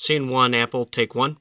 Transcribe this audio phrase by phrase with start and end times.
[0.00, 1.38] Scene one, Apple, take one.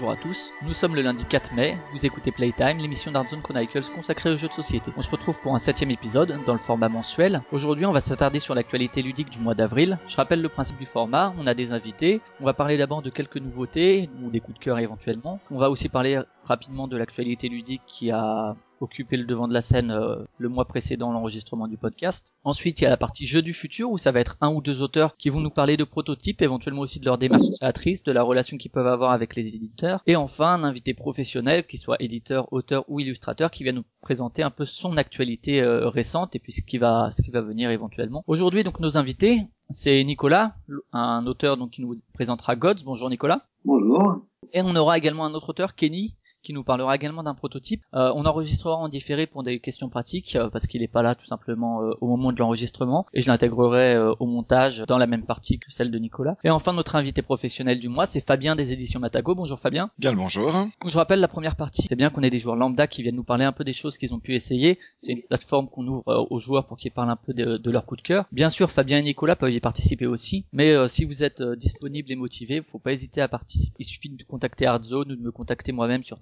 [0.00, 0.54] Bonjour à tous.
[0.62, 1.78] Nous sommes le lundi 4 mai.
[1.92, 4.90] Vous écoutez Playtime, l'émission d'Artzone Chronicles consacrée aux jeux de société.
[4.96, 7.42] On se retrouve pour un septième épisode dans le format mensuel.
[7.52, 9.98] Aujourd'hui, on va s'attarder sur l'actualité ludique du mois d'avril.
[10.06, 11.34] Je rappelle le principe du format.
[11.36, 12.22] On a des invités.
[12.40, 15.38] On va parler d'abord de quelques nouveautés ou des coups de cœur éventuellement.
[15.50, 19.62] On va aussi parler rapidement de l'actualité ludique qui a occupé le devant de la
[19.62, 22.34] scène euh, le mois précédent l'enregistrement du podcast.
[22.44, 24.60] Ensuite, il y a la partie jeu du futur où ça va être un ou
[24.60, 28.12] deux auteurs qui vont nous parler de prototypes, éventuellement aussi de leur démarche créatrice, de
[28.12, 30.02] la relation qu'ils peuvent avoir avec les éditeurs.
[30.06, 34.42] Et enfin, un invité professionnel, qui soit éditeur, auteur ou illustrateur, qui vient nous présenter
[34.42, 37.70] un peu son actualité euh, récente et puis ce qui va ce qui va venir
[37.70, 38.24] éventuellement.
[38.26, 40.54] Aujourd'hui, donc nos invités, c'est Nicolas,
[40.92, 42.82] un auteur donc qui nous présentera Gods.
[42.84, 43.42] Bonjour Nicolas.
[43.64, 44.24] Bonjour.
[44.52, 47.82] Et on aura également un autre auteur, Kenny, qui nous parlera également d'un prototype.
[47.94, 51.14] Euh, on enregistrera en différé pour des questions pratiques euh, parce qu'il n'est pas là
[51.14, 55.06] tout simplement euh, au moment de l'enregistrement et je l'intégrerai euh, au montage dans la
[55.06, 56.36] même partie que celle de Nicolas.
[56.44, 59.34] Et enfin notre invité professionnel du mois c'est Fabien des éditions Matago.
[59.34, 59.90] Bonjour Fabien.
[59.98, 60.52] Bien le bonjour.
[60.86, 63.24] Je rappelle la première partie, c'est bien qu'on ait des joueurs lambda qui viennent nous
[63.24, 64.78] parler un peu des choses qu'ils ont pu essayer.
[64.98, 67.84] C'est une plateforme qu'on ouvre aux joueurs pour qu'ils parlent un peu de, de, leur
[67.84, 68.26] coup de cœur.
[68.32, 72.16] Bien sûr Fabien et Nicolas peuvent y participer aussi, mais si vous êtes disponible et
[72.16, 73.76] motivé, faut pas hésiter à participer.
[73.78, 76.18] Il suffit de contacter Hardzone ou de me contacter moi-même sur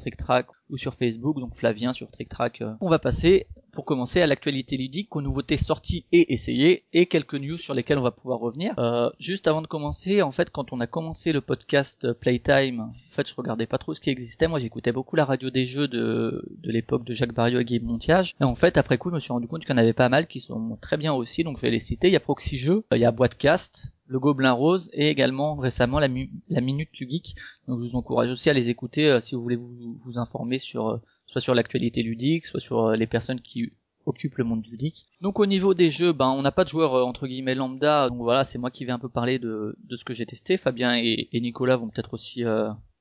[0.70, 2.62] Ou sur Facebook, donc Flavien sur TrickTrack.
[2.81, 3.47] On va passer
[3.79, 7.98] pour commencer à l'actualité ludique, aux nouveautés sorties et essayées, et quelques news sur lesquelles
[7.98, 8.75] on va pouvoir revenir.
[8.77, 12.91] Euh, juste avant de commencer, en fait, quand on a commencé le podcast Playtime, en
[12.91, 14.49] fait, je regardais pas trop ce qui existait.
[14.49, 17.79] Moi, j'écoutais beaucoup la radio des jeux de, de l'époque de Jacques Barriot et Guy
[17.79, 18.34] Montiage.
[18.41, 20.09] Et en fait, après coup, je me suis rendu compte qu'il y en avait pas
[20.09, 22.09] mal qui sont très bien aussi, donc je vais les citer.
[22.09, 26.00] Il y a Proxy Jeux, il y a Boîtecast, le Gobelin Rose et également récemment
[26.00, 26.09] la,
[26.49, 27.37] la Minute du Geek.
[27.69, 30.59] Donc je vous encourage aussi à les écouter euh, si vous voulez vous, vous informer
[30.59, 33.72] sur euh, soit sur l'actualité ludique, soit sur euh, les personnes qui
[34.06, 35.06] occupent le monde ludique.
[35.21, 38.19] Donc au niveau des jeux, ben on n'a pas de joueurs entre guillemets lambda, donc
[38.19, 40.56] voilà c'est moi qui vais un peu parler de, de ce que j'ai testé.
[40.56, 42.43] Fabien et, Nicolas vont peut-être aussi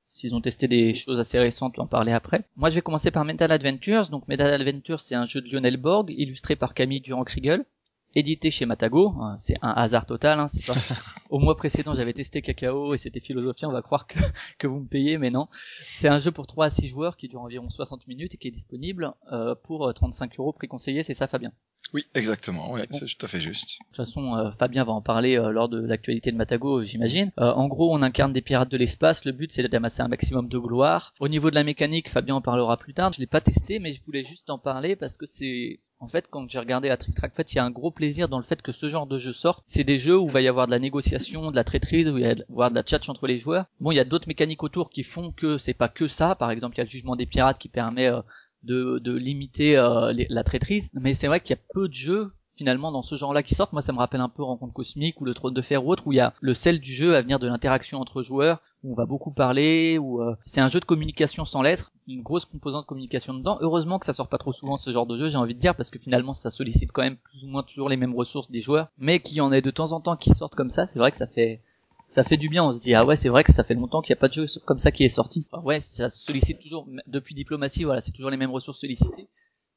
[0.08, 2.44] s'ils ont testé des choses assez récentes, en parler après.
[2.56, 4.08] Moi, je vais commencer par Metal Adventures.
[4.08, 7.64] Donc, Metal Adventures, c'est un jeu de Lionel Borg, illustré par Camille Durand-Kriegel
[8.14, 10.40] édité chez Matago, c'est un hasard total.
[10.40, 10.74] Hein, c'est pas...
[11.30, 13.66] Au mois précédent, j'avais testé Cacao et c'était Philosophie.
[13.66, 14.18] On va croire que,
[14.58, 15.48] que vous me payez, mais non.
[15.80, 18.48] C'est un jeu pour 3 à 6 joueurs qui dure environ 60 minutes et qui
[18.48, 21.02] est disponible euh, pour 35 euros prix conseillé.
[21.02, 21.52] C'est ça, Fabien?
[21.92, 22.72] Oui, exactement.
[22.72, 23.78] Oui, c'est tout à fait juste.
[23.80, 27.30] De toute façon, euh, Fabien va en parler euh, lors de l'actualité de Matago, j'imagine.
[27.36, 29.24] en gros, on incarne des pirates de l'espace.
[29.24, 31.12] Le but, c'est d'amasser un maximum de gloire.
[31.20, 33.12] Au niveau de la mécanique, Fabien en parlera plus tard.
[33.12, 36.26] Je l'ai pas testé, mais je voulais juste en parler parce que c'est en fait,
[36.30, 38.44] quand j'ai regardé la Trick Track, en il y a un gros plaisir dans le
[38.44, 39.62] fait que ce genre de jeu sorte.
[39.66, 42.16] C'est des jeux où il va y avoir de la négociation, de la traîtrise, où
[42.18, 43.66] il va y avoir de la chat entre les joueurs.
[43.80, 46.34] Bon, il y a d'autres mécaniques autour qui font que c'est pas que ça.
[46.36, 48.20] Par exemple, il y a le jugement des pirates qui permet euh,
[48.62, 50.90] de, limiter euh, la traîtrise.
[50.94, 53.72] Mais c'est vrai qu'il y a peu de jeux finalement dans ce genre-là qui sortent.
[53.72, 56.06] Moi, ça me rappelle un peu Rencontre Cosmique ou le Trône de Fer ou autre,
[56.06, 58.92] où il y a le sel du jeu à venir de l'interaction entre joueurs, où
[58.92, 62.44] on va beaucoup parler, où euh, c'est un jeu de communication sans lettres, une grosse
[62.44, 63.58] composante de communication dedans.
[63.60, 65.74] Heureusement que ça sort pas trop souvent ce genre de jeu, j'ai envie de dire,
[65.74, 68.60] parce que finalement ça sollicite quand même plus ou moins toujours les mêmes ressources des
[68.60, 70.98] joueurs, mais qu'il y en ait de temps en temps qui sortent comme ça, c'est
[70.98, 71.60] vrai que ça fait
[72.06, 74.00] ça fait du bien, on se dit ah ouais c'est vrai que ça fait longtemps
[74.00, 75.46] qu'il n'y a pas de jeu comme ça qui est sorti.
[75.62, 79.28] Ouais, ça sollicite toujours depuis diplomatie, voilà, c'est toujours les mêmes ressources sollicitées.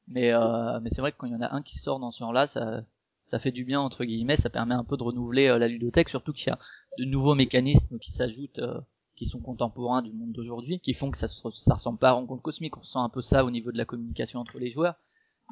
[0.08, 2.10] Mais euh, mais c'est vrai que quand il y en a un qui sort dans
[2.10, 2.82] ce genre-là, ça
[3.24, 6.08] ça fait du bien entre guillemets, ça permet un peu de renouveler euh, la ludothèque,
[6.08, 6.58] surtout qu'il y a
[6.98, 8.80] de nouveaux mécanismes qui s'ajoutent, euh,
[9.16, 12.42] qui sont contemporains du monde d'aujourd'hui, qui font que ça, ça ressemble pas à Rencontre
[12.42, 14.94] Cosmique, on sent un peu ça au niveau de la communication entre les joueurs,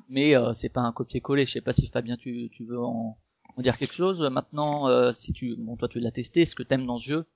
[0.08, 1.46] mais euh, c'est pas un copier-coller.
[1.46, 3.18] Je sais pas si Fabien tu, tu veux en,
[3.56, 4.20] en dire quelque chose.
[4.20, 7.26] Maintenant, euh, si tu, bon toi tu l'as testé, ce que t'aimes dans ce jeu,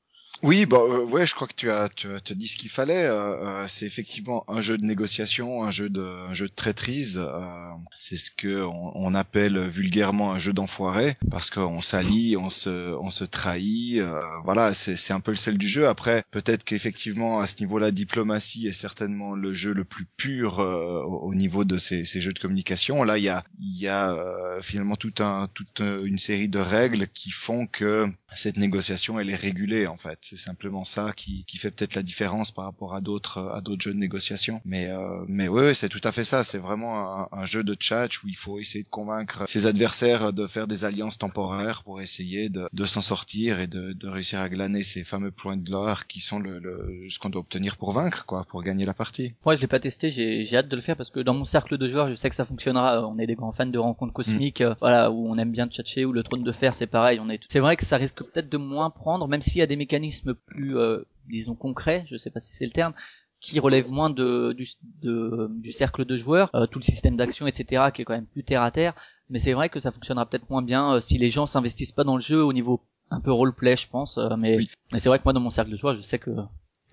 [0.43, 2.69] oui, bah euh, ouais, je crois que tu as tu as, as dit ce qu'il
[2.69, 3.07] fallait.
[3.07, 7.19] Euh, c'est effectivement un jeu de négociation, un jeu de un jeu de traîtrise.
[7.19, 12.51] Euh, c'est ce que on, on, appelle vulgairement un jeu d'enfoiré parce qu'on s'allie, on
[12.51, 14.03] se on se trahit.
[14.45, 15.89] voilà, c'est c'est un peu le sel du jeu.
[15.89, 21.29] Après, peut-être qu'effectivement à ce niveau-là, diplomatie est certainement le jeu le plus pur au,
[21.29, 23.03] au, niveau de ces, ces jeux de communication.
[23.05, 24.17] Là, il y a il y a
[24.61, 29.37] finalement tout un toute une série de règles qui font que cette négociation elle est
[29.37, 30.24] régulée en fait.
[30.25, 33.82] C'est simplement ça qui, qui fait peut-être la différence par rapport à d'autres à d'autres
[33.82, 34.62] jeux de négociation.
[34.65, 36.44] Mais euh, mais ouais, c'est tout à fait ça.
[36.44, 40.47] C'est vraiment un, jeu de chat où il faut essayer de convaincre ses adversaires de
[40.47, 44.49] faire des alliances temporaires pour essayer de, de s'en sortir et de, de réussir à
[44.49, 47.93] glaner ces fameux points de gloire qui sont le, le ce qu'on doit obtenir pour
[47.93, 49.35] vaincre, quoi, pour gagner la partie.
[49.44, 50.09] Moi, je l'ai pas testé.
[50.09, 52.31] J'ai j'ai hâte de le faire parce que dans mon cercle de joueurs, je sais
[52.31, 53.06] que ça fonctionnera.
[53.06, 54.69] On est des grands fans de rencontres cosmiques, mm.
[54.69, 57.21] euh, voilà, où on aime bien tchatcher, ou le trône de fer, c'est pareil.
[57.21, 57.43] On est.
[57.50, 60.13] C'est vrai que ça risque peut-être de moins prendre, même s'il y a des mécanismes
[60.22, 62.05] plus, euh, disons concrets.
[62.08, 62.94] Je sais pas si c'est le terme
[63.40, 64.66] qui relève moins de, du,
[65.02, 68.26] de, du cercle de joueurs, euh, tout le système d'action, etc., qui est quand même
[68.26, 68.94] plus terre à terre.
[69.28, 72.16] Mais c'est vrai que ça fonctionnera peut-être moins bien si les gens s'investissent pas dans
[72.16, 72.81] le jeu au niveau
[73.11, 74.19] un peu roleplay, je pense.
[74.38, 74.58] mais,
[74.93, 76.31] mais c'est vrai que moi, dans mon cercle de joueurs, je sais que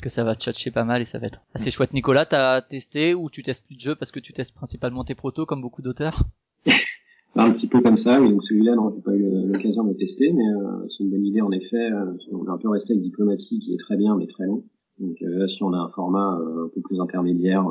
[0.02, 1.94] que ça va tchatcher pas mal et ça va être assez chouette.
[1.94, 5.16] Nicolas, t'as testé ou tu testes plus de jeux parce que tu testes principalement tes
[5.16, 6.24] protos comme beaucoup d'auteurs?
[7.36, 9.96] Un petit peu comme ça, mais donc celui-là, non, j'ai pas eu l'occasion de le
[9.96, 11.78] tester, mais euh, c'est une bonne idée en effet.
[11.78, 14.66] Euh, on va un peu rester avec Diplomatie qui est très bien mais très long.
[15.00, 17.66] Donc euh, si on a un format un peu plus intermédiaire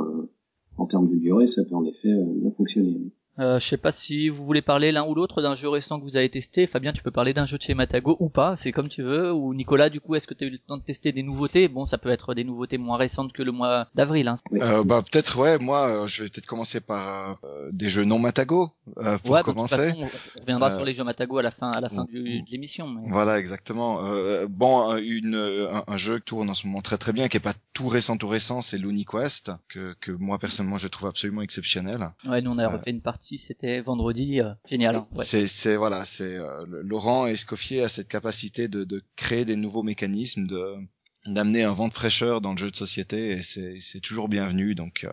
[0.78, 3.12] en termes de durée, ça peut en effet bien fonctionner.
[3.40, 6.04] Euh, je sais pas si vous voulez parler l'un ou l'autre d'un jeu récent que
[6.04, 6.66] vous avez testé.
[6.66, 9.32] Fabien, tu peux parler d'un jeu de chez Matago ou pas, c'est comme tu veux.
[9.32, 11.68] Ou Nicolas, du coup, est-ce que tu as eu le temps de tester des nouveautés?
[11.68, 14.28] Bon, ça peut être des nouveautés moins récentes que le mois d'avril.
[14.28, 14.34] Hein.
[14.52, 15.58] Euh, bah peut-être ouais.
[15.58, 19.42] Moi, euh, je vais peut-être commencer par euh, des jeux non Matago euh, pour ouais,
[19.42, 19.92] commencer.
[19.96, 22.88] on reviendra sur les jeux Matago à la fin, à la fin de l'émission.
[22.88, 23.08] Mais...
[23.08, 24.00] Voilà, exactement.
[24.48, 25.34] bon, une,
[25.86, 28.16] un, jeu qui tourne en ce moment très très bien, qui est pas tout récent,
[28.16, 28.78] tout récent, c'est
[29.10, 32.10] Quest que que moi personnellement je trouve absolument exceptionnel.
[32.26, 34.96] Ouais, nous on a refait une partie, c'était vendredi euh, génial.
[34.96, 39.56] Hein, c'est c'est voilà, c'est euh, Laurent Escoffier a cette capacité de, de créer des
[39.56, 40.76] nouveaux mécanismes, de
[41.26, 44.74] d'amener un vent de fraîcheur dans le jeu de société et c'est c'est toujours bienvenu.
[44.74, 45.10] Donc euh,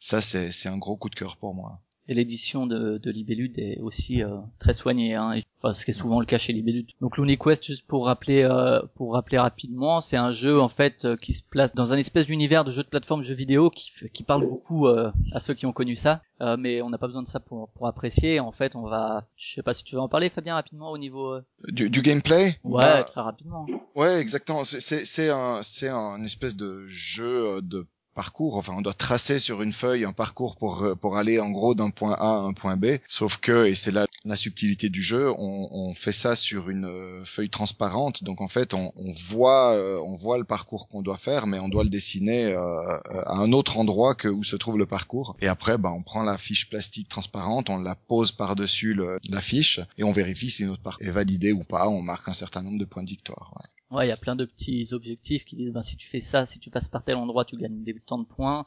[0.00, 1.80] ça c'est c'est un gros coup de cœur pour moi.
[2.08, 4.22] Et l'édition de, de Libellude est aussi
[4.60, 5.16] très soignée.
[5.16, 5.40] Hein,
[5.74, 6.86] ce qui est souvent le cas chez les.
[7.00, 11.16] Donc Quest, juste pour rappeler, euh, pour rappeler rapidement, c'est un jeu en fait euh,
[11.16, 14.22] qui se place dans un espèce d'univers de jeu de plateforme, jeu vidéo qui, qui
[14.22, 16.22] parle beaucoup euh, à ceux qui ont connu ça,
[16.58, 18.40] mais on n'a pas besoin de ça pour, pour apprécier.
[18.40, 20.98] En fait, on va, je sais pas si tu veux en parler, Fabien, rapidement au
[20.98, 21.38] niveau
[21.68, 22.58] du, du, gameplay?
[22.64, 23.66] Ouais, bah, très rapidement.
[23.94, 24.64] Ouais, exactement.
[24.64, 27.86] C'est c'est un c'est un espèce de jeu de
[28.22, 28.56] parcours.
[28.56, 31.90] Enfin, on doit tracer sur une feuille un parcours pour pour aller en gros d'un
[31.90, 32.86] point A à un point B.
[33.06, 36.86] Sauf que, et c'est là la subtilité du jeu, on, on fait ça sur une
[36.86, 38.24] euh, feuille transparente.
[38.24, 41.58] Donc en fait, on, on voit euh, on voit le parcours qu'on doit faire, mais
[41.58, 45.36] on doit le dessiner euh, à un autre endroit que où se trouve le parcours.
[45.40, 48.98] Et après, bah, on prend la fiche plastique transparente, on la pose par dessus
[49.30, 51.88] la fiche et on vérifie si notre parcours est validé ou pas.
[51.88, 53.52] On marque un certain nombre de points de victoire.
[53.96, 56.44] Ouais, il y a plein de petits objectifs qui disent ben, si tu fais ça,
[56.44, 58.66] si tu passes par tel endroit, tu gagnes des temps de points.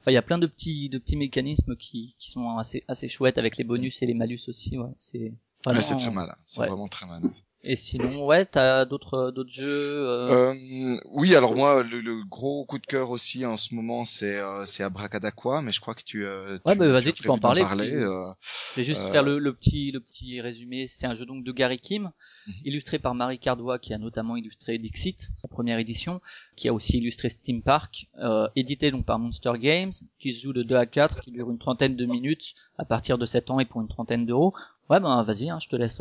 [0.00, 3.08] Enfin, il y a plein de petits de petits mécanismes qui, qui sont assez assez
[3.08, 4.76] chouettes avec les bonus et les malus aussi.
[4.76, 5.32] Ouais, c'est
[5.66, 6.34] ouais, c'est très malin.
[6.44, 7.32] C'est vraiment très malin.
[7.62, 9.64] Et sinon, ouais, t'as d'autres d'autres jeux.
[9.66, 10.52] Euh...
[10.52, 14.64] Euh, oui, alors moi, le, gros coup de cœur aussi en ce moment, c'est euh,
[14.66, 16.24] c'est Abracadaqua, mais je crois que tu.
[16.24, 17.62] Euh, ouais, bah vas-y, tu, peux en parler.
[17.62, 20.86] parler euh, je vais juste faire le, le, petit le petit résumé.
[20.86, 22.12] C'est un jeu donc de Gary Kim,
[22.46, 22.54] mhm.
[22.66, 26.20] illustré par Marie Cardois, qui a notamment illustré Dixit, la première édition,
[26.54, 28.06] qui a aussi illustré Steam Park,
[28.54, 31.58] édité donc par Monster Games, qui se joue de 2 à 4, qui dure une
[31.58, 34.54] trentaine de minutes à partir de 7 ans et pour une trentaine d'euros.
[34.88, 36.00] Ouais, ben vas-y, hein, je te laisse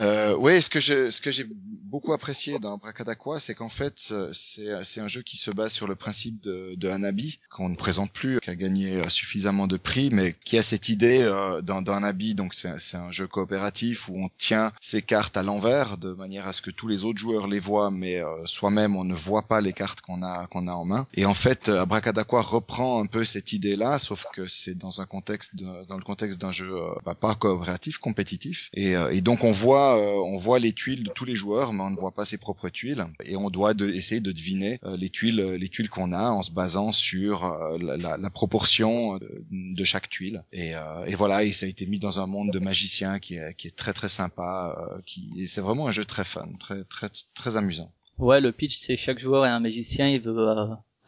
[0.00, 1.46] euh, oui, ce que je, ce que j'ai
[1.92, 5.72] beaucoup apprécié dans Bracadaqua, c'est qu'en fait, euh, c'est, c'est un jeu qui se base
[5.72, 9.66] sur le principe de, de Hanabi, qu'on ne présente plus, qui a gagné euh, suffisamment
[9.66, 13.10] de prix, mais qui a cette idée euh, dans, dans Hanabi, donc c'est, c'est un
[13.10, 16.88] jeu coopératif où on tient ses cartes à l'envers, de manière à ce que tous
[16.88, 20.22] les autres joueurs les voient, mais euh, soi-même on ne voit pas les cartes qu'on
[20.22, 21.06] a, qu'on a en main.
[21.12, 25.56] Et en fait, Bracadaqua reprend un peu cette idée-là, sauf que c'est dans un contexte,
[25.56, 26.72] dans le contexte d'un jeu
[27.04, 31.10] bah, pas coopératif, compétitif, et, et donc on voit euh, on voit les tuiles de
[31.10, 34.20] tous les joueurs, mais on ne voit pas ses propres tuiles, et on doit essayer
[34.20, 38.30] de deviner euh, les tuiles, les tuiles qu'on a en se basant sur euh, la,
[38.30, 39.18] proportion
[39.50, 40.42] de chaque tuile.
[40.52, 40.72] Et,
[41.14, 44.08] voilà, et ça a été mis dans un monde de magiciens qui est, très très
[44.08, 47.92] sympa, qui c'est vraiment un jeu très fun, très très très amusant.
[48.18, 50.32] Ouais, le pitch c'est chaque joueur est un magicien, il veut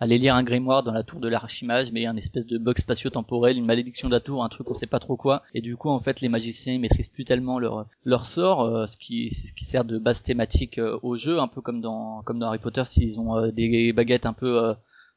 [0.01, 2.59] aller lire un grimoire dans la tour de l'archimage, mais y a une espèce de
[2.59, 5.43] bug spatio-temporel, une malédiction de la tour, un truc on sait pas trop quoi.
[5.55, 8.87] Et du coup, en fait, les magiciens ils maîtrisent plus tellement leur leur sort, euh,
[8.87, 12.23] ce qui ce qui sert de base thématique euh, au jeu, un peu comme dans
[12.23, 14.75] comme dans Harry Potter, s'ils ont euh, des baguettes un peu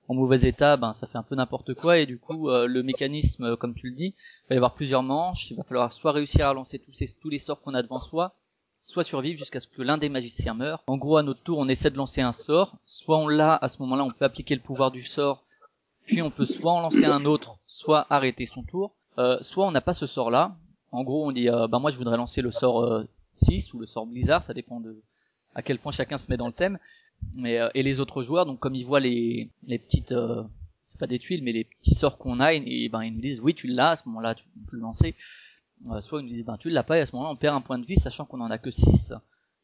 [0.07, 1.97] en mauvais état, ben ça fait un peu n'importe quoi.
[1.99, 4.15] Et du coup, le mécanisme, comme tu le dis,
[4.49, 5.51] va y avoir plusieurs manches.
[5.51, 7.99] Il va falloir soit réussir à lancer tous ces tous les sorts qu'on a devant
[7.99, 8.33] soi,
[8.87, 10.81] soit survivre jusqu'à ce que l'un des magiciens meure.
[10.87, 12.77] En gros, à notre tour, on essaie de lancer un sort.
[12.85, 15.43] Soit on l'a, à ce moment-là, on peut appliquer le pouvoir du sort,
[16.05, 18.95] puis on peut soit en lancer un autre, soit arrêter son tour.
[19.17, 20.55] Euh, soit on n'a pas ce sort-là.
[20.93, 23.03] En gros, on dit, euh, bah moi je voudrais lancer le sort
[23.33, 25.01] 6 euh, ou le sort Blizzard, ça dépend de
[25.53, 26.79] à quel point chacun se met dans le thème.
[27.35, 30.13] Mais et les autres joueurs, donc comme ils voient les les petites
[30.81, 33.41] c'est pas des tuiles, mais les petits sorts qu'on a, et, ben ils nous disent
[33.41, 35.15] oui tu l'as, à ce moment-là tu peux le lancer.
[36.01, 37.61] Soit ils nous disent ben tu l'as pas, et à ce moment-là on perd un
[37.61, 39.13] point de vie, sachant qu'on en a que 6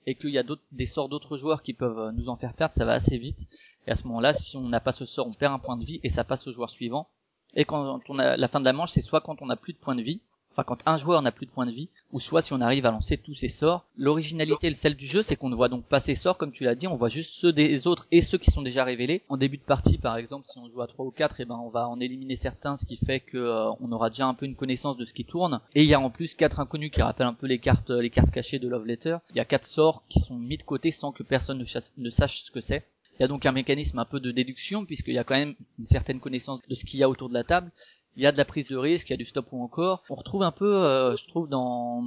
[0.05, 2.85] et qu'il y a des sorts d'autres joueurs qui peuvent nous en faire perdre, ça
[2.85, 3.47] va assez vite.
[3.87, 5.85] Et à ce moment-là, si on n'a pas ce sort, on perd un point de
[5.85, 7.07] vie et ça passe au joueur suivant.
[7.53, 9.73] Et quand on a la fin de la manche, c'est soit quand on n'a plus
[9.73, 10.21] de points de vie,
[10.53, 12.85] enfin quand un joueur n'a plus de points de vie, ou soit si on arrive
[12.85, 13.85] à lancer tous ses sorts.
[13.97, 16.63] L'originalité, le sel du jeu, c'est qu'on ne voit donc pas ses sorts, comme tu
[16.63, 19.23] l'as dit, on voit juste ceux des autres et ceux qui sont déjà révélés.
[19.29, 21.45] En début de partie, par exemple, si on joue à 3 ou 4, et eh
[21.45, 24.33] ben on va en éliminer certains, ce qui fait que euh, on aura déjà un
[24.33, 25.59] peu une connaissance de ce qui tourne.
[25.73, 28.09] Et il y a en plus quatre inconnus qui rappellent un peu les cartes, les
[28.09, 29.17] cartes cachées de Love Letter.
[29.31, 31.65] Il y a quatre sorts qui sont mis de côté sans que personne ne,
[31.97, 32.85] ne sache ce que c'est.
[33.19, 35.55] Il y a donc un mécanisme un peu de déduction puisqu'il y a quand même
[35.77, 37.71] une certaine connaissance de ce qu'il y a autour de la table
[38.15, 40.03] il y a de la prise de risque, il y a du stop ou encore.
[40.09, 42.03] On retrouve un peu, euh, je trouve, dans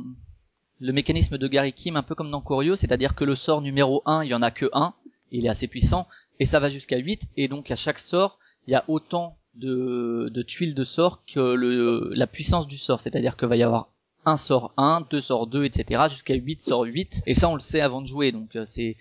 [0.79, 4.03] le mécanisme de Gary Kim, un peu comme dans Corio, c'est-à-dire que le sort numéro
[4.07, 4.95] 1, il y en a que 1,
[5.33, 6.07] il est assez puissant,
[6.39, 10.31] et ça va jusqu'à 8, et donc à chaque sort, il y a autant de,
[10.47, 13.89] tuiles de sort que le, la puissance du sort, c'est-à-dire que va y avoir
[14.27, 17.61] un sort 1, deux sorts 2, etc., jusqu'à 8 sorts 8, et ça on le
[17.61, 18.97] sait avant de jouer, donc euh, c'est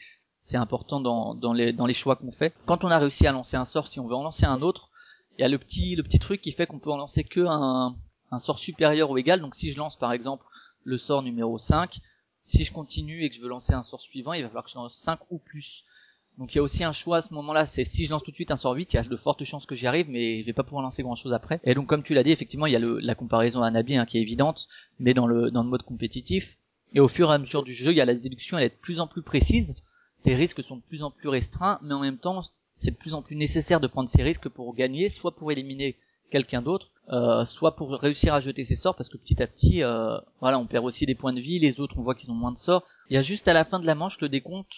[0.46, 2.54] c'est important dans, les, dans les choix qu'on fait.
[2.68, 4.92] Quand on a réussi à lancer un sort, si on veut en lancer un autre,
[5.38, 7.96] il y a le petit truc qui fait qu'on peut en lancer que un,
[8.40, 9.42] sort supérieur ou égal.
[9.42, 10.46] Donc si je lance par exemple
[10.84, 12.00] le sort numéro 5,
[12.40, 14.70] si je continue et que je veux lancer un sort suivant, il va falloir que
[14.70, 15.86] je lance 5 ou plus.
[16.38, 18.32] Donc il y a aussi un choix à ce moment-là, c'est si je lance tout
[18.32, 20.42] de suite un sort 8, il y a de fortes chances que j'y arrive, mais
[20.42, 21.62] je vais pas pouvoir lancer grand-chose après.
[21.64, 24.06] Et donc comme tu l'as dit, effectivement, il y a la comparaison à Nabi hein,
[24.06, 24.68] qui est évidente,
[25.00, 26.58] mais dans le, dans le mode compétitif.
[26.94, 28.70] Et au fur et à mesure du jeu, il y a la déduction, elle est
[28.70, 29.76] de plus en plus précise,
[30.26, 32.44] les risques sont de plus en plus restreints, mais en même temps,
[32.76, 35.96] c'est de plus en plus nécessaire de prendre ces risques pour gagner, soit pour éliminer
[36.32, 39.84] quelqu'un d'autre, euh, soit pour réussir à jeter ses sorts, parce que petit à petit,
[39.84, 42.36] euh, voilà, on perd aussi des points de vie, les autres on voit qu'ils ont
[42.36, 42.84] moins de sorts.
[43.10, 44.74] Il y a juste à la fin de la manche le décompte.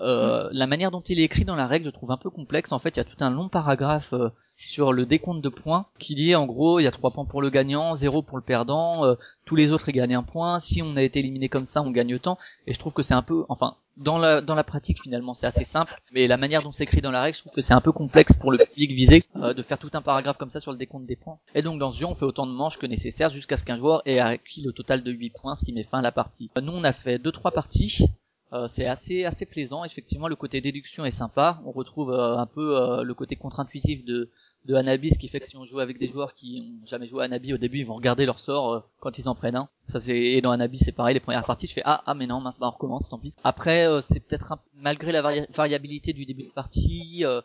[0.00, 2.72] Euh, La manière dont il est écrit dans la règle, je trouve un peu complexe.
[2.72, 4.28] En fait, il y a tout un long paragraphe euh,
[4.58, 7.40] sur le décompte de points qui dit en gros, il y a trois points pour
[7.40, 9.14] le gagnant, zéro pour le perdant, euh,
[9.46, 10.60] tous les autres ils gagnent un point.
[10.60, 12.36] Si on a été éliminé comme ça, on gagne tant.
[12.66, 15.46] Et je trouve que c'est un peu, enfin, dans la, dans la pratique finalement c'est
[15.46, 17.74] assez simple, mais la manière dont c'est écrit dans la règle, je trouve que c'est
[17.74, 20.60] un peu complexe pour le public visé euh, de faire tout un paragraphe comme ça
[20.60, 21.38] sur le décompte des points.
[21.54, 23.76] Et donc dans ce jeu on fait autant de manches que nécessaire jusqu'à ce qu'un
[23.76, 26.50] joueur ait acquis le total de 8 points, ce qui met fin à la partie.
[26.60, 28.06] Nous on a fait 2-3 parties,
[28.52, 32.46] euh, c'est assez assez plaisant, effectivement le côté déduction est sympa, on retrouve euh, un
[32.46, 34.30] peu le côté contre-intuitif de
[34.66, 37.06] de Hanabi, ce qui fait que si on joue avec des joueurs qui ont jamais
[37.06, 39.56] joué à Hanabi au début, ils vont regarder leur sort euh, quand ils en prennent
[39.56, 39.68] un.
[39.88, 42.26] Ça c'est et dans Hanabi c'est pareil, les premières parties je fais ah ah mais
[42.26, 43.32] non mince bah on recommence tant pis.
[43.44, 45.22] Après euh, c'est peut-être malgré la
[45.54, 47.40] variabilité du début de partie, euh,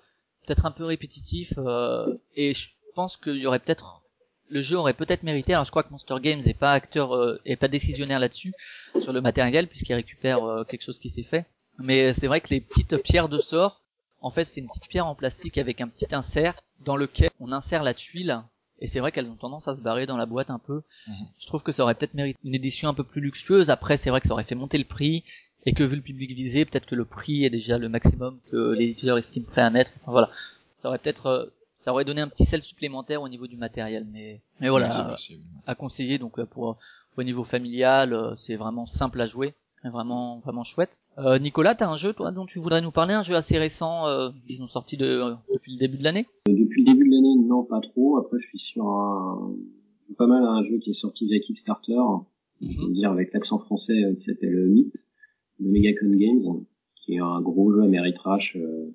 [0.46, 1.54] peut-être un peu répétitif
[2.36, 4.02] et je pense qu'il y aurait peut-être
[4.50, 5.54] le jeu aurait peut-être mérité.
[5.54, 8.54] Alors je crois que Monster Games est pas acteur est pas décisionnaire là-dessus
[9.00, 11.46] sur le matériel puisqu'il récupère quelque chose qui s'est fait.
[11.78, 13.82] Mais c'est vrai que les petites pierres de sort
[14.22, 17.52] en fait, c'est une petite pierre en plastique avec un petit insert dans lequel on
[17.52, 18.44] insère la tuile.
[18.80, 20.82] Et c'est vrai qu'elles ont tendance à se barrer dans la boîte un peu.
[21.08, 21.28] Mhm.
[21.40, 23.70] Je trouve que ça aurait peut-être mérité une édition un peu plus luxueuse.
[23.70, 25.24] Après, c'est vrai que ça aurait fait monter le prix.
[25.68, 28.72] Et que vu le public visé, peut-être que le prix est déjà le maximum que
[28.74, 29.92] l'éditeur estime prêt à mettre.
[30.02, 30.32] Enfin voilà.
[30.74, 34.08] Ça aurait peut-être, euh, ça aurait donné un petit sel supplémentaire au niveau du matériel.
[34.12, 34.90] Mais, mais voilà.
[35.68, 36.18] à conseiller.
[36.18, 36.80] Donc, euh, pour,
[37.16, 39.54] au niveau familial, euh, c'est vraiment simple à jouer
[39.90, 41.02] vraiment vraiment chouette.
[41.18, 44.08] Euh, Nicolas, t'as un jeu toi dont tu voudrais nous parler, un jeu assez récent,
[44.08, 46.28] euh, disons sorti de, depuis le début de l'année?
[46.48, 48.18] Euh, Depuis le début de l'année, non pas trop.
[48.18, 49.54] Après, je suis sur un
[50.18, 51.94] pas mal un jeu qui est sorti via Kickstarter,
[52.62, 55.08] mm dire avec l'accent français euh, qui s'appelle Myth
[55.60, 56.64] de Megacon Games,
[56.96, 58.94] qui est un gros jeu Ameritrash euh,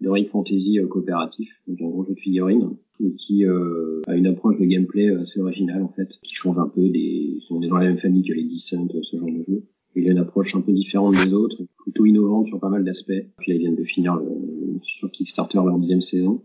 [0.00, 4.56] de fantasy coopératif, donc un gros jeu de figurines et qui euh, a une approche
[4.58, 7.86] de gameplay assez originale en fait, qui change un peu des, on est dans la
[7.86, 9.64] même famille que les Descent, ce genre de jeu.
[9.96, 13.12] Il a une approche un peu différente des autres, plutôt innovante sur pas mal d'aspects.
[13.38, 16.42] Puis ils viennent de finir le, sur Kickstarter leur deuxième saison,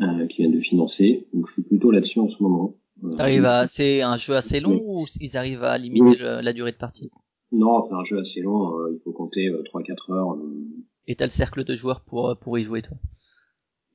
[0.00, 1.26] euh, qui viennent de financer.
[1.32, 2.76] Donc je suis plutôt là-dessus en ce moment.
[3.04, 6.76] Euh, à, c'est un jeu assez long ou ils arrivent à limiter la durée de
[6.76, 7.10] partie?
[7.52, 8.78] Non, c'est un jeu assez long.
[8.78, 10.32] Euh, il faut compter euh, 3-4 heures.
[10.34, 10.66] Euh.
[11.06, 12.96] Et t'as le cercle de joueurs pour pour y jouer toi?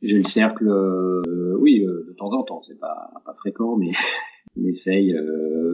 [0.03, 0.69] J'ai le cercle,
[1.59, 2.61] oui, de temps en temps.
[2.67, 3.91] C'est pas pas fréquent, mais
[4.55, 5.15] on essaye.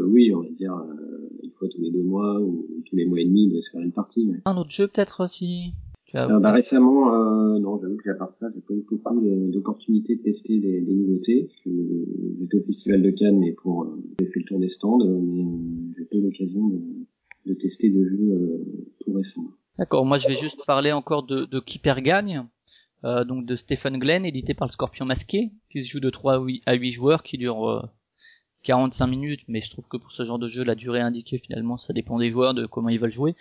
[0.05, 0.81] oui, on va dire
[1.69, 4.31] tous les deux mois ou tous les mois et demi de se faire une partie.
[4.45, 5.73] Un autre jeu peut-être aussi
[6.15, 9.01] euh, bah, récemment, euh, non, j'avoue que à part ça, j'ai pas eu beaucoup
[9.51, 11.49] d'opportunités de tester des, des nouveautés.
[11.65, 15.43] J'étais au Festival de Cannes, mais pour euh, j'ai fait le tour des stands, mais
[15.97, 16.81] j'ai pas eu l'occasion de,
[17.47, 18.63] de, tester de jeux
[18.99, 19.47] tout récents.
[19.79, 22.47] D'accord, moi je vais juste parler encore de, de Keeper Gagne,
[23.05, 26.45] euh, donc de Stephen Glenn, édité par le Scorpion Masqué, qui se joue de 3
[26.67, 27.89] à 8 joueurs, qui dure
[28.63, 31.77] 45 minutes, mais je trouve que pour ce genre de jeu, la durée indiquée finalement,
[31.77, 33.35] ça dépend des joueurs, de comment ils veulent jouer.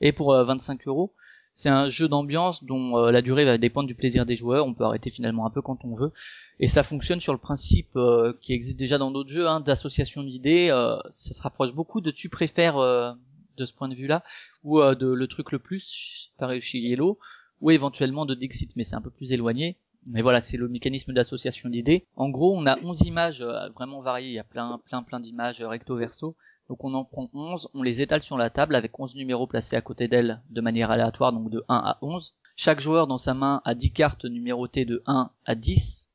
[0.00, 1.12] Et pour 25 euh, euros,
[1.52, 4.64] C'est un jeu d'ambiance dont euh, la durée va dépendre du plaisir des joueurs.
[4.66, 6.12] On peut arrêter finalement un peu quand on veut.
[6.60, 10.22] Et ça fonctionne sur le principe euh, qui existe déjà dans d'autres jeux, hein, d'association
[10.22, 10.68] d'idées.
[11.10, 14.22] Ça se rapproche beaucoup de tu préfères de ce point de vue-là,
[14.62, 17.18] ou de le truc le plus, pareil chez Yellow,
[17.60, 19.76] ou éventuellement de Dixit, mais c'est un peu plus éloigné.
[20.10, 22.04] Mais voilà, c'est le mécanisme d'association d'idées.
[22.16, 23.42] En gros, on a 11 images
[23.74, 24.28] vraiment variées.
[24.28, 26.36] Il y a plein, plein, plein d'images recto verso.
[26.68, 29.76] Donc on en prend 11, on les étale sur la table avec 11 numéros placés
[29.76, 32.34] à côté d'elle de manière aléatoire, donc de 1 à 11.
[32.56, 36.10] Chaque joueur dans sa main a 10 cartes numérotées de 1 à 10.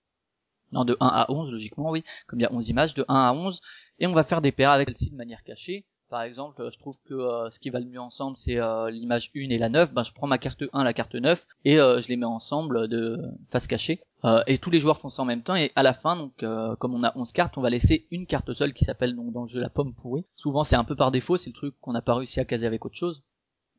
[0.72, 3.16] Non, de 1 à 11, logiquement, oui, comme il y a 11 images, de 1
[3.16, 3.62] à 11.
[4.00, 5.86] Et on va faire des paires avec celle-ci de manière cachée.
[6.14, 9.32] Par exemple, je trouve que euh, ce qui va le mieux ensemble, c'est euh, l'image
[9.36, 9.96] 1 et la 9.
[9.96, 12.88] Ben, je prends ma carte 1, la carte 9, et euh, je les mets ensemble
[12.88, 13.18] de
[13.50, 14.00] face cachée.
[14.46, 16.46] et tous les joueurs font ça en même temps, et à la fin, donc
[16.78, 19.42] comme on a 11 cartes, on va laisser une carte seule qui s'appelle donc dans
[19.42, 20.24] le jeu la pomme pourrie.
[20.36, 22.68] Souvent c'est un peu par défaut, c'est le truc qu'on n'a pas réussi à caser
[22.68, 23.24] avec autre chose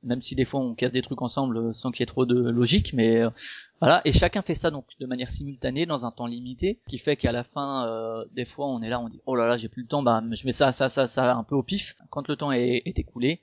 [0.05, 2.37] même si des fois on casse des trucs ensemble sans qu'il y ait trop de
[2.51, 3.31] logique, mais euh,
[3.81, 4.01] voilà.
[4.05, 7.33] Et chacun fait ça donc de manière simultanée dans un temps limité, qui fait qu'à
[7.33, 9.83] la fin, euh, des fois on est là, on dit oh là là j'ai plus
[9.83, 11.97] le temps, bah je mets ça, ça, ça, ça un peu au pif.
[12.11, 13.41] Quand le temps est, est écoulé,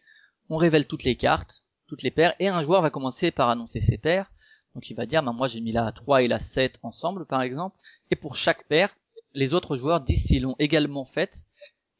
[0.49, 3.81] on révèle toutes les cartes, toutes les paires, et un joueur va commencer par annoncer
[3.81, 4.31] ses paires.
[4.75, 7.41] Donc il va dire bah moi j'ai mis la 3 et la 7 ensemble par
[7.41, 7.77] exemple,
[8.09, 8.95] et pour chaque paire,
[9.33, 11.45] les autres joueurs disent s'ils l'ont également faite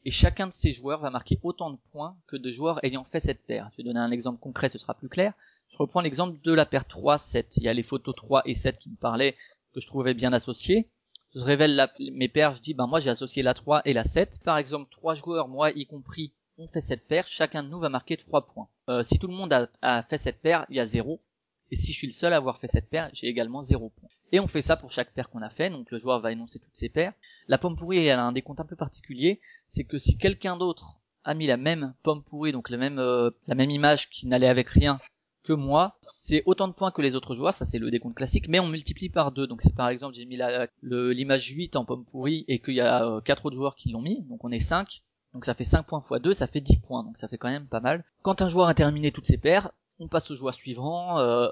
[0.03, 3.19] et chacun de ces joueurs va marquer autant de points que de joueurs ayant fait
[3.19, 3.69] cette paire.
[3.71, 5.33] Je vais donner un exemple concret, ce sera plus clair.
[5.69, 7.53] Je reprends l'exemple de la paire 3-7.
[7.57, 9.35] Il y a les photos 3 et 7 qui me parlaient,
[9.73, 10.89] que je trouvais bien associées.
[11.33, 14.39] Je révèle mes paires, je dis, ben moi j'ai associé la 3 et la 7.
[14.43, 17.27] Par exemple, trois joueurs, moi y compris, ont fait cette paire.
[17.27, 18.67] Chacun de nous va marquer 3 points.
[18.89, 21.21] Euh, si tout le monde a, a fait cette paire, il y a 0.
[21.69, 24.09] Et si je suis le seul à avoir fait cette paire, j'ai également 0 points.
[24.31, 26.59] Et on fait ça pour chaque paire qu'on a fait, donc le joueur va énoncer
[26.59, 27.13] toutes ses paires.
[27.47, 30.95] La pomme pourrie, elle a un décompte un peu particulier, c'est que si quelqu'un d'autre
[31.23, 34.47] a mis la même pomme pourrie, donc la même, euh, la même image qui n'allait
[34.47, 34.99] avec rien
[35.43, 38.47] que moi, c'est autant de points que les autres joueurs, ça c'est le décompte classique,
[38.47, 39.47] mais on multiplie par deux.
[39.47, 40.39] Donc si par exemple j'ai mis
[40.81, 44.01] l'image 8 en pomme pourrie et qu'il y a euh, quatre autres joueurs qui l'ont
[44.01, 45.01] mis, donc on est 5,
[45.33, 47.49] donc ça fait 5 points x 2, ça fait 10 points, donc ça fait quand
[47.49, 48.03] même pas mal.
[48.21, 51.47] Quand un joueur a terminé toutes ses paires, on passe au joueur suivant, euh,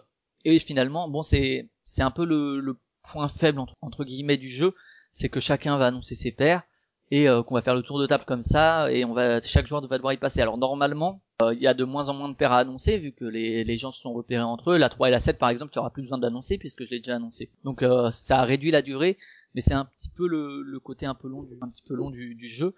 [0.45, 2.77] et finalement, bon, c'est un peu le,
[3.11, 4.75] point faible entre, guillemets du jeu,
[5.13, 6.63] c'est que chacun va annoncer ses paires
[7.11, 9.65] et euh, qu'on va faire le tour de table comme ça et on va chaque
[9.65, 10.41] joueur va devoir y passer.
[10.41, 13.13] Alors normalement, euh, il y a de moins en moins de paires à annoncer vu
[13.13, 14.77] que les, les gens se sont repérés entre eux.
[14.77, 16.99] La 3 et la 7 par exemple, tu auras plus besoin d'annoncer puisque je l'ai
[16.99, 17.49] déjà annoncé.
[17.63, 19.17] Donc euh, ça réduit la durée,
[19.55, 22.11] mais c'est un petit peu le, le, côté un peu long un petit peu long
[22.11, 22.75] du, du jeu.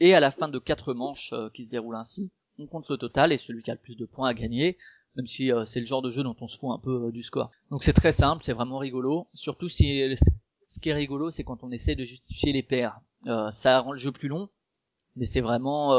[0.00, 3.32] Et à la fin de quatre manches qui se déroulent ainsi, on compte le total
[3.32, 4.78] et celui qui a le plus de points a gagné
[5.16, 7.10] même si euh, c'est le genre de jeu dont on se fout un peu euh,
[7.12, 7.50] du score.
[7.70, 9.28] Donc c'est très simple, c'est vraiment rigolo.
[9.34, 10.02] Surtout si
[10.68, 13.00] ce qui est rigolo, c'est quand on essaie de justifier les paires.
[13.26, 14.48] Euh, ça rend le jeu plus long,
[15.16, 15.92] mais c'est vraiment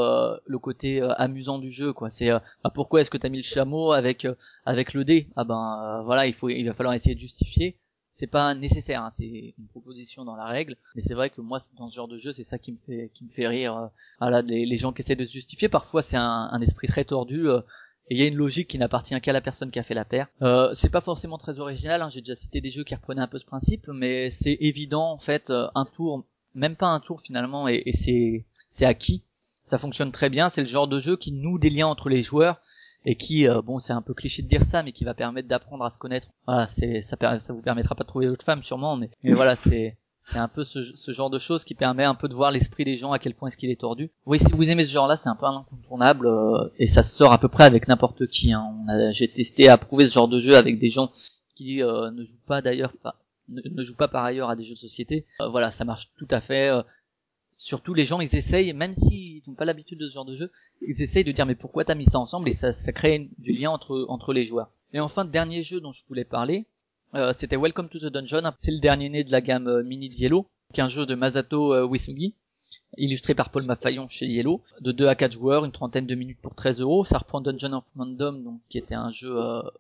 [0.45, 2.09] le côté amusant du jeu, quoi.
[2.09, 4.27] C'est bah, pourquoi est-ce que t'as mis le chameau avec
[4.65, 5.29] avec le dé?
[5.35, 7.79] Ah ben voilà, il faut il va falloir essayer de justifier.
[8.11, 11.57] C'est pas nécessaire, hein, c'est une proposition dans la règle, mais c'est vrai que moi
[11.77, 13.89] dans ce genre de jeu, c'est ça qui me fait qui me fait rire.
[14.19, 17.03] Voilà, les, les gens qui essaient de se justifier, parfois c'est un, un esprit très
[17.03, 17.47] tordu
[18.09, 20.05] et il y a une logique qui n'appartient qu'à la personne qui a fait la
[20.05, 20.27] paire.
[20.41, 23.27] Euh, c'est pas forcément très original, hein, j'ai déjà cité des jeux qui reprenaient un
[23.27, 27.21] peu ce principe, mais c'est évident en fait, euh, un tour, même pas un tour
[27.21, 29.23] finalement, et, et c'est c'est acquis.
[29.63, 32.21] Ça fonctionne très bien, c'est le genre de jeu qui noue des liens entre les
[32.21, 32.61] joueurs
[33.05, 35.47] et qui, euh, bon, c'est un peu cliché de dire ça, mais qui va permettre
[35.47, 36.27] d'apprendre à se connaître.
[36.47, 39.55] Voilà, c'est ça, ça vous permettra pas de trouver votre femme sûrement, mais, mais voilà,
[39.55, 42.83] c'est c'est un peu ce, genre de choses qui permet un peu de voir l'esprit
[42.83, 44.09] des gens à quel point est-ce qu'il est tordu.
[44.25, 47.37] Oui, si vous aimez ce genre-là, c'est un peu incontournable euh, et ça sort à
[47.37, 48.51] peu près avec n'importe qui.
[48.51, 48.73] Hein.
[49.11, 51.11] J'ai testé, approuvé ce genre de jeu avec des gens
[51.53, 54.73] qui euh, ne jouent pas d'ailleurs, pas, ne, jouent pas par ailleurs à des jeux
[54.73, 55.27] de société.
[55.41, 56.71] Euh, voilà, ça marche tout à fait.
[57.55, 60.51] surtout les gens, ils essayent, même s'ils n'ont pas l'habitude de ce genre de jeu,
[60.81, 62.49] ils essayent de dire mais pourquoi t'as mis ça ensemble?
[62.49, 64.71] Et ça, ça crée du lien entre les joueurs.
[64.91, 66.65] Et enfin, dernier jeu dont je voulais parler,
[67.15, 68.51] euh, c'était Welcome to the Dungeon.
[68.57, 71.05] C'est le dernier né de la gamme euh, Mini de Yellow, qui est un jeu
[71.05, 72.33] de Masato euh, Wisugi,
[72.97, 76.39] illustré par Paul Maffayon chez Yellow, de 2 à 4 joueurs, une trentaine de minutes
[76.41, 77.05] pour 13 euros.
[77.05, 79.33] Ça reprend Dungeon of Random, donc qui était un jeu,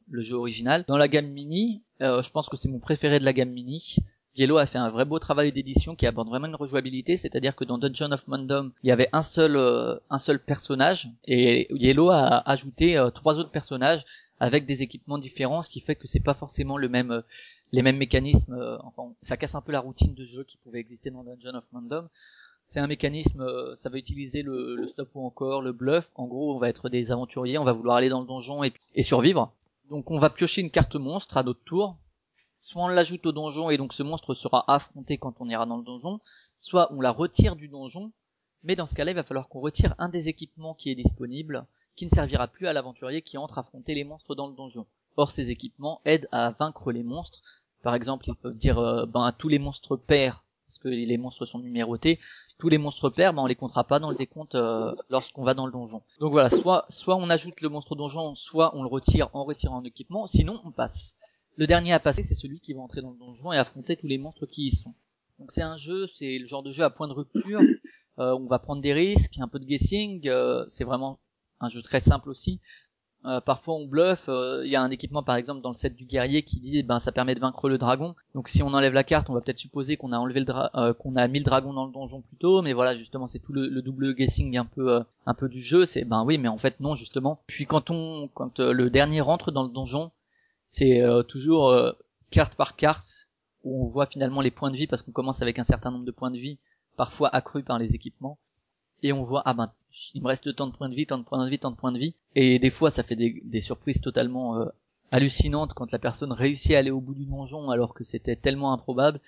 [0.09, 0.85] le jeu original.
[0.87, 3.97] Dans la gamme Mini, je pense que c'est mon préféré de la gamme Mini.
[4.37, 7.63] Yellow a fait un vrai beau travail d'édition qui aborde vraiment une rejouabilité, c'est-à-dire que
[7.63, 9.57] dans Dungeon of Random, il y avait un seul
[10.09, 14.05] un seul personnage et Yellow a ajouté trois autres personnages
[14.39, 17.21] avec des équipements différents, ce qui fait que c'est pas forcément euh,
[17.71, 18.53] les mêmes mécanismes.
[18.53, 21.57] Euh, enfin, ça casse un peu la routine de jeu qui pouvait exister dans Dungeon
[21.57, 22.09] of Random.
[22.65, 26.09] C'est un mécanisme, euh, ça va utiliser le, stop ou encore le bluff.
[26.15, 28.73] En gros, on va être des aventuriers, on va vouloir aller dans le donjon et,
[28.95, 29.53] et survivre.
[29.89, 31.95] Donc, on va piocher une carte monstre à notre tour.
[32.57, 35.77] Soit on l'ajoute au donjon et donc ce monstre sera affronté quand on ira dans
[35.77, 36.19] le donjon.
[36.57, 38.11] Soit on la retire du donjon.
[38.63, 41.67] Mais dans ce cas-là, il va falloir qu'on retire un des équipements qui est disponible
[41.95, 44.85] qui ne servira plus à l'aventurier qui entre affronter les monstres dans le donjon.
[45.17, 47.41] Or, ces équipements aident à vaincre les monstres.
[47.83, 51.45] Par exemple, ils peuvent dire euh, ben, tous les monstres pairs, parce que les monstres
[51.45, 52.19] sont numérotés,
[52.57, 55.53] tous les monstres pairs, ben, on les comptera pas dans le décompte euh, lorsqu'on va
[55.53, 56.01] dans le donjon.
[56.19, 59.79] Donc voilà, soit, soit on ajoute le monstre donjon, soit on le retire en retirant
[59.79, 61.15] un équipement, sinon on passe.
[61.57, 64.07] Le dernier à passer, c'est celui qui va entrer dans le donjon et affronter tous
[64.07, 64.93] les monstres qui y sont.
[65.39, 67.61] Donc c'est un jeu, c'est le genre de jeu à point de rupture.
[68.17, 70.27] Euh, on va prendre des risques, un peu de guessing.
[70.29, 71.19] Euh, c'est vraiment
[71.65, 72.59] un jeu très simple aussi.
[73.25, 74.29] Euh, parfois on bluffe.
[74.29, 76.99] Il y a un équipement par exemple dans le set du guerrier qui dit ben
[76.99, 78.15] ça permet de vaincre le dragon.
[78.35, 81.15] Donc si on enlève la carte, on va peut-être supposer qu'on a enlevé le qu'on
[81.15, 82.61] a mis le dragon dans le donjon plus tôt.
[82.61, 85.85] Mais voilà justement c'est tout le, double guessing un peu un peu du jeu.
[85.85, 87.41] C'est ben oui mais en fait non justement.
[87.47, 90.11] Puis quand on quand le dernier rentre dans le donjon,
[90.67, 91.75] c'est toujours
[92.29, 93.29] carte par carte
[93.63, 96.05] où on voit finalement les points de vie parce qu'on commence avec un certain nombre
[96.05, 96.59] de points de vie,
[96.95, 98.37] parfois accrus par les équipements,
[99.03, 99.71] et on voit ah ben
[100.13, 101.75] il me reste tant de points de vie, tant de points de vie, tant de
[101.75, 104.65] points de vie, et des fois ça fait des, surprises totalement euh,
[105.11, 108.73] hallucinantes quand la personne réussit à aller au bout du donjon alors que c'était tellement
[108.73, 109.19] improbable.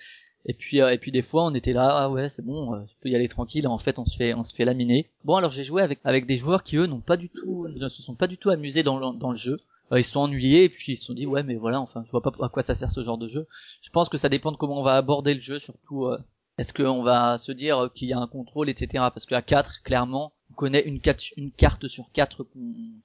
[0.46, 2.80] Et puis euh, et puis des fois on était là ah ouais c'est bon euh,
[2.86, 5.10] je peux y aller tranquille en fait on se fait on se fait laminer.
[5.24, 7.88] Bon alors j'ai joué avec avec des joueurs qui eux n'ont pas du tout ne
[7.88, 9.56] se sont pas du tout amusés dans le, dans le jeu.
[9.92, 12.02] Euh, ils se sont ennuyés et puis ils se sont dit ouais mais voilà enfin
[12.06, 13.46] je vois pas à quoi ça sert ce genre de jeu.
[13.82, 16.06] Je pense que ça dépend de comment on va aborder le jeu surtout.
[16.06, 16.18] Euh,
[16.56, 19.04] est-ce qu'on va se dire qu'il y a un contrôle etc.
[19.12, 21.00] Parce qu'à 4 clairement connaît une,
[21.36, 22.46] une carte sur 4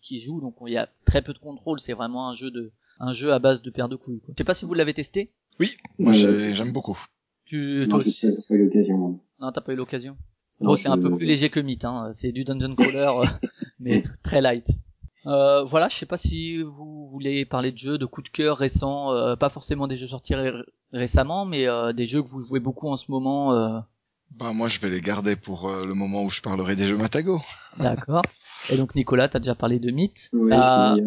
[0.02, 1.80] qui joue donc il y a très peu de contrôle.
[1.80, 4.20] C'est vraiment un jeu de un jeu à base de paire de couilles.
[4.22, 4.34] Quoi.
[4.36, 5.32] Je sais pas si vous l'avez testé.
[5.60, 7.00] Oui, moi j'aime beaucoup.
[7.46, 8.28] Tu non, aussi...
[8.50, 9.20] pas eu l'occasion.
[9.40, 10.18] Non, t'as pas eu l'occasion.
[10.60, 12.12] Bon, c'est un peu plus léger que Myth, hein.
[12.14, 13.48] C'est du dungeon crawler, euh,
[13.80, 14.68] mais très light.
[15.26, 18.58] Euh, voilà, je sais pas si vous voulez parler de jeux, de coups de cœur
[18.58, 20.36] récents, euh, pas forcément des jeux sortis
[20.92, 23.84] récemment, mais euh, des jeux que vous jouez beaucoup en ce moment.
[24.34, 24.38] Euh...
[24.40, 26.98] Bah moi je vais les garder pour euh, le moment où je parlerai des jeux
[26.98, 27.40] Matago.
[27.80, 28.24] D'accord.
[28.72, 30.30] Et donc Nicolas, t'as déjà parlé de Myth.
[30.34, 30.98] Oui, un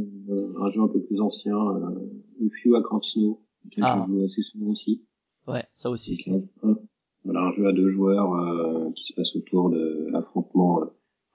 [0.70, 3.42] jeu un peu plus ancien, euh, Few Across Snow,
[3.74, 4.04] que ah.
[4.06, 5.04] je joue assez souvent aussi.
[5.46, 6.16] Ouais, ça aussi.
[6.16, 6.32] C'est...
[7.24, 10.80] Voilà, un jeu à deux joueurs qui se passe autour de l'affrontement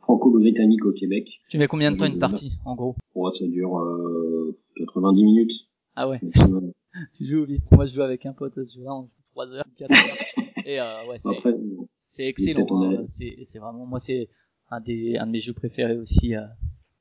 [0.02, 1.40] franco-britannique au Québec.
[1.50, 2.96] Tu mets combien de temps une partie, en gros?
[3.16, 5.52] Oh, Ça dure euh, 90 minutes.
[5.96, 6.20] Ah ouais
[7.14, 7.72] Tu joues vite.
[7.72, 10.46] Moi, je joue avec un pote, je joue là, on joue 3 heures, 4 heures.
[10.66, 11.30] Et euh, ouais, c'est,
[12.02, 12.66] c'est excellent.
[12.84, 13.06] Hein.
[13.08, 14.30] C'est, c'est vraiment, moi, c'est
[14.70, 16.36] un des, un de mes jeux préférés aussi.
[16.36, 16.42] Euh...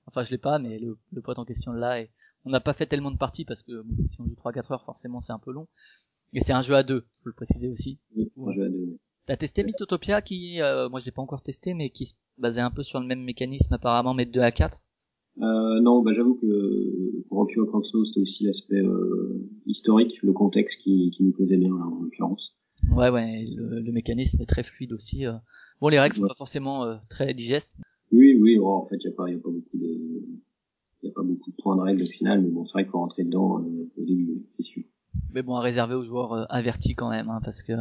[0.06, 2.10] Enfin, je l'ai pas, mais le, le pote en question là, et
[2.44, 4.84] on n'a pas fait tellement de parties parce que bon, si on joue 3-4 heures,
[4.84, 5.68] forcément, c'est un peu long.
[6.32, 7.98] Et c'est un jeu à deux, faut le préciser aussi.
[8.16, 8.98] Oui, un jeu à deux.
[9.26, 12.60] T'as testé Mythotopia qui, euh, moi je l'ai pas encore testé, mais qui se basait
[12.60, 14.80] un peu sur le même mécanisme apparemment, mais de 2 à 4
[15.38, 20.80] euh, non, bah, j'avoue que pour Rocky Conso, c'était aussi l'aspect euh, historique, le contexte
[20.82, 22.56] qui, qui nous plaisait bien là, en l'occurrence.
[22.88, 25.26] Ouais, ouais, le, le, mécanisme est très fluide aussi.
[25.26, 25.34] Euh.
[25.80, 27.72] Bon, les règles sont pas forcément euh, très digestes.
[28.12, 30.22] Oui, oui, oh, en fait, il y a pas, y a pas beaucoup de,
[31.02, 32.90] y a pas beaucoup de points de règles au final, mais bon, c'est vrai qu'il
[32.90, 34.82] faut rentrer dedans au début, c'est sûr.
[35.32, 37.72] Mais bon, à réserver aux joueurs avertis quand même, hein, parce que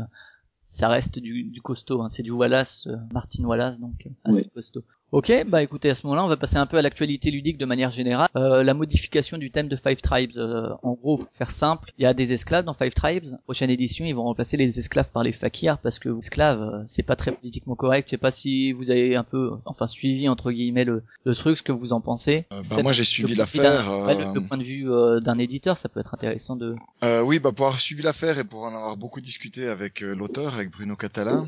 [0.70, 2.02] ça reste du, du costaud.
[2.02, 2.10] Hein.
[2.10, 4.84] C'est du Wallace, euh, Martin Wallace, donc euh, assez costaud.
[5.12, 7.66] Ok, bah écoutez, à ce moment-là, on va passer un peu à l'actualité ludique de
[7.66, 8.28] manière générale.
[8.36, 10.38] Euh, la modification du thème de Five Tribes.
[10.38, 13.26] Euh, en gros, pour faire simple, il y a des esclaves dans Five Tribes.
[13.46, 17.02] Prochaine édition, ils vont remplacer les esclaves par les fakirs parce que esclaves, euh, c'est
[17.02, 18.08] pas très politiquement correct.
[18.08, 21.58] Je sais pas si vous avez un peu, enfin, suivi entre guillemets le, le truc,
[21.58, 22.46] ce que vous en pensez.
[22.52, 23.90] bah moi, j'ai suivi l'affaire.
[23.90, 24.86] Le, point de vue
[25.22, 26.76] d'un éditeur, ça peut être intéressant de.
[27.24, 30.70] oui, bah pour avoir suivi l'affaire et pour en avoir beaucoup discuté avec l'auteur, avec
[30.70, 31.46] Bruno Catala.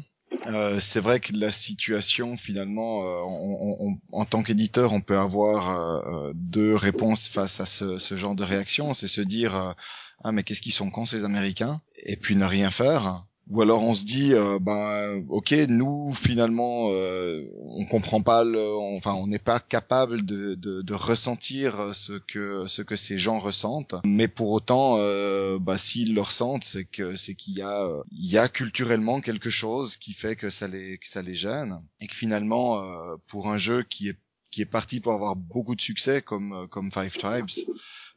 [0.47, 5.69] Euh, c'est vrai que la situation, finalement, euh, on, en tant qu'éditeur, on peut avoir
[6.08, 8.93] euh, deux réponses face à ce, ce genre de réaction.
[8.93, 9.75] C'est se dire
[10.23, 11.82] ah mais qu'est-ce qu'ils sont cons ces Américains?
[12.06, 17.44] Et puis ne rien faire ou alors on se dit ben ok nous finalement euh,
[17.66, 22.66] on comprend pas le, enfin on n'est pas capable de, de, de, ressentir ce que
[22.68, 23.96] ce que ces gens ressentent.
[24.06, 28.28] Mais pour autant euh, bah, s'ils le ressentent c'est que c'est qu'il y a il
[28.28, 31.78] y a culturellement quelque chose qui fait que ça les que ça les gêne.
[32.00, 34.18] Et que finalement euh, pour un jeu qui est
[34.52, 37.52] qui est parti pour avoir beaucoup de succès comme comme Five Tribes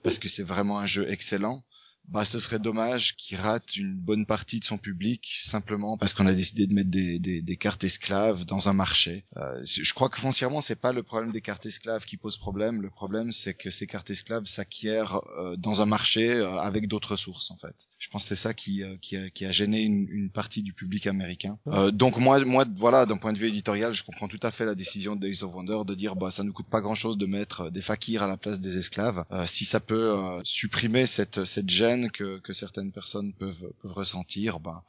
[0.03, 1.64] parce que c'est vraiment un jeu excellent
[2.08, 6.26] bah ce serait dommage qu'il rate une bonne partie de son public simplement parce qu'on
[6.26, 9.24] a décidé de mettre des, des, des cartes esclaves dans un marché.
[9.36, 12.82] Euh, je crois que foncièrement c'est pas le problème des cartes esclaves qui pose problème.
[12.82, 17.16] Le problème c'est que ces cartes esclaves s'acquièrent euh, dans un marché euh, avec d'autres
[17.16, 17.88] sources en fait.
[17.98, 20.62] Je pense que c'est ça qui, euh, qui, a, qui a gêné une, une partie
[20.62, 21.58] du public américain.
[21.92, 24.74] donc moi moi voilà d'un point de vue éditorial je comprends tout à fait la
[24.74, 27.26] décision de Days of Wonder de dire bah ça ne coûte pas grand chose de
[27.26, 30.14] mettre des fakirs à la place des esclaves si ça peut
[30.44, 34.83] supprimer cette cette gêne que, que certaines personnes peuvent, peuvent ressentir, bah,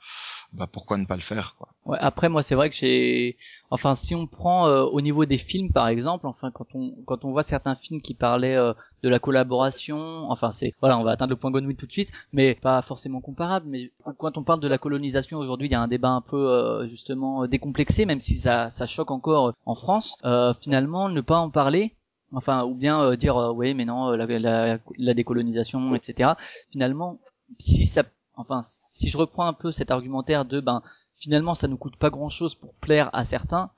[0.54, 1.68] bah pourquoi ne pas le faire quoi.
[1.86, 3.38] Ouais, après moi c'est vrai que j'ai,
[3.70, 7.26] enfin si on prend euh, au niveau des films par exemple, enfin quand on quand
[7.26, 11.12] on voit certains films qui parlaient euh, de la collaboration, enfin c'est voilà on va
[11.12, 13.68] atteindre le point Godwin tout de suite, mais pas forcément comparable.
[13.68, 16.50] Mais quand on parle de la colonisation aujourd'hui, il y a un débat un peu
[16.50, 20.18] euh, justement décomplexé, même si ça ça choque encore en France.
[20.62, 21.96] finalement, ne pas en parler,
[22.36, 26.32] enfin ou bien dire oui mais non la, la, la décolonisation etc
[26.72, 27.20] finalement
[27.60, 28.04] si ça
[28.36, 30.82] enfin si je reprends un peu cet argumentaire de ben
[31.16, 33.72] finalement ça nous coûte pas grand chose pour plaire à certains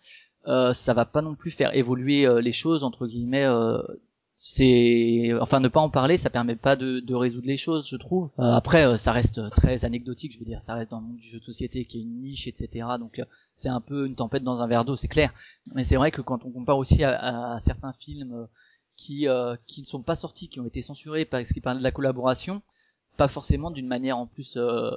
[0.48, 3.82] euh, ça va pas non plus faire évoluer euh, les choses entre guillemets euh,
[4.40, 7.98] c'est enfin ne pas en parler ça permet pas de, de résoudre les choses je
[7.98, 8.30] trouve.
[8.40, 11.18] Euh, après euh, ça reste très anecdotique je veux dire ça reste dans le monde
[11.18, 13.22] du jeu de société qui est une niche etc donc
[13.56, 15.34] c'est un peu une tempête dans un verre d'eau c'est clair.
[15.74, 18.48] Mais c'est vrai que quand on compare aussi à, à certains films
[18.96, 19.28] qui
[19.66, 22.62] qui ne sont pas sortis qui ont été censurés parce qu'ils parlent de la collaboration
[23.18, 24.92] pas forcément d'une manière en plus euh,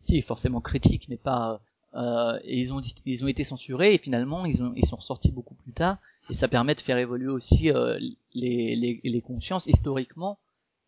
[0.00, 1.60] si forcément critique mais pas
[1.94, 5.30] euh, et ils ont ils ont été censurés et finalement ils ont ils sont ressortis
[5.30, 5.98] beaucoup plus tard
[6.30, 7.98] et ça permet de faire évoluer aussi euh,
[8.34, 9.66] les, les, les consciences.
[9.66, 10.38] Historiquement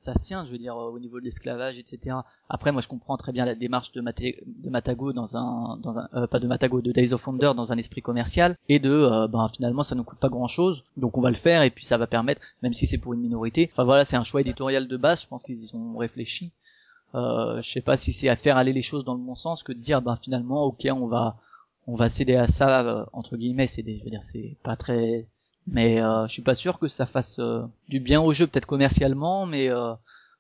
[0.01, 2.17] ça se tient je veux dire au niveau de l'esclavage etc
[2.49, 6.09] après moi je comprends très bien la démarche de, de Matago dans un dans un
[6.15, 9.27] euh, pas de Matago de Days of Wonder dans un esprit commercial et de euh,
[9.29, 11.85] ben finalement ça ne coûte pas grand chose donc on va le faire et puis
[11.85, 14.87] ça va permettre même si c'est pour une minorité enfin voilà c'est un choix éditorial
[14.87, 16.53] de base je pense qu'ils y ont réfléchi
[17.15, 19.63] euh, je sais pas si c'est à faire aller les choses dans le bon sens
[19.63, 21.37] que de dire ben finalement ok on va
[21.89, 25.27] on va céder à ça euh, entre guillemets c'est je veux dire c'est pas très
[25.67, 28.67] mais euh, je suis pas sûr que ça fasse euh, du bien au jeu peut-être
[28.67, 29.95] commercialement mais euh,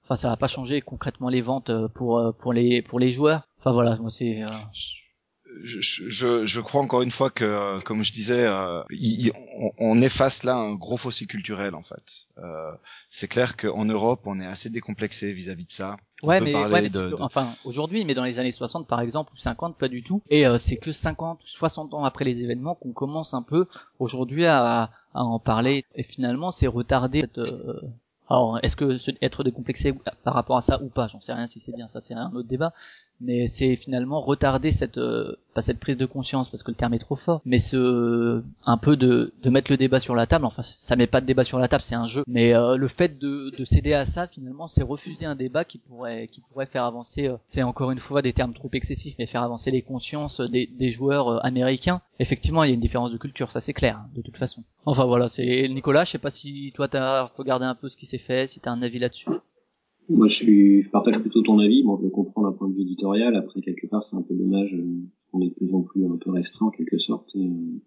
[0.05, 3.73] enfin ça va pas changer concrètement les ventes pour pour les pour les joueurs enfin
[3.73, 4.45] voilà moi c'est
[5.63, 8.83] je, je, je, crois encore une fois que, comme je disais, euh,
[9.59, 12.29] on, on, efface là un gros fossé culturel en fait.
[12.39, 12.71] Euh,
[13.11, 15.97] c'est clair qu'en Europe, on est assez décomplexé vis-à-vis de ça.
[16.22, 19.37] Ouais, mais, ouais, mais de, enfin aujourd'hui, mais dans les années 60 par exemple ou
[19.37, 20.22] 50, pas du tout.
[20.28, 23.66] Et euh, c'est que 50 ou 60 ans après les événements qu'on commence un peu
[23.98, 25.85] aujourd'hui à, à, en parler.
[25.94, 27.81] Et finalement, c'est retardé cette, euh,
[28.31, 31.61] alors, est-ce que être décomplexé par rapport à ça ou pas J'en sais rien si
[31.61, 32.72] c'est bien, ça c'est un autre débat
[33.20, 36.94] mais c'est finalement retarder cette euh, pas cette prise de conscience parce que le terme
[36.94, 40.44] est trop fort mais ce un peu de de mettre le débat sur la table.
[40.44, 42.22] Enfin ça met pas de débat sur la table c'est un jeu.
[42.26, 45.78] Mais euh, le fait de de céder à ça finalement c'est refuser un débat qui
[45.78, 49.26] pourrait qui pourrait faire avancer euh, c'est encore une fois des termes trop excessifs mais
[49.26, 52.00] faire avancer les consciences des des joueurs américains.
[52.20, 54.62] Effectivement il y a une différence de culture ça c'est clair hein, de toute façon.
[54.87, 58.07] Enfin voilà c'est Nicolas je sais pas si toi t'as regardé un peu ce qui
[58.07, 59.31] s'est fait si t'as un avis là-dessus
[60.09, 61.83] moi, je suis, je partage plutôt ton avis.
[61.83, 63.37] Bon, je le comprends d'un point de vue éditorial.
[63.37, 64.75] Après, quelque part, c'est un peu dommage.
[64.75, 67.35] Euh, on est de plus en plus un peu restreint en quelque sorte.
[67.37, 67.81] Euh,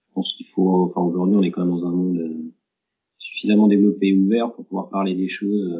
[0.00, 2.52] je pense qu'il faut, enfin, aujourd'hui, on est quand même dans un monde euh,
[3.18, 5.70] suffisamment développé et ouvert pour pouvoir parler des choses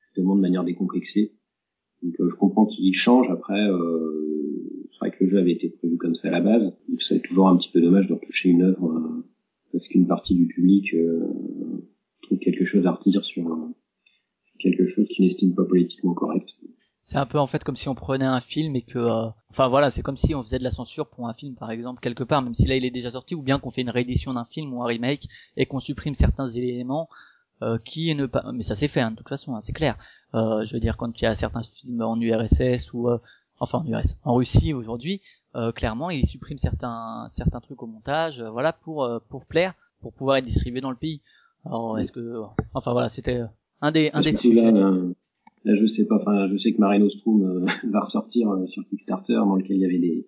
[0.00, 1.32] justement de manière décomplexée.
[2.02, 3.30] Donc, je comprends qu'il change.
[3.30, 3.68] Après,
[4.90, 6.76] c'est vrai que le jeu avait été prévu comme ça à la base.
[6.88, 9.22] Donc, c'est toujours un petit peu dommage de retoucher une œuvre
[9.72, 10.94] parce qu'une partie du public
[12.22, 13.48] trouve quelque chose à redire sur
[14.58, 16.54] quelque chose qu'il n'estime pas politiquement correct.
[17.02, 19.68] C'est un peu en fait comme si on prenait un film et que, euh, enfin
[19.68, 22.24] voilà, c'est comme si on faisait de la censure pour un film par exemple quelque
[22.24, 24.44] part, même si là il est déjà sorti, ou bien qu'on fait une réédition d'un
[24.44, 27.08] film ou un remake et qu'on supprime certains éléments
[27.62, 29.96] euh, qui ne pas, mais ça c'est fait hein, de toute façon, hein, c'est clair.
[30.34, 33.18] Euh, je veux dire quand il y a certains films en URSS ou euh,
[33.60, 35.20] enfin en URSS, en Russie aujourd'hui,
[35.54, 40.38] euh, clairement ils suppriment certains certains trucs au montage, voilà pour pour plaire, pour pouvoir
[40.38, 41.20] être distribué dans le pays.
[41.64, 42.42] Alors est-ce que,
[42.74, 43.42] enfin voilà, c'était
[43.80, 44.70] un des, un des sujets.
[44.70, 44.90] Là,
[45.64, 48.86] là, je sais pas, enfin, je sais que Marino Strom euh, va ressortir euh, sur
[48.88, 50.26] Kickstarter dans lequel il y avait des,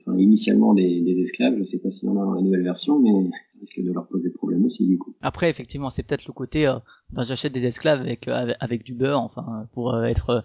[0.00, 1.56] enfin, initialement des, des esclaves.
[1.58, 3.92] Je sais pas s'il y en a dans la nouvelle version, mais ça risque de
[3.92, 5.14] leur poser problème aussi du coup.
[5.20, 6.78] Après, effectivement, c'est peut-être le côté, euh,
[7.10, 10.44] ben, j'achète des esclaves avec, avec du beurre, enfin, pour être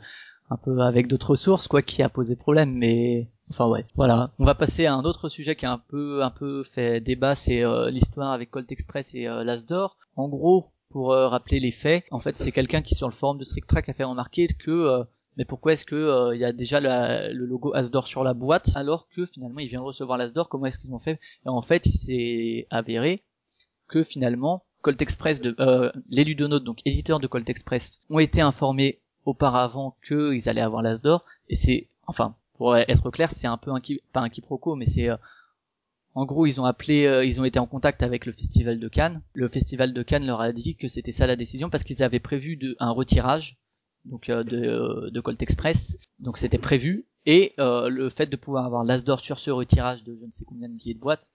[0.49, 4.33] un peu avec d'autres sources, quoi, qui a posé problème, mais Enfin ouais, voilà.
[4.39, 7.33] On va passer à un autre sujet qui a un peu un peu fait débat,
[7.33, 9.97] c'est l'histoire avec Colt Express et euh, Lasdor.
[10.17, 12.05] En gros, pour euh, rappeler les faits.
[12.11, 14.71] En fait, c'est quelqu'un qui sur le forum de Trick Track a fait remarquer que
[14.71, 15.03] euh,
[15.37, 18.71] mais pourquoi est-ce que euh, il y a déjà le logo Asdor sur la boîte
[18.75, 20.49] alors que finalement il vient de recevoir l'Asdor?
[20.49, 21.19] Comment est-ce qu'ils ont fait?
[21.45, 23.23] Et en fait, il s'est avéré
[23.87, 25.55] que finalement Colt Express de
[26.09, 31.23] les ludonautes donc éditeurs de Colt Express ont été informés auparavant qu'ils allaient avoir l'Asdor.
[31.49, 33.79] Et c'est enfin pour être clair, c'est un peu un
[34.13, 35.09] pas un quiproquo mais c'est
[36.17, 38.87] en gros, ils ont appelé, euh, ils ont été en contact avec le festival de
[38.87, 39.21] Cannes.
[39.35, 42.19] Le festival de Cannes leur a dit que c'était ça la décision parce qu'ils avaient
[42.19, 43.59] prévu de, un retirage
[44.03, 45.99] donc euh, de, euh, de Colt Express.
[46.17, 50.15] Donc c'était prévu et le fait de pouvoir avoir l'as d'or sur ce retirage de
[50.15, 51.31] je ne sais combien de billets de boîte,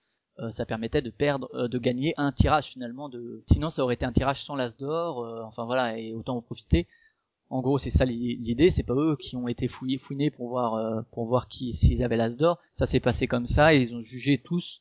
[0.50, 3.08] ça permettait de perdre, de gagner un tirage finalement.
[3.08, 5.18] De sinon ça aurait été un tirage sans l'as d'or.
[5.44, 6.88] enfin voilà et autant en profiter.
[7.52, 8.70] En gros, c'est ça l'idée.
[8.70, 12.02] C'est pas eux qui ont été fouillés, fouinés pour voir euh, pour voir qui s'ils
[12.02, 12.58] avaient l'as d'or.
[12.76, 14.80] Ça s'est passé comme ça et ils ont jugé tous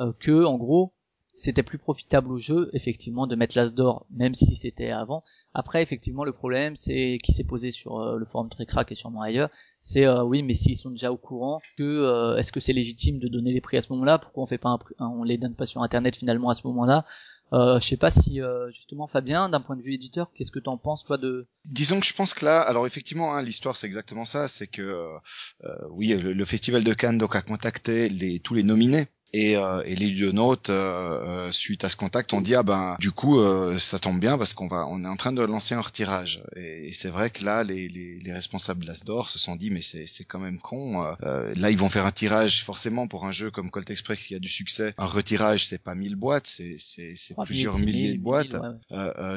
[0.00, 0.92] euh, que, en gros,
[1.38, 5.24] c'était plus profitable au jeu, effectivement, de mettre l'as d'or, même si c'était avant.
[5.54, 9.22] Après, effectivement, le problème, c'est qui s'est posé sur euh, le forum Tricrac et sûrement
[9.22, 9.48] ailleurs,
[9.82, 13.52] c'est oui, mais s'ils sont déjà au courant, que est-ce que c'est légitime de donner
[13.52, 14.18] les prix à ce moment-là?
[14.18, 17.06] Pourquoi on fait pas un, on les donne pas sur Internet finalement à ce moment-là?
[17.52, 20.58] Euh, je sais pas si euh, justement Fabien, d'un point de vue éditeur, qu'est-ce que
[20.58, 23.76] tu en penses toi de Disons que je pense que là, alors effectivement, hein, l'histoire
[23.76, 28.08] c'est exactement ça, c'est que euh, oui, le, le, festival de Cannes donc a contacté
[28.08, 32.32] les tous les nominés et, euh, et les ludonautes, euh, euh, suite à ce contact,
[32.32, 35.08] ont dit ah ben du coup euh, ça tombe bien parce qu'on va on est
[35.08, 36.44] en train de lancer un retirage.
[36.54, 39.82] Et, c'est vrai que là les, les, les responsables de l'Asdor se sont dit mais
[39.82, 41.04] c'est c'est quand même con.
[41.24, 44.36] Euh, là ils vont faire un tirage forcément pour un jeu comme Colt Express qui
[44.36, 44.94] a du succès.
[44.98, 48.54] Un retirage c'est pas 1000 boîtes, c'est c'est c'est plusieurs milliers de boîtes.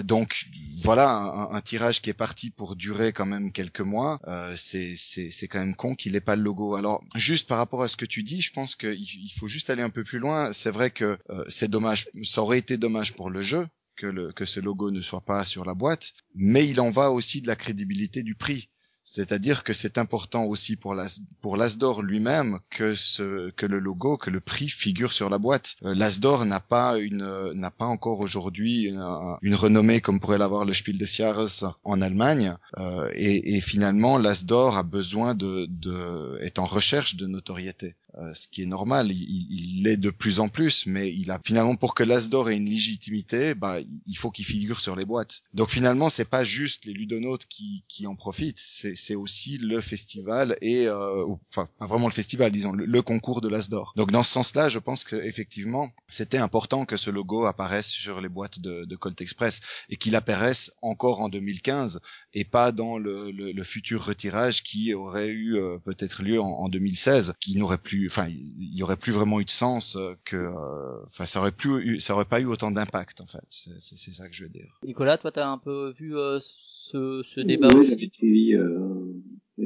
[0.04, 0.46] donc
[0.84, 4.20] voilà un, un, tirage qui est parti pour durer quand même quelques mois.
[4.56, 6.76] c'est c'est c'est quand même con qu'il ait pas le logo.
[6.76, 9.72] Alors juste par rapport à ce que tu dis, je pense qu'il il faut juste
[9.72, 13.14] aller un peu plus loin, c'est vrai que euh, c'est dommage, ça aurait été dommage
[13.16, 16.68] pour le jeu que, le, que ce logo ne soit pas sur la boîte, mais
[16.68, 18.70] il en va aussi de la crédibilité du prix.
[19.10, 24.18] C'est-à-dire que c'est important aussi pour l'As pour l'Asdor lui-même que ce que le logo,
[24.18, 25.78] que le prix figure sur la boîte.
[25.86, 30.74] Euh, L'Asdor n'a pas une n'a pas encore aujourd'hui une, renommée comme pourrait l'avoir le
[30.74, 32.58] Spiel des Jahres en Allemagne.
[32.80, 37.96] Euh, et, et, finalement, l'Asdor a besoin de, de est en recherche de notoriété.
[38.20, 41.76] Euh, ce qui est normal, il l'est de plus en plus, mais il a finalement
[41.76, 45.44] pour que l'Asdor ait une légitimité, bah il faut qu'il figure sur les boîtes.
[45.54, 50.58] Donc finalement, c'est pas juste les ludonautes qui, qui en profitent, c'est aussi le festival
[50.62, 53.94] et euh, enfin pas vraiment le festival, disons le, concours de l'Asdor.
[53.96, 58.30] Donc dans ce sens-là, je pense qu'effectivement, c'était important que ce logo apparaisse sur les
[58.30, 62.02] boîtes de, de Colt Express et qu'il apparaisse encore en 2015
[62.34, 66.48] et pas dans le, le, le futur retirage qui aurait eu euh, peut-être lieu en,
[66.48, 70.14] en 2016, qui n'aurait plus enfin, il y aurait plus vraiment eu de sens euh,
[70.26, 73.46] que, euh, enfin, ça aurait plus, ça aurait pas eu autant d'impact en fait.
[73.50, 74.80] C'est ça que je veux dire.
[74.86, 78.08] Nicolas, toi, t'as un peu vu euh, ce, ce débat oui, aussi.
[78.08, 78.54] suivi.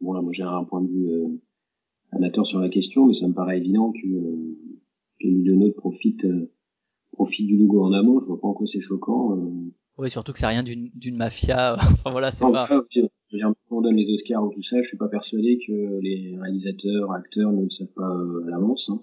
[0.00, 1.40] bon là, moi j'ai un point de vue
[2.10, 3.98] amateur sur la question, mais ça me paraît évident que
[5.20, 6.26] que les profite
[7.12, 8.18] profite du logo en amont.
[8.20, 9.38] Je vois pas en quoi c'est choquant.
[10.00, 11.76] Oui, surtout que c'est rien d'une mafia.
[11.78, 12.68] enfin voilà, c'est pas
[13.70, 17.52] on donne les Oscars ou tout ça, je suis pas persuadé que les réalisateurs, acteurs
[17.52, 18.90] ne le savent pas euh, à l'avance.
[18.90, 19.00] Hein,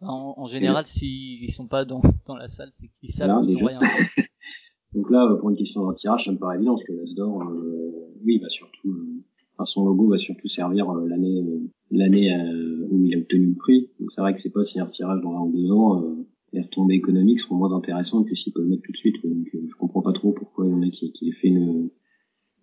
[0.00, 3.66] en, en, général, s'ils sont pas dans, dans la salle, c'est qu'ils savent qu'ils ont
[3.66, 3.80] rien.
[4.94, 8.14] Donc là, pour une question de tirage, ça me paraît évident, parce que l'Asdor, euh,
[8.24, 9.22] oui, va surtout, euh,
[9.54, 11.42] enfin, son logo va surtout servir euh, l'année
[11.90, 12.30] l'année
[12.90, 13.90] où il a obtenu le prix.
[13.98, 16.16] Donc c'est vrai que c'est pas si un tirage dans un ou deux ans,
[16.52, 19.22] les retombées économiques seront moins intéressantes que s'il peut le mettre tout de suite.
[19.24, 21.90] Donc je comprends pas trop pourquoi il y en a qui, qui fait une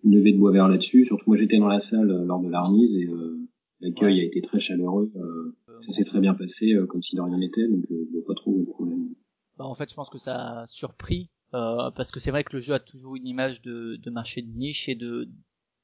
[0.04, 1.04] une levée de bois vert là-dessus.
[1.04, 3.38] Surtout moi j'étais dans la salle euh, lors de la remise et euh,
[3.80, 5.12] l'accueil a été très chaleureux.
[5.16, 8.34] Euh, ça s'est très bien passé comme si de rien n'était, donc je vois pas
[8.34, 9.14] trop où est le problème.
[9.58, 12.60] Bah, en fait je pense que ça a surpris parce que c'est vrai que le
[12.60, 15.28] jeu a toujours une image de, de marché de niche et de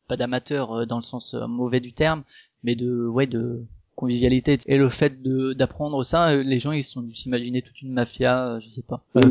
[0.06, 2.24] pas d'amateur dans le sens mauvais du terme,
[2.62, 7.02] mais de ouais de convivialité et le fait de d'apprendre ça les gens ils sont
[7.02, 9.04] dû s'imaginer toute une mafia je sais pas.
[9.14, 9.22] Oui,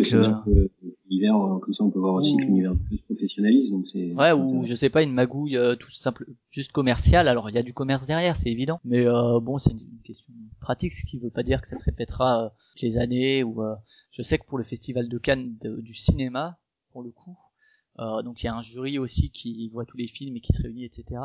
[1.10, 4.32] l'univers euh, comme ça on peut voir aussi que l'univers plus professionnalise donc c'est ouais
[4.32, 7.28] ou je sais pas une magouille euh, tout simple juste commerciale.
[7.28, 8.80] Alors il y a du commerce derrière c'est évident.
[8.84, 11.84] Mais euh, bon c'est une question pratique ce qui veut pas dire que ça se
[11.84, 12.50] répétera euh,
[12.82, 13.62] les années ou
[14.12, 16.58] je sais que pour le festival de Cannes du cinéma
[16.91, 17.38] pour le coup
[18.24, 20.62] donc il y a un jury aussi qui voit tous les films et qui se
[20.62, 21.21] réunit etc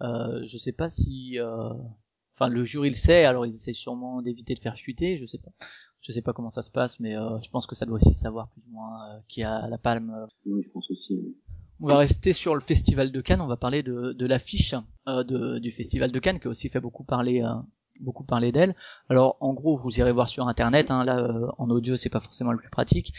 [0.00, 1.38] je sais pas si
[2.38, 5.38] enfin le jury le sait alors ils essaient sûrement d'éviter de faire fuiter je sais
[5.38, 5.50] pas
[6.00, 8.12] je sais pas comment ça se passe, mais euh, je pense que ça doit aussi
[8.12, 10.10] savoir plus ou moins euh, qui a la palme.
[10.10, 10.26] Euh.
[10.46, 11.36] Oui, je pense aussi.
[11.80, 13.40] On va rester sur le festival de Cannes.
[13.40, 14.74] On va parler de, de l'affiche
[15.06, 17.40] de, du festival de Cannes qui a aussi fait beaucoup parler
[18.00, 18.74] beaucoup parler d'elle.
[19.08, 20.90] Alors en gros, vous irez voir sur internet.
[20.90, 23.12] Hein, là, en audio, c'est pas forcément le plus pratique.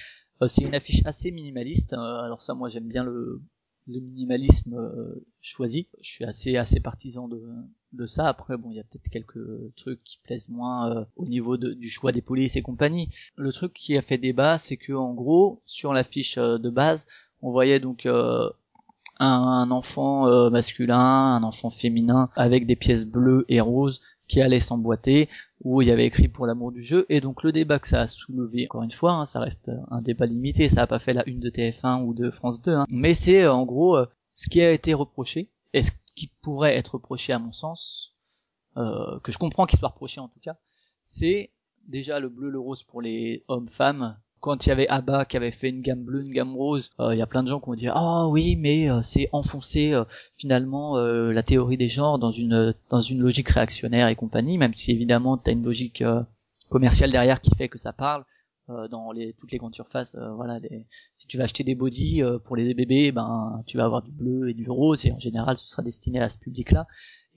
[0.48, 1.94] c'est une affiche assez minimaliste.
[1.94, 3.42] alors ça, moi, j'aime bien le,
[3.88, 4.76] le minimalisme
[5.40, 5.88] choisi.
[6.02, 7.42] Je suis assez assez partisan de,
[7.94, 8.28] de ça.
[8.28, 11.90] Après, bon, il y a peut-être quelques trucs qui plaisent moins euh, au niveau du
[11.90, 13.10] choix des polices et compagnie.
[13.36, 16.70] Le truc qui a fait débat, c'est que en gros, sur la fiche euh, de
[16.70, 17.08] base,
[17.42, 18.50] on voyait donc euh,
[19.20, 20.98] un, enfant masculin,
[21.36, 25.28] un enfant féminin avec des pièces bleues et roses qui allaient s'emboîter,
[25.64, 28.02] où il y avait écrit pour l'amour du jeu, et donc le débat que ça
[28.02, 31.14] a soulevé, encore une fois, hein, ça reste un débat limité, ça a pas fait
[31.14, 33.98] la une de TF1 ou de France 2, hein, mais c'est en gros
[34.36, 35.50] ce qui a été reproché,
[36.20, 38.14] qui pourrait être reproché à mon sens,
[38.78, 40.58] euh, que je comprends qu'il soit reproché en tout cas,
[41.02, 41.52] c'est
[41.88, 45.52] déjà le bleu, le rose pour les hommes-femmes, quand il y avait Abba qui avait
[45.52, 47.76] fait une gamme bleue, une gamme rose, il y a plein de gens qui ont
[47.76, 50.02] dit ah oui mais c'est enfoncer
[50.38, 54.92] finalement la théorie des genres dans une dans une logique réactionnaire et compagnie, même si
[54.92, 56.04] évidemment tu as une logique
[56.70, 58.24] commerciale derrière qui fait que ça parle.
[58.70, 60.16] Euh, dans les, toutes les grandes surfaces.
[60.16, 60.60] Euh, voilà,
[61.16, 64.12] si tu vas acheter des bodies euh, pour les bébés, ben tu vas avoir du
[64.12, 66.86] bleu et du rose et en général ce sera destiné à ce public-là.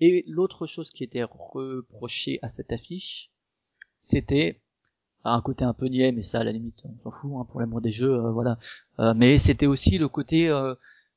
[0.00, 3.30] Et l'autre chose qui était reprochée à cette affiche,
[3.96, 4.60] c'était
[5.24, 7.60] un côté un peu niais, mais ça à la limite on s'en fout hein, pour
[7.60, 8.58] l'amour des jeux, voilà.
[9.14, 10.48] mais c'était aussi le côté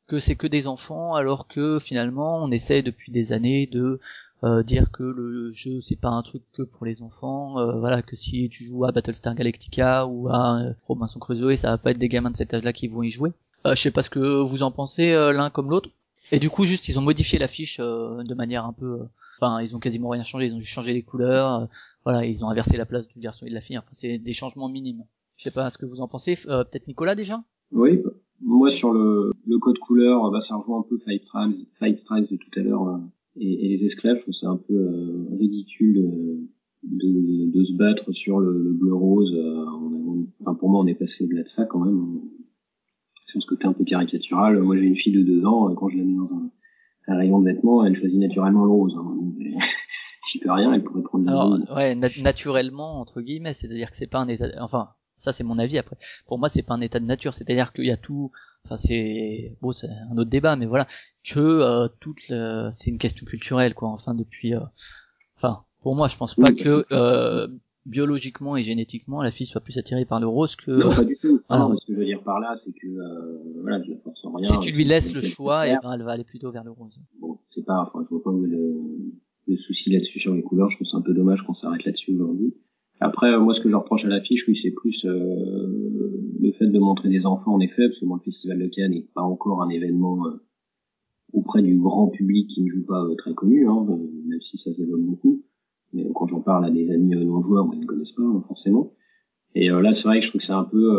[0.07, 3.99] que c'est que des enfants, alors que finalement on essaie depuis des années de
[4.43, 8.01] euh, dire que le jeu c'est pas un truc que pour les enfants, euh, voilà
[8.01, 11.91] que si tu joues à Battlestar Galactica ou à euh, Robinson Crusoe, ça va pas
[11.91, 13.31] être des gamins de cet âge-là qui vont y jouer.
[13.65, 15.89] je sais pas ce que vous en pensez l'un comme l'autre.
[16.31, 18.99] Et du coup juste ils ont modifié l'affiche de manière un peu,
[19.39, 21.67] enfin ils ont quasiment rien changé, ils ont juste changé les couleurs,
[22.03, 23.77] voilà ils ont inversé la place du garçon et de la fille.
[23.77, 25.05] Enfin c'est des changements minimes.
[25.37, 26.35] Je sais pas ce que vous en pensez.
[26.35, 27.41] Peut-être Nicolas déjà?
[27.71, 28.03] Oui,
[28.41, 32.29] moi sur le, le code couleur, bah, ça rejoint un peu Five Tribes, Five Tribes
[32.29, 32.99] de tout à l'heure
[33.37, 36.49] et, et, les esclaves, je trouve c'est un peu euh, ridicule euh,
[36.83, 39.33] de, de, se battre sur le, le bleu rose.
[39.35, 39.65] Euh,
[40.41, 42.21] enfin, pour moi, on est passé au-delà de ça quand même.
[43.25, 44.61] Sur ce côté un peu caricatural.
[44.61, 45.73] Moi, j'ai une fille de deux ans.
[45.75, 46.51] Quand je la mets dans un,
[47.07, 48.95] un rayon de vêtements, elle choisit naturellement le rose.
[48.97, 49.17] Hein.
[50.31, 50.73] J'y peux rien.
[50.73, 51.27] Elle pourrait prendre.
[51.27, 54.47] Alors, ouais, naturellement entre guillemets, c'est-à-dire que c'est pas un état.
[54.61, 55.77] Enfin, ça c'est mon avis.
[55.77, 55.97] Après,
[56.27, 57.33] pour moi, c'est pas un état de nature.
[57.33, 58.31] C'est-à-dire qu'il y a tout
[58.65, 60.87] enfin c'est bon c'est un autre débat mais voilà.
[61.23, 62.31] Que euh, toute
[62.71, 64.59] c'est une question culturelle quoi enfin depuis euh,
[65.37, 67.47] enfin pour moi je pense pas que euh,
[67.85, 71.15] biologiquement et génétiquement la fille soit plus attirée par le rose que non pas du
[71.17, 71.41] tout.
[71.49, 74.47] alors ce que je veux dire par là c'est que voilà je force rien.
[74.47, 76.99] Si tu lui laisses le choix et ben, elle va aller plutôt vers le rose.
[77.19, 78.75] Bon c'est pas enfin je vois pas le,
[79.47, 80.69] le souci là-dessus sur les couleurs.
[80.69, 82.55] Je trouve c'est un peu dommage qu'on s'arrête là-dessus aujourd'hui
[82.99, 85.11] après, euh, moi, ce que je reproche à l'affiche, oui, c'est plus euh,
[86.39, 88.91] le fait de montrer des enfants, en effet, parce que moi, le Festival de Cannes
[88.91, 90.41] n'est pas encore un événement euh,
[91.33, 93.85] auprès du grand public qui ne joue pas très connu, hein,
[94.27, 95.43] même si ça s'évolue beaucoup.
[95.91, 98.93] Mais quand j'en parle à des amis non-joueurs, ils ne connaissent pas hein, forcément.
[99.53, 100.91] Et là, c'est vrai que je trouve que c'est un peu...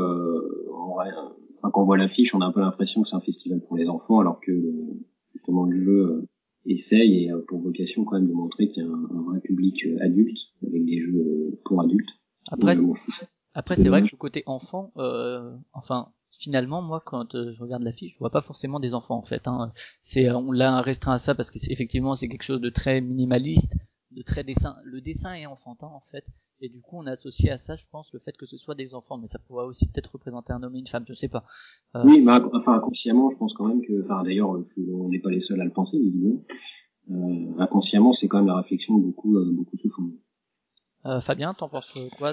[1.55, 3.77] enfin, quand on voit l'affiche, on a un peu l'impression que c'est un festival pour
[3.77, 4.53] les enfants, alors que
[5.35, 6.29] justement le jeu
[6.67, 9.85] essaye et a pour vocation quand même de montrer qu'il y a un, vrai public
[9.87, 12.09] euh, adulte avec des jeux euh, pour adultes.
[12.49, 12.75] Après,
[13.55, 17.83] après c'est vrai que le côté enfant, euh, enfin finalement moi quand euh, je regarde
[17.83, 19.73] l'affiche je vois pas forcément des enfants en fait hein.
[20.03, 23.01] c'est on l'a restreint à ça parce que c'est effectivement c'est quelque chose de très
[23.01, 23.77] minimaliste
[24.11, 26.25] de très dessin le dessin est enfantin en fait
[26.61, 28.75] et du coup on a associé à ça je pense le fait que ce soit
[28.75, 29.19] des enfants.
[29.19, 31.45] Mais ça pourrait aussi peut-être représenter un homme et une femme je sais pas.
[31.95, 32.03] Euh...
[32.05, 35.41] oui mais enfin inconsciemment je pense quand même que enfin d'ailleurs on n'est pas les
[35.41, 36.43] seuls à le penser visiblement.
[37.11, 40.11] Euh, inconsciemment c'est quand même la réflexion beaucoup euh, beaucoup se font
[41.05, 42.33] euh, Fabien t'en penses quoi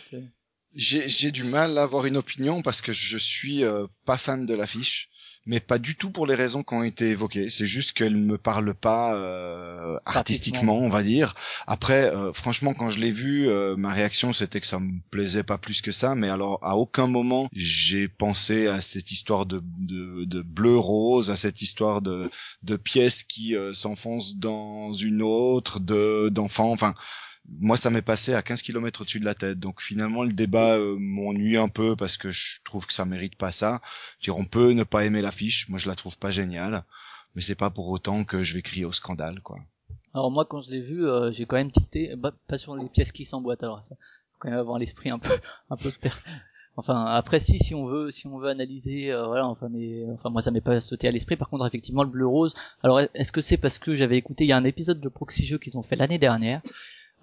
[0.76, 4.54] j'ai du mal à avoir une opinion parce que je suis euh, pas fan de
[4.54, 5.10] l'affiche
[5.46, 7.50] mais pas du tout pour les raisons qui ont été évoquées.
[7.50, 11.36] C'est juste qu'elle ne me parle pas euh, artistiquement, on va dire.
[11.68, 15.44] Après, euh, franchement, quand je l'ai vu, euh, ma réaction c'était que ça me plaisait
[15.44, 16.16] pas plus que ça.
[16.16, 21.30] Mais alors, à aucun moment j'ai pensé à cette histoire de, de, de bleu rose,
[21.30, 22.30] à cette histoire de,
[22.64, 26.72] de pièces qui s'enfoncent dans une autre, de d'enfants.
[26.72, 26.94] Enfin,
[27.48, 29.60] moi ça m'est passé à 15 km au-dessus de la tête.
[29.60, 33.36] Donc finalement le débat euh, m'ennuie un peu parce que je trouve que ça mérite
[33.36, 33.82] pas ça.
[34.22, 36.84] Dire on peut ne pas aimer l'affiche, moi je la trouve pas géniale,
[37.36, 39.60] mais c'est pas pour autant que je vais crier au scandale quoi.
[40.14, 42.88] Alors moi quand je l'ai vu, euh, j'ai quand même tilté, bah, pas sur les
[42.88, 45.32] pièces qui s'emboîtent alors ça, faut quand même avoir l'esprit un peu
[45.70, 45.92] un peu
[46.76, 50.32] Enfin après si si on veut si on veut analyser euh, voilà enfin mais enfin
[50.32, 53.32] moi ça m'est pas sauté à l'esprit par contre effectivement le bleu rose alors est-ce
[53.32, 55.78] que c'est parce que j'avais écouté il y a un épisode de Proxy Jeux qu'ils
[55.78, 56.64] ont fait l'année dernière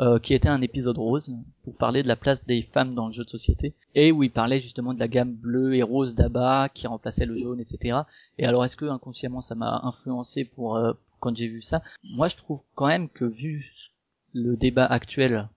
[0.00, 1.32] euh, qui était un épisode rose
[1.62, 4.30] pour parler de la place des femmes dans le jeu de société et où il
[4.30, 8.00] parlait justement de la gamme bleue et rose d'Abba qui remplaçait le jaune, etc.
[8.38, 11.82] Et alors est-ce que inconsciemment ça m'a influencé pour euh, quand j'ai vu ça?
[12.02, 13.72] Moi je trouve quand même que vu
[14.32, 15.48] le débat actuel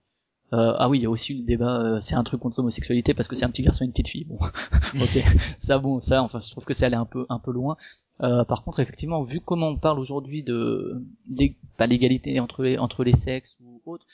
[0.54, 3.12] euh, ah oui, il y a aussi le débat, euh, c'est un truc contre l'homosexualité
[3.12, 4.24] parce que c'est un petit garçon et une petite fille.
[4.24, 4.38] Bon,
[4.94, 5.24] ok,
[5.58, 7.76] ça bon, ça, enfin, je trouve que c'est allé un peu, un peu loin.
[8.20, 11.02] Euh, par contre, effectivement, vu comment on parle aujourd'hui de,
[11.80, 14.06] l'égalité entre entre les sexes ou autres,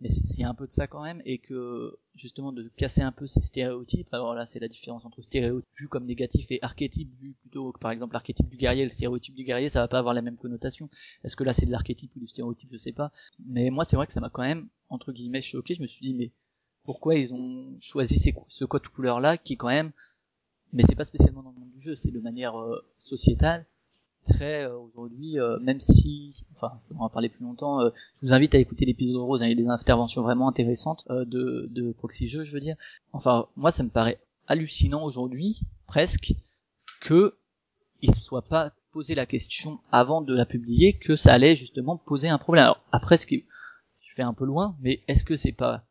[0.00, 3.00] mais s'il y a un peu de ça quand même et que justement de casser
[3.00, 6.58] un peu ces stéréotypes alors là c'est la différence entre stéréotype vu comme négatif et
[6.62, 8.84] archétype vu plutôt que par exemple l'archétype du guerrier.
[8.84, 10.88] Le stéréotype du guerrier ça va pas avoir la même connotation.
[11.22, 13.12] Est-ce que là c'est de l'archétype ou du stéréotype je sais pas.
[13.46, 15.74] Mais moi c'est vrai que ça m'a quand même entre guillemets choqué.
[15.74, 16.30] Je me suis dit mais
[16.84, 18.18] pourquoi ils ont choisi
[18.48, 19.92] ce code couleur là qui quand même
[20.72, 23.64] mais c'est pas spécialement dans le monde du jeu c'est de manière euh, sociétale
[24.24, 27.80] très euh, aujourd'hui, euh, même si, enfin, on va parler plus longtemps.
[27.80, 29.42] Euh, je vous invite à écouter l'épisode rose.
[29.42, 32.76] Hein, il y a des interventions vraiment intéressantes de, de Proxy Jeux, je veux dire.
[33.12, 36.34] Enfin, moi, ça me paraît hallucinant aujourd'hui, presque,
[37.00, 37.34] que
[38.02, 41.96] il se soit pas posé la question avant de la publier que ça allait justement
[41.96, 42.64] poser un problème.
[42.64, 43.44] Alors après, ce qui,
[44.02, 45.84] je fais un peu loin, mais est-ce que c'est pas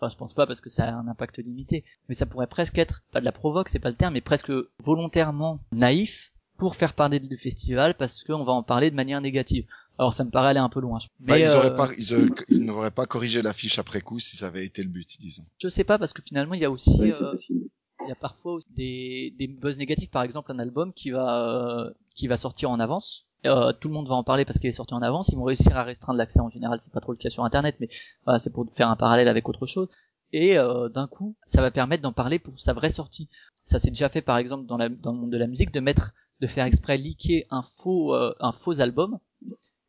[0.00, 2.78] Enfin, je pense pas parce que ça a un impact limité, mais ça pourrait presque
[2.78, 4.50] être pas de la provoque, c'est pas le terme, mais presque
[4.82, 6.29] volontairement naïf
[6.60, 9.66] pour faire parler du festival parce qu'on va en parler de manière négative.
[9.98, 10.98] Alors ça me paraît aller un peu loin.
[11.18, 14.36] Bah, Mais ils, auraient euh, pas, ils, ils n'auraient pas corrigé l'affiche après coup si
[14.36, 15.42] ça avait été le but, disons.
[15.58, 17.34] je sais pas parce que finalement il y a aussi euh,
[18.04, 20.10] il y a parfois aussi des, des buzz négatifs.
[20.10, 23.26] Par exemple, un album qui va euh, qui va sortir en avance.
[23.46, 25.28] Euh, tout le monde va en parler parce qu'il est sorti en avance.
[25.30, 26.78] Ils vont réussir à restreindre l'accès en général.
[26.80, 27.88] C'est pas trop le cas sur Internet, mais
[28.24, 29.88] voilà, c'est pour faire un parallèle avec autre chose.
[30.32, 33.28] Et euh, d'un coup, ça va permettre d'en parler pour sa vraie sortie.
[33.62, 35.80] Ça s'est déjà fait, par exemple, dans, la, dans le monde de la musique, de
[35.80, 39.18] mettre, de faire exprès leaker un faux, euh, un faux album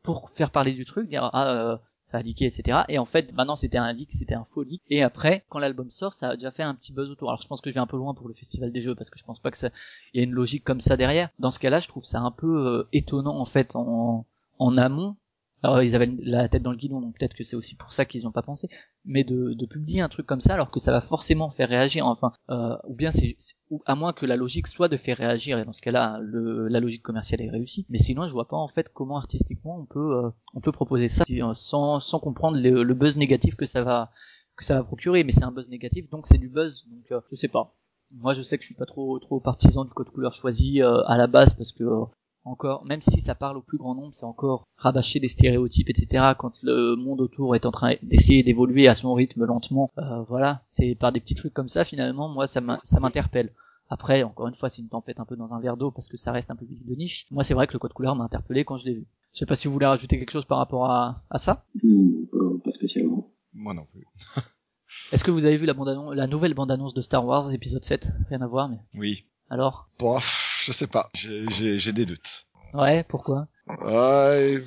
[0.04, 2.80] pour faire parler du truc, dire ah euh, ça a leaké, etc.
[2.90, 4.82] Et en fait, maintenant c'était un leak, c'était un faux leak.
[4.90, 7.30] Et après, quand l'album sort, ça a déjà fait un petit buzz autour.
[7.30, 9.10] Alors je pense que je vais un peu loin pour le festival des jeux parce
[9.10, 9.70] que je pense pas que ça,
[10.14, 11.30] il y a une logique comme ça derrière.
[11.40, 14.26] Dans ce cas-là, je trouve ça un peu euh, étonnant en fait en,
[14.58, 15.16] en amont.
[15.64, 18.06] Alors ils avaient la tête dans le guidon, donc peut-être que c'est aussi pour ça
[18.06, 18.68] qu'ils ont pas pensé.
[19.06, 22.08] Mais de, de publier un truc comme ça, alors que ça va forcément faire réagir.
[22.08, 23.38] Enfin, euh, ou bien c'est,
[23.86, 25.60] à moins que la logique soit de faire réagir.
[25.60, 27.86] Et dans ce cas-là, la logique commerciale est réussie.
[27.90, 31.08] Mais sinon, je vois pas en fait comment artistiquement on peut, euh, on peut proposer
[31.08, 34.12] ça euh, sans, sans comprendre le, le buzz négatif que ça va,
[34.56, 35.24] que ça va procurer.
[35.24, 36.86] Mais c'est un buzz négatif, donc c'est du buzz.
[36.90, 37.76] Donc euh, je sais pas.
[38.18, 41.02] Moi, je sais que je suis pas trop trop partisan du code couleur choisi euh,
[41.06, 42.04] à la base parce que euh,
[42.44, 46.34] encore, même si ça parle au plus grand nombre, c'est encore rabâcher des stéréotypes, etc.
[46.38, 50.60] Quand le monde autour est en train d'essayer d'évoluer à son rythme lentement, euh, voilà,
[50.64, 53.52] c'est par des petits trucs comme ça finalement, moi ça m'in- ça m'interpelle.
[53.90, 56.16] Après, encore une fois, c'est une tempête un peu dans un verre d'eau parce que
[56.16, 57.26] ça reste un public de niche.
[57.30, 59.06] Moi, c'est vrai que le code couleur m'a interpellé quand je l'ai vu.
[59.34, 61.66] Je sais pas si vous voulez rajouter quelque chose par rapport à, à ça.
[61.84, 63.30] Hmm, pas- pas spécialement.
[63.54, 64.06] Moi non plus.
[65.12, 68.10] Est-ce que vous avez vu la, bande la nouvelle bande-annonce de Star Wars épisode 7
[68.30, 69.26] Rien à voir, mais Oui.
[69.50, 69.90] alors?
[70.00, 71.10] Bof, je sais pas.
[71.16, 72.46] J'ai- des doutes.
[72.74, 73.48] Ouais, pourquoi?
[73.68, 74.62] Ouais,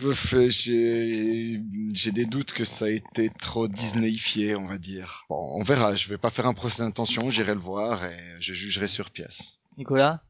[0.49, 1.61] j'ai
[1.92, 5.24] j'ai des doutes que ça a été trop Disneyifié, on va dire.
[5.30, 5.95] Bon, on verra.
[5.95, 7.30] Je vais pas faire un procès d'intention.
[7.30, 9.61] J'irai le voir et je jugerai sur pièce.
[9.78, 10.22] Nicolas?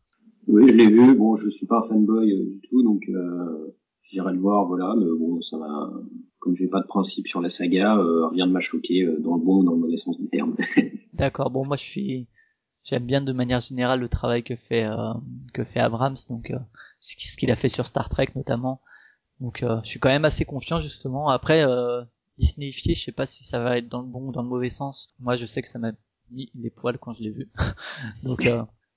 [0.46, 1.14] Oui, je l'ai vu.
[1.14, 4.94] Bon, je suis pas fanboy euh, du tout, donc euh, j'irai le voir, voilà.
[4.98, 5.90] Mais bon, ça m'a,
[6.38, 9.36] comme j'ai pas de principe sur la saga, euh, rien ne m'a choqué euh, dans
[9.36, 10.56] le bon ou dans le mauvais sens du terme.
[11.14, 11.50] D'accord.
[11.50, 12.28] Bon, moi, je suis,
[12.84, 15.12] j'aime bien de manière générale le travail que fait euh,
[15.52, 16.58] que fait Abrams, donc euh,
[17.00, 18.80] ce qui- ce qu'il a fait sur Star Trek notamment.
[19.40, 21.28] Donc, euh, je suis quand même assez confiant justement.
[21.28, 21.64] Après,
[22.38, 24.68] Disneyifié, je sais pas si ça va être dans le bon ou dans le mauvais
[24.68, 25.08] sens.
[25.20, 25.92] Moi, je sais que ça m'a
[26.30, 27.48] mis les poils quand je l'ai vu.
[28.24, 28.46] donc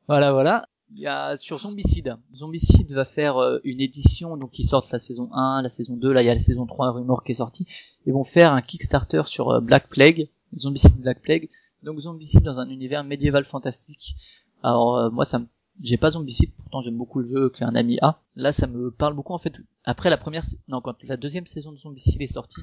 [0.07, 0.67] voilà, voilà.
[0.95, 2.15] Il y a sur Zombicide.
[2.33, 6.21] Zombicide va faire une édition donc ils sortent la saison 1, la saison 2, là
[6.23, 7.67] il y a la saison 3 Rumor qui est sortie.
[8.05, 11.49] Ils vont faire un Kickstarter sur Black Plague, Zombicide Black Plague.
[11.84, 14.15] Donc Zombicide dans un univers médiéval fantastique.
[14.63, 15.47] Alors euh, moi ça me
[15.82, 18.19] j'ai pas Zombicide, pourtant j'aime beaucoup le jeu qu'un ami a.
[18.36, 19.61] Là ça me parle beaucoup en fait.
[19.84, 22.61] Après la première non quand la deuxième saison de Zombicide est sortie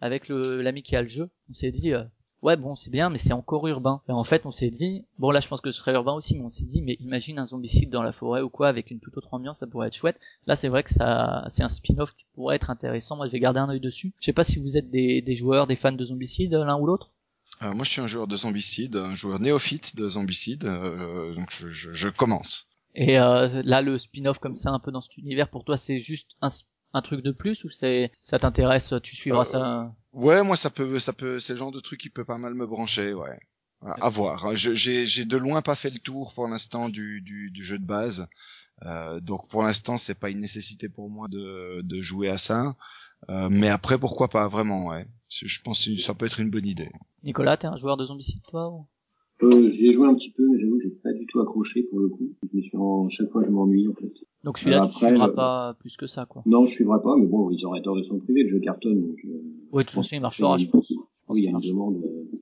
[0.00, 2.02] avec l'ami qui a le jeu, on s'est dit euh,
[2.42, 4.02] ouais bon c'est bien mais c'est encore urbain.
[4.08, 6.36] Et en fait on s'est dit bon là je pense que ce serait urbain aussi
[6.36, 8.98] mais on s'est dit mais imagine un Zombicide dans la forêt ou quoi avec une
[8.98, 10.18] toute autre ambiance ça pourrait être chouette.
[10.48, 13.14] Là c'est vrai que ça c'est un spin-off qui pourrait être intéressant.
[13.14, 14.12] Moi je vais garder un œil dessus.
[14.18, 16.86] Je sais pas si vous êtes des, des joueurs, des fans de Zombicide l'un ou
[16.86, 17.11] l'autre.
[17.62, 21.50] Euh, moi, je suis un joueur de Zombicide, un joueur néophyte de Zombicide, euh, donc
[21.50, 22.68] je, je, je commence.
[22.94, 25.98] Et euh, là, le spin-off comme ça, un peu dans cet univers, pour toi, c'est
[25.98, 26.48] juste un,
[26.94, 29.94] un truc de plus ou c'est ça t'intéresse, tu suivras Euh, ça?
[30.12, 32.54] Ouais, moi, ça peut, ça peut, c'est le genre de truc qui peut pas mal
[32.54, 33.38] me brancher, ouais.
[33.84, 34.54] À à voir.
[34.56, 37.78] Je- J'ai j'ai de loin pas fait le tour pour l'instant du, du, du jeu
[37.78, 38.26] de base.
[38.84, 42.76] Euh, donc pour l'instant, c'est pas une nécessité pour moi de, de jouer à ça.
[43.30, 45.06] Euh, mais après, pourquoi pas vraiment, ouais.
[45.44, 46.90] Je pense que ça peut être une bonne idée.
[47.24, 48.86] Nicolas, t'es un joueur de Zombicide, toi ou...
[49.42, 51.82] Euh, j'y ai joué un petit peu, mais j'avoue que j'ai pas du tout accroché
[51.84, 52.32] pour le coup.
[52.48, 53.08] Je me suis en...
[53.08, 54.12] chaque fois je m'ennuie en fait.
[54.44, 56.42] Donc celui-là, Alors tu suivras euh, pas plus que ça, quoi.
[56.46, 59.00] Non, je suivrai pas, mais bon, ils auraient tort de s'en priver, le jeu cartonne,
[59.00, 59.18] donc.
[59.24, 59.42] Euh...
[59.72, 60.88] Oui, de toute façon, il marchera, je pense.
[60.88, 62.38] Je pense Oui, il y a une demande, euh,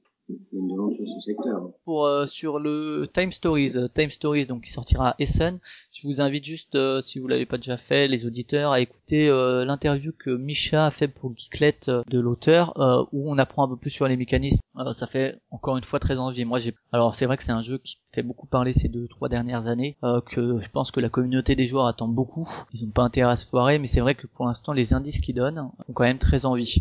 [1.20, 1.72] sur.
[1.84, 5.58] Pour euh, sur le Time Stories, euh, Time Stories, donc qui sortira à Essen.
[5.92, 9.28] Je vous invite juste, euh, si vous l'avez pas déjà fait, les auditeurs, à écouter
[9.28, 13.64] euh, l'interview que Misha a fait pour Geeklet euh, de l'auteur, euh, où on apprend
[13.64, 14.60] un peu plus sur les mécanismes.
[14.92, 16.44] Ça fait encore une fois très envie.
[16.44, 16.74] Moi, j'ai.
[16.92, 19.66] Alors, c'est vrai que c'est un jeu qui fait beaucoup parler ces deux trois dernières
[19.66, 22.48] années, que je pense que la communauté des joueurs attend beaucoup.
[22.72, 25.20] Ils ont pas intérêt à se foirer, mais c'est vrai que pour l'instant, les indices
[25.20, 26.80] qu'ils donnent font quand même très envie.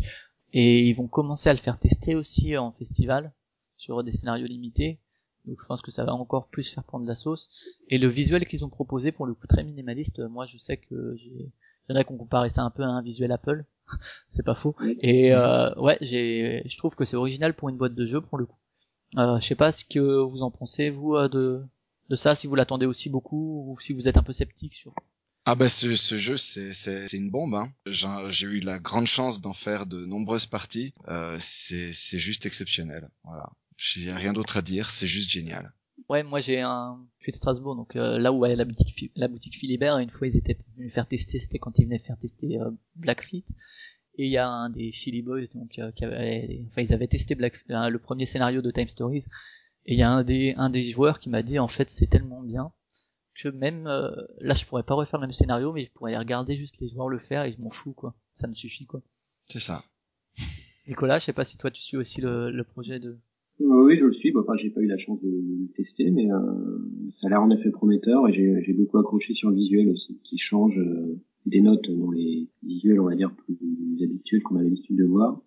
[0.52, 3.32] Et ils vont commencer à le faire tester aussi en festival
[3.80, 5.00] sur des scénarios limités.
[5.46, 7.48] Donc je pense que ça va encore plus faire prendre la sauce.
[7.88, 10.76] Et le visuel qu'ils ont proposé, pour le coup très minimaliste, euh, moi je sais
[10.76, 11.50] que j'ai...
[11.88, 13.64] Il y en ça un peu à un visuel Apple.
[14.28, 14.76] c'est pas faux.
[15.00, 18.38] Et euh, ouais, j'ai, je trouve que c'est original pour une boîte de jeu pour
[18.38, 18.58] le coup.
[19.18, 21.64] Euh, je sais pas ce que vous en pensez vous de
[22.10, 24.94] de ça, si vous l'attendez aussi beaucoup ou si vous êtes un peu sceptique sur.
[25.46, 27.54] Ah bah ce, ce jeu c'est c'est une bombe.
[27.54, 27.72] Hein.
[27.86, 30.92] J'ai eu la grande chance d'en faire de nombreuses parties.
[31.08, 33.08] Euh, c'est c'est juste exceptionnel.
[33.24, 33.50] Voilà.
[33.80, 34.90] J'ai rien d'autre à dire.
[34.90, 35.72] C'est juste génial.
[36.08, 39.12] Ouais, moi j'ai un, je suis de Strasbourg, donc euh, là où est la boutique,
[39.16, 42.18] la boutique Philibert, une fois ils étaient venus faire tester, c'était quand ils venaient faire
[42.18, 43.44] tester euh, Blackfleet,
[44.16, 47.06] et il y a un des Philly Boys, donc euh, qui avait, enfin ils avaient
[47.06, 49.24] testé Black, le premier scénario de Time Stories,
[49.86, 52.08] et il y a un des, un des joueurs qui m'a dit en fait c'est
[52.08, 52.72] tellement bien
[53.36, 56.80] que même là je pourrais pas refaire le même scénario, mais je pourrais regarder juste
[56.80, 59.02] les joueurs le faire et je m'en fous quoi, ça me suffit quoi.
[59.46, 59.84] C'est ça.
[60.88, 63.20] Nicolas, je sais pas si toi tu suis aussi le, le projet de
[63.60, 64.32] oui, je le suis.
[64.36, 66.38] Enfin, j'ai pas eu la chance de le tester, mais euh,
[67.12, 70.38] ça a l'air en effet prometteur et j'ai beaucoup accroché sur le visuel aussi, qui
[70.38, 73.56] change euh, des notes dans les visuels, on va dire, plus
[74.02, 75.42] habituels qu'on a l'habitude de voir.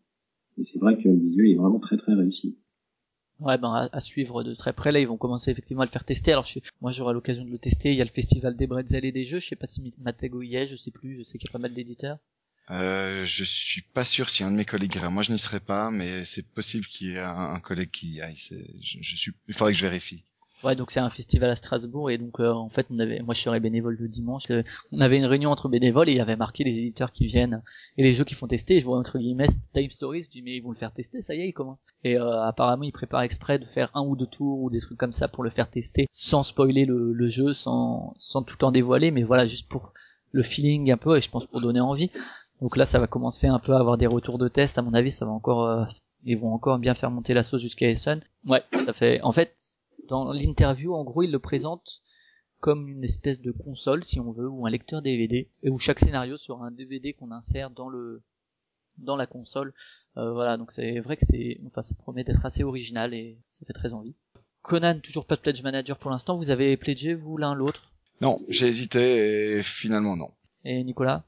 [0.58, 2.58] Et c'est vrai que le visuel est vraiment très très réussi.
[3.40, 4.92] Ouais, ben à, suivre de très près.
[4.92, 6.32] Là, ils vont commencer effectivement à le faire tester.
[6.32, 7.92] Alors, je, moi, j'aurai l'occasion de le tester.
[7.92, 9.40] Il y a le festival des bretzels et des jeux.
[9.40, 10.68] Je sais pas si Matego y est.
[10.68, 11.16] Je sais plus.
[11.18, 12.20] Je sais qu'il y a pas mal d'éditeurs.
[12.72, 15.10] Euh, je suis pas sûr si un de mes collègues ira.
[15.10, 18.22] Moi, je n'y serai pas, mais c'est possible qu'il y ait un, collègue qui y
[18.22, 18.38] aille.
[18.82, 19.34] Je, suis.
[19.48, 20.24] Il faudrait que je vérifie.
[20.64, 23.34] Ouais, donc c'est un festival à Strasbourg et donc euh, en fait on avait, moi
[23.34, 26.22] je serais bénévole le dimanche, euh, on avait une réunion entre bénévoles et il y
[26.22, 27.62] avait marqué les éditeurs qui viennent
[27.98, 28.80] et les jeux qui font tester.
[28.80, 31.36] je vois entre guillemets Time Stories, je dis mais ils vont le faire tester, ça
[31.36, 31.86] y est, ils commencent.
[32.06, 34.98] Et euh, apparemment ils préparent exprès de faire un ou deux tours ou des trucs
[34.98, 38.72] comme ça pour le faire tester, sans spoiler le, le jeu, sans sans tout en
[38.72, 39.92] dévoiler, mais voilà juste pour
[40.32, 42.10] le feeling un peu et je pense pour donner envie.
[42.64, 44.78] Donc là, ça va commencer un peu à avoir des retours de test.
[44.78, 45.84] À mon avis, ça va encore, euh,
[46.24, 48.22] ils vont encore bien faire monter la sauce jusqu'à Essen.
[48.46, 49.20] Ouais, ça fait.
[49.20, 49.54] En fait,
[50.08, 52.02] dans l'interview, en gros, il le présente
[52.62, 56.00] comme une espèce de console, si on veut, ou un lecteur DVD, et où chaque
[56.00, 58.24] scénario sera un DVD qu'on insère dans le
[58.98, 59.74] dans la console.
[60.16, 63.66] Euh, voilà, donc c'est vrai que c'est, enfin, ça promet d'être assez original et ça
[63.66, 64.16] fait très envie.
[64.62, 66.38] Conan, toujours pas de pledge manager pour l'instant.
[66.38, 67.92] Vous avez pledgé vous l'un l'autre?
[68.22, 70.32] Non, j'ai hésité et finalement non.
[70.64, 71.26] Et Nicolas?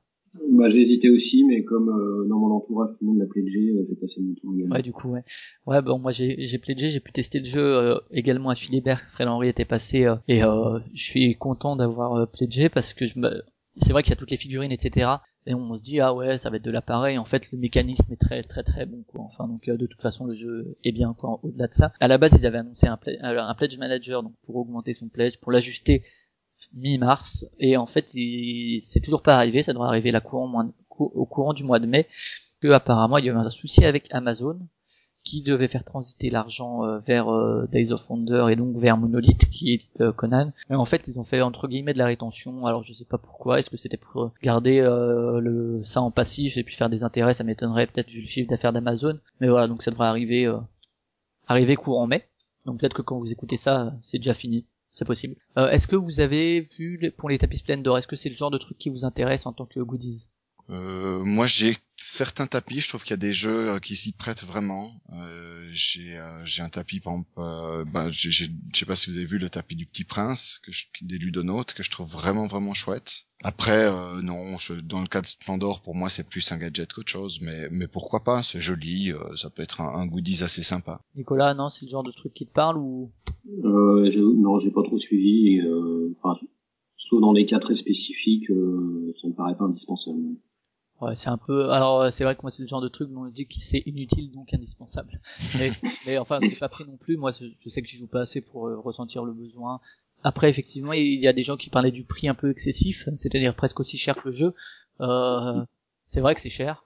[0.49, 3.71] Bah, j'ai hésité aussi, mais comme euh, dans mon entourage tout le monde l'a pledgé,
[3.71, 4.75] euh, j'ai passé mon tour également.
[4.75, 5.23] Ouais, du coup, ouais.
[5.65, 9.01] Ouais, bon, moi j'ai j'ai pledgé, j'ai pu tester le jeu euh, également à Philibert.
[9.13, 13.43] Fred Henry était passé et je suis content d'avoir pledgé parce que je me...
[13.77, 15.09] c'est vrai qu'il y a toutes les figurines, etc.
[15.47, 17.17] Et on se dit ah ouais, ça va être de l'appareil.
[17.17, 19.21] En fait, le mécanisme est très très très bon quoi.
[19.21, 21.39] Enfin donc de toute façon le jeu est bien quoi.
[21.43, 24.55] Au-delà de ça, à la base ils avaient annoncé un, un pledge manager donc pour
[24.55, 26.03] augmenter son pledge, pour l'ajuster
[26.73, 31.53] mi-mars et en fait c'est toujours pas arrivé ça devrait arriver la courant, au courant
[31.53, 32.07] du mois de mai
[32.61, 34.59] que apparemment il y avait un souci avec Amazon
[35.25, 39.49] qui devait faire transiter l'argent euh, vers euh, Days of Wonder et donc vers Monolith
[39.49, 40.53] qui édite euh, Conan.
[40.69, 42.67] Mais en fait, ils ont fait entre guillemets de la rétention.
[42.67, 43.57] Alors je sais pas pourquoi.
[43.59, 47.33] Est-ce que c'était pour garder le ça en passif et puis faire des intérêts?
[47.33, 49.19] Ça m'étonnerait peut-être vu le chiffre d'affaires d'Amazon.
[49.41, 50.53] Mais voilà, donc ça devrait arriver
[51.47, 52.23] arriver courant mai.
[52.67, 55.35] Donc peut-être que quand vous écoutez ça, c'est déjà fini c'est possible.
[55.57, 58.49] Euh, est-ce que vous avez vu pour les tapis Splendor, est-ce que c'est le genre
[58.49, 60.29] de truc qui vous intéresse en tant que goodies?
[60.69, 62.79] Euh, moi, j'ai certains tapis.
[62.81, 64.93] Je trouve qu'il y a des jeux euh, qui s'y prêtent vraiment.
[65.13, 68.29] Euh, j'ai euh, j'ai un tapis, par exemple, euh, bah, je
[68.73, 71.73] sais pas si vous avez vu le tapis du Petit Prince, que je, des ludonautes,
[71.73, 73.25] que je trouve vraiment vraiment chouette.
[73.43, 73.91] Après,
[74.23, 77.39] non, je, dans le cas de Splendor, pour moi, c'est plus un gadget qu'autre chose,
[77.41, 81.01] mais mais pourquoi pas C'est joli, ça peut être un, un, goodies assez sympa.
[81.15, 83.11] Nicolas, non, c'est le genre de truc qui te parle ou?
[83.65, 85.59] Euh, Non, j'ai pas trop suivi.
[86.13, 86.39] Enfin,
[86.97, 90.21] sauf dans des cas très spécifiques, ça me paraît pas indispensable.
[91.01, 91.71] Ouais, c'est un peu.
[91.71, 93.83] Alors, c'est vrai que moi, c'est le genre de truc dont je dis que c'est
[93.85, 95.19] inutile donc indispensable.
[95.59, 95.71] Mais,
[96.05, 97.17] mais enfin, je pas pris non plus.
[97.17, 99.81] Moi, je sais que je joue pas assez pour euh, ressentir le besoin.
[100.23, 103.55] Après, effectivement, il y a des gens qui parlaient du prix un peu excessif, c'est-à-dire
[103.55, 104.53] presque aussi cher que le jeu.
[105.01, 105.63] Euh,
[106.07, 106.85] c'est vrai que c'est cher,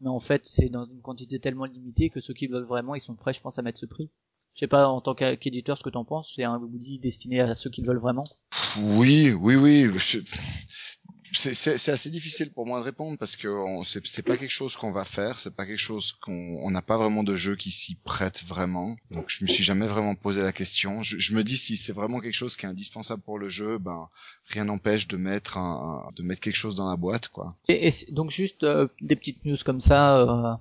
[0.00, 3.00] mais en fait, c'est dans une quantité tellement limitée que ceux qui veulent vraiment, ils
[3.00, 4.10] sont prêts, je pense, à mettre ce prix.
[4.54, 6.32] Je sais pas en tant qu'éditeur ce que t'en penses.
[6.34, 8.24] C'est un goodie destiné à ceux qui veulent vraiment.
[8.78, 9.84] Oui, oui, oui.
[9.98, 10.18] Je
[11.32, 13.48] c'est assez difficile pour moi de répondre parce que
[13.84, 17.22] c'est pas quelque chose qu'on va faire, c'est pas quelque chose qu'on n'a pas vraiment
[17.22, 18.96] de jeu qui s'y prête vraiment.
[19.10, 21.02] Donc je me suis jamais vraiment posé la question.
[21.02, 23.78] Je, je me dis si c'est vraiment quelque chose qui est indispensable pour le jeu,
[23.78, 24.08] ben
[24.46, 27.56] rien n'empêche de mettre un, de mettre quelque chose dans la boîte quoi.
[27.68, 30.54] Et, donc juste euh, des petites news comme ça, euh,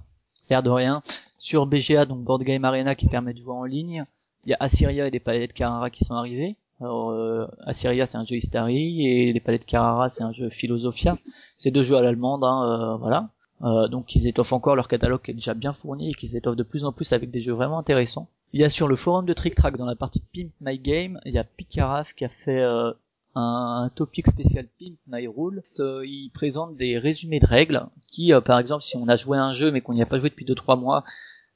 [0.49, 1.01] l'air de rien.
[1.37, 4.03] Sur BGA donc Board Game Arena qui permet de jouer en ligne,
[4.45, 6.55] il y a Assyria et des palettes Carrara qui sont arrivés.
[6.79, 11.17] Alors, euh, Assyria, c'est un jeu Istari, et les palettes Carrara, c'est un jeu Philosophia.
[11.57, 13.29] C'est deux jeux à l'allemande, hein, euh, voilà.
[13.63, 16.55] Euh, donc ils étoffent encore leur catalogue qui est déjà bien fourni et qu'ils étoffent
[16.55, 18.29] de plus en plus avec des jeux vraiment intéressants.
[18.53, 21.19] Il y a sur le forum de Trick Track dans la partie Pimp My Game,
[21.25, 22.91] il y a Picaraf qui a fait euh,
[23.35, 25.63] un, topic spécial Pimp My Rule.
[25.79, 29.71] Il présente des résumés de règles qui, par exemple, si on a joué un jeu
[29.71, 31.03] mais qu'on n'y a pas joué depuis 2-3 mois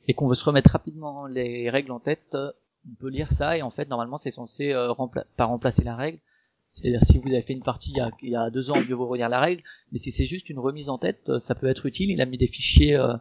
[0.07, 2.35] et qu'on veut se remettre rapidement les règles en tête,
[2.89, 4.93] on peut lire ça et en fait normalement c'est censé euh,
[5.37, 6.19] pas remplacer la règle.
[6.71, 8.81] C'est-à-dire si vous avez fait une partie il y a, il y a deux ans,
[8.87, 9.61] mieux vaut relire la règle.
[9.91, 12.09] Mais si c'est juste une remise en tête, euh, ça peut être utile.
[12.09, 12.95] Il a mis des fichiers.
[12.95, 13.13] Euh,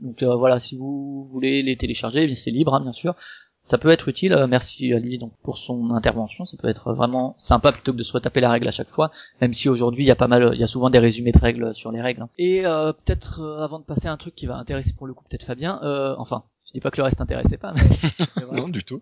[0.00, 3.14] donc euh, voilà, si vous voulez les télécharger, c'est libre hein, bien sûr.
[3.62, 4.36] Ça peut être utile.
[4.48, 6.44] merci à lui donc pour son intervention.
[6.44, 9.10] Ça peut être vraiment sympa plutôt que de se retaper la règle à chaque fois.
[9.40, 11.38] Même si aujourd'hui il y a pas mal, il y a souvent des résumés de
[11.38, 12.22] règles sur les règles.
[12.22, 12.28] Hein.
[12.38, 15.44] Et peut-être avant de passer à un truc qui va intéresser pour le coup peut-être
[15.44, 15.80] Fabien.
[16.18, 17.72] enfin, je dis pas que le reste intéressait pas.
[17.74, 18.56] Mais...
[18.60, 19.00] non du tout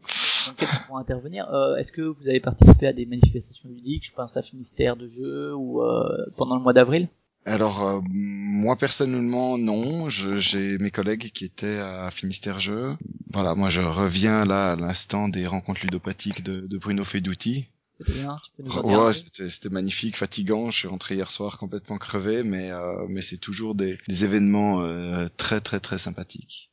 [0.87, 1.49] pour intervenir.
[1.53, 5.07] Euh, Est-ce que vous avez participé à des manifestations ludiques Je pense à Finistère de
[5.07, 7.09] jeux ou euh, pendant le mois d'avril?
[7.47, 12.97] Alors euh, moi personnellement non, j'ai mes collègues qui étaient à Finistère Jeux.
[13.33, 17.67] Voilà, moi je reviens là à l'instant des rencontres ludopathiques de, de Bruno Fedouti.
[17.99, 18.39] C'était bien.
[18.59, 20.71] ouais, c'était magnifique, fatigant.
[20.71, 24.81] Je suis rentré hier soir complètement crevé, mais euh, mais c'est toujours des, des événements
[24.83, 26.71] euh, très très très sympathiques.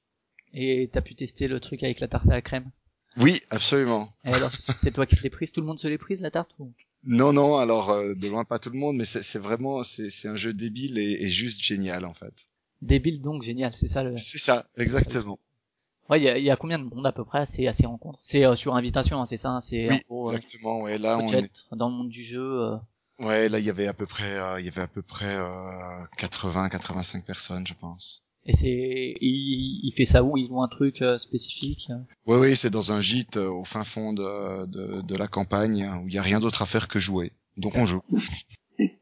[0.53, 2.71] Et t'as pu tester le truc avec la tarte à la crème?
[3.17, 4.13] Oui, absolument.
[4.25, 6.31] Et alors, c'est toi qui te l'es prise Tout le monde se l'est prise, la
[6.31, 6.71] tarte ou...
[7.03, 10.35] Non, non, alors euh, de loin pas tout le monde, mais c'est vraiment, c'est un
[10.35, 12.47] jeu débile et, et, juste génial en fait.
[12.81, 14.17] Débile donc génial, c'est ça le...
[14.17, 15.39] C'est ça, exactement.
[16.09, 18.19] Ouais, il y a, y a, combien de monde à peu près C'est assez rencontres?
[18.21, 20.81] C'est euh, sur invitation, hein, c'est ça hein, C'est oui, euh, exactement.
[20.81, 22.77] Ouais, là on est dans le monde du jeu.
[23.19, 25.37] Ouais, là il y avait à peu près, il y avait à peu près
[26.17, 28.23] 80-85 personnes, je pense.
[28.47, 30.37] Et c'est, il, il, fait ça où?
[30.37, 31.89] Ils ont un truc euh, spécifique?
[32.25, 35.89] Oui, oui, c'est dans un gîte euh, au fin fond de, de, de la campagne
[36.01, 37.33] où il y a rien d'autre à faire que jouer.
[37.57, 38.01] Donc on joue.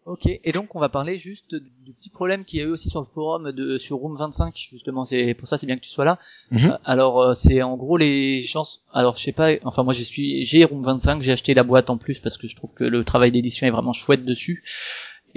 [0.05, 2.89] Ok, et donc on va parler juste du petit problème qu'il y a eu aussi
[2.89, 5.03] sur le forum de sur Room 25 justement.
[5.03, 6.17] C'est pour ça c'est bien que tu sois là.
[6.53, 8.63] Euh, alors c'est en gros les gens.
[8.93, 9.51] Alors je sais pas.
[9.63, 12.47] Enfin moi j'ai suis j'ai Room 25, j'ai acheté la boîte en plus parce que
[12.47, 14.63] je trouve que le travail d'édition est vraiment chouette dessus.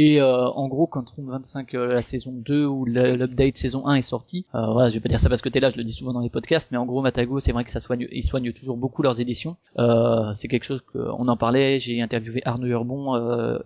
[0.00, 3.96] Et euh, en gros, quand Room 25, euh, la saison 2 ou l'update saison 1
[3.96, 5.82] est sorti, euh, voilà, je vais pas dire ça parce que t'es là, je le
[5.82, 8.22] dis souvent dans les podcasts, mais en gros, Matago, c'est vrai que ça soigne, ils
[8.22, 9.56] soignent toujours beaucoup leurs éditions.
[9.76, 11.80] Euh, c'est quelque chose qu'on en parlait.
[11.80, 13.58] J'ai interviewé Arnaud Urbon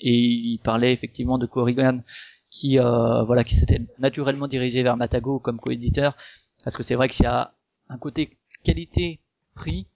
[0.00, 2.02] et il parlait effectivement de Corrigan
[2.48, 6.16] qui, voilà, qui s'était naturellement dirigé vers Matago comme coéditeur,
[6.62, 7.54] parce que c'est vrai qu'il y a
[7.88, 9.86] un côté qualité-prix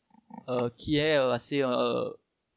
[0.77, 1.63] qui est assez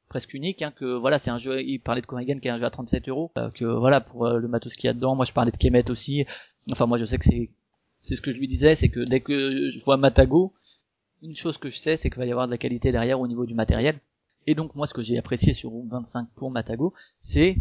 [0.09, 2.57] presque unique hein, que voilà c'est un jeu il parlait de Corrigan qui est un
[2.57, 5.15] jeu à 37 euros euh, que voilà pour euh, le matos qu'il y a dedans
[5.15, 6.25] moi je parlais de Kemet aussi.
[6.71, 7.51] Enfin moi je sais que c'est
[7.97, 10.53] c'est ce que je lui disais c'est que dès que je vois Matago
[11.21, 13.27] une chose que je sais c'est qu'il va y avoir de la qualité derrière au
[13.27, 13.99] niveau du matériel.
[14.47, 17.57] Et donc moi ce que j'ai apprécié sur 25 pour Matago c'est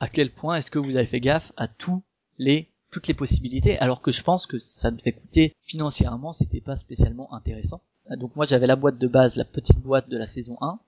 [0.00, 2.02] à quel point est-ce que vous avez fait gaffe à tous
[2.38, 6.76] les toutes les possibilités alors que je pense que ça devait coûter financièrement c'était pas
[6.76, 7.82] spécialement intéressant.
[8.16, 10.80] Donc moi j'avais la boîte de base la petite boîte de la saison 1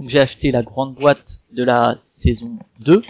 [0.00, 3.02] j'ai acheté la grande boîte de la saison 2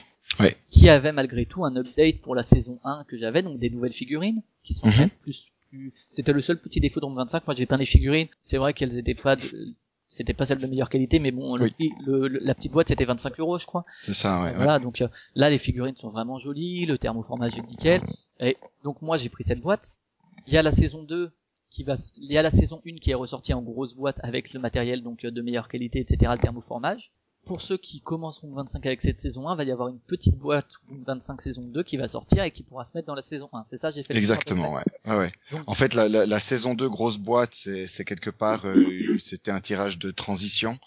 [0.70, 3.92] qui avait malgré tout un update pour la saison 1 que j'avais donc des nouvelles
[3.92, 5.92] figurines qui sont mm plus, plus...
[6.10, 8.28] c'était le seul petit défaut de 25 moi j'ai peint des figurines.
[8.40, 9.66] C'est vrai qu'elles étaient pas de...
[10.08, 13.58] c'était pas celle de meilleure qualité mais bon le, la petite boîte c'était 25 euros
[13.58, 13.84] je crois.
[14.02, 17.66] C'est ça ouais, voilà donc euh, là les figurines sont vraiment jolies le thermoformage est
[17.66, 18.02] nickel.
[18.40, 19.98] Et donc moi j'ai pris cette boîte.
[20.46, 21.30] Il y a la saison 2
[21.70, 24.52] qui va, il y a la saison 1 qui est ressortie en grosse boîte avec
[24.52, 26.32] le matériel donc euh, de meilleure qualité, etc.
[26.34, 27.12] le thermoformage.
[27.46, 30.70] Pour ceux qui commenceront 25 avec cette saison 1, va y avoir une petite boîte
[30.90, 33.62] 25 saison 2 qui va sortir et qui pourra se mettre dans la saison 1.
[33.64, 34.14] C'est ça, j'ai fait.
[34.14, 34.82] Exactement, ouais.
[35.06, 35.32] ouais, ouais.
[35.66, 39.60] en fait, la, la, la, saison 2 grosse boîte, c'est quelque part, euh, c'était un
[39.60, 40.78] tirage de transition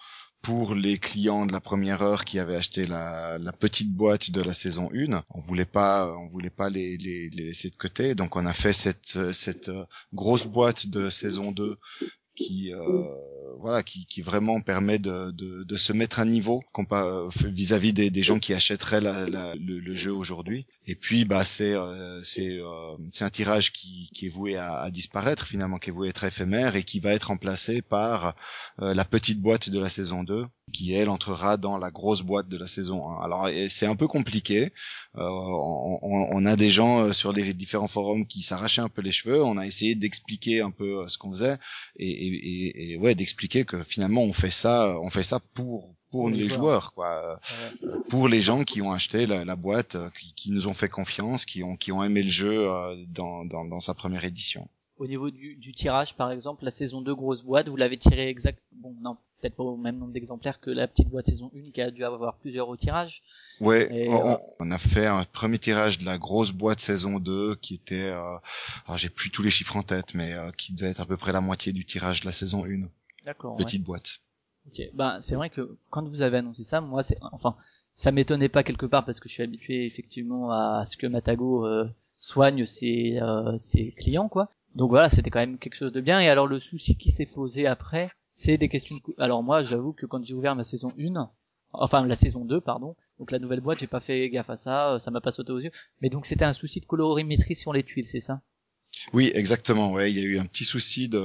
[0.41, 4.41] pour les clients de la première heure qui avaient acheté la, la petite boîte de
[4.41, 5.23] la saison 1.
[5.29, 8.53] On voulait pas, on voulait pas les, les, les laisser de côté, donc on a
[8.53, 11.77] fait cette, cette euh, grosse boîte de saison 2
[12.35, 13.03] qui euh,
[13.59, 18.09] voilà qui, qui vraiment permet de, de, de se mettre à niveau euh, vis-à-vis des,
[18.09, 22.59] des gens qui achèteraient la, la, le, jeu aujourd'hui et puis bah c'est euh, c'est
[22.59, 26.07] euh, c'est un tirage qui, qui est voué à, à, disparaître finalement qui est voué
[26.07, 28.35] à être éphémère et qui va être remplacé par
[28.77, 32.57] la petite boîte de la saison 2 qui elle entrera dans la grosse boîte de
[32.57, 33.23] la saison 1.
[33.23, 34.71] Alors c'est un peu compliqué.
[35.17, 35.99] Euh, on,
[36.31, 39.43] on, a des gens euh, sur les différents forums qui s'arrachaient un peu les cheveux.
[39.43, 41.57] On a essayé d'expliquer un peu euh, ce qu'on faisait
[41.97, 46.29] et, et, et ouais d'expliquer que finalement on fait ça, on fait ça pour pour
[46.29, 47.39] les, joueurs, quoi,
[48.09, 51.45] pour les gens qui ont acheté la, la boîte, qui, qui, nous ont fait confiance,
[51.45, 52.67] qui ont qui ont aimé le jeu
[53.07, 54.67] dans, dans, dans sa première édition
[55.01, 58.29] au niveau du, du, tirage, par exemple, la saison 2 grosse boîte, vous l'avez tiré
[58.29, 61.71] exact, bon, non, peut-être pas au même nombre d'exemplaires que la petite boîte saison 1
[61.71, 63.23] qui a dû avoir plusieurs retirages.
[63.59, 67.73] Ouais, euh, on, a fait un premier tirage de la grosse boîte saison 2 qui
[67.73, 68.37] était, euh,
[68.85, 71.17] alors j'ai plus tous les chiffres en tête, mais euh, qui devait être à peu
[71.17, 72.87] près la moitié du tirage de la saison 1.
[73.23, 73.57] D'accord.
[73.57, 74.19] Petite boîte.
[74.67, 77.55] Ok, bah c'est vrai que quand vous avez annoncé ça, moi c'est, enfin,
[77.95, 81.65] ça m'étonnait pas quelque part parce que je suis habitué effectivement à ce que Matago
[81.65, 83.19] euh, soigne ses,
[83.57, 84.49] ses clients quoi.
[84.75, 86.19] Donc voilà, c'était quand même quelque chose de bien.
[86.19, 89.93] Et alors le souci qui s'est posé après, c'est des questions de Alors moi, j'avoue
[89.93, 91.29] que quand j'ai ouvert ma saison 1,
[91.73, 94.99] enfin la saison 2, pardon, donc la nouvelle boîte, j'ai pas fait gaffe à ça,
[94.99, 95.71] ça m'a pas sauté aux yeux.
[96.01, 98.41] Mais donc c'était un souci de colorimétrie sur les tuiles, c'est ça?
[99.13, 99.91] Oui, exactement.
[99.91, 101.19] Ouais, il y a eu un petit souci de,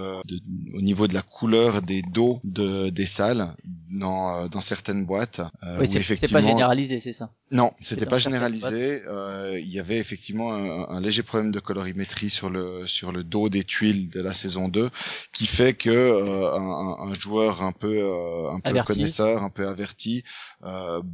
[0.75, 3.55] au niveau de la couleur des dos de, des salles
[3.91, 5.41] dans, euh, dans certaines boîtes.
[5.63, 7.31] Euh, oui, c'est pas généralisé, c'est ça?
[7.51, 9.03] Non, c'était pas généralisé.
[9.07, 13.49] Euh, il y avait effectivement un, léger problème de colorimétrie sur le sur le dos
[13.49, 14.91] des tuiles de la saison 2,
[15.33, 18.05] qui fait que euh, un, un, joueur un peu
[18.51, 20.25] un peu connaisseur, un peu averti,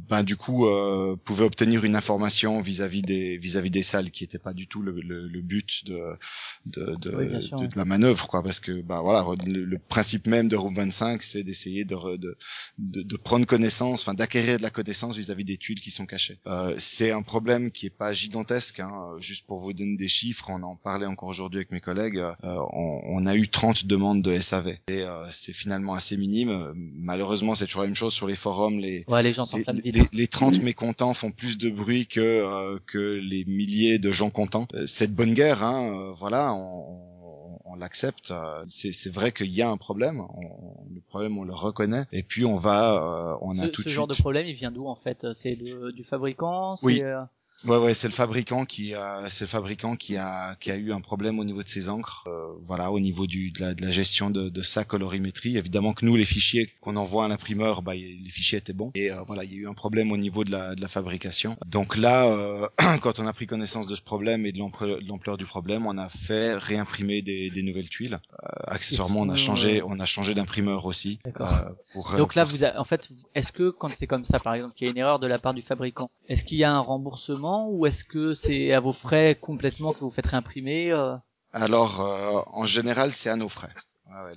[0.09, 0.67] ben du coup
[1.23, 4.99] pouvait obtenir une information vis-à-vis des vis-à-vis des salles qui était pas du tout le,
[5.01, 6.17] le, le but de
[6.65, 10.73] de, de, de, la manœuvre, quoi, parce que bah voilà, le, principe même de Room
[10.73, 12.37] 25, c'est d'essayer de, de,
[12.77, 16.39] de, prendre connaissance, enfin d'acquérir de la connaissance vis-à-vis des tuiles qui sont cachées.
[16.47, 20.49] Euh, c'est un problème qui est pas gigantesque, hein, juste pour vous donner des chiffres,
[20.49, 24.21] on en parlait encore aujourd'hui avec mes collègues, euh, on, on, a eu 30 demandes
[24.21, 26.73] de SAV et euh, c'est finalement assez minime.
[26.75, 29.42] Malheureusement, c'est toujours la même chose sur les forums, les ouais, les, gens
[29.83, 34.11] les, les, les, 30 mécontents font plus de bruit que euh, que les milliers de
[34.11, 34.67] gens contents.
[34.85, 36.99] C'est de bonne guerre, hein, voilà on,
[37.65, 38.31] on, l'accepte.
[38.31, 40.21] Euh, c'est vrai qu'il y a un problème.
[40.21, 42.05] On, le problème, on le reconnaît.
[42.11, 44.71] Et puis on va, euh, on a tout ce de genre de problème, il vient
[44.71, 45.27] d'où en fait?
[45.33, 46.75] C'est du fabricant?
[46.83, 47.01] Oui.
[47.01, 47.21] Euh,
[47.65, 50.91] Ouais ouais, c'est le fabricant qui a c'est le fabricant qui a qui a eu
[50.91, 52.25] un problème au niveau de ses encres.
[52.27, 55.57] Euh, voilà, au niveau du de la, de la gestion de, de, sa colorimétrie.
[55.57, 59.11] Évidemment que nous les fichiers qu'on envoie à l'imprimeur, bah les fichiers étaient bons et
[59.11, 61.55] euh, voilà, il y a eu un problème au niveau de la de la fabrication.
[61.65, 62.67] Donc là euh,
[63.01, 66.09] quand on a pris connaissance de ce problème et de l'ampleur du problème, on a
[66.09, 68.19] fait réimprimer des, des nouvelles tuiles.
[68.43, 71.19] Euh, accessoirement, on a changé on a changé d'imprimeur aussi
[71.93, 74.85] pour Donc là vous en fait est-ce que quand c'est comme ça par exemple qu'il
[74.85, 77.52] y a une erreur de la part du fabricant, est-ce qu'il y a un remboursement
[77.61, 81.15] ou est-ce que c'est à vos frais complètement que vous faites réimprimer euh
[81.51, 83.73] Alors euh, en général c'est à nos frais.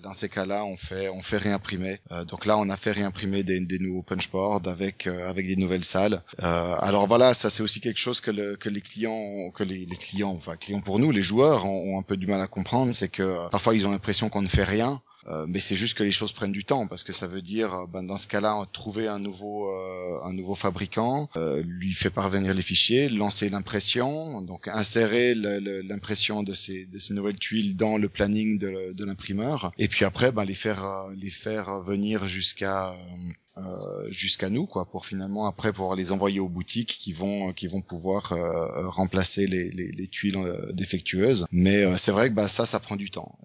[0.02, 1.98] dans ces cas-là, on fait on fait réimprimer.
[2.10, 5.84] Euh, donc là, on a fait réimprimer des, des nouveaux punchboards avec avec des nouvelles
[5.84, 6.22] salles.
[6.38, 9.96] alors voilà, ça c'est aussi quelque chose que le, que les clients que les, les
[9.96, 12.92] clients enfin clients pour nous, les joueurs ont, ont, un peu du mal à comprendre,
[12.92, 15.02] c'est que parfois ils ont l'impression qu'on ne fait rien.
[15.28, 17.74] Euh, mais c'est juste que les choses prennent du temps parce que ça veut dire,
[17.74, 21.28] euh, ben, dans ce cas-là, trouver un nouveau euh, un nouveau fabricant,
[21.64, 27.38] lui fait parvenir les fichiers, lancer l'impression, donc insérer l'impression de ces de ces nouvelles
[27.38, 32.26] tuiles dans le planning de, l'imprimeur, et puis après, ben, les faire les faire venir
[32.26, 32.94] jusqu'à
[34.10, 37.80] jusqu'à nous quoi pour finalement après pouvoir les envoyer aux boutiques qui vont qui vont
[37.80, 41.46] pouvoir euh, remplacer les, les, les tuiles euh, défectueuses.
[41.50, 43.38] Mais c'est vrai que bah ça ça prend du temps.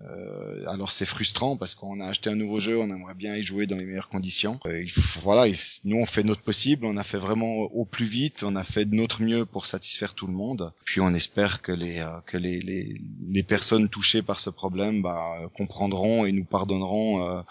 [0.67, 3.67] Alors c'est frustrant parce qu'on a acheté un nouveau jeu on aimerait bien y jouer
[3.67, 4.59] dans les meilleures conditions.
[4.65, 4.91] Il
[5.21, 5.45] voilà
[5.85, 8.85] nous on fait notre possible on a fait vraiment au plus vite on a fait
[8.85, 10.73] de notre mieux pour satisfaire tout le monde.
[10.85, 12.93] Puis on espère que les que les, les,
[13.27, 15.21] les personnes touchées par ce problème bah,
[15.55, 17.43] comprendront et nous pardonneront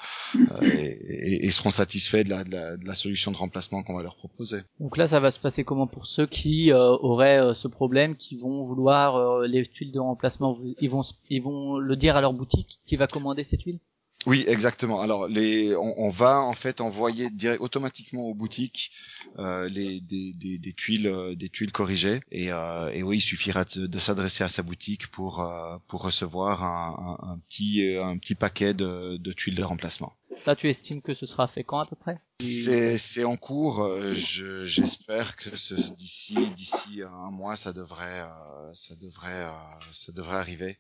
[0.63, 4.61] et, et, seront satisfaits de la la, solution de remplacement qu'on va leur proposer.
[4.79, 8.17] Donc là, ça va se passer comment pour ceux qui euh, auraient euh, ce problème,
[8.17, 12.21] qui vont vouloir euh, les tuiles de remplacement Ils vont, ils vont le dire à
[12.21, 13.81] leur boutique qui va commander ces tuiles
[14.27, 15.01] oui, exactement.
[15.01, 18.93] Alors, les, on, va en fait envoyer direct, automatiquement aux boutiques
[19.39, 22.21] euh, les, des, des, des, tuiles, euh, des tuiles corrigées.
[22.31, 26.03] Et, euh, et oui, il suffira de, de s'adresser à sa boutique pour euh, pour
[26.03, 30.13] recevoir un, un, un, petit un petit paquet de, de tuiles de remplacement.
[30.37, 32.21] Ça, tu estimes que ce sera fait quand à peu près?
[32.41, 33.83] C'est c'est en cours.
[33.83, 35.49] Euh, je, j'espère que
[35.97, 38.27] d'ici d'ici un mois, ça devrait
[38.75, 39.47] ça devrait
[39.93, 40.79] ça devrait arriver.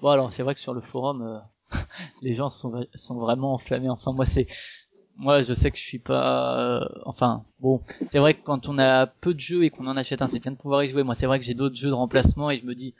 [0.00, 1.42] Bon alors, c'est vrai que sur le forum
[2.22, 2.86] les gens sont
[3.18, 3.90] vraiment enflammés.
[3.90, 4.46] Enfin moi c'est
[5.18, 8.78] moi je sais que je suis pas euh, enfin bon c'est vrai que quand on
[8.78, 11.02] a peu de jeux et qu'on en achète un c'est bien de pouvoir y jouer.
[11.02, 12.94] Moi c'est vrai que j'ai d'autres jeux de remplacement et je me dis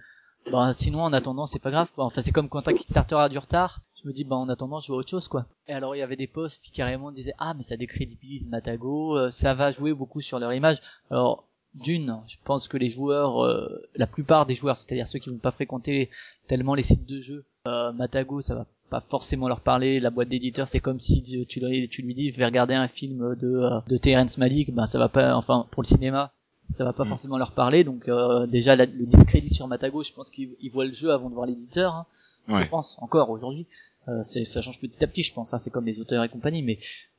[0.51, 2.05] bah sinon en attendant c'est pas grave quoi.
[2.05, 4.81] Enfin c'est comme quand un Kickstarter a du retard je me dis bah en attendant
[4.81, 5.47] je vois autre chose quoi.
[5.69, 9.17] Et alors il y avait des posts qui carrément disaient ah mais ça décrédibilise Matago
[9.17, 10.79] euh, ça va jouer beaucoup sur leur image.
[11.11, 11.48] Alors
[11.79, 15.39] d'une, je pense que les joueurs, euh, la plupart des joueurs, c'est-à-dire ceux qui vont
[15.39, 16.11] pas fréquenter
[16.47, 20.01] tellement les sites de jeux, euh, Matago, ça va pas forcément leur parler.
[20.01, 23.37] La boîte d'éditeur, c'est comme si tu, tu, lui dis, je vais regarder un film
[23.37, 26.33] de, euh, de Terrence Malick, ben ça va pas, enfin pour le cinéma,
[26.69, 27.09] ça va pas mm.
[27.09, 27.85] forcément leur parler.
[27.85, 31.35] Donc euh, déjà le discrédit sur Matago, je pense qu'ils voient le jeu avant de
[31.35, 31.95] voir l'éditeur.
[31.95, 32.07] Hein.
[32.49, 33.67] Je pense encore aujourd'hui.
[34.09, 35.53] Euh, ça change petit à petit, je pense.
[35.53, 36.79] Hein, c'est comme les auteurs et compagnie, mais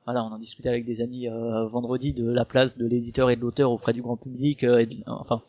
[0.10, 3.36] voilà, on en discutait avec des amis euh, vendredi de la place de l'éditeur et
[3.36, 4.64] de l'auteur auprès du grand public.
[4.64, 5.44] Euh, enfin,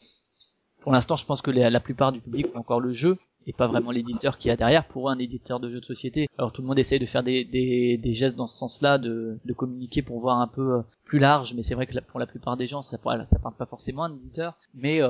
[0.83, 3.69] pour l'instant, je pense que la plupart du public ont encore le jeu et pas
[3.69, 6.29] vraiment l'éditeur qui a derrière pour un éditeur de jeux de société.
[6.37, 10.21] Alors tout le monde essaye de faire des, gestes dans ce sens-là, de, communiquer pour
[10.21, 12.83] voir un peu euh, plus large, mais c'est vrai que pour la plupart des gens,
[12.83, 15.01] ça, ça parle pas forcément un éditeur, mais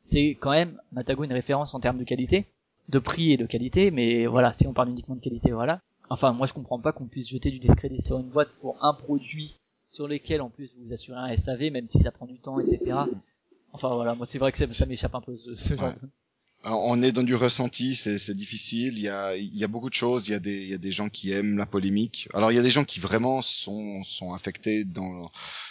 [0.00, 2.44] c'est quand même Matago une référence en termes de qualité,
[2.90, 5.80] de prix et de qualité, mais voilà, si on parle uniquement de qualité, voilà.
[6.10, 8.94] Enfin, moi je comprends pas qu'on puisse jeter du discrédit sur une boîte pour un
[8.94, 9.56] produit
[9.88, 12.96] sur lesquels en plus vous assurez un SAV, même si ça prend du temps, etc.
[13.72, 15.94] Enfin voilà, moi c'est vrai que ça, m'échappe un peu ce, ce genre.
[15.94, 16.08] De...
[16.64, 18.94] on est dans du ressenti, c'est difficile.
[18.94, 20.28] Il y a, il y a beaucoup de choses.
[20.28, 22.28] Il y a des, il y a des gens qui aiment la polémique.
[22.34, 25.30] Alors il y a des gens qui vraiment sont, sont affectés dans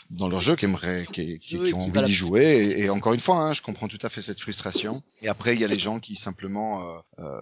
[0.10, 2.76] dans leur jeu, qui aimeraient, qui, qui, qui ont envie d'y jouer.
[2.78, 5.01] Et, encore une fois, hein, je comprends tout à fait cette frustration.
[5.22, 7.41] Et après, il y a les gens qui simplement euh, euh,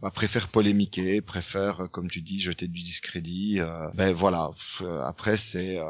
[0.00, 3.60] bah, préfèrent polémiquer, préfèrent, comme tu dis, jeter du discrédit.
[3.60, 4.50] Euh, ben voilà.
[5.04, 5.84] Après, c'est, euh,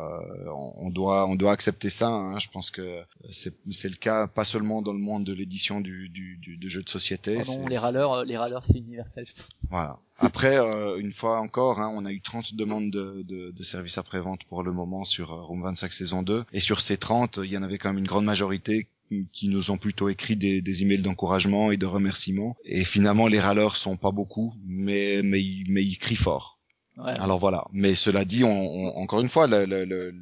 [0.54, 2.08] on, doit, on doit accepter ça.
[2.08, 2.38] Hein.
[2.38, 6.08] Je pense que c'est, c'est le cas pas seulement dans le monde de l'édition du,
[6.08, 7.38] du, du, de jeux de société.
[7.46, 9.26] Oh non, les râleurs, les râleurs, c'est universel.
[9.26, 9.66] Je pense.
[9.70, 9.98] Voilà.
[10.18, 13.98] Après, euh, une fois encore, hein, on a eu 30 demandes de, de, de services
[13.98, 16.44] après-vente pour le moment sur euh, Room 25 saison 2.
[16.52, 18.88] Et sur ces 30, il y en avait quand même une grande majorité
[19.32, 22.56] qui nous ont plutôt écrit des, des emails d'encouragement et de remerciements.
[22.64, 26.58] Et finalement, les râleurs sont pas beaucoup, mais mais mais ils crient fort.
[26.98, 27.12] Ouais.
[27.18, 27.64] Alors voilà.
[27.72, 30.14] Mais cela dit, on, on, encore une fois, le, le, le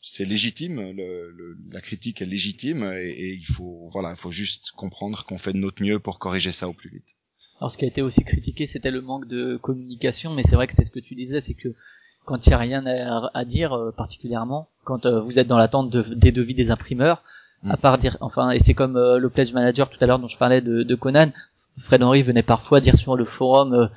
[0.00, 0.94] c'est légitime,
[1.70, 5.52] la critique est légitime et, et, il faut voilà, il faut juste comprendre qu'on fait
[5.52, 7.16] de notre mieux pour corriger ça au plus vite.
[7.60, 10.66] Alors ce qui a été aussi critiqué, c'était le manque de communication, mais c'est vrai
[10.66, 11.74] que c'est ce que tu disais, c'est que
[12.24, 15.90] quand il n'y a rien à, dire euh, particulièrement, quand euh, vous êtes dans l'attente
[15.90, 17.22] de, des devis des imprimeurs,
[17.66, 17.78] à mm.
[17.78, 20.36] part dire, enfin, et c'est comme euh, le pledge manager tout à l'heure dont je
[20.36, 21.32] parlais de, de Conan,
[21.78, 23.88] Fred Henry venait parfois dire sur le forum,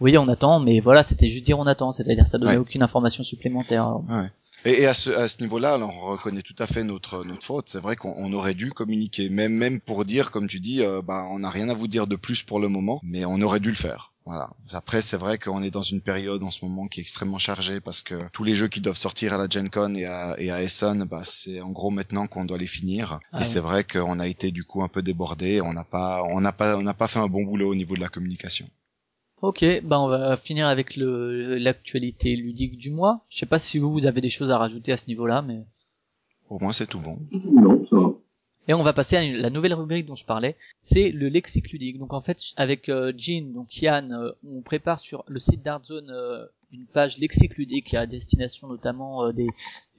[0.00, 3.24] oui, on attend, mais voilà, c'était juste dire on attend, c'est-à-dire ça donnait aucune information
[3.24, 3.98] supplémentaire.
[4.08, 4.30] Ouais.
[4.64, 7.68] Et, à ce, à ce niveau-là, on reconnaît tout à fait notre notre faute.
[7.68, 11.26] C'est vrai qu'on aurait dû communiquer, même même pour dire, comme tu dis, euh, bah
[11.30, 13.70] on n'a rien à vous dire de plus pour le moment, mais on aurait dû
[13.70, 14.12] le faire.
[14.26, 14.50] Voilà.
[14.72, 17.80] Après, c'est vrai qu'on est dans une période en ce moment qui est extrêmement chargée
[17.80, 20.50] parce que tous les jeux qui doivent sortir à la Gen Con et à, et
[20.50, 23.18] à Essen, bah, c'est en gros maintenant qu'on doit les finir.
[23.32, 25.60] Ah et c'est vrai qu'on a été du coup un peu débordé.
[25.60, 27.96] On n'a pas, on n'a pas, on n'a pas fait un bon boulot au niveau
[27.96, 28.68] de la communication.
[29.42, 33.24] Ok, bah on va finir avec le l'actualité ludique du mois.
[33.30, 35.64] Je sais pas si vous, vous avez des choses à rajouter à ce niveau-là, mais
[36.46, 37.18] pour moi c'est tout bon.
[37.32, 38.12] Non, ça va.
[38.68, 41.98] Et on va passer à la nouvelle rubrique dont je parlais, c'est le lexique ludique.
[41.98, 46.10] Donc en fait, avec euh, Jean, donc Yann, euh, on prépare sur le site d'Artzone
[46.10, 49.48] euh, une page lexique ludique à destination notamment des,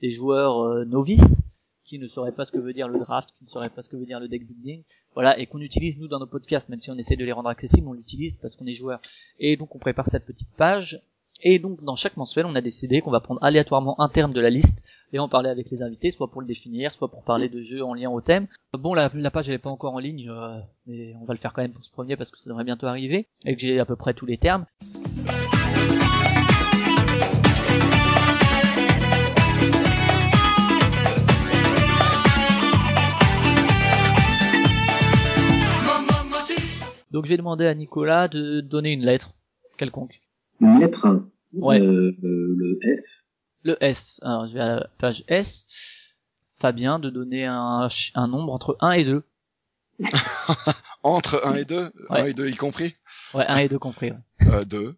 [0.02, 1.44] des joueurs novices
[1.92, 3.90] qui ne sauraient pas ce que veut dire le draft, qui ne sauraient pas ce
[3.90, 4.82] que veut dire le deck building,
[5.14, 7.50] voilà, et qu'on utilise nous dans nos podcasts, même si on essaie de les rendre
[7.50, 9.02] accessibles, on l'utilise parce qu'on est joueur.
[9.40, 11.02] Et donc on prépare cette petite page,
[11.42, 14.40] et donc dans chaque mensuel, on a décidé qu'on va prendre aléatoirement un terme de
[14.40, 17.50] la liste et en parler avec les invités, soit pour le définir, soit pour parler
[17.50, 18.48] de jeux en lien au thème.
[18.80, 21.62] Bon, la, page elle pas encore en ligne, euh, mais on va le faire quand
[21.62, 23.98] même pour ce premier parce que ça devrait bientôt arriver et que j'ai à peu
[23.98, 24.66] près tous les termes.
[37.12, 39.34] Donc je vais demander à Nicolas de donner une lettre
[39.78, 40.22] quelconque.
[40.60, 41.82] Une lettre Ouais.
[41.82, 43.24] Euh, euh, le F.
[43.64, 44.20] Le S.
[44.24, 45.68] Alors je vais à la page S.
[46.58, 49.24] Fabien de donner un, un nombre entre 1 et 2.
[51.04, 52.96] entre 1 et 2 1 et 2 y compris?
[53.34, 54.12] Ouais, 1 et 2 compris.
[54.12, 54.48] Ouais.
[54.48, 54.96] Euh, 2.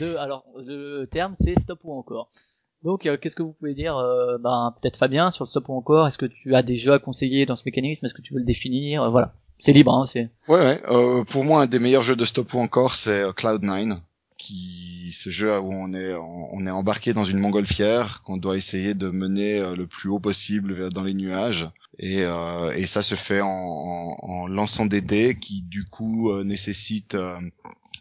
[0.00, 0.16] 2.
[0.16, 2.30] Alors le terme c'est stop ou encore.
[2.82, 5.74] Donc, euh, qu'est-ce que vous pouvez dire, euh, ben, peut-être Fabien, sur le stop ou
[5.74, 6.06] encore?
[6.06, 8.06] Est-ce que tu as des jeux à conseiller dans ce mécanisme?
[8.06, 9.02] Est-ce que tu veux le définir?
[9.02, 9.94] Euh, Voilà, c'est libre.
[9.94, 10.28] Hein, c'est.
[10.48, 10.80] Ouais, ouais.
[10.88, 13.98] Euh, pour moi, un des meilleurs jeux de stop ou encore, c'est Cloud9,
[14.36, 18.94] qui ce jeu où on est on est embarqué dans une montgolfière qu'on doit essayer
[18.94, 21.68] de mener le plus haut possible dans les nuages.
[21.98, 22.22] Et,
[22.76, 27.16] et ça se fait en, en, en, lançant des dés qui du coup nécessitent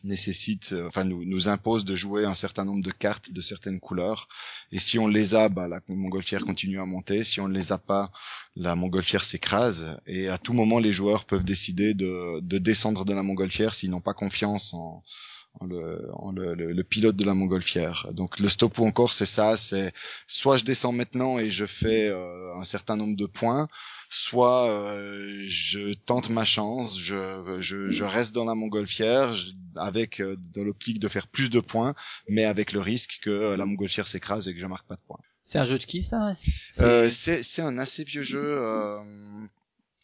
[0.04, 3.80] nécessite, euh, enfin nous, nous impose de jouer un certain nombre de cartes de certaines
[3.80, 4.28] couleurs.
[4.72, 7.24] Et si on les a, bah, la montgolfière continue à monter.
[7.24, 8.12] Si on ne les a pas,
[8.56, 9.98] la montgolfière s'écrase.
[10.06, 13.90] Et à tout moment, les joueurs peuvent décider de, de descendre de la montgolfière s'ils
[13.92, 15.04] n'ont pas confiance en,
[15.62, 18.08] le, le, le, pilote de la montgolfière.
[18.14, 19.92] Donc le stop ou encore c'est ça, c'est
[20.28, 23.68] soit je descends maintenant et je fais euh, un certain nombre de points,
[24.10, 29.34] soit euh, je tente ma chance, je, je, je, reste dans la montgolfière
[29.76, 31.94] avec euh, dans l'optique de faire plus de points,
[32.28, 35.20] mais avec le risque que la montgolfière s'écrase et que je marque pas de points.
[35.50, 36.32] C'est un jeu de qui ça
[36.80, 38.44] euh, C'est un assez vieux jeu.
[38.44, 39.00] Euh,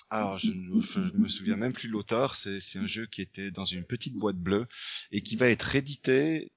[0.09, 2.35] alors, je, je, me souviens même plus l'auteur.
[2.35, 4.65] C'est un jeu qui était dans une petite boîte bleue
[5.11, 6.51] et qui va être édité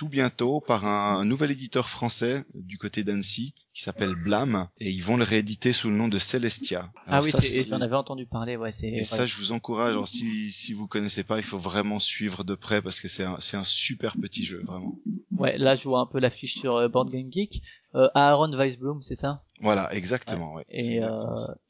[0.00, 5.02] tout bientôt par un, nouvel éditeur français du côté d'Annecy qui s'appelle Blâme et ils
[5.02, 6.90] vont le rééditer sous le nom de Celestia.
[7.06, 7.30] ah oui,
[7.68, 8.70] j'en avais entendu parler, ouais.
[8.82, 9.92] Et ça, je vous encourage.
[9.92, 13.24] Alors, si si vous connaissez pas, il faut vraiment suivre de près parce que c'est
[13.24, 14.98] un c'est un super petit jeu, vraiment.
[15.36, 17.60] Ouais, là, je vois un peu l'affiche sur euh, Board Game Geek.
[17.94, 19.42] Euh, Aaron Weisblum, c'est ça?
[19.60, 20.54] Voilà, exactement.
[20.54, 20.64] Ouais.
[20.70, 21.10] et euh,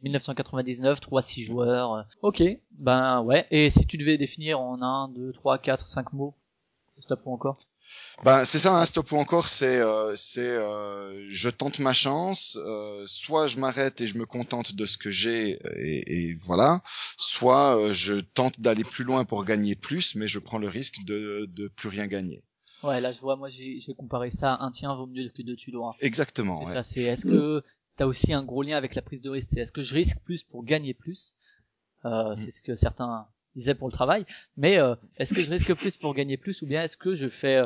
[0.05, 2.07] 1999, 3-6 joueurs.
[2.23, 2.45] Ok,
[2.79, 3.49] ben ouais.
[3.51, 6.37] Et si tu devais définir en 1, 2, 3, 4, 5 mots,
[7.01, 7.59] stop ou encore?
[8.23, 12.59] Ben c'est ça, un stop ou encore, c'est euh, c'est euh, je tente ma chance,
[12.61, 16.83] euh, soit je m'arrête et je me contente de ce que j'ai et, et, voilà,
[17.17, 21.03] soit euh, je tente d'aller plus loin pour gagner plus, mais je prends le risque
[21.07, 22.45] de de plus rien gagner.
[22.83, 25.71] Ouais, là je vois, moi j'ai comparé ça, un tien vaut mieux que deux tu
[25.71, 25.97] l'auras.
[26.01, 26.67] Exactement.
[26.67, 27.63] ça, c'est est-ce que
[27.97, 30.19] t'as aussi un gros lien avec la prise de risque, c'est est-ce que je risque
[30.25, 31.37] plus pour gagner plus
[32.05, 32.37] euh, mm.
[32.37, 34.27] C'est ce que certains disaient pour le travail,
[34.59, 34.79] mais
[35.17, 37.63] est-ce que je risque plus pour gagner plus ou bien est-ce que je fais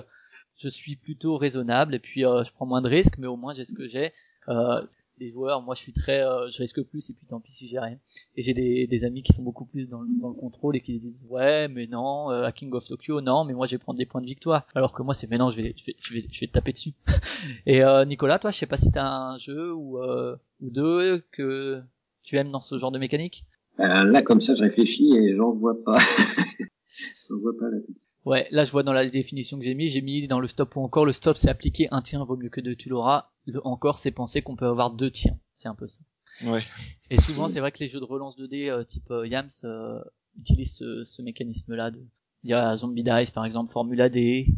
[0.56, 3.54] je suis plutôt raisonnable et puis euh, je prends moins de risques, mais au moins
[3.54, 4.12] j'ai ce que j'ai.
[4.48, 4.82] Euh,
[5.18, 7.68] les joueurs, moi je suis très, euh, je risque plus et puis tant pis si
[7.68, 7.98] j'ai rien.
[8.36, 10.80] Et j'ai des, des amis qui sont beaucoup plus dans le, dans le contrôle et
[10.80, 13.98] qui disent ouais mais non, à King of Tokyo non, mais moi je vais prendre
[13.98, 14.66] des points de victoire.
[14.74, 16.94] Alors que moi c'est mais non, je vais, je vais, je vais, te taper dessus.
[17.66, 21.80] et Nicolas, toi je sais pas si t'as un jeu ou, ou deux que
[22.22, 23.44] tu aimes dans ce genre de mécanique?
[23.78, 25.98] là comme ça je réfléchis et j'en vois pas.
[27.28, 28.03] j'en vois pas la petite.
[28.24, 30.76] Ouais, là je vois dans la définition que j'ai mis, j'ai mis dans le stop
[30.76, 33.30] ou encore, le stop c'est appliquer un tien vaut mieux que deux, tu l'auras.
[33.46, 35.38] Le encore c'est penser qu'on peut avoir deux tiens.
[35.56, 36.00] C'est un peu ça.
[36.42, 36.62] Ouais.
[37.10, 40.00] Et souvent c'est vrai que les jeux de relance 2D euh, type euh, Yams euh,
[40.38, 42.00] utilisent ce, mécanisme-là de
[42.44, 44.48] il y a Zombie Dice par exemple, Formula D,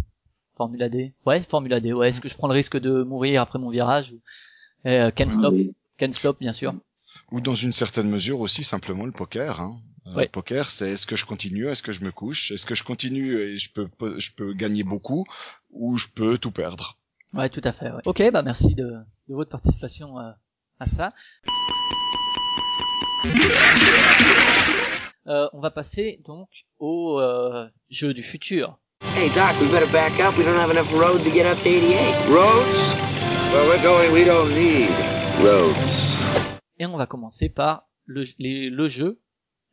[0.57, 1.13] Formula D?
[1.25, 1.93] Ouais, Formula D.
[1.93, 4.21] Ouais, est-ce que je prends le risque de mourir après mon virage ou
[4.87, 5.55] euh, Can Stop,
[5.99, 6.75] Can Stop bien sûr.
[7.33, 9.61] Ou dans une certaine mesure aussi simplement le poker.
[9.61, 9.81] Hein.
[10.17, 12.85] Euh, poker, c'est est-ce que je continue, est-ce que je me couche, est-ce que je
[12.85, 15.27] continue et je peux je peux gagner beaucoup
[15.71, 16.97] ou je peux tout perdre.
[17.35, 17.91] Ouais, tout à fait.
[17.91, 18.03] Ouais.
[18.05, 18.93] Ok, bah merci de,
[19.29, 20.31] de votre participation euh,
[20.79, 21.13] à ça.
[25.27, 26.49] Euh, on va passer donc
[26.79, 28.79] au euh, jeu du futur.
[29.17, 30.39] Hey Doc, we better back up.
[30.39, 32.29] We don't have enough road to get up to 88.
[32.29, 32.97] Roads?
[33.53, 34.13] Well, we're going.
[34.13, 34.91] We don't need
[35.43, 36.16] roads.
[36.79, 39.19] Et on va commencer par le, les, le jeu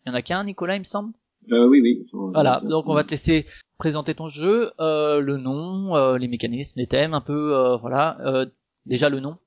[0.05, 1.13] il y en a qu'un, Nicolas, il me semble?
[1.51, 2.05] Euh, oui, oui.
[2.33, 3.45] Voilà, donc on va te laisser
[3.77, 8.19] présenter ton jeu, euh, le nom, euh, les mécanismes, les thèmes, un peu, euh, voilà.
[8.21, 8.45] Euh,
[8.85, 9.37] déjà le nom.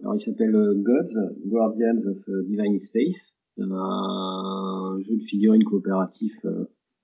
[0.00, 3.34] Alors il s'appelle Gods, Guardians of Divine Space.
[3.56, 6.32] C'est un jeu de figurines coopératif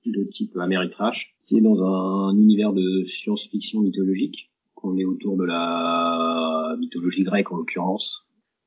[0.07, 4.51] de type Ameritrash, qui est dans un univers de science-fiction mythologique.
[4.83, 8.24] On est autour de la mythologie grecque en l'occurrence,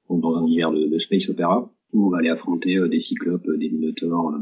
[0.09, 3.47] donc dans un univers de, space opéra où on va aller affronter euh, des cyclopes,
[3.47, 4.39] euh, des minotaures euh,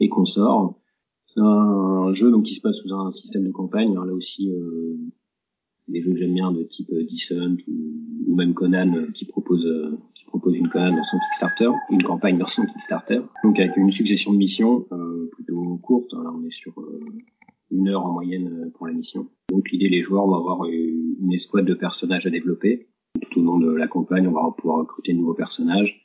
[0.00, 0.78] et consorts.
[1.26, 3.94] C'est un jeu donc qui se passe sous un système de campagne.
[3.94, 4.52] là aussi,
[5.88, 9.66] des jeux que j'aime bien de type Descent ou, même Conan qui propose
[10.14, 13.22] qui propose une Conan dans son Kickstarter, une campagne dans son Kickstarter.
[13.42, 16.12] Donc avec une succession de missions euh, plutôt courtes.
[16.12, 16.74] Là, on est sur
[17.70, 19.26] une heure en moyenne pour la mission.
[19.50, 22.88] Donc l'idée, les joueurs vont avoir une escouade de personnages à développer.
[23.20, 26.04] Tout au long de la campagne, on va pouvoir recruter de nouveaux personnages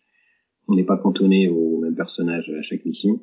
[0.69, 3.19] on n'est pas cantonné au même personnage à chaque mission.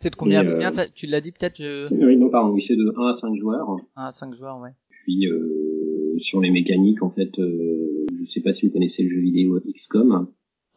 [0.00, 1.62] C'est de combien, combien euh, Tu l'as dit peut-être
[1.92, 3.76] Oui, non, pardon, oui, c'est de 1 à 5 joueurs.
[3.94, 4.70] 1 à 5 joueurs, ouais.
[4.90, 9.10] Puis euh, sur les mécaniques, en fait, euh, je sais pas si vous connaissez le
[9.10, 10.26] jeu vidéo XCOM.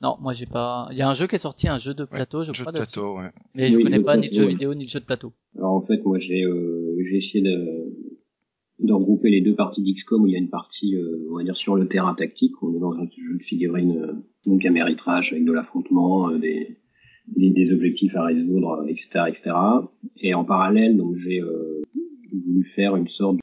[0.02, 0.88] Non, moi j'ai pas.
[0.92, 2.74] Il y a un jeu qui est sorti, un jeu de plateau, je jeu crois.
[2.74, 3.32] De plateau, ouais.
[3.56, 5.34] Mais je connais pas ni de jeu vidéo ni de jeu de plateau.
[5.58, 7.85] Alors en fait, moi j'ai euh, j'ai essayé de
[8.80, 11.44] de regrouper les deux parties d'XCOM où il y a une partie, euh, on va
[11.44, 12.62] dire, sur le terrain tactique.
[12.62, 14.14] On est dans un jeu de figurines, euh,
[14.46, 16.78] donc à méritrage, avec de l'affrontement, euh, des,
[17.36, 19.56] des, objectifs à résoudre, etc., etc.
[20.18, 21.42] Et en parallèle, donc j'ai
[22.32, 23.40] voulu faire une sorte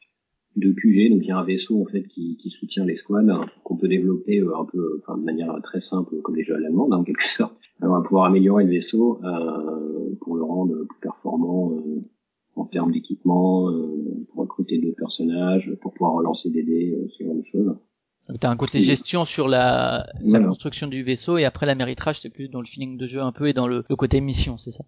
[0.54, 3.40] de QG, donc il y a un vaisseau en fait qui, qui soutient l'escouade, hein,
[3.64, 6.92] qu'on peut développer un peu, enfin de manière très simple, comme les jeux à l'allemande
[6.92, 7.56] en quelque sorte.
[7.80, 9.18] on va pouvoir améliorer le vaisseau
[10.20, 11.72] pour le rendre plus performant
[12.54, 17.24] en termes d'équipement, euh, pour recruter d'autres personnages, pour pouvoir relancer des dés, euh, ce
[17.24, 17.76] genre de choses.
[18.28, 22.30] Donc t'as un côté gestion sur la, la construction du vaisseau et après l'améritrage c'est
[22.30, 24.70] plus dans le feeling de jeu un peu et dans le, le côté mission, c'est
[24.70, 24.84] ça?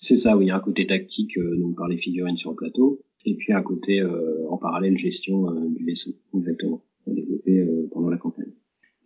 [0.00, 2.50] C'est ça, oui, il y a un côté tactique euh, donc par les figurines sur
[2.50, 7.10] le plateau et puis un côté euh, en parallèle gestion euh, du vaisseau, exactement, à
[7.10, 8.52] développer pendant la campagne.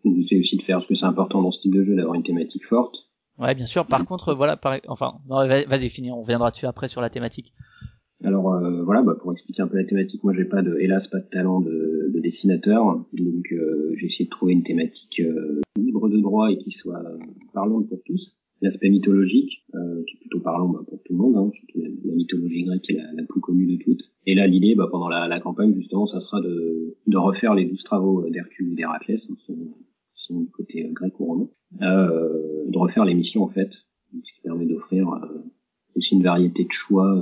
[0.04, 2.14] Donc c'est aussi de faire, parce que c'est important dans ce type de jeu d'avoir
[2.14, 3.08] une thématique forte.
[3.38, 3.86] Ouais, bien sûr.
[3.86, 4.78] Par contre, voilà, par...
[4.88, 7.54] enfin, vas-y, finis, on reviendra dessus après sur la thématique.
[8.24, 11.08] Alors euh, voilà, bah, pour expliquer un peu la thématique, moi j'ai pas de, hélas,
[11.08, 15.60] pas de talent de, de dessinateur, donc euh, j'ai essayé de trouver une thématique euh,
[15.76, 17.02] libre de droit et qui soit
[17.52, 18.34] parlante pour tous.
[18.60, 22.62] L'aspect mythologique, qui est plutôt parlant bah, pour tout le monde, hein, surtout la, mythologie
[22.62, 24.12] grecque est la, plus connue de toutes.
[24.24, 27.82] Et là, l'idée, bah, pendant la, campagne justement, ça sera de, de refaire les douze
[27.82, 29.34] travaux d'Hercule et d'Héraclès, hein,
[30.14, 31.48] selon, du côté grec ou romain,
[31.80, 33.72] de refaire les missions en fait,
[34.22, 35.08] ce qui permet d'offrir
[35.96, 37.20] aussi une variété de choix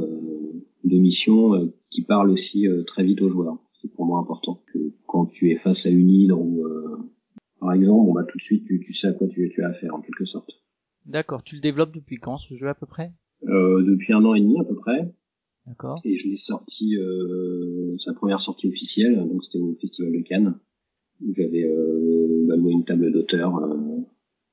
[0.84, 3.58] de missions euh, qui parlent aussi euh, très vite aux joueurs.
[3.80, 6.96] C'est pour moi important que quand tu es face à une hydre ou euh,
[7.60, 9.68] par exemple, bon bah tout de suite tu, tu sais à quoi tu, tu as
[9.68, 10.50] affaire en quelque sorte.
[11.06, 11.42] D'accord.
[11.42, 13.12] Tu le développes depuis quand ce jeu à peu près?
[13.44, 15.12] Euh, Depuis un an et demi à peu près.
[15.66, 16.00] D'accord.
[16.04, 20.58] Et je l'ai sorti, euh, sa première sortie officielle, donc c'était au Festival de Cannes,
[21.22, 23.76] où j'avais euh, loué une table d'auteur euh,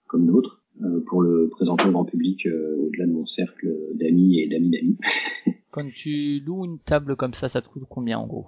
[0.05, 4.39] comme d'autres euh, pour le présenter au grand public euh, au-delà de mon cercle d'amis
[4.39, 4.97] et d'amis d'amis.
[5.77, 8.47] Quand tu loues une table comme ça, ça te coûte combien en gros?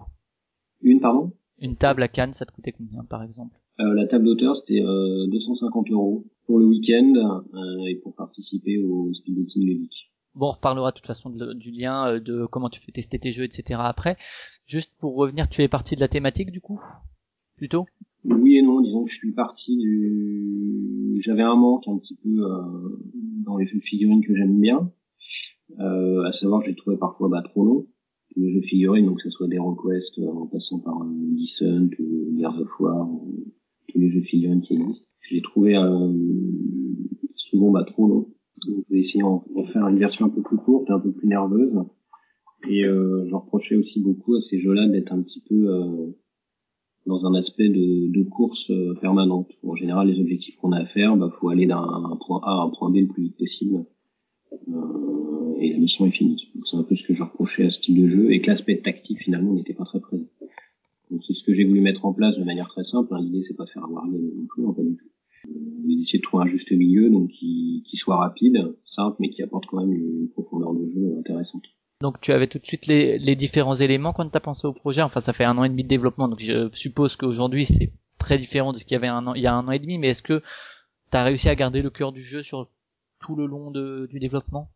[0.81, 1.31] Une, pardon?
[1.59, 3.59] Une table à Cannes, ça te coûtait combien par exemple?
[3.79, 7.43] Euh, La table d'auteur, c'était 250 euros pour le week-end
[7.87, 10.11] et pour participer au speed dating ludique.
[10.35, 13.31] Bon, on reparlera de toute façon de, du lien, de comment tu fais tester tes
[13.31, 13.79] jeux, etc.
[13.83, 14.15] après.
[14.65, 16.79] Juste pour revenir, tu es parti de la thématique du coup?
[17.57, 17.85] Plutôt?
[18.23, 21.19] Oui et non, disons que je suis parti du...
[21.21, 22.99] J'avais un manque un petit peu euh,
[23.45, 24.85] dans les jeux de figurines que j'aime bien, euh,
[25.77, 27.87] à savoir j'ai trouvé parfois bah, trop long.
[28.35, 32.37] Les jeux figurines, donc que ce soit des Request en passant par euh, Descent ou
[32.37, 33.45] Gears of War, ou
[33.87, 35.05] tous les jeux figurines qui existent.
[35.21, 36.13] Je les trouvais euh,
[37.35, 38.33] souvent bah, trop longs.
[38.67, 39.23] Donc, je vais essayer
[39.65, 41.77] faire une version un peu plus courte, un peu plus nerveuse.
[42.67, 46.17] Et euh, je reprochais aussi beaucoup à ces jeux-là d'être un petit peu euh,
[47.05, 49.51] dans un aspect de, de course euh, permanente.
[49.63, 52.65] En général, les objectifs qu'on a à faire, bah, faut aller d'un point A à
[52.65, 53.85] un point B le plus vite possible.
[54.51, 56.51] Euh, et la mission est finie.
[56.55, 58.47] Donc c'est un peu ce que je reprochais à ce type de jeu et que
[58.47, 60.27] l'aspect tactique finalement n'était pas très présent.
[61.11, 63.13] Donc c'est ce que j'ai voulu mettre en place de manière très simple.
[63.13, 63.21] Hein.
[63.21, 65.05] L'idée c'est pas de faire avoir game non plus, non, pas du tout.
[65.47, 65.51] Euh,
[65.85, 69.41] mais d'essayer de trouver un juste milieu, donc qui, qui soit rapide, simple, mais qui
[69.41, 71.63] apporte quand même une profondeur de jeu intéressante.
[72.01, 74.73] Donc tu avais tout de suite les, les différents éléments quand tu as pensé au
[74.73, 75.01] projet.
[75.01, 78.37] Enfin, ça fait un an et demi de développement, donc je suppose qu'aujourd'hui c'est très
[78.37, 79.97] différent de ce qu'il y avait un an, il y a un an et demi.
[79.97, 80.41] Mais est-ce que
[81.11, 82.69] tu as réussi à garder le cœur du jeu sur
[83.19, 84.69] tout le long de, du développement?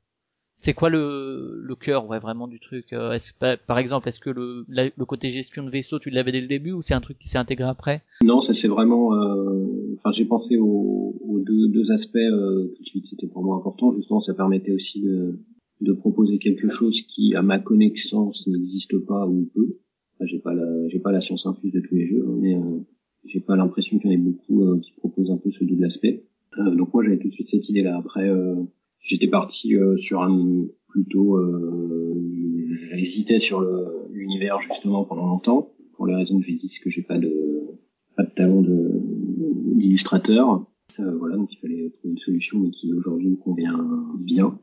[0.60, 3.34] C'est quoi le, le cœur, ouais, vraiment du truc est-ce,
[3.68, 6.72] Par exemple, est-ce que le, le côté gestion de vaisseau, tu l'avais dès le début
[6.72, 8.02] ou c'est un truc qui s'est intégré après?
[8.24, 9.14] Non, ça c'est vraiment.
[9.14, 9.94] Euh...
[9.94, 13.07] Enfin, j'ai pensé aux, aux deux, deux, aspects euh, tout de suite.
[13.07, 13.91] C'était pour moi important.
[13.91, 15.38] Justement, ça permettait aussi de
[15.84, 19.78] de proposer quelque chose qui, à ma connaissance, n'existe pas ou peu.
[20.15, 22.56] Enfin, j'ai pas la, j'ai pas la science infuse de tous les jeux, hein, mais
[22.56, 22.80] euh,
[23.26, 25.86] j'ai pas l'impression qu'il y en ait beaucoup euh, qui proposent un peu ce double
[25.86, 26.26] aspect.
[26.59, 27.97] Euh, donc moi, j'avais tout de suite cette idée-là.
[27.97, 28.30] Après,
[28.99, 31.39] j'étais parti sur un plutôt,
[32.91, 33.61] j'hésitais sur
[34.11, 37.61] l'univers justement pendant longtemps, pour les raisons que j'ai dit, c'est que j'ai pas de,
[38.15, 39.01] pas de talent de
[39.75, 40.65] d'illustrateur.
[40.97, 43.88] voilà, donc il fallait trouver une solution mais qui aujourd'hui me convient
[44.19, 44.59] bien.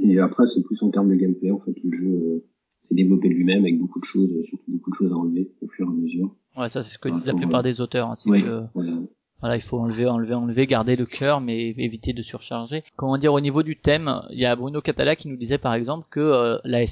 [0.00, 2.44] Et après, c'est plus en termes de gameplay, en fait, le jeu euh,
[2.80, 5.86] s'est développé lui-même avec beaucoup de choses, surtout beaucoup de choses à enlever au fur
[5.86, 6.34] et à mesure.
[6.56, 8.08] Ouais, ça c'est ce que disent la plupart des auteurs.
[8.08, 8.92] Hein, que, voilà.
[9.42, 9.56] Voilà.
[9.56, 12.82] il faut enlever, enlever, enlever, garder le cœur, mais éviter de surcharger.
[12.96, 15.74] Comment dire, au niveau du thème, il y a Bruno Catala qui nous disait par
[15.74, 16.82] exemple que euh, la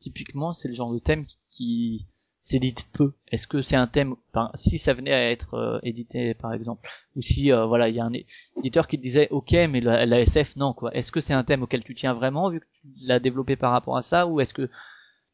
[0.00, 2.06] typiquement, c'est le genre de thème qui,
[2.42, 3.12] s'édite peu.
[3.30, 4.16] Est-ce que c'est un thème,
[4.54, 8.00] si ça venait à être euh, édité par exemple, ou si euh, voilà, il y
[8.00, 8.12] a un
[8.58, 10.94] éditeur qui disait ok, mais la, la SF non quoi.
[10.94, 13.72] Est-ce que c'est un thème auquel tu tiens vraiment vu que tu l'as développé par
[13.72, 14.68] rapport à ça, ou est-ce que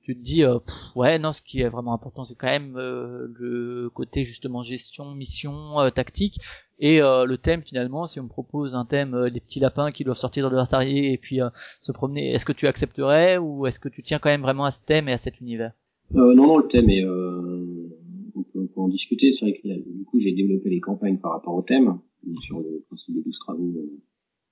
[0.07, 0.59] tu te dis euh,
[0.95, 5.91] ouais non, ce qui est vraiment important c'est quand même le côté justement gestion, mission,
[5.95, 6.39] tactique.
[6.79, 10.17] Et le thème finalement, si on me propose un thème des petits lapins qui doivent
[10.17, 11.41] sortir de leur terrier et puis
[11.81, 14.71] se promener, est-ce que tu accepterais ou est-ce que tu tiens quand même vraiment à
[14.71, 15.73] ce thème et à cet univers?
[16.15, 17.91] Euh, non, non, le thème est, euh,
[18.35, 19.33] on, peut, on, peut, en discuter.
[19.33, 21.99] C'est vrai que du coup, j'ai développé les campagnes par rapport au thème.
[22.39, 24.01] sur le principe des 12 travaux, euh,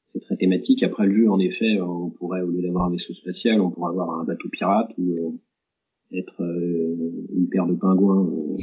[0.06, 0.82] c'est très thématique.
[0.82, 3.90] Après le jeu, en effet, on pourrait, au lieu d'avoir un vaisseau spatial, on pourrait
[3.90, 8.56] avoir un bateau pirate ou euh, être euh, une paire de pingouins au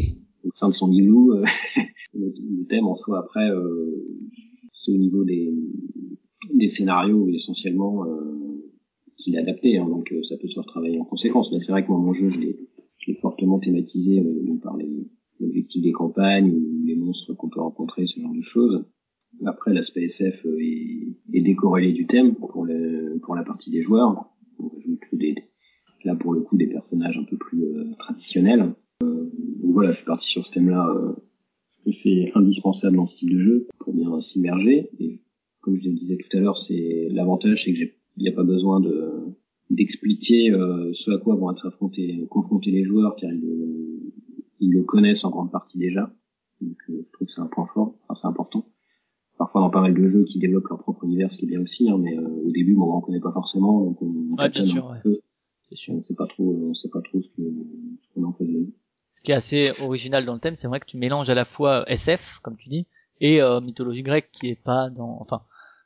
[0.54, 1.36] sein de son igloo.
[2.14, 3.48] le, le, thème en soi, après,
[4.74, 5.54] c'est au niveau des,
[6.54, 8.06] des scénarios essentiellement
[9.18, 9.78] qu'il est adapté.
[9.78, 11.52] Hein, donc ça peut se retravailler en conséquence.
[11.52, 12.56] Mais c'est vrai que moi, mon jeu, je l'ai
[13.16, 14.78] fortement thématisé euh, par
[15.40, 18.86] l'objectif des campagnes ou les monstres qu'on peut rencontrer, ce genre de choses.
[19.46, 23.82] Après, l'aspect SF euh, est, est, décorrélé du thème pour, le, pour la partie des
[23.82, 24.30] joueurs.
[24.60, 25.36] On ajoute des,
[26.04, 28.74] là pour le coup des personnages un peu plus euh, traditionnels.
[29.04, 29.30] Euh,
[29.64, 33.16] donc voilà, je suis parti sur ce thème-là euh, parce que c'est indispensable dans ce
[33.16, 34.90] type de jeu pour bien s'immerger.
[35.00, 35.22] Et
[35.62, 37.80] comme je le disais tout à l'heure, c'est l'avantage, c'est que
[38.18, 39.12] il n'y a pas besoin de
[39.70, 44.14] d'expliquer euh, ce à quoi vont être affrontés, confrontés les joueurs, car ils le,
[44.60, 46.14] ils le connaissent en grande partie déjà.
[46.60, 48.66] Donc euh, je trouve que c'est un point fort, enfin c'est important.
[49.42, 51.62] Parfois dans pas mal de jeux qui développent leur propre univers, ce qui est bien
[51.62, 54.64] aussi, hein, mais euh, au début, bon, on connaît pas forcément, donc on, ouais, bien
[54.64, 55.20] sûr, ouais.
[55.68, 55.96] C'est sûr.
[55.96, 57.28] On sait pas trop, on sait pas trop ce
[58.14, 58.68] qu'on en fait de
[59.10, 61.46] Ce qui est assez original dans le thème, c'est vrai que tu mélanges à la
[61.46, 62.86] fois SF, comme tu dis,
[63.20, 65.42] et euh, mythologie grecque qui est pas dans, enfin,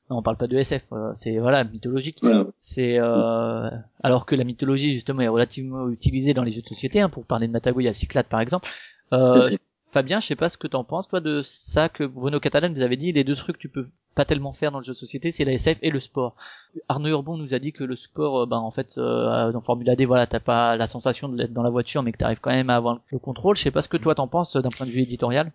[0.09, 2.21] non, on parle pas de SF, euh, c'est voilà mythologique.
[2.59, 3.69] C'est euh,
[4.03, 6.99] alors que la mythologie justement est relativement utilisée dans les jeux de société.
[6.99, 8.67] Hein, pour parler de Matago, il y a Cyclade par exemple.
[9.13, 9.49] Euh,
[9.95, 12.81] Fabien, je sais pas ce que t'en penses, toi, de ça que Bruno Catalan nous
[12.81, 14.97] avait dit, les deux trucs que tu peux pas tellement faire dans le jeu de
[14.97, 16.35] société, c'est la SF et le sport.
[16.89, 19.95] Arnaud Urbon nous a dit que le sport, euh, ben en fait, euh, dans Formula
[19.95, 22.69] D, voilà, t'as pas la sensation d'être dans la voiture, mais que t'arrives quand même
[22.69, 23.55] à avoir le contrôle.
[23.55, 25.53] Je sais pas ce que toi t'en penses d'un point de vue éditorial.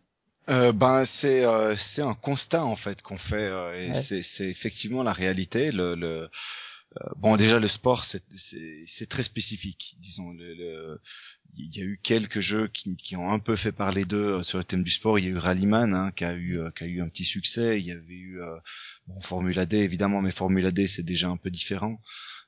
[0.48, 4.48] Euh, ben c'est euh, c'est un constat en fait qu'on fait euh, et c'est c'est
[4.48, 5.70] effectivement la réalité.
[5.70, 6.28] Le, le
[7.16, 10.30] bon déjà le sport c'est très spécifique, disons.
[10.30, 11.00] Le, le,
[11.56, 14.58] il y a eu quelques jeux qui, qui ont un peu fait parler d'eux sur
[14.58, 15.18] le thème du sport.
[15.18, 17.80] Il y a eu Rallyman hein, qui a eu qui a eu un petit succès.
[17.80, 18.40] Il y avait eu
[19.06, 22.00] bon Formula D évidemment, mais Formula D c'est déjà un peu différent.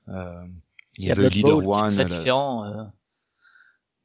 [0.09, 1.95] il y, avait Leader One.
[1.95, 2.93] Très différent.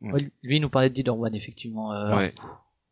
[0.01, 0.31] Ouais.
[0.43, 1.89] lui il nous parlait de Leader One effectivement.
[2.15, 2.33] ouais.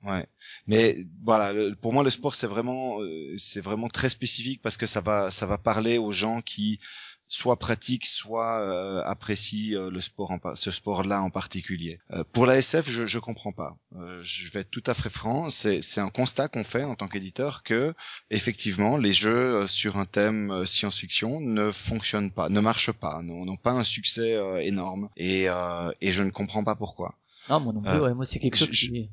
[0.05, 0.27] Ouais,
[0.67, 1.51] mais voilà,
[1.81, 5.31] pour moi le sport c'est vraiment euh, c'est vraiment très spécifique parce que ça va
[5.31, 6.80] ça va parler aux gens qui
[7.27, 11.99] soit pratiquent soit euh, apprécient euh, le sport en ce sport-là en particulier.
[12.31, 13.77] pour la SF, je je comprends pas.
[14.22, 17.07] je vais être tout à fait franc, c'est c'est un constat qu'on fait en tant
[17.07, 17.93] qu'éditeur que
[18.30, 23.72] effectivement les jeux sur un thème science-fiction ne fonctionnent pas, ne marchent pas, n'ont pas
[23.72, 25.47] un succès énorme et
[26.02, 27.15] et je ne comprends pas pourquoi.
[27.49, 27.99] Non, moi non plus.
[27.99, 29.10] ouais, moi c'est quelque chose qui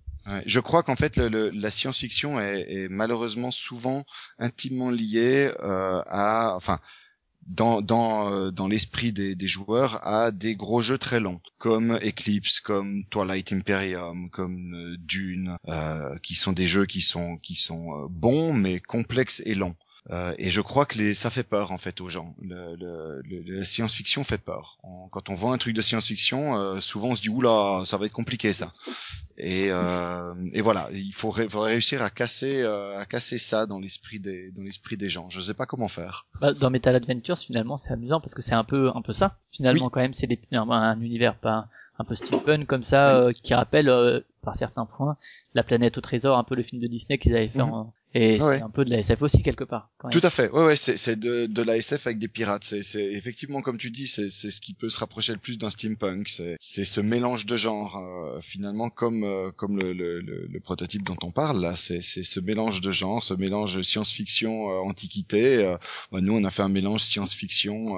[0.47, 4.05] je crois qu'en fait, le, le, la science-fiction est, est, malheureusement souvent
[4.39, 6.79] intimement liée euh, à, enfin,
[7.47, 11.99] dans dans euh, dans l'esprit des, des joueurs à des gros jeux très longs comme
[12.03, 17.55] Eclipse comme Twilight Imperium comme euh, Dune euh, qui sont des jeux qui sont qui
[17.55, 19.77] sont bons mais complexes et longs
[20.11, 22.35] euh, et je crois que les, ça fait peur en fait aux gens.
[22.41, 24.79] Le, le, la science-fiction fait peur.
[25.11, 28.07] quand on vend un truc de science-fiction, euh, souvent on se dit oula, ça va
[28.07, 28.73] être compliqué ça.
[29.39, 34.19] Et, euh, et voilà, il faut, réussir à casser, euh, à casser ça dans l'esprit
[34.19, 35.31] des, dans l'esprit des gens.
[35.31, 36.27] Je sais pas comment faire.
[36.41, 39.39] Bah, dans Metal Adventures, finalement, c'est amusant parce que c'est un peu, un peu ça.
[39.51, 41.69] Finalement, quand même, c'est un, un, univers pas
[41.99, 45.17] un peu steampunk comme ça, euh, qui rappelle par certains points
[45.55, 47.73] la planète au trésor, un peu le film de Disney qu'ils avaient fait mhm.
[47.73, 49.91] en et c'est un peu de la SF aussi quelque part.
[49.97, 50.21] Quand même.
[50.21, 50.51] Tout à fait.
[50.51, 52.65] Ouais, ouais, c'est c'est de de la SF avec des pirates.
[52.65, 55.57] C'est c'est effectivement comme tu dis, c'est c'est ce qui peut se rapprocher le plus
[55.57, 56.29] d'un steampunk.
[56.29, 61.05] C'est c'est ce mélange de genres euh, finalement comme euh, comme le, le, le, prototype
[61.05, 61.75] dont on parle là.
[61.75, 65.77] C'est c'est ce mélange de genres, ce mélange science-fiction euh, antiquité.
[66.11, 67.97] Bah, nous, on a fait un mélange science-fiction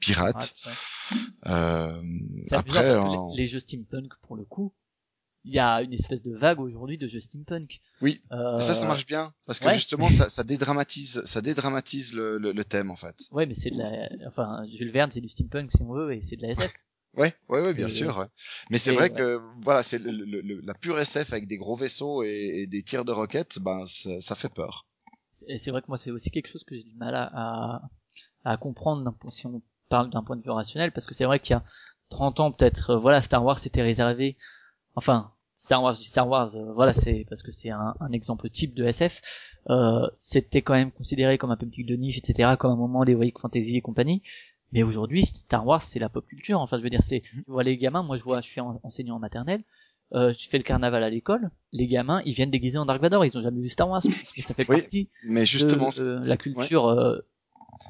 [0.00, 0.54] pirate.
[1.42, 2.98] après,
[3.36, 4.72] les jeux steampunk pour le coup
[5.44, 7.80] il y a une espèce de vague aujourd'hui de jeux steampunk.
[8.00, 8.58] Oui, euh...
[8.60, 12.64] ça, ça marche bien parce que justement, ça, ça dédramatise, ça dédramatise le, le, le,
[12.64, 13.16] thème en fait.
[13.30, 16.22] Ouais, mais c'est de la, enfin, Jules Verne, c'est du steampunk si on veut, et
[16.22, 16.72] c'est de la SF.
[17.16, 18.16] Ouais, ouais, ouais, bien sûr.
[18.18, 18.26] Ouais.
[18.70, 22.28] Mais c'est vrai que voilà, c'est le, la pure SF avec des gros vaisseaux et,
[22.60, 24.86] et des tirs de roquettes, ben ça, ça fait peur.
[25.30, 27.82] C'est vrai que moi, c'est aussi quelque chose que j'ai du mal à, à,
[28.44, 31.54] à comprendre si on parle d'un point de vue rationnel, parce que c'est vrai qu'il
[31.54, 31.64] y a
[32.10, 34.36] 30 ans peut-être, euh, voilà, Star Wars s'était réservé,
[34.94, 38.74] enfin, Star Wars, Star Wars, euh, voilà, c'est parce que c'est un, un, exemple type
[38.74, 39.20] de SF.
[39.70, 43.32] Euh, c'était quand même considéré comme un public de niche, etc., comme un moment d'heroic
[43.40, 44.22] fantasy et compagnie.
[44.72, 46.60] Mais aujourd'hui, Star Wars, c'est la pop culture.
[46.60, 47.42] Enfin, je veux dire, c'est, mhm.
[47.42, 48.02] tu vois les gamins.
[48.02, 49.62] Moi, je vois, je suis enseignant en maternelle.
[50.14, 53.26] Euh, tu fais le carnaval à l'école, les gamins, ils viennent déguisés en Dark Vador,
[53.26, 56.36] ils ont jamais vu Star Wars, parce que ça fait partie mais justement, de la
[56.38, 56.86] culture.
[56.86, 57.18] Euh,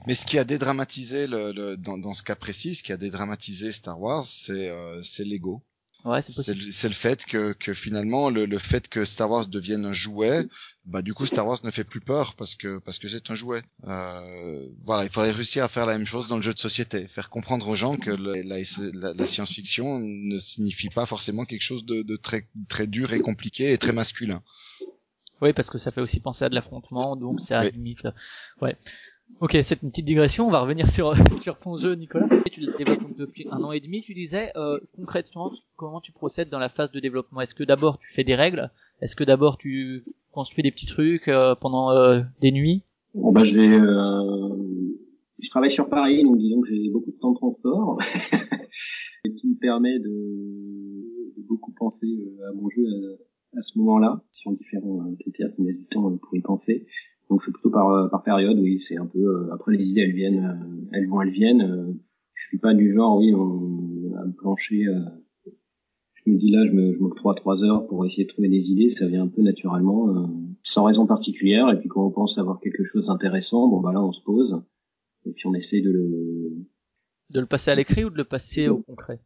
[0.08, 2.96] mais ce qui a dédramatisé le, le dans, dans, ce cas précis, ce qui a
[2.96, 5.62] dédramatisé Star Wars, c'est euh, c'est Lego.
[6.04, 9.92] Ouais, c'est le fait que, que finalement le, le, fait que Star Wars devienne un
[9.92, 10.46] jouet,
[10.84, 13.34] bah du coup Star Wars ne fait plus peur parce que parce que c'est un
[13.34, 13.62] jouet.
[13.84, 17.08] Euh, voilà, il faudrait réussir à faire la même chose dans le jeu de société,
[17.08, 18.62] faire comprendre aux gens que la,
[19.12, 23.72] la, science-fiction ne signifie pas forcément quelque chose de, de, très très dur et compliqué
[23.72, 24.40] et très masculin.
[25.40, 28.06] Oui, parce que ça fait aussi penser à de l'affrontement, donc c'est à limite.
[28.60, 28.76] Ouais.
[29.40, 30.46] Ok, c'est une petite digression.
[30.46, 32.28] On va revenir sur sur ton jeu, Nicolas.
[32.50, 34.00] Tu développes depuis un an et demi.
[34.00, 37.40] Tu disais euh, concrètement comment tu procèdes dans la phase de développement?
[37.40, 38.70] Est-ce que d'abord tu fais des règles?
[39.00, 42.82] Est-ce que d'abord tu construis des petits trucs euh, pendant euh, des nuits?
[43.14, 44.48] Bon bah j'ai euh,
[45.38, 47.98] je travaille sur Paris, donc disons que j'ai beaucoup de temps de transport,
[49.24, 50.08] et qui me permet de,
[51.36, 52.08] de beaucoup penser
[52.48, 52.84] à mon jeu
[53.54, 56.86] à, à ce moment-là, sur différents critères qui me du temps pour y penser.
[57.30, 59.90] Donc je suis plutôt par, euh, par période, oui, c'est un peu euh, après les
[59.90, 61.98] idées elles viennent, euh, elles vont, elles viennent.
[62.34, 64.86] je suis pas du genre, oui, on, à me plancher.
[66.14, 68.72] je me dis là, je me, je m'octroie trois heures pour essayer de trouver des
[68.72, 70.30] idées, ça vient un peu naturellement,
[70.62, 71.70] sans raison particulière.
[71.70, 74.62] Et puis quand on pense avoir quelque chose d'intéressant, bon bah là on se pose
[75.26, 76.66] et puis on essaie de le
[77.30, 79.20] de le passer à l'écrit ou de le passer au concret?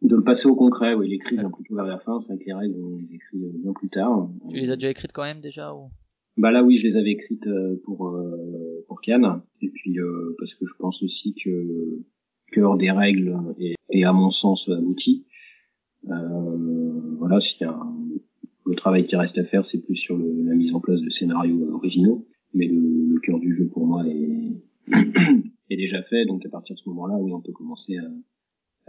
[0.00, 2.46] De le passer au concret, oui, l'écrit vient plutôt vers la fin, c'est vrai que
[2.46, 4.28] les règles, on les écrit bien plus tard.
[4.48, 5.90] Tu les as déjà écrites quand même déjà ou?
[6.36, 10.34] Bah là oui, je les avais écrites euh, pour euh, pour Cannes et puis euh,
[10.38, 12.00] parce que je pense aussi que
[12.52, 13.38] cœur des règles
[13.90, 15.26] est, à mon sens abouti.
[16.08, 17.78] Euh, voilà, s'il y a
[18.66, 21.08] le travail qui reste à faire, c'est plus sur le, la mise en place de
[21.08, 22.26] scénarios originaux.
[22.54, 24.62] Mais le, le cœur du jeu pour moi est,
[25.70, 26.26] est déjà fait.
[26.26, 28.08] Donc à partir de ce moment-là, oui, on peut commencer à,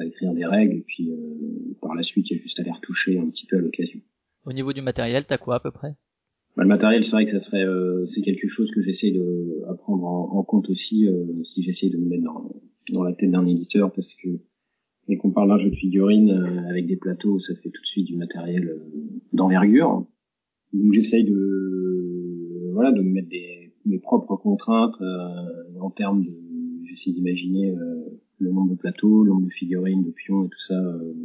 [0.01, 0.77] à écrire des règles.
[0.77, 3.45] Et puis euh, par la suite, il y a juste à les retoucher un petit
[3.45, 3.99] peu à l'occasion.
[4.45, 5.95] Au niveau du matériel, t'as quoi à peu près?
[6.55, 9.63] Bah, Le matériel, c'est vrai que ça serait, euh, c'est quelque chose que j'essaie de
[9.69, 12.51] à prendre en, compte aussi euh, si j'essaie de me mettre dans,
[12.91, 14.39] dans la tête d'un éditeur, parce que
[15.07, 17.88] et qu'on parle d'un jeu de figurines euh, avec des plateaux, ça fait tout de
[17.88, 18.89] suite du matériel euh,
[19.34, 20.05] d'envergure.
[20.71, 26.30] Donc j'essaye de voilà de me mettre des, mes propres contraintes euh, en termes de
[26.85, 27.73] j'essaie d'imaginer
[28.38, 30.80] le nombre de plateaux, le nombre de figurines, de pions et tout ça.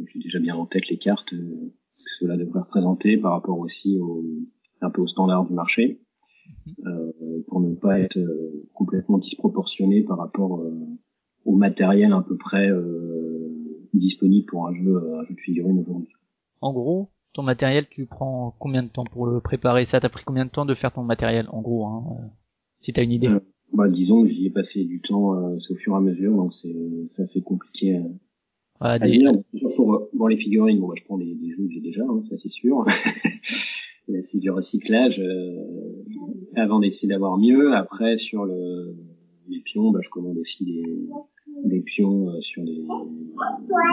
[0.07, 1.35] J'ai déjà bien en tête les cartes que
[2.19, 4.23] cela devrait représenter par rapport aussi au
[4.81, 6.01] un peu au standard du marché
[6.85, 7.11] euh,
[7.47, 8.19] pour ne pas être
[8.73, 10.61] complètement disproportionné par rapport
[11.45, 12.69] au matériel à peu près
[13.93, 16.13] disponible pour un jeu, un jeu de figurines aujourd'hui.
[16.61, 19.85] En gros, ton matériel, tu prends combien de temps pour le préparer?
[19.85, 22.27] Ça t'a pris combien de temps de faire ton matériel, en gros, hein, euh,
[22.79, 23.27] si t'as une idée?
[23.27, 23.39] Euh,
[23.73, 26.53] bah, Disons que j'y ai passé du temps euh, au fur et à mesure, donc
[26.53, 26.75] c'est
[27.07, 28.01] ça c'est compliqué
[28.79, 29.31] à, à dire.
[29.53, 32.21] Surtout pour, les figurines, bon, bah, je prends des, des jeux que j'ai déjà, hein,
[32.27, 32.85] ça c'est sûr.
[34.21, 35.65] c'est du recyclage euh,
[36.55, 37.73] avant d'essayer d'avoir mieux.
[37.73, 38.95] Après, sur le,
[39.47, 40.83] les pions, bah, je commande aussi des,
[41.65, 42.85] des pions euh, sur des,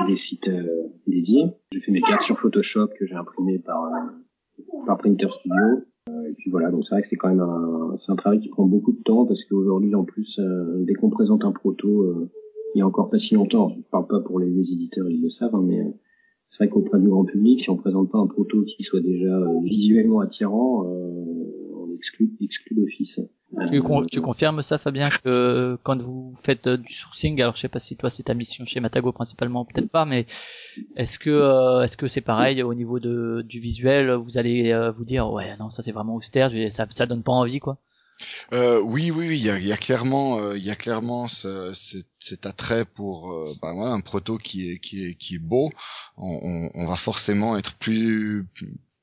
[0.06, 1.46] des sites euh, dédiés.
[1.72, 5.82] J'ai fait mes cartes sur Photoshop que j'ai imprimées par, euh, par Printer Studio.
[6.28, 8.48] Et puis voilà, donc c'est vrai que c'est quand même un, c'est un travail qui
[8.48, 10.40] prend beaucoup de temps parce qu'aujourd'hui en plus,
[10.80, 12.28] dès qu'on présente un proto,
[12.74, 15.28] il y a encore pas si longtemps, je parle pas pour les, éditeurs, ils le
[15.28, 15.84] savent, hein, mais
[16.50, 19.40] c'est vrai qu'auprès du grand public, si on présente pas un proto qui soit déjà
[19.62, 23.20] visuellement attirant, on exclut, exclut d'office.
[23.68, 27.68] Tu, tu, confirmes ça, Fabien, que quand vous faites euh, du sourcing, alors je sais
[27.68, 30.26] pas si toi c'est ta mission chez Matago principalement, peut-être pas, mais
[30.96, 34.90] est-ce que euh, est-ce que c'est pareil au niveau de du visuel Vous allez euh,
[34.90, 37.78] vous dire ouais non ça c'est vraiment austère, ça ça donne pas envie quoi?
[38.52, 42.46] Euh, oui, oui, oui, il y a, y a, clairement, il y a clairement cet
[42.46, 45.70] attrait pour bah, ouais, un proto qui est qui est qui est beau.
[46.16, 48.46] On, on, on va forcément être plus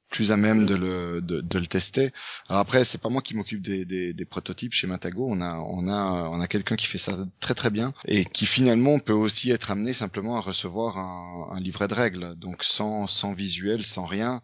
[0.10, 2.12] plus à même de le, de, de le tester.
[2.48, 5.28] Alors après, c'est pas moi qui m'occupe des, des, des, prototypes chez Matago.
[5.28, 8.46] On a, on a, on a quelqu'un qui fait ça très très bien et qui
[8.46, 13.08] finalement peut aussi être amené simplement à recevoir un, un livret de règles, donc sans,
[13.08, 14.44] sans visuel, sans rien.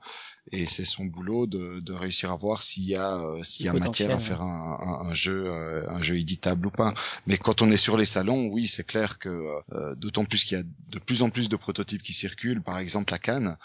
[0.52, 3.70] Et c'est son boulot de, de réussir à voir s'il y a, euh, s'il y
[3.70, 6.94] a matière à faire un, un, un, jeu, euh, un jeu éditable ou pas.
[7.28, 9.30] Mais quand on est sur les salons, oui, c'est clair que
[9.72, 12.62] euh, d'autant plus qu'il y a de plus en plus de prototypes qui circulent.
[12.62, 13.58] Par exemple, à Cannes.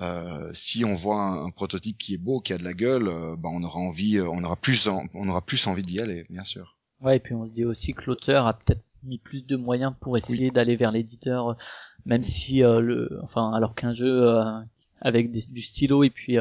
[0.00, 3.36] Euh, si on voit un, prototype qui est beau, qui a de la gueule, euh,
[3.36, 6.44] bah, on aura envie, euh, on aura plus, on aura plus envie d'y aller, bien
[6.44, 6.76] sûr.
[7.00, 9.94] Ouais, et puis on se dit aussi que l'auteur a peut-être mis plus de moyens
[10.00, 11.56] pour essayer d'aller vers l'éditeur,
[12.04, 14.26] même si le, enfin, alors qu'un jeu
[15.00, 16.36] avec du stylo et puis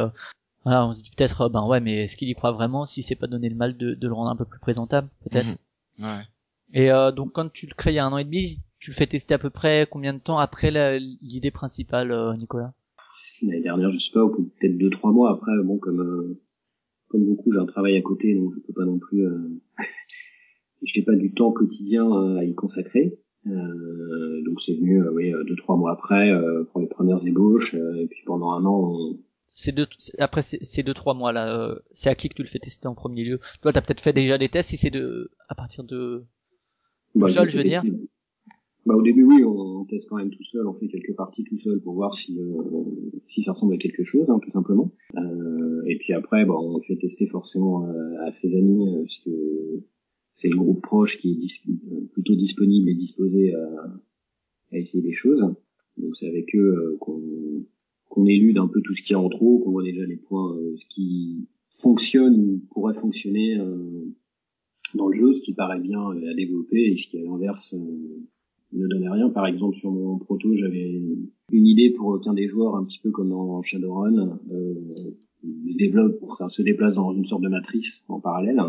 [0.63, 3.15] voilà, on se dit peut-être, ben ouais, mais est-ce qu'il y croit vraiment si c'est
[3.15, 5.47] pas donné le mal de, de, le rendre un peu plus présentable, peut-être.
[5.99, 6.05] Mhm.
[6.05, 6.23] Ouais.
[6.73, 8.95] Et donc quand tu le crées il y a un an et demi, tu le
[8.95, 12.73] fais tester à peu près combien de temps après l'idée principale, Nicolas?
[13.41, 15.51] L'année dernière, je sais pas, ou peut-être deux trois mois après.
[15.63, 16.41] Bon, comme euh,
[17.07, 19.25] comme beaucoup, j'ai un travail à côté, donc je peux pas non plus.
[19.25, 19.61] Euh,
[20.81, 23.19] j'ai pas du temps quotidien euh, à y consacrer.
[23.49, 26.31] Euh, donc c'est venu, euh, oui, deux trois mois après
[26.71, 28.93] pour les premières ébauches, et puis pendant un an.
[28.93, 29.17] On...
[29.53, 29.87] C'est deux,
[30.19, 32.95] après ces deux trois mois là, c'est à qui que tu le fais tester en
[32.95, 33.39] premier lieu?
[33.61, 34.69] Toi, t'as peut-être fait déjà des tests.
[34.69, 36.25] Si c'est de à partir de
[37.15, 37.83] bah, seul, je veux dire?
[38.87, 41.57] Bah, au début, oui, on, teste quand même tout seul, on fait quelques parties tout
[41.57, 42.63] seul pour voir si, euh,
[43.27, 44.91] si ça ressemble à quelque chose, hein, tout simplement.
[45.17, 49.19] Euh, et puis après, bah, on fait tester forcément euh, à ses amis, euh, parce
[49.19, 49.83] que
[50.37, 53.99] c'est le groupe proche qui est plutôt disponible et disposé à,
[54.71, 55.41] essayer des choses.
[55.97, 57.23] Donc c'est avec eux qu'on
[58.09, 60.55] qu'on élude un peu tout ce qui est en trop, qu'on voit déjà les points
[60.77, 63.57] ce qui fonctionne ou pourrait fonctionner
[64.93, 68.87] dans le jeu, ce qui paraît bien à développer et ce qui à l'inverse ne
[68.87, 69.29] donnait rien.
[69.29, 71.01] Par exemple, sur mon proto, j'avais
[71.51, 74.75] une idée pour qu'un des joueurs, un petit peu comme dans Shadowrun, euh,
[75.43, 78.61] développe, enfin, se déplace dans une sorte de matrice en parallèle.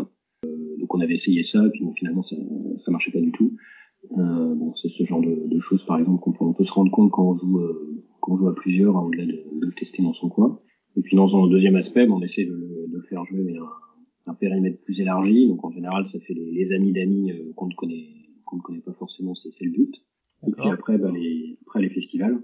[0.43, 2.35] Donc on avait essayé ça, puis bon, finalement ça,
[2.77, 3.55] ça marchait pas du tout.
[4.17, 7.11] Euh, bon, c'est ce genre de, de, choses, par exemple, qu'on peut, se rendre compte
[7.11, 10.01] quand on joue, euh, quand on joue à plusieurs, hein, au-delà de, de, le tester
[10.01, 10.59] dans son coin.
[10.95, 14.31] Et puis dans un deuxième aspect, on essaie de, de, le faire jouer mais un,
[14.31, 15.47] un, périmètre plus élargi.
[15.47, 18.13] Donc en général, ça fait les, les amis d'amis euh, qu'on ne connaît
[18.45, 19.93] qu'on ne connaît pas forcément, c'est le but.
[20.47, 22.41] Et puis après, bah, les, après les festivals.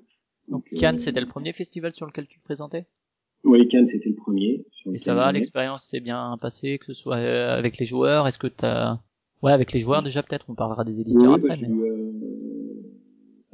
[0.48, 2.86] Donc, Cannes, euh, c'était le premier festival sur lequel tu te présentais?
[3.46, 4.66] Oui, Cannes, c'était le premier.
[4.92, 8.40] Et ça va, l'expérience s'est bien passée, que ce soit euh, avec les joueurs Est-ce
[8.40, 9.00] que t'as...
[9.44, 11.50] Ouais, avec les joueurs déjà peut-être, on parlera des éditeurs après.
[11.50, 12.12] Bah, euh,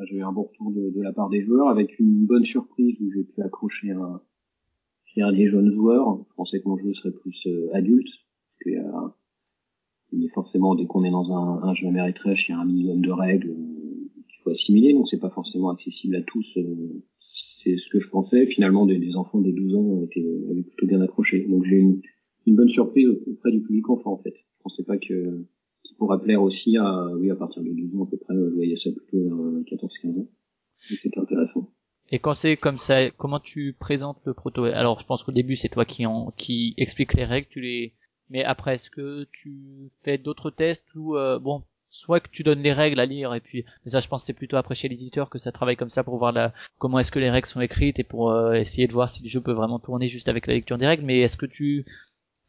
[0.04, 2.98] j'ai eu, un bon retour de, de, la part des joueurs, avec une bonne surprise
[3.02, 4.22] où j'ai pu accrocher un,
[5.06, 6.24] je dirais, des jeunes joueurs.
[6.30, 8.10] Je pensais que mon jeu serait plus adulte,
[8.48, 12.56] parce qu'il y a forcément, dès qu'on est dans un, un jeu Ameritrash, il y
[12.56, 13.54] a un minimum de règles
[14.30, 16.58] qu'il faut assimiler, donc c'est pas forcément accessible à tous.
[17.32, 18.46] C'est ce que je pensais.
[18.46, 21.46] Finalement, des, enfants des 12 ans étaient, avaient plutôt bien accroché.
[21.48, 22.02] Donc j'ai une,
[22.46, 24.36] une bonne surprise auprès du public enfant, en fait.
[24.54, 25.46] Je pensais pas que
[25.84, 28.36] qui pourra plaire aussi à, oui, à partir de 12 ans à peu près.
[28.36, 30.28] Je voyais ça plutôt vers 14-15 ans.
[30.78, 31.72] C'était intéressant.
[32.10, 34.66] Et quand c'est comme ça, comment tu présentes le proto?
[34.66, 37.94] Alors, je pense qu'au début, c'est toi qui en, qui explique les règles, tu les
[38.32, 42.62] mais après, est-ce que tu fais d'autres tests ou euh, bon, soit que tu donnes
[42.62, 45.30] les règles à lire et puis mais ça, je pense c'est plutôt après chez l'éditeur
[45.30, 48.00] que ça travaille comme ça pour voir la comment est-ce que les règles sont écrites
[48.00, 50.54] et pour euh, essayer de voir si le jeu peut vraiment tourner juste avec la
[50.54, 51.04] lecture des règles.
[51.04, 51.86] Mais est-ce que tu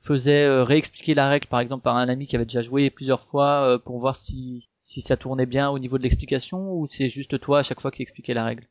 [0.01, 3.25] faisais euh, réexpliquer la règle par exemple par un ami qui avait déjà joué plusieurs
[3.25, 7.41] fois pour voir si si ça tournait bien au niveau de l'explication ou c'est juste
[7.41, 8.65] toi à chaque fois qui expliquait la règle?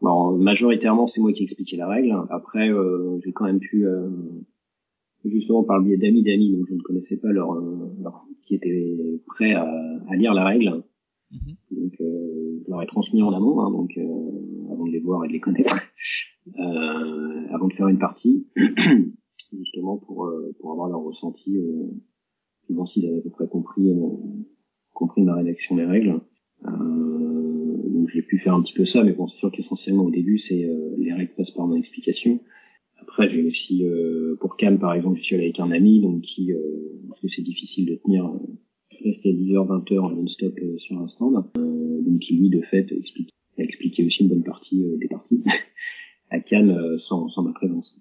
[0.00, 2.12] Bon, majoritairement c'est moi qui expliquais la règle.
[2.30, 2.68] Après,
[3.22, 3.86] j'ai quand même pu
[5.24, 9.20] justement par le biais d'amis d'amis donc je ne connaissais pas euh, leur qui étaient
[9.26, 9.66] prêts à,
[10.08, 10.82] à, lire la règle.
[11.30, 11.56] Mhm.
[11.70, 14.02] donc euh, je leur ai transmis en amont hein, donc euh,
[14.70, 15.74] avant de les voir et de les connaître
[16.60, 18.46] euh, avant de faire une partie
[19.56, 21.88] justement pour euh, pour avoir leur ressenti euh,
[22.68, 23.90] voir s'ils avaient à peu près compris
[24.92, 26.20] compris ma rédaction des règles.
[26.64, 30.36] Donc j'ai pu faire un petit peu ça mais bon c'est sûr qu'essentiellement au début
[30.36, 30.68] c'est
[30.98, 32.40] les règles passent par mon explication
[33.02, 36.22] après, j'ai aussi euh, pour Cam par exemple, je suis allé avec un ami donc
[36.22, 36.58] qui euh,
[37.08, 38.38] parce que c'est difficile de tenir euh,
[39.04, 43.62] rester 10h 20h en non-stop sur un stand, donc qui lui de fait explique a
[43.62, 45.42] expliqué aussi une bonne partie des parties
[46.30, 47.94] à Cannes sans, sans ma présence.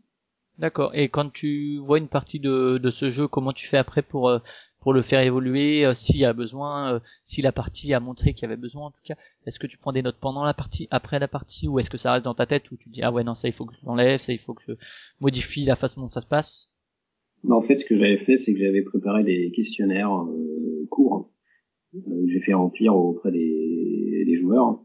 [0.60, 0.92] D'accord.
[0.94, 4.32] Et quand tu vois une partie de, de ce jeu, comment tu fais après pour
[4.82, 8.34] pour le faire évoluer euh, s'il y a besoin, euh, si la partie a montré
[8.34, 9.16] qu'il y avait besoin en tout cas.
[9.46, 11.98] Est-ce que tu prends des notes pendant la partie, après la partie, ou est-ce que
[11.98, 13.76] ça reste dans ta tête où tu dis ah ouais non ça il faut que
[13.80, 14.74] je l'enlève, ça il faut que je
[15.22, 16.72] modifie la façon dont ça se passe?
[17.44, 21.32] Bah, En fait ce que j'avais fait c'est que j'avais préparé des questionnaires euh, courts
[21.96, 24.84] euh, que j'ai fait remplir auprès des, des joueurs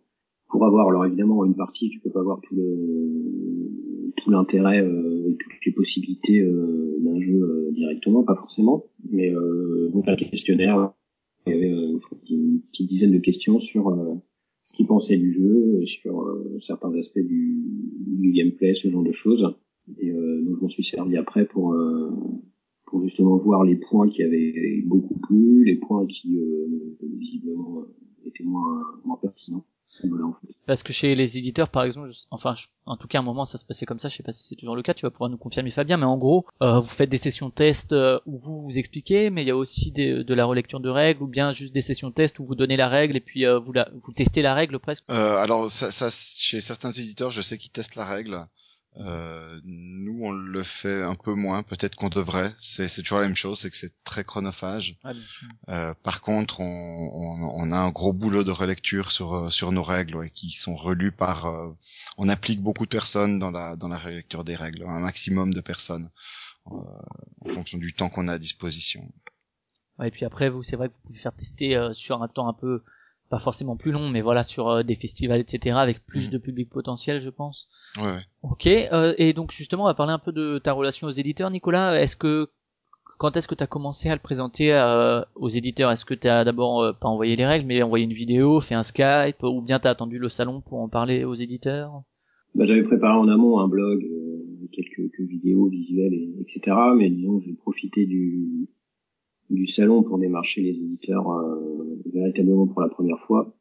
[0.49, 3.86] pour avoir alors évidemment une partie tu peux pas avoir tout le
[4.17, 9.35] tout l'intérêt euh, et toutes les possibilités euh, d'un jeu euh, directement pas forcément mais
[9.35, 10.93] euh, donc un questionnaire
[11.47, 13.97] il y avait une petite dizaine de questions sur
[14.65, 16.27] ce qu'ils pensaient du jeu sur
[16.61, 17.63] certains aspects du,
[18.19, 19.55] du gameplay ce genre de choses.
[20.01, 21.77] Et donc je m'en suis servi après pour
[22.87, 26.37] pour justement voir les points qui avaient beaucoup plu les points qui
[27.17, 27.85] visiblement
[28.25, 29.65] étaient moins moins pertinents
[30.67, 32.55] parce que chez les éditeurs, par exemple, enfin,
[32.87, 34.09] en tout cas, à un moment, ça se passait comme ça.
[34.09, 34.95] Je sais pas si c'est toujours le cas.
[34.95, 35.97] Tu vas pouvoir nous confirmer, Fabien.
[35.97, 39.43] Mais en gros, euh, vous faites des sessions test euh, où vous vous expliquez, mais
[39.43, 42.11] il y a aussi des, de la relecture de règles, ou bien juste des sessions
[42.11, 44.79] test où vous donnez la règle et puis euh, vous la, vous testez la règle
[44.79, 45.05] presque.
[45.09, 48.47] alors, ça, ça, chez certains éditeurs, je sais qu'ils testent la règle.
[48.99, 52.55] Euh, nous, on le fait un peu moins, peut-être qu'on devrait.
[52.59, 54.97] C'est, toujours la même chose, c'est que c'est très chronophage.
[55.69, 59.73] euh, par contre, on, on, on, a un gros boulot de relecture sur euh, sur
[59.73, 61.47] nos règles, ouais, qui sont relus par.
[61.47, 61.73] Euh,
[62.17, 65.61] on applique beaucoup de personnes dans la dans la relecture des règles, un maximum de
[65.61, 66.11] personnes,
[66.69, 66.77] euh,
[67.41, 69.13] en fonction du temps qu'on a à disposition.
[69.99, 72.49] Ouais, et puis après, vous, c'est vrai que vous pouvez faire tester sur un temps
[72.49, 72.77] un peu
[73.29, 76.31] pas forcément plus long, mais voilà sur euh, des festivals, etc., avec plus mm.
[76.31, 77.69] de public potentiel, je pense.
[77.97, 78.21] Ouais.
[78.43, 78.67] Ok.
[78.67, 82.01] Euh, et donc justement, on va parler un peu de ta relation aux éditeurs, Nicolas.
[82.01, 82.49] Est-ce que
[83.19, 85.91] quand est-ce que tu as commencé à le présenter euh, aux éditeurs?
[85.91, 88.83] Est-ce que tu as d'abord pas envoyé les règles, mais envoyé une vidéo, fait un
[88.83, 92.03] Skype, ou bien tu as attendu le salon pour en parler aux éditeurs?
[92.55, 94.05] Bah, J'avais préparé en amont un blog,
[94.73, 96.77] quelques, quelques, vidéos visuelles, et, etc.
[96.97, 98.69] Mais disons, j'ai profité du,
[99.51, 103.55] du salon pour démarcher les éditeurs euh, véritablement pour la première fois.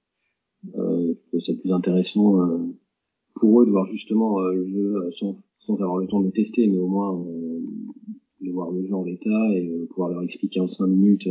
[0.75, 2.57] Euh, je trouve ça plus intéressant euh,
[3.35, 6.67] pour eux de voir justement le jeu sans, sans avoir le temps de le tester,
[6.67, 7.23] mais au moins
[8.41, 11.27] de voir le jeu en l'état et pouvoir leur expliquer en cinq minutes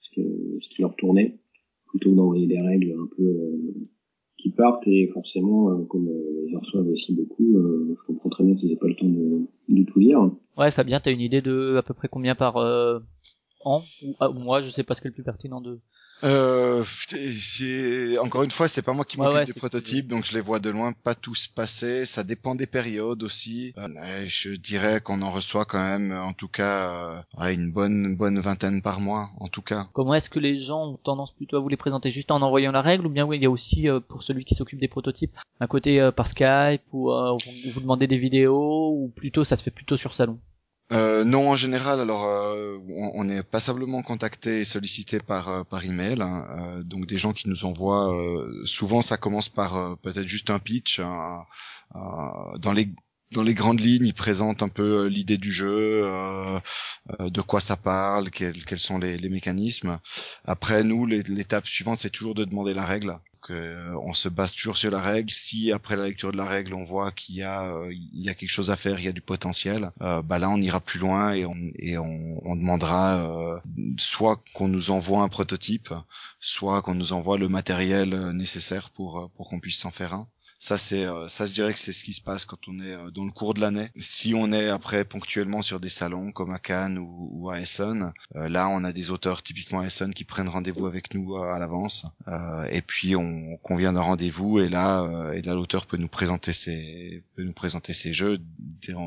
[0.00, 1.38] ce, que, ce qui leur tournait,
[1.86, 3.50] plutôt que d'envoyer des règles un peu
[4.36, 6.10] qui partent et forcément comme
[6.46, 7.56] ils reçoivent aussi beaucoup,
[7.96, 10.30] je comprends très bien qu'ils n'aient pas le temps de, de, tout lire.
[10.58, 12.58] Ouais Fabien, t'as une idée de à peu près combien par
[13.64, 15.80] an ou, ah, moi je sais pas ce qui est le plus pertinent de
[16.22, 20.40] euh, c'est encore une fois, c'est pas moi qui m'occupe des prototypes, donc je les
[20.40, 22.06] vois de loin pas tous passer.
[22.06, 23.74] Ça dépend des périodes aussi.
[23.76, 28.38] Euh, je dirais qu'on en reçoit quand même, en tout cas, euh, une bonne bonne
[28.38, 29.88] vingtaine par mois, en tout cas.
[29.92, 32.10] Comment est-ce que les gens ont tendance plutôt à vous les présenter?
[32.10, 34.54] Juste en envoyant la règle, ou bien oui, il y a aussi pour celui qui
[34.54, 39.44] s'occupe des prototypes, un côté par Skype ou vous, vous demandez des vidéos, ou plutôt
[39.44, 40.38] ça se fait plutôt sur salon?
[40.92, 45.84] Euh, non, en général, alors euh, on, est passablement contacté et sollicité par euh, par
[45.84, 46.20] email.
[46.20, 48.14] Hein, euh, donc des gens qui nous envoient.
[48.64, 51.00] souvent, ça commence par peut-être juste un pitch.
[51.90, 52.88] dans les
[53.34, 56.04] dans les grandes lignes, il présente un peu l'idée du jeu,
[57.20, 59.98] de quoi ça parle, quels, quels sont les, les mécanismes.
[60.44, 63.18] Après, nous, l'étape suivante, c'est toujours de demander la règle.
[63.50, 65.30] Euh, on se base toujours sur la règle.
[65.30, 68.34] Si après la lecture de la règle, on voit qu'il y a euh, y a
[68.34, 70.98] quelque chose à faire, il y a du potentiel, euh, bah là on ira plus
[70.98, 73.60] loin et on et on, on demandera
[73.98, 75.92] soit qu'on nous envoie un prototype,
[76.40, 80.28] soit qu'on nous envoie le matériel nécessaire pour pour qu'on puisse s'en faire un.
[80.64, 82.94] Ça, c'est, euh, ça, je dirais que c'est ce qui se passe quand on est
[82.94, 83.90] euh, dans le cours de l'année.
[83.98, 88.48] Si on est après ponctuellement sur des salons comme à Cannes ou, à Essen, euh,
[88.48, 92.06] là, on a des auteurs typiquement à Essen qui prennent rendez-vous avec nous à l'avance.
[92.70, 97.22] et puis, on convient d'un rendez-vous et là, et là, l'auteur peut nous présenter ses,
[97.36, 98.38] peut nous présenter ses jeux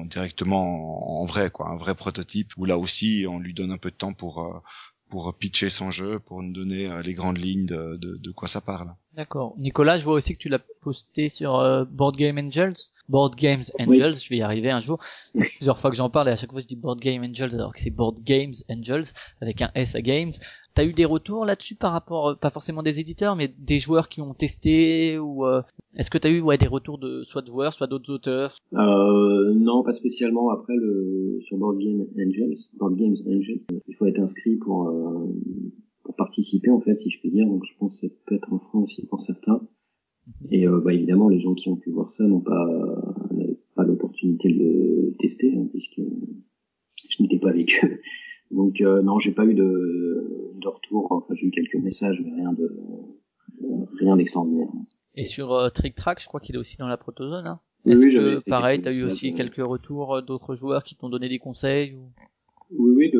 [0.05, 2.51] directement en, vrai, quoi, un vrai prototype.
[2.57, 4.61] Où là aussi, on lui donne un peu de temps pour
[5.09, 8.61] pour pitcher son jeu, pour nous donner les grandes lignes de, de, de quoi ça
[8.61, 8.93] parle.
[9.17, 9.55] D'accord.
[9.57, 12.75] Nicolas, je vois aussi que tu l'as posté sur euh, Board Game Angels.
[13.09, 14.99] Board Games Angels, je vais y arriver un jour.
[15.33, 17.73] Plusieurs fois que j'en parle et à chaque fois je dis Board Game Angels alors
[17.73, 19.05] que c'est Board Games Angels
[19.41, 20.31] avec un S à Games.
[20.75, 24.07] T'as eu des retours là-dessus par rapport, euh, pas forcément des éditeurs, mais des joueurs
[24.07, 25.63] qui ont testé ou euh,
[25.95, 28.53] est-ce que t'as eu ouais des retours de soit de joueurs, soit d'autres auteurs?
[28.73, 30.51] Euh, Non, pas spécialement.
[30.51, 34.91] Après le sur Board Game Angels, Board Games Angels, il faut être inscrit pour
[36.07, 37.45] pour participer en fait, si je puis dire.
[37.45, 39.61] Donc je pense que ça peut être un frein aussi pour certains.
[40.25, 40.47] Mhm.
[40.51, 42.65] Et euh, bah, évidemment, les gens qui ont pu voir ça n'ont pas
[43.75, 46.01] pas l'opportunité de le tester hein, puisque
[47.09, 47.99] je n'étais pas avec eux.
[48.51, 51.11] Donc euh, non, j'ai pas eu de, de retour.
[51.11, 52.69] Enfin, j'ai eu quelques messages, mais rien de
[53.99, 54.69] rien d'extraordinaire.
[55.15, 57.45] Et sur euh, Trick Track, je crois qu'il est aussi dans la protozone.
[57.45, 61.27] Hein Est-ce que pareil, t'as eu aussi quelques retours euh, d'autres joueurs qui t'ont donné
[61.27, 62.11] des conseils ou...
[62.69, 63.19] Oui, oui, de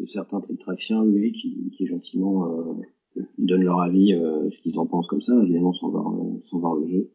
[0.00, 4.86] de certains tractiens, oui, qui, qui gentiment euh, donnent leur avis, euh, ce qu'ils en
[4.86, 7.10] pensent comme ça, évidemment sans voir, euh, sans voir le jeu.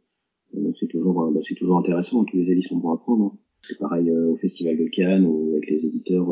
[0.54, 2.24] Donc c'est toujours, bah, c'est toujours intéressant.
[2.24, 3.26] Tous les avis sont bons à prendre.
[3.26, 3.38] Hein.
[3.68, 6.28] C'est pareil au festival de Cannes ou avec les éditeurs.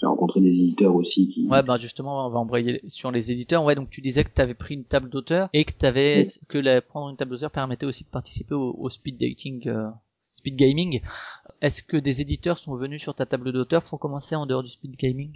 [0.00, 1.48] J'ai rencontré des éditeurs aussi qui.
[1.48, 3.64] Ouais, bah justement, on va embrayer sur les éditeurs.
[3.64, 6.56] Ouais, donc tu disais que tu avais pris une table d'auteur et que t'avais que
[6.56, 9.68] la, prendre une table d'auteur permettait aussi de participer au, au speed dating,
[10.30, 11.00] speed gaming.
[11.60, 14.70] Est-ce que des éditeurs sont venus sur ta table d'auteur pour commencer en dehors du
[14.70, 15.32] speed gaming?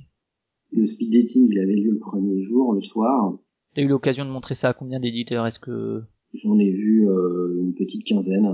[0.73, 3.39] Le speed dating, il avait lieu le premier jour, le soir.
[3.75, 5.47] T'as eu l'occasion de montrer ça à combien d'éditeurs?
[5.47, 6.03] Est-ce que
[6.35, 8.49] j'en ai vu euh, une petite quinzaine.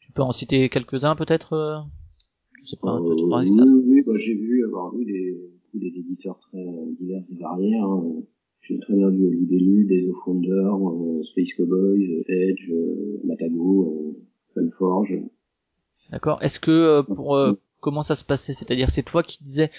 [0.00, 1.78] Tu peux en citer quelques-uns peut-être euh?
[2.62, 2.96] Je sais pas.
[2.96, 3.50] Euh, oui,
[3.86, 5.36] oui bah, j'ai vu avoir vu des,
[5.74, 6.64] des éditeurs très
[6.98, 7.76] divers et variés.
[7.76, 8.22] Hein.
[8.60, 12.70] J'ai très bien vu Libellu, des of Wonder, Space Cowboys, Edge,
[13.24, 14.18] Matago,
[14.52, 15.16] Funforge.
[16.10, 16.42] D'accord.
[16.42, 17.42] Est-ce que pour
[17.80, 18.52] comment ça se passait?
[18.52, 19.70] C'est-à-dire c'est toi qui disais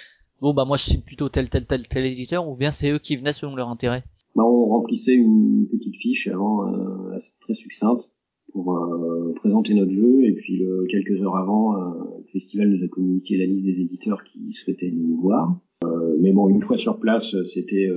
[0.42, 3.00] bon bah moi je suis plutôt tel tel tel tel éditeur ou bien c'est eux
[3.00, 4.04] qui venaient selon leur intérêt
[4.36, 8.12] bah, on remplissait une petite fiche avant euh, très succincte
[8.52, 12.88] pour euh, présenter notre jeu et puis quelques heures avant euh, le festival nous a
[12.88, 15.58] communiqué la liste des éditeurs qui souhaitaient nous voir.
[15.86, 17.90] Euh, mais bon une fois sur place c'était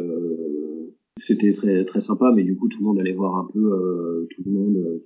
[1.18, 4.42] c'était très très sympa mais du coup tout le monde allait voir un peu tout
[4.44, 5.02] le monde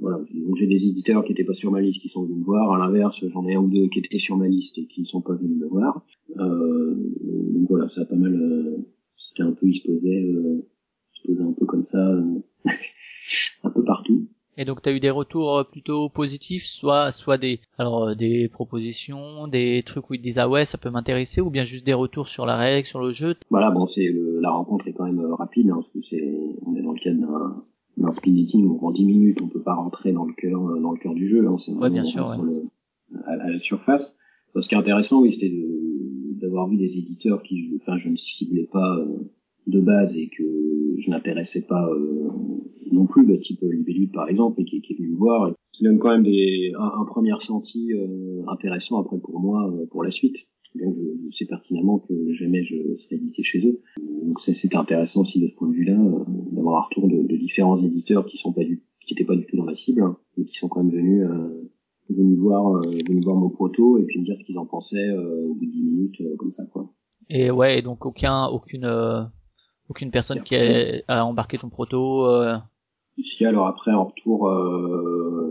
[0.00, 2.44] voilà, donc j'ai des éditeurs qui étaient pas sur ma liste qui sont venus me
[2.44, 2.72] voir.
[2.72, 5.06] À l'inverse, j'en ai un ou deux qui étaient sur ma liste et qui ne
[5.06, 6.04] sont pas venus me voir.
[6.38, 8.34] Euh, donc voilà, ça a pas mal.
[8.34, 8.76] Euh,
[9.16, 10.64] c'était un peu, il se posait, euh,
[11.14, 12.40] se posait un peu comme ça, euh,
[13.64, 14.28] un peu partout.
[14.56, 19.46] Et donc tu as eu des retours plutôt positifs, soit soit des alors des propositions,
[19.46, 22.28] des trucs où ils disent ah ouais ça peut m'intéresser, ou bien juste des retours
[22.28, 23.36] sur la règle, sur le jeu?
[23.50, 26.82] Voilà bon c'est la rencontre est quand même rapide hein, parce que c'est on est
[26.82, 27.64] dans le cadre d'un
[28.04, 30.92] un speed dating en 10 minutes, on peut pas rentrer dans le cœur euh, dans
[30.92, 31.46] le cœur du jeu.
[31.46, 32.30] Hein, c'est ouais, bien sûr,
[33.24, 34.16] à, la surface.
[34.58, 35.52] Ce qui est intéressant, oui, c'était
[36.40, 39.30] d'avoir vu des éditeurs qui, je, enfin, je ne ciblais pas euh,
[39.66, 40.44] de base et que
[40.96, 42.28] je n'intéressais pas euh,
[42.90, 45.52] non plus, le type Libellude par exemple, et qui, qui est venu me voir, et
[45.72, 47.90] qui donne quand même des, un, un premier ressenti
[48.48, 50.48] intéressant après pour moi pour la suite.
[50.74, 53.80] Donc je, je, sais pertinemment que jamais je serai édité chez eux.
[54.24, 57.36] Donc c'est intéressant aussi de ce point de vue-là euh, d'avoir un retour de, de,
[57.36, 60.16] différents éditeurs qui sont pas du, qui étaient pas du tout dans la cible, hein,
[60.36, 61.70] mais qui sont quand même venus euh,
[62.10, 65.10] venus voir euh, venus voir mon proto et puis me dire ce qu'ils en pensaient
[65.10, 66.92] au bout de 10 minutes comme ça quoi.
[67.30, 69.28] Et ouais, donc aucun aucune
[69.88, 72.26] aucune personne qui a, a, embarqué ton proto
[73.20, 74.48] si alors après en retour,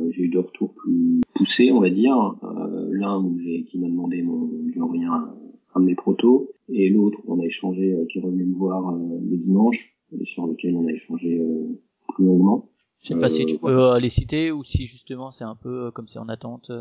[0.10, 2.15] j'ai eu deux retours plus poussés, on va dire.
[2.43, 5.34] Euh, L'un où j'ai qui m'a demandé mon, de lui envoyer un,
[5.80, 9.19] de mes protos, et l'autre on a échangé, euh, qui est revenu me voir euh,
[9.30, 11.80] le dimanche, et sur lequel on a échangé euh,
[12.15, 12.69] plus longuement.
[13.01, 16.07] Je sais pas si tu peux les citer ou si justement c'est un peu comme
[16.07, 16.72] c'est en attente.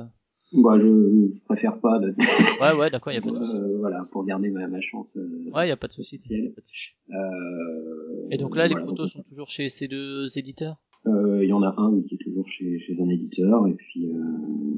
[0.52, 1.98] Bah, je, je préfère pas.
[1.98, 2.14] De...
[2.60, 3.56] ouais, ouais, d'accord, y a pas de souci.
[3.56, 5.16] Euh, voilà, pour garder ma, ma chance.
[5.16, 6.16] Euh, ouais, y a pas de souci.
[6.30, 6.94] Y a pas de souci.
[7.10, 10.76] Euh, Et donc là, les protos sont toujours chez ces deux éditeurs?
[11.04, 14.08] Il y en a un oui, qui est toujours chez, chez un éditeur, et puis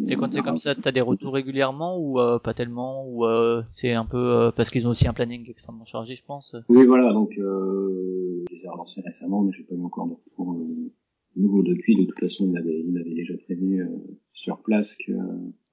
[0.08, 3.62] Et quand c'est comme ça, t'as des retours régulièrement ou euh, pas tellement ou euh,
[3.72, 6.54] c'est un peu euh, parce qu'ils ont aussi un planning extrêmement chargé, je pense?
[6.68, 7.12] Oui, voilà.
[7.12, 10.90] Donc, euh, je les ai relancés récemment, mais j'ai pas eu encore de retour euh,
[11.36, 11.96] nouveau depuis.
[11.96, 13.86] De toute façon, il m'avait, il m'avait déjà prévenu euh,
[14.34, 15.12] sur place que,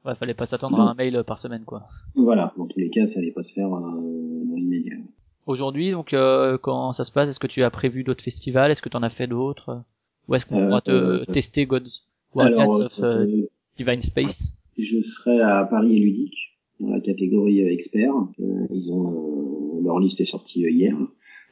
[0.06, 1.88] Ouais, fallait pas s'attendre à un mail par semaine, quoi.
[2.16, 4.98] voilà, dans tous les cas, ça allait pas se faire euh, dans l'immédiat.
[5.48, 7.30] Aujourd'hui, donc, euh, comment ça se passe?
[7.30, 8.70] Est-ce que tu as prévu d'autres festivals?
[8.72, 9.82] Est-ce que tu en as fait d'autres?
[10.28, 12.04] Ou est-ce qu'on Euh, pourra te euh, tester Gods
[12.34, 13.48] Guardians of euh, euh,
[13.78, 18.14] Divine Space Je serai à Paris et Ludique, dans la catégorie euh, expert.
[18.40, 20.98] Euh, ils ont, euh, leur liste est sortie euh, hier.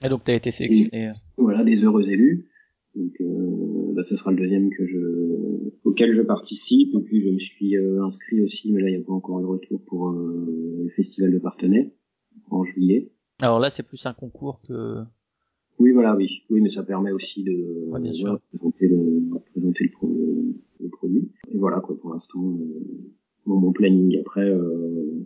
[0.04, 1.10] Et donc, t'as été sélectionné.
[1.10, 1.14] euh.
[1.38, 2.50] Voilà, des heureux élus.
[2.96, 5.00] Donc, euh, bah, ce sera le deuxième que je,
[5.84, 6.94] auquel je participe.
[6.96, 9.40] Et puis, je me suis euh, inscrit aussi, mais là, il n'y a pas encore
[9.40, 10.46] eu le retour pour euh,
[10.84, 11.94] le festival de Partenay
[12.52, 13.12] en juillet.
[13.40, 15.04] Alors là, c'est plus un concours que...
[15.80, 16.44] Oui, voilà, oui.
[16.50, 21.32] Oui, mais ça permet aussi de Ouais, bien présenter, le, présenter le, le produit.
[21.52, 23.12] Et voilà, quoi, pour l'instant, euh,
[23.46, 24.20] mon, mon planning.
[24.20, 25.26] Après, euh,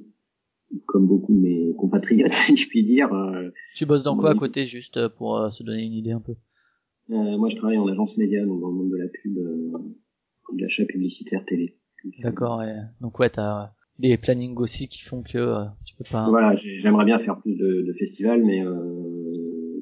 [0.85, 4.35] comme beaucoup de mes compatriotes, si je puis dire, euh, Tu bosses dans quoi à
[4.35, 6.33] côté, juste pour euh, se donner une idée un peu?
[7.09, 9.71] Euh, moi, je travaille en agence média, donc dans le monde de la pub, euh,
[10.53, 11.77] de l'achat publicitaire télé.
[12.19, 12.75] D'accord, et...
[13.01, 16.29] donc ouais, t'as des plannings aussi qui font que euh, tu peux pas...
[16.29, 19.17] Voilà, j'ai- j'aimerais bien faire plus de, de festivals, mais euh,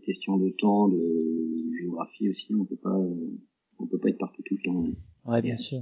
[0.06, 1.18] question de temps, de
[1.82, 3.38] géographie aussi, on peut pas, euh,
[3.80, 4.80] on peut pas être partout tout le temps.
[5.32, 5.80] Ouais, bien sûr.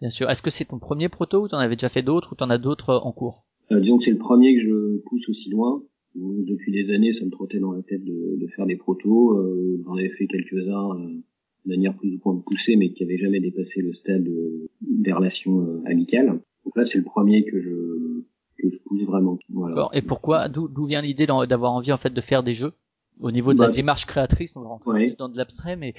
[0.00, 0.30] Bien sûr.
[0.30, 2.58] Est-ce que c'est ton premier proto ou t'en avais déjà fait d'autres ou t'en as
[2.58, 3.44] d'autres euh, en cours?
[3.72, 5.82] Euh, disons que c'est le premier que je pousse aussi loin.
[6.14, 9.36] Donc, Depuis des années, ça me trottait dans la tête de, de faire des protos.
[9.38, 11.22] Euh, J'en avais fait quelques-uns euh,
[11.66, 15.12] de manière plus ou moins poussée, mais qui n'avaient jamais dépassé le stade euh, des
[15.12, 16.40] relations amicales.
[16.64, 17.70] Donc là, c'est le premier que je
[18.58, 19.38] que je pousse vraiment.
[19.48, 19.88] Voilà.
[19.94, 22.72] Et pourquoi D'où vient l'idée d'avoir envie en fait de faire des jeux?
[23.20, 25.14] Au niveau de la Bah, démarche créatrice, on va rentrer Ouais.
[25.18, 25.94] dans de l'abstrait, mais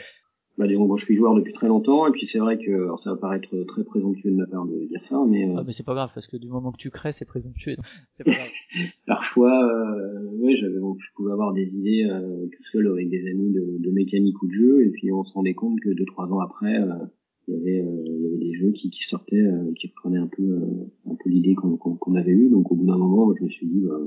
[0.58, 3.00] Bah, disons, bon, je suis joueur depuis très longtemps, et puis c'est vrai que alors,
[3.00, 5.72] ça va paraître très présomptueux de ma part de dire ça, mais euh, Ah, mais
[5.72, 7.78] c'est pas grave parce que du moment que tu crées, c'est présomptueux.
[8.12, 8.50] C'est pas grave.
[9.08, 13.52] parfois, euh, ouais, j'avais, je pouvais avoir des idées euh, tout seul avec des amis
[13.52, 16.26] de, de mécanique ou de jeu, et puis on se rendait compte que deux trois
[16.28, 16.94] ans après, euh,
[17.48, 20.20] il y avait, euh, il y avait des jeux qui, qui sortaient, euh, qui reprenaient
[20.20, 22.50] un peu, euh, un peu l'idée qu'on qu'on qu'on avait eue.
[22.50, 23.98] Donc au bout d'un moment, moi, je me suis dit, bah,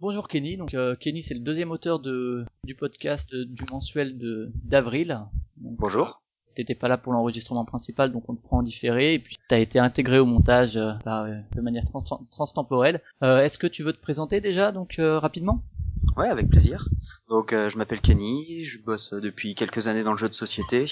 [0.00, 4.18] Bonjour Kenny, donc euh, Kenny c'est le deuxième auteur de du podcast euh, du mensuel
[4.18, 5.20] de d'avril.
[5.56, 6.20] Bonjour.
[6.54, 9.58] T'étais pas là pour l'enregistrement principal, donc on te prend en différé, et puis t'as
[9.58, 13.00] été intégré au montage euh, par, euh, de manière trans transtemporelle.
[13.22, 15.62] Euh, Est-ce que tu veux te présenter déjà, donc euh, rapidement?
[16.16, 16.88] Ouais, avec plaisir.
[17.28, 20.86] Donc, euh, je m'appelle Kenny, je bosse depuis quelques années dans le jeu de société.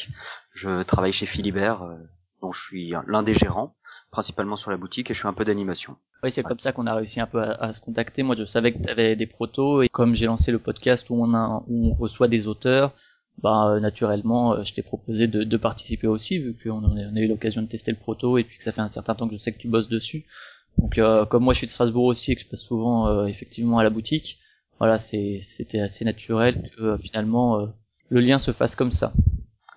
[0.54, 1.82] Je travaille chez Philibert,
[2.40, 3.74] dont je suis l'un des gérants,
[4.12, 5.96] principalement sur la boutique, et je fais un peu d'animation.
[6.22, 8.22] Oui, c'est comme ça qu'on a réussi un peu à, à se contacter.
[8.22, 11.20] Moi, je savais que tu avais des protos, et comme j'ai lancé le podcast où
[11.20, 12.92] on, a, où on reçoit des auteurs,
[13.42, 17.16] bah euh, naturellement, euh, je t'ai proposé de, de participer aussi, vu qu'on a, on
[17.16, 19.28] a eu l'occasion de tester le proto, et puis que ça fait un certain temps
[19.28, 20.26] que je sais que tu bosses dessus.
[20.78, 23.26] Donc, euh, comme moi, je suis de Strasbourg aussi, et que je passe souvent euh,
[23.26, 24.38] effectivement à la boutique,
[24.78, 27.66] voilà, c'est c'était assez naturel que euh, finalement euh,
[28.10, 29.12] le lien se fasse comme ça.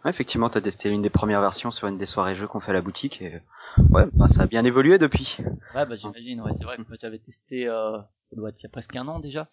[0.03, 2.71] Ouais, effectivement, t'as testé une des premières versions sur une des soirées jeux qu'on fait
[2.71, 3.41] à la boutique et
[3.89, 5.37] ouais, bah, ça a bien évolué depuis.
[5.75, 6.41] Ouais, bah j'imagine.
[6.41, 8.95] Ouais, c'est vrai que moi j'avais testé, euh, ça doit être il y a presque
[8.95, 9.47] un an déjà.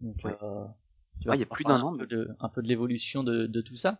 [0.00, 0.32] Donc, Ouais.
[1.20, 3.46] Tu Ouais, il y a plus d'un un an, de, un peu de l'évolution de,
[3.46, 3.98] de tout ça.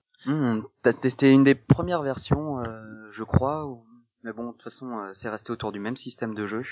[0.82, 3.66] T'as testé une des premières versions, euh, je crois,
[4.22, 6.62] mais bon, de toute façon, euh, c'est resté autour du même système de jeu.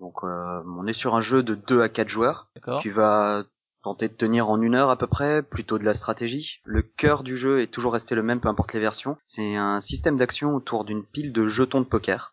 [0.00, 2.80] Donc, euh, on est sur un jeu de 2 à 4 joueurs D'accord.
[2.80, 3.44] qui va
[3.82, 6.60] tenter de tenir en une heure à peu près, plutôt de la stratégie.
[6.64, 9.16] Le cœur du jeu est toujours resté le même, peu importe les versions.
[9.24, 12.32] C'est un système d'action autour d'une pile de jetons de poker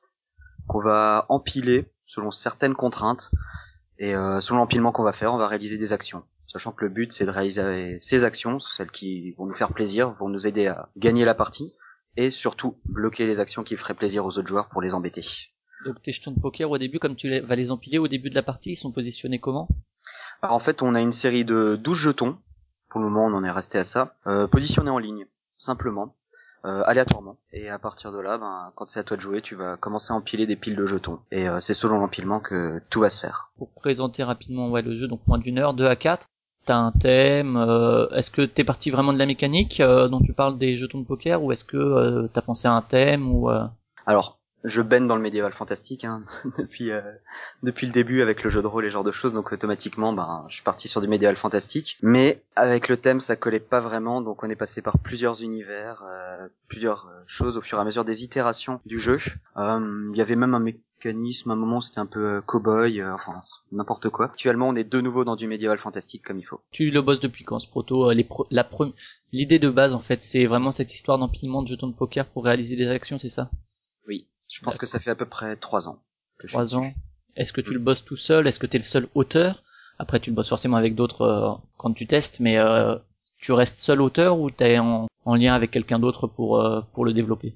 [0.67, 3.31] qu'on va empiler selon certaines contraintes.
[3.97, 6.23] Et euh, selon l'empilement qu'on va faire, on va réaliser des actions.
[6.51, 10.11] Sachant que le but c'est de réaliser ces actions, celles qui vont nous faire plaisir,
[10.19, 11.73] vont nous aider à gagner la partie,
[12.17, 15.23] et surtout bloquer les actions qui feraient plaisir aux autres joueurs pour les embêter.
[15.85, 18.29] Donc tes jetons de poker au début, comme tu les- vas les empiler au début
[18.29, 19.67] de la partie, ils sont positionnés comment?
[20.41, 22.37] Alors en fait on a une série de 12 jetons,
[22.89, 25.27] pour le moment on en est resté à ça, euh, positionnés en ligne,
[25.57, 26.15] simplement,
[26.65, 27.37] euh, aléatoirement.
[27.53, 30.11] Et à partir de là, ben, quand c'est à toi de jouer, tu vas commencer
[30.11, 31.19] à empiler des piles de jetons.
[31.31, 33.51] Et euh, c'est selon l'empilement que tout va se faire.
[33.57, 36.27] Pour présenter rapidement ouais, le jeu, donc moins d'une heure, 2 à 4.
[36.65, 37.57] T'as un thème.
[37.57, 40.99] euh, est-ce que t'es parti vraiment de la mécanique euh, dont tu parles des jetons
[40.99, 43.63] de poker, ou est-ce que euh, t'as pensé à un thème ou euh,
[44.05, 46.23] Alors, je baigne dans le médiéval fantastique hein,
[46.57, 47.01] depuis euh,
[47.63, 50.13] depuis le début avec le jeu de rôle et ce genre de choses, donc automatiquement,
[50.13, 51.97] ben, je suis parti sur du médiéval fantastique.
[52.03, 56.03] Mais avec le thème, ça collait pas vraiment, donc on est passé par plusieurs univers,
[56.67, 59.17] plusieurs choses au fur et à mesure des itérations du jeu.
[59.57, 60.59] Il y avait même un
[61.03, 64.25] mécanisme, à un moment c'était un peu euh, cow-boy, euh, enfin n'importe quoi.
[64.25, 66.61] Actuellement, on est de nouveau dans du médiéval fantastique comme il faut.
[66.71, 68.93] tu le bosses depuis quand ce proto euh, les pro- la pre-
[69.31, 72.43] L'idée de base en fait, c'est vraiment cette histoire d'empilement de jetons de poker pour
[72.45, 73.49] réaliser des actions, c'est ça?
[74.07, 75.99] Oui, je pense que ça fait à peu près trois ans.
[76.47, 76.91] Trois ans.
[77.35, 78.47] Est-ce que tu le bosses tout seul?
[78.47, 79.63] Est-ce que t'es le seul auteur?
[79.99, 82.95] Après, tu le bosses forcément avec d'autres euh, quand tu testes, mais euh,
[83.37, 87.13] tu restes seul auteur ou t'es en, en lien avec quelqu'un d'autre pour pour le
[87.13, 87.53] développer?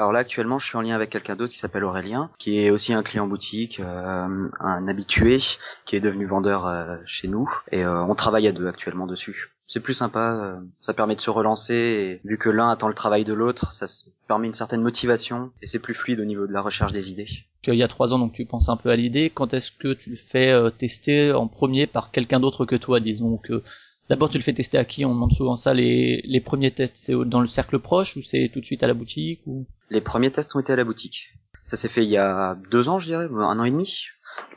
[0.00, 2.70] Alors là actuellement je suis en lien avec quelqu'un d'autre qui s'appelle Aurélien, qui est
[2.70, 5.40] aussi un client boutique, euh, un habitué,
[5.84, 9.52] qui est devenu vendeur euh, chez nous, et euh, on travaille à deux actuellement dessus.
[9.66, 12.94] C'est plus sympa, euh, ça permet de se relancer, et vu que l'un attend le
[12.94, 13.84] travail de l'autre, ça
[14.26, 17.28] permet une certaine motivation, et c'est plus fluide au niveau de la recherche des idées.
[17.66, 19.28] Il y a trois ans, donc tu penses un peu à l'idée.
[19.28, 23.00] Quand est-ce que tu le fais euh, tester en premier par quelqu'un d'autre que toi
[23.00, 23.62] Disons que
[24.10, 25.04] d'abord tu le fais tester à qui?
[25.06, 25.72] On demande souvent ça.
[25.72, 28.86] Les, les premiers tests, c'est dans le cercle proche ou c'est tout de suite à
[28.86, 29.66] la boutique ou?
[29.88, 31.28] Les premiers tests ont été à la boutique.
[31.64, 34.04] Ça s'est fait il y a deux ans je dirais, un an et demi,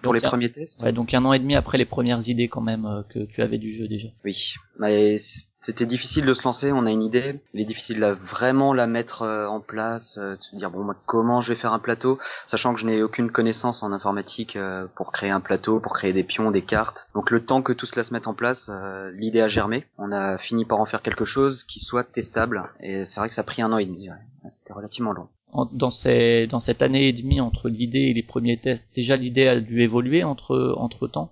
[0.01, 0.83] pour Donc, les un- premiers tests.
[0.83, 3.41] Ouais, donc un an et demi après les premières idées quand même euh, que tu
[3.41, 4.09] avais du jeu déjà.
[4.25, 5.15] Oui, mais
[5.63, 6.71] c'était difficile de se lancer.
[6.71, 10.35] On a une idée, il est difficile de vraiment la mettre euh, en place, euh,
[10.35, 13.31] de se dire bon, comment je vais faire un plateau, sachant que je n'ai aucune
[13.31, 17.09] connaissance en informatique euh, pour créer un plateau, pour créer des pions, des cartes.
[17.15, 18.69] Donc le temps que tout cela se mette en place,
[19.13, 19.85] l'idée a germé.
[19.97, 23.35] On a fini par en faire quelque chose qui soit testable, et c'est vrai que
[23.35, 24.09] ça a pris un an et demi.
[24.09, 24.15] ouais.
[24.49, 25.29] C'était relativement long.
[25.71, 29.47] Dans, ces, dans cette année et demie entre l'idée et les premiers tests, déjà l'idée
[29.47, 31.31] a dû évoluer entre entre temps?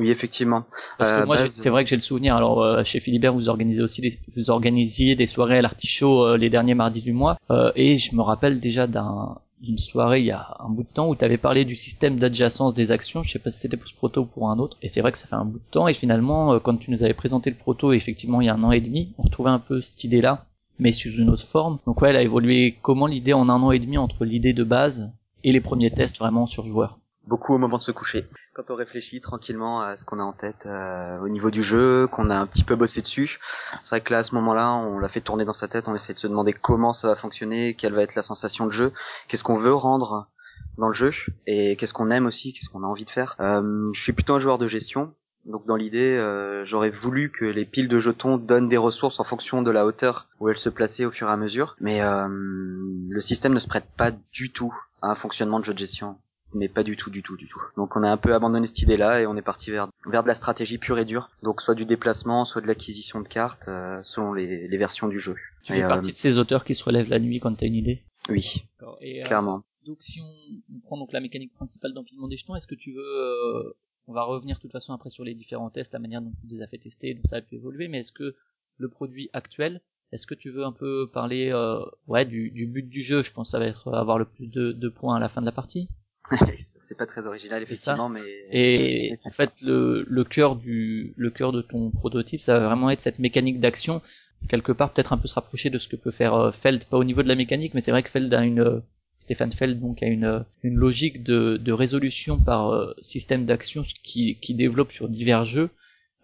[0.00, 0.64] Oui, effectivement.
[0.98, 2.34] Parce que Euh, moi, base- c'est vrai que j'ai le souvenir.
[2.34, 6.36] Alors, euh, chez Philibert, vous organisez aussi des, vous organisiez des soirées à l'artichaut euh,
[6.38, 7.36] les derniers mardis du mois.
[7.50, 10.88] Euh, et je me rappelle déjà d'un d'une soirée il y a un bout de
[10.88, 13.22] temps où tu avais parlé du système d'adjacence des actions.
[13.22, 14.78] Je sais pas si c'était pour ce proto ou pour un autre.
[14.80, 15.86] Et c'est vrai que ça fait un bout de temps.
[15.86, 18.62] Et finalement, euh, quand tu nous avais présenté le proto, effectivement, il y a un
[18.64, 20.46] an et demi, on retrouvait un peu cette idée-là,
[20.78, 21.78] mais sous une autre forme.
[21.86, 24.64] Donc ouais, elle a évolué comment l'idée en un an et demi entre l'idée de
[24.64, 25.12] base
[25.44, 26.98] et les premiers tests vraiment sur joueur.
[27.30, 28.26] Beaucoup au moment de se coucher.
[28.54, 32.08] Quand on réfléchit tranquillement à ce qu'on a en tête euh, au niveau du jeu,
[32.08, 33.38] qu'on a un petit peu bossé dessus,
[33.84, 35.94] c'est vrai que là à ce moment-là, on l'a fait tourner dans sa tête, on
[35.94, 38.92] essaie de se demander comment ça va fonctionner, quelle va être la sensation de jeu,
[39.28, 40.28] qu'est-ce qu'on veut rendre
[40.76, 41.12] dans le jeu
[41.46, 43.36] et qu'est-ce qu'on aime aussi, qu'est-ce qu'on a envie de faire.
[43.38, 45.14] Euh, je suis plutôt un joueur de gestion.
[45.46, 49.24] Donc dans l'idée, euh, j'aurais voulu que les piles de jetons donnent des ressources en
[49.24, 51.76] fonction de la hauteur où elles se plaçaient au fur et à mesure.
[51.80, 55.72] Mais euh, le système ne se prête pas du tout à un fonctionnement de jeu
[55.72, 56.18] de gestion
[56.54, 57.60] mais pas du tout, du tout, du tout.
[57.76, 60.28] Donc on a un peu abandonné cette idée-là et on est parti vers vers de
[60.28, 61.30] la stratégie pure et dure.
[61.42, 65.18] Donc soit du déplacement, soit de l'acquisition de cartes, euh, selon les, les versions du
[65.18, 65.36] jeu.
[65.62, 67.66] Tu Et, fais euh, partie de ces auteurs qui se relèvent la nuit quand t'as
[67.66, 68.02] une idée?
[68.28, 68.64] Oui,
[69.00, 69.62] Et, euh, clairement.
[69.86, 72.92] Donc si on, on prend donc la mécanique principale d'empilement des jetons, est-ce que tu
[72.92, 73.72] veux, euh,
[74.06, 76.54] on va revenir de toute façon après sur les différents tests, la manière dont tu
[76.54, 78.34] les as fait tester, donc ça a pu évoluer, mais est-ce que
[78.76, 79.80] le produit actuel,
[80.12, 83.22] est-ce que tu veux un peu parler, euh, ouais, du, du but du jeu?
[83.22, 85.40] Je pense que ça va être avoir le plus de, de points à la fin
[85.40, 85.88] de la partie.
[86.80, 91.30] c'est pas très original effectivement, mais Et mais en fait, le, le cœur du, le
[91.30, 94.02] cœur de ton prototype, ça va vraiment être cette mécanique d'action,
[94.48, 96.96] quelque part peut-être un peu se rapprocher de ce que peut faire euh, Feld, pas
[96.98, 98.80] au niveau de la mécanique, mais c'est vrai que Feld a une, euh,
[99.18, 103.84] Stéphane Feld donc a une, euh, une logique de, de résolution par euh, système d'action
[104.02, 105.70] qui, qui développe sur divers jeux.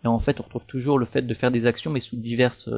[0.03, 2.71] et en fait on retrouve toujours le fait de faire des actions mais sous diverses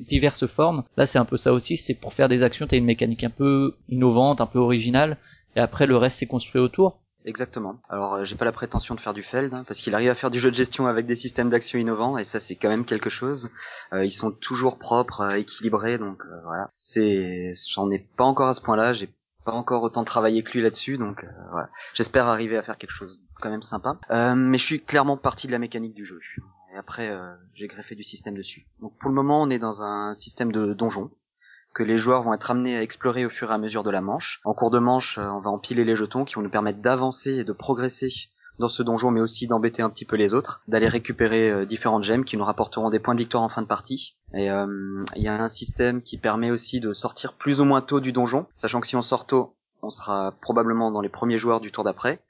[0.00, 0.82] diverses formes.
[0.96, 3.30] Là c'est un peu ça aussi, c'est pour faire des actions t'as une mécanique un
[3.30, 5.18] peu innovante, un peu originale
[5.56, 7.00] et après le reste c'est construit autour.
[7.26, 7.80] Exactement.
[7.88, 10.14] Alors euh, j'ai pas la prétention de faire du Feld hein, parce qu'il arrive à
[10.14, 12.84] faire du jeu de gestion avec des systèmes d'action innovants et ça c'est quand même
[12.84, 13.50] quelque chose.
[13.92, 16.70] Euh, ils sont toujours propres, euh, équilibrés donc voilà.
[16.76, 19.12] C'est j'en ai pas encore à ce point-là, j'ai
[19.44, 21.68] pas encore autant travaillé que lui là-dessus donc voilà.
[21.94, 23.98] J'espère arriver à faire quelque chose quand même sympa.
[24.36, 26.20] mais je suis clairement parti de la mécanique du jeu.
[26.72, 27.12] Et après
[27.54, 28.68] j'ai greffé du système dessus.
[28.80, 31.10] Donc pour le moment on est dans un système de donjon
[31.76, 34.00] que les joueurs vont être amenés à explorer au fur et à mesure de la
[34.00, 34.40] manche.
[34.44, 37.34] En cours de manche, euh, on va empiler les jetons qui vont nous permettre d'avancer
[37.34, 38.08] et de progresser
[38.58, 42.02] dans ce donjon, mais aussi d'embêter un petit peu les autres, d'aller récupérer euh, différentes
[42.02, 44.16] gemmes qui nous rapporteront des points de victoire en fin de partie.
[44.32, 47.82] Et euh, il y a un système qui permet aussi de sortir plus ou moins
[47.82, 51.38] tôt du donjon, sachant que si on sort tôt, on sera probablement dans les premiers
[51.38, 52.20] joueurs du tour d'après,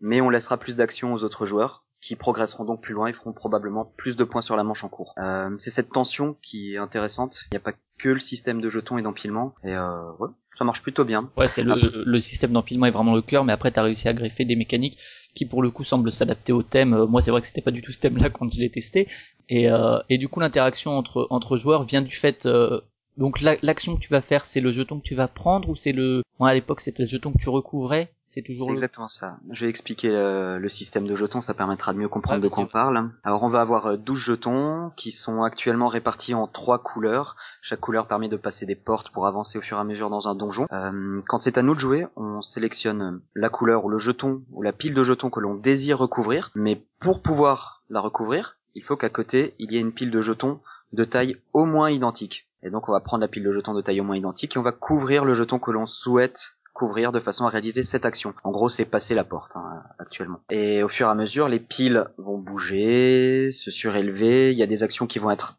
[0.00, 3.32] mais on laissera plus d'action aux autres joueurs qui progresseront donc plus loin et feront
[3.32, 5.12] probablement plus de points sur la manche en cours.
[5.18, 7.40] Euh, c'est cette tension qui est intéressante.
[7.50, 10.64] Il n'y a pas que le système de jetons et d'empilement et euh, ouais, ça
[10.64, 11.30] marche plutôt bien.
[11.36, 14.14] Ouais, c'est le, le, système d'empilement est vraiment le cœur, mais après t'as réussi à
[14.14, 14.98] greffer des mécaniques
[15.34, 16.94] qui pour le coup semblent s'adapter au thème.
[16.94, 19.08] Euh, moi, c'est vrai que c'était pas du tout ce thème-là quand je l'ai testé,
[19.48, 22.80] et, euh, et du coup l'interaction entre entre joueurs vient du fait euh,
[23.16, 25.92] donc l'action que tu vas faire, c'est le jeton que tu vas prendre ou c'est
[25.92, 26.22] le...
[26.38, 28.66] Moi à l'époque c'était le jeton que tu recouvrais, c'est toujours...
[28.66, 29.38] C'est exactement ça.
[29.50, 32.64] Je vais expliquer euh, le système de jetons, ça permettra de mieux comprendre de quoi
[32.64, 33.10] on parle.
[33.24, 37.36] Alors on va avoir 12 euh, jetons qui sont actuellement répartis en trois couleurs.
[37.62, 40.28] Chaque couleur permet de passer des portes pour avancer au fur et à mesure dans
[40.28, 40.66] un donjon.
[40.72, 44.60] Euh, quand c'est à nous de jouer, on sélectionne la couleur ou le jeton ou
[44.60, 48.96] la pile de jetons que l'on désire recouvrir, mais pour pouvoir la recouvrir, il faut
[48.96, 50.60] qu'à côté il y ait une pile de jetons
[50.92, 52.45] de taille au moins identique.
[52.66, 54.58] Et donc on va prendre la pile de jetons de taille au moins identique et
[54.58, 58.34] on va couvrir le jeton que l'on souhaite couvrir de façon à réaliser cette action.
[58.44, 60.40] En gros, c'est passer la porte hein, actuellement.
[60.50, 64.52] Et au fur et à mesure, les piles vont bouger, se surélever.
[64.52, 65.58] Il y a des actions qui vont être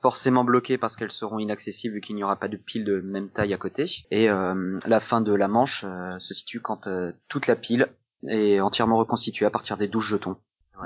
[0.00, 3.28] forcément bloquées parce qu'elles seront inaccessibles vu qu'il n'y aura pas de pile de même
[3.30, 3.86] taille à côté.
[4.10, 7.88] Et euh, la fin de la manche euh, se situe quand euh, toute la pile
[8.28, 10.36] est entièrement reconstituée à partir des 12 jetons.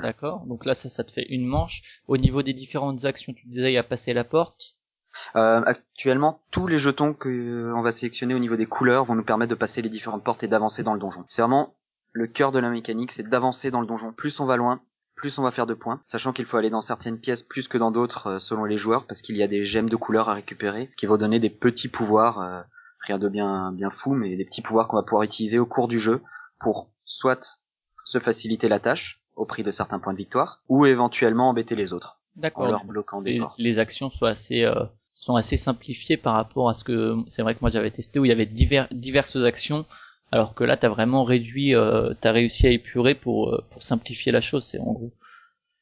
[0.01, 0.45] D'accord.
[0.45, 1.81] Donc là, ça, ça te fait une manche.
[2.07, 4.76] Au niveau des différentes actions, tu disais il passer la porte.
[5.35, 9.15] Euh, actuellement, tous les jetons que euh, on va sélectionner au niveau des couleurs vont
[9.15, 11.23] nous permettre de passer les différentes portes et d'avancer dans le donjon.
[11.27, 11.75] C'est vraiment
[12.13, 14.11] le cœur de la mécanique, c'est d'avancer dans le donjon.
[14.11, 14.81] Plus on va loin,
[15.15, 17.77] plus on va faire de points, sachant qu'il faut aller dans certaines pièces plus que
[17.77, 20.33] dans d'autres euh, selon les joueurs, parce qu'il y a des gemmes de couleurs à
[20.33, 22.65] récupérer qui vont donner des petits pouvoirs,
[23.01, 25.87] rien de bien bien fou, mais des petits pouvoirs qu'on va pouvoir utiliser au cours
[25.87, 26.21] du jeu
[26.59, 27.59] pour soit
[28.05, 31.93] se faciliter la tâche au prix de certains points de victoire, ou éventuellement embêter les
[31.93, 32.19] autres.
[32.35, 32.65] D'accord.
[32.65, 33.59] En leur bloquant des portes.
[33.59, 34.63] Les actions soient assez
[35.17, 38.25] sont assez simplifiés par rapport à ce que c'est vrai que moi j'avais testé où
[38.25, 39.85] il y avait divers, diverses actions
[40.31, 44.31] alors que là t'as vraiment réduit euh, t'as réussi à épurer pour euh, pour simplifier
[44.31, 45.11] la chose c'est en gros.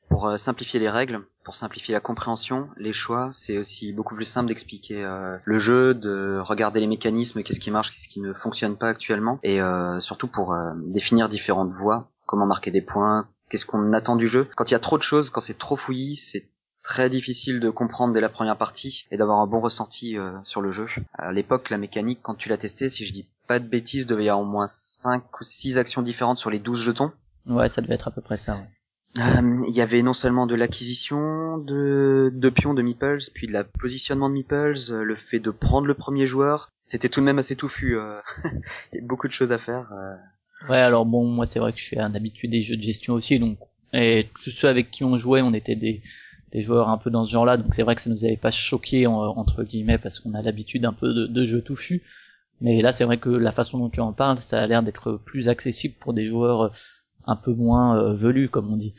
[0.10, 4.26] Pour euh, simplifier les règles pour simplifier la compréhension les choix c'est aussi beaucoup plus
[4.26, 8.32] simple d'expliquer euh, le jeu de regarder les mécanismes qu'est-ce qui marche qu'est-ce qui ne
[8.32, 9.60] fonctionne pas actuellement et
[10.00, 10.56] surtout pour
[10.86, 14.48] définir différentes voies comment marquer des points qu'est-ce qu'on attend du jeu.
[14.56, 16.48] Quand il y a trop de choses quand c'est trop fouillis c'est
[16.86, 20.62] très difficile de comprendre dès la première partie et d'avoir un bon ressenti euh, sur
[20.62, 20.86] le jeu.
[21.14, 24.26] À l'époque, la mécanique, quand tu l'as testé, si je dis pas de bêtises, devait
[24.26, 27.12] y avoir au moins 5 ou 6 actions différentes sur les 12 jetons.
[27.48, 28.62] Ouais, ça devait être à peu près ça.
[29.18, 33.54] Euh, il y avait non seulement de l'acquisition de, de pions de meeples, puis de
[33.54, 36.70] la positionnement de meeples, euh, le fait de prendre le premier joueur.
[36.86, 37.98] C'était tout de même assez touffu.
[38.94, 39.90] il y a beaucoup de choses à faire.
[40.70, 43.16] Ouais, alors bon, moi c'est vrai que je suis un habitué des jeux de gestion
[43.16, 43.58] aussi, donc
[43.94, 46.02] et tous ceux avec qui on jouait, on était des
[46.56, 48.52] des joueurs un peu dans ce genre-là, donc c'est vrai que ça nous avait pas
[48.52, 52.02] choqué entre guillemets parce qu'on a l'habitude un peu de, de jeux touffus.
[52.62, 55.14] Mais là, c'est vrai que la façon dont tu en parles, ça a l'air d'être
[55.26, 56.70] plus accessible pour des joueurs euh,
[57.26, 58.96] un peu moins euh, velus, comme on dit.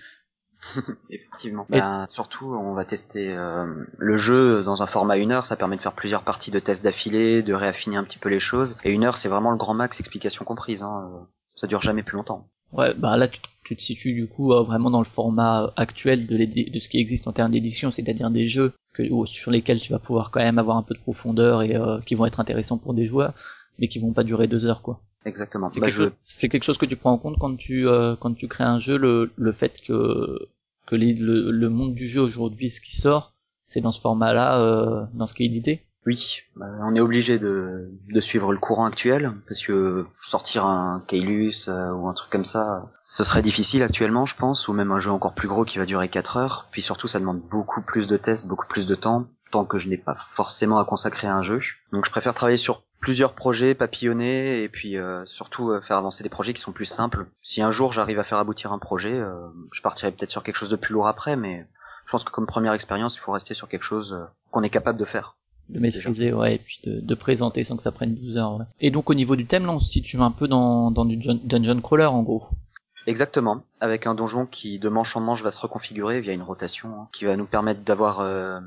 [1.10, 1.66] Effectivement.
[1.70, 5.46] Ben, surtout, on va tester euh, le jeu dans un format une heure.
[5.46, 8.40] Ça permet de faire plusieurs parties de tests d'affilée, de réaffiner un petit peu les
[8.40, 8.76] choses.
[8.84, 10.82] Et une heure, c'est vraiment le grand max, explication comprise.
[10.82, 11.26] Hein.
[11.54, 12.50] Ça dure jamais plus longtemps.
[12.72, 16.36] Ouais, bah là tu, te situes du coup euh, vraiment dans le format actuel de,
[16.70, 19.98] de ce qui existe en termes d'édition, c'est-à-dire des jeux que, sur lesquels tu vas
[19.98, 22.94] pouvoir quand même avoir un peu de profondeur et euh, qui vont être intéressants pour
[22.94, 23.34] des joueurs,
[23.78, 25.00] mais qui vont pas durer deux heures quoi.
[25.24, 25.68] Exactement.
[25.68, 26.12] C'est bah, quelque,
[26.48, 28.96] quelque, chose que tu prends en compte quand tu euh, quand tu crées un jeu,
[28.96, 30.48] le, le fait que
[30.86, 33.34] que le, le monde du jeu aujourd'hui, ce qui sort,
[33.66, 35.85] c'est dans ce format-là, dans ce qui est édité?
[36.06, 41.02] Oui, bah, on est obligé de, de, suivre le courant actuel parce que sortir un
[41.06, 44.92] Kailus euh, ou un truc comme ça, ce serait difficile actuellement, je pense, ou même
[44.92, 46.68] un jeu encore plus gros qui va durer 4 heures.
[46.70, 49.88] Puis surtout, ça demande beaucoup plus de tests, beaucoup plus de temps, tant que je
[49.88, 51.58] n'ai pas forcément à consacrer à un jeu.
[51.90, 56.22] Donc, je préfère travailler sur plusieurs projets, papillonner et puis euh, surtout euh, faire avancer
[56.22, 57.26] des projets qui sont plus simples.
[57.42, 59.20] Si un jour j'arrive à faire aboutir un projet,
[59.72, 61.66] je partirai peut-être sur quelque chose de plus lourd après, mais
[62.06, 64.70] je pense que comme première expérience, il faut rester sur quelque chose euh, qu'on est
[64.70, 65.36] capable de faire.
[65.68, 68.56] De maîtriser, ouais, et puis de, de, présenter sans que ça prenne 12 heures.
[68.56, 68.64] Ouais.
[68.80, 71.16] Et donc au niveau du thème, là, on se situe un peu dans, dans du
[71.16, 72.44] dungeon crawler en gros.
[73.06, 76.88] Exactement, avec un donjon qui de manche en manche va se reconfigurer via une rotation,
[76.88, 78.60] hein, qui va nous permettre d'avoir euh,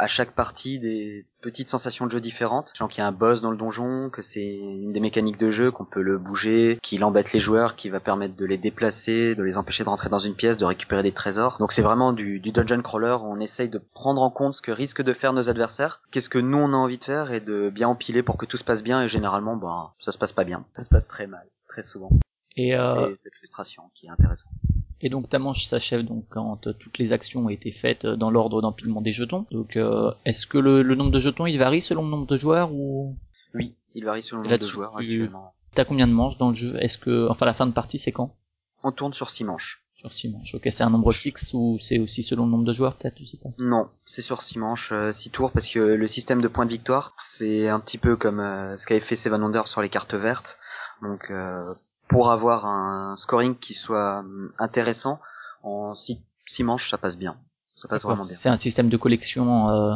[0.00, 2.72] à chaque partie des petites sensations de jeu différentes.
[2.74, 5.50] Genre qu'il y a un boss dans le donjon, que c'est une des mécaniques de
[5.50, 9.34] jeu, qu'on peut le bouger, qu'il embête les joueurs, qui va permettre de les déplacer,
[9.34, 11.58] de les empêcher de rentrer dans une pièce, de récupérer des trésors.
[11.58, 14.72] Donc c'est vraiment du, du dungeon crawler on essaye de prendre en compte ce que
[14.72, 17.68] risquent de faire nos adversaires, qu'est-ce que nous on a envie de faire et de
[17.68, 20.44] bien empiler pour que tout se passe bien et généralement bah ça se passe pas
[20.44, 20.64] bien.
[20.74, 22.10] Ça se passe très mal, très souvent.
[22.56, 23.10] Et euh...
[23.10, 24.54] c'est cette frustration qui est intéressante.
[25.00, 28.60] Et donc ta manche s'achève donc quand toutes les actions ont été faites dans l'ordre
[28.60, 29.46] d'empilement des jetons.
[29.50, 32.36] Donc euh, est-ce que le, le, nombre de jetons il varie selon le nombre de
[32.36, 33.16] joueurs ou?
[33.54, 35.54] Oui, il varie selon le nombre de joueurs actuellement.
[35.74, 36.76] T'as combien de manches dans le jeu?
[36.80, 38.36] Est-ce que enfin la fin de partie c'est quand?
[38.82, 39.84] On tourne sur six manches.
[39.94, 40.54] Sur six manches.
[40.54, 43.26] Ok, c'est un nombre fixe ou c'est aussi selon le nombre de joueurs peut-être, je
[43.26, 43.50] sais pas.
[43.58, 46.70] Non, c'est sur six manches, euh, six tours parce que le système de points de
[46.70, 50.14] victoire, c'est un petit peu comme euh, ce qu'avait fait Seven Wonders sur les cartes
[50.14, 50.58] vertes.
[51.02, 51.62] Donc euh,
[52.10, 55.20] pour avoir un scoring qui soit hum, intéressant,
[55.62, 57.36] en six, six manches, ça passe bien.
[57.76, 58.34] Ça passe vraiment bien.
[58.34, 59.94] C'est un système de collection euh...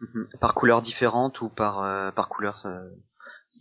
[0.00, 0.28] Mhm.
[0.40, 2.90] par couleur différente ou par euh, par couleur euh,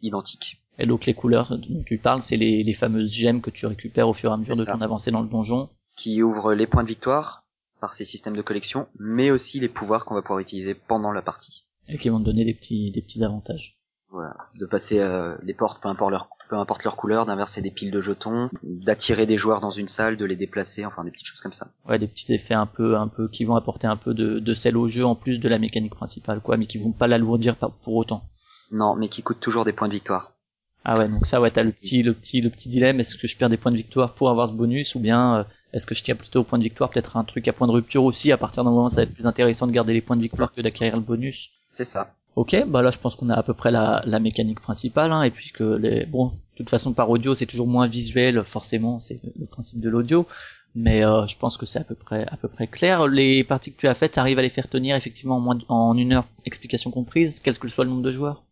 [0.02, 0.62] identique.
[0.78, 4.10] Et donc les couleurs dont tu parles, c'est les, les fameuses gemmes que tu récupères
[4.10, 5.70] au fur et à mesure de ton avancée dans le donjon.
[5.96, 7.46] Qui ouvrent les points de victoire
[7.80, 11.22] par ces systèmes de collection, mais aussi les pouvoirs qu'on va pouvoir utiliser pendant la
[11.22, 11.66] partie.
[11.88, 13.80] Et qui vont te donner des petits des petits avantages.
[14.10, 17.72] Voilà, de passer euh, les portes, peu importe leur peu importe leur couleur, d'inverser des
[17.72, 21.28] piles de jetons, d'attirer des joueurs dans une salle, de les déplacer, enfin des petites
[21.28, 21.68] choses comme ça.
[21.88, 24.54] Ouais, des petits effets un peu, un peu qui vont apporter un peu de, de
[24.54, 27.56] sel au jeu en plus de la mécanique principale, quoi, mais qui vont pas l'alourdir
[27.58, 28.24] pour autant.
[28.72, 30.34] Non, mais qui coûtent toujours des points de victoire.
[30.88, 33.00] Ah ouais, donc ça, ouais, t'as le petit, le petit, le petit dilemme.
[33.00, 35.44] Est-ce que je perds des points de victoire pour avoir ce bonus, ou bien euh,
[35.74, 37.72] est-ce que je tiens plutôt au point de victoire, peut-être un truc à point de
[37.72, 38.32] rupture aussi.
[38.32, 40.54] À partir d'un moment, ça va être plus intéressant de garder les points de victoire
[40.54, 41.50] que d'acquérir le bonus.
[41.74, 42.14] C'est ça.
[42.36, 45.24] Ok, bah là je pense qu'on a à peu près la, la mécanique principale, hein,
[45.24, 49.00] et puis que les bon, de toute façon par audio c'est toujours moins visuel, forcément
[49.00, 50.28] c'est le principe de l'audio,
[50.76, 53.08] mais euh, je pense que c'est à peu près à peu près clair.
[53.08, 55.96] Les parties que tu as faites, arrivent à les faire tenir effectivement en moins en
[55.96, 58.44] une heure, explication comprise, quel que soit le nombre de joueurs?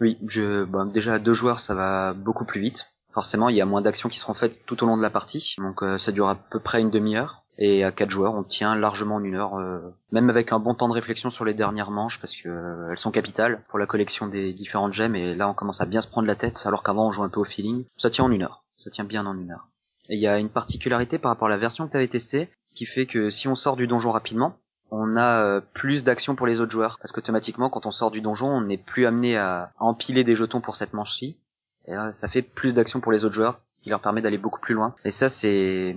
[0.00, 2.91] Oui, je, bon, déjà deux joueurs ça va beaucoup plus vite.
[3.12, 5.54] Forcément, il y a moins d'actions qui seront faites tout au long de la partie,
[5.58, 7.44] donc euh, ça dure à peu près une demi-heure.
[7.58, 9.80] Et à quatre joueurs, on tient largement en une heure, euh,
[10.10, 12.98] même avec un bon temps de réflexion sur les dernières manches, parce que euh, elles
[12.98, 15.14] sont capitales pour la collection des différentes gemmes.
[15.14, 17.28] Et là, on commence à bien se prendre la tête, alors qu'avant on joue un
[17.28, 17.84] peu au feeling.
[17.98, 19.68] Ça tient en une heure, ça tient bien en une heure.
[20.08, 22.48] Et il y a une particularité par rapport à la version que tu avais testée,
[22.74, 24.56] qui fait que si on sort du donjon rapidement,
[24.90, 28.48] on a plus d'actions pour les autres joueurs, parce qu'automatiquement, quand on sort du donjon,
[28.48, 31.38] on n'est plus amené à empiler des jetons pour cette manche-ci,
[31.86, 34.38] et euh, ça fait plus d'actions pour les autres joueurs, ce qui leur permet d'aller
[34.38, 34.94] beaucoup plus loin.
[35.04, 35.96] Et ça, c'est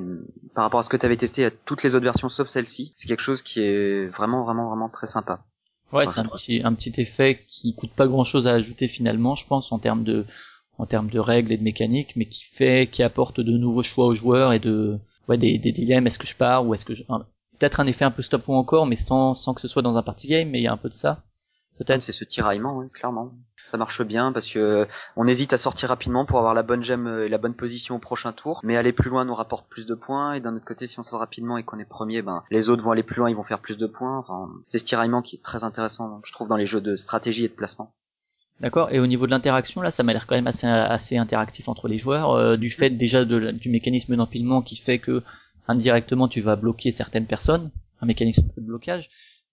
[0.54, 2.92] par rapport à ce que tu avais testé à toutes les autres versions sauf celle-ci,
[2.96, 5.44] c'est quelque chose qui est vraiment, vraiment, vraiment très sympa.
[5.94, 9.46] Ouais, c'est un petit, un petit effet qui coûte pas grand-chose à ajouter finalement, je
[9.46, 10.26] pense, en termes de,
[10.80, 14.08] en termes de règles et de mécaniques, mais qui fait, qui apporte de nouveaux choix
[14.08, 15.00] aux joueurs et de,
[15.30, 16.08] ouais, des, des dilemmes.
[16.08, 18.54] Est-ce que je pars ou est-ce que je, peut-être un effet un peu stop ou
[18.54, 20.74] encore, mais sans, sans que ce soit dans un party game, mais il y a
[20.74, 21.24] un peu de ça.
[21.78, 22.02] Peut-être.
[22.02, 23.32] C'est ce tiraillement, oui, clairement
[23.70, 27.08] ça marche bien parce que on hésite à sortir rapidement pour avoir la bonne gemme
[27.26, 29.96] et la bonne position au prochain tour, mais aller plus loin nous rapporte plus de
[29.96, 32.70] points et d'un autre côté si on sort rapidement et qu'on est premier, ben les
[32.70, 34.18] autres vont aller plus loin, ils vont faire plus de points.
[34.18, 37.46] Enfin, c'est ce tiraillement qui est très intéressant, je trouve, dans les jeux de stratégie
[37.46, 37.94] et de placement.
[38.62, 38.90] D'accord.
[38.92, 41.88] Et au niveau de l'interaction, là, ça m'a l'air quand même assez, assez interactif entre
[41.88, 45.24] les joueurs, euh, du fait déjà de, du mécanisme d'empilement qui fait que
[45.68, 47.72] indirectement tu vas bloquer certaines personnes,
[48.02, 49.10] un mécanisme de blocage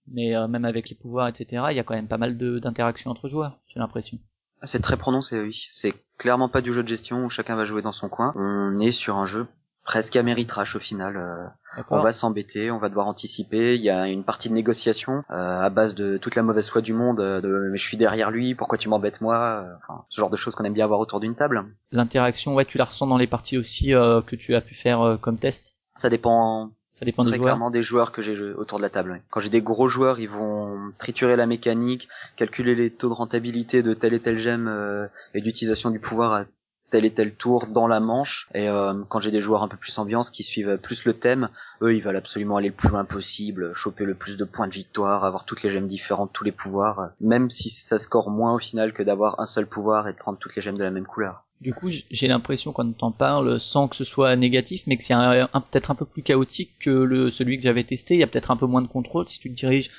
[0.08, 3.10] mais euh, même avec les pouvoirs, etc., il y a quand même pas mal d'interactions
[3.10, 4.18] entre joueurs, j'ai l'impression.
[4.60, 5.68] Ah, c'est très prononcé, oui.
[5.72, 8.32] C'est clairement pas du jeu de gestion où chacun va jouer dans son coin.
[8.36, 9.46] On est sur un jeu
[9.84, 11.16] presque à méritrage au final.
[11.16, 13.74] Euh, on va s'embêter, on va devoir anticiper.
[13.74, 16.80] Il y a une partie de négociation euh, à base de toute la mauvaise foi
[16.80, 17.16] du monde.
[17.16, 19.66] De mais je suis derrière lui, pourquoi tu m'embêtes moi?
[19.78, 21.64] Enfin, Ce genre de choses qu'on aime bien avoir autour d'une table.
[21.90, 25.38] L'interaction, ouais, tu la ressens dans les parties aussi que tu as pu faire comme
[25.38, 25.78] test.
[25.96, 26.70] Ça dépend
[27.02, 29.20] ça dépend Très des clairement des joueurs que j'ai autour de la table.
[29.30, 33.82] Quand j'ai des gros joueurs, ils vont triturer la mécanique, calculer les taux de rentabilité
[33.82, 36.44] de telle et telle gemme euh, et d'utilisation du pouvoir à
[36.90, 38.48] tel et tel tour dans la manche.
[38.54, 41.48] Et euh, quand j'ai des joueurs un peu plus ambiance qui suivent plus le thème,
[41.80, 44.74] eux ils veulent absolument aller le plus loin possible, choper le plus de points de
[44.74, 48.60] victoire, avoir toutes les gemmes différentes, tous les pouvoirs, même si ça score moins au
[48.60, 51.06] final que d'avoir un seul pouvoir et de prendre toutes les gemmes de la même
[51.06, 51.44] couleur.
[51.62, 55.04] Du coup, j'ai l'impression quand on t'en parle, sans que ce soit négatif, mais que
[55.04, 58.14] c'est un, peut-être un peu plus chaotique que le celui que j'avais testé.
[58.14, 59.92] Il y a peut-être un peu moins de contrôle si tu te diriges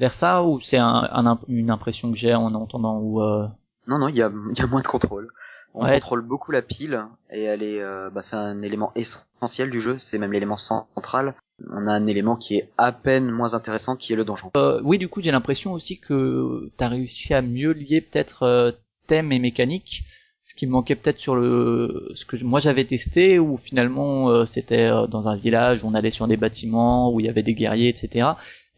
[0.00, 3.20] vers ça, ou c'est un, une impression que j'ai en entendant ou.
[3.20, 3.46] Euh...
[3.86, 5.28] Non, non, il y a, y a moins de contrôle.
[5.74, 9.80] On contrôle beaucoup la pile et elle est, euh, bah, c'est un élément essentiel du
[9.80, 9.96] jeu.
[9.98, 11.34] C'est même l'élément central.
[11.70, 14.50] on a un élément qui est à peine moins intéressant, qui est le donjon.
[14.56, 18.72] Euh, oui, du coup, j'ai l'impression aussi que t'as réussi à mieux lier peut-être euh,
[19.06, 20.04] thème et mécanique,
[20.44, 24.46] ce qui me manquait peut-être sur le ce que moi j'avais testé, où finalement euh,
[24.46, 27.42] c'était euh, dans un village, où on allait sur des bâtiments, où il y avait
[27.42, 28.30] des guerriers, etc.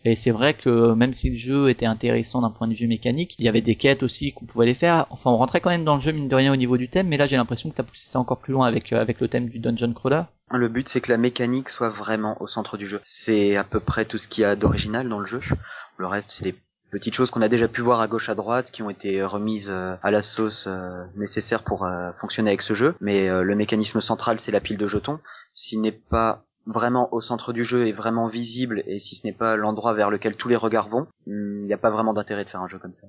[0.06, 3.36] Et c'est vrai que même si le jeu était intéressant d'un point de vue mécanique,
[3.38, 5.06] il y avait des quêtes aussi qu'on pouvait les faire.
[5.08, 7.08] Enfin, on rentrait quand même dans le jeu mine de rien au niveau du thème,
[7.08, 9.28] mais là j'ai l'impression que t'as poussé ça encore plus loin avec euh, avec le
[9.28, 10.24] thème du dungeon crawler.
[10.50, 13.00] Le but, c'est que la mécanique soit vraiment au centre du jeu.
[13.02, 15.40] C'est à peu près tout ce qu'il y a d'original dans le jeu.
[15.96, 16.54] Le reste, c'est les
[16.94, 19.68] petites choses qu'on a déjà pu voir à gauche à droite, qui ont été remises
[19.68, 21.88] euh, à la sauce euh, nécessaire pour
[22.20, 22.94] fonctionner avec ce jeu.
[23.00, 25.18] Mais le mécanisme central, c'est la pile de jetons.
[25.54, 29.32] S'il n'est pas vraiment au centre du jeu et vraiment visible, et si ce n'est
[29.32, 32.50] pas l'endroit vers lequel tous les regards vont, il n'y a pas vraiment d'intérêt de
[32.50, 33.08] faire un jeu comme ça.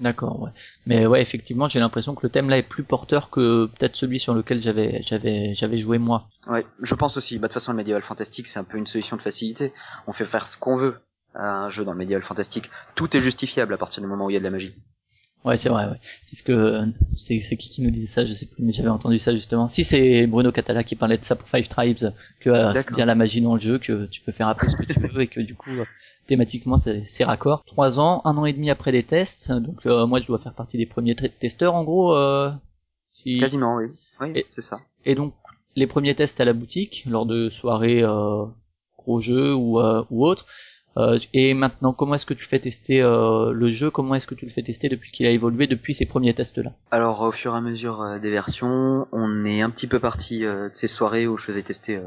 [0.00, 0.50] D'accord, ouais.
[0.86, 4.18] Mais ouais, effectivement, j'ai l'impression que le thème là est plus porteur que peut-être celui
[4.18, 6.26] sur lequel j'avais j'avais j'avais joué moi.
[6.48, 7.38] Ouais, je pense aussi.
[7.38, 9.74] Bah de toute façon, le médiéval fantastique, c'est un peu une solution de facilité.
[10.06, 10.96] On fait faire ce qu'on veut
[11.34, 12.70] à un jeu dans le médiéval fantastique.
[12.94, 14.74] Tout est justifiable à partir du moment où il y a de la magie.
[15.44, 15.86] Ouais, c'est vrai.
[15.86, 15.96] Ouais.
[16.22, 16.82] C'est ce que
[17.16, 19.68] c'est c'est qui qui nous disait ça, je sais plus, mais j'avais entendu ça justement.
[19.68, 23.06] Si c'est Bruno Catala qui parlait de ça pour Five Tribes, que euh, c'est bien
[23.06, 25.22] la magie dans le jeu, que tu peux faire un peu ce que tu veux
[25.22, 25.84] et que du coup euh,
[26.26, 27.64] thématiquement c'est raccord.
[27.64, 30.52] Trois ans, un an et demi après les tests, donc euh, moi je dois faire
[30.52, 32.14] partie des premiers testeurs en gros.
[32.14, 32.50] Euh,
[33.06, 33.38] si...
[33.38, 33.86] Quasiment, oui.
[34.20, 34.78] Oui, c'est ça.
[35.06, 35.32] Et donc
[35.74, 38.44] les premiers tests à la boutique lors de soirées euh,
[38.98, 40.44] gros jeux ou ou autres.
[40.96, 43.90] Euh, et maintenant, comment est-ce que tu fais tester euh, le jeu?
[43.90, 46.72] Comment est-ce que tu le fais tester depuis qu'il a évolué depuis ces premiers tests-là?
[46.90, 50.40] Alors, au fur et à mesure euh, des versions, on est un petit peu parti
[50.40, 52.00] de ces soirées où je faisais tester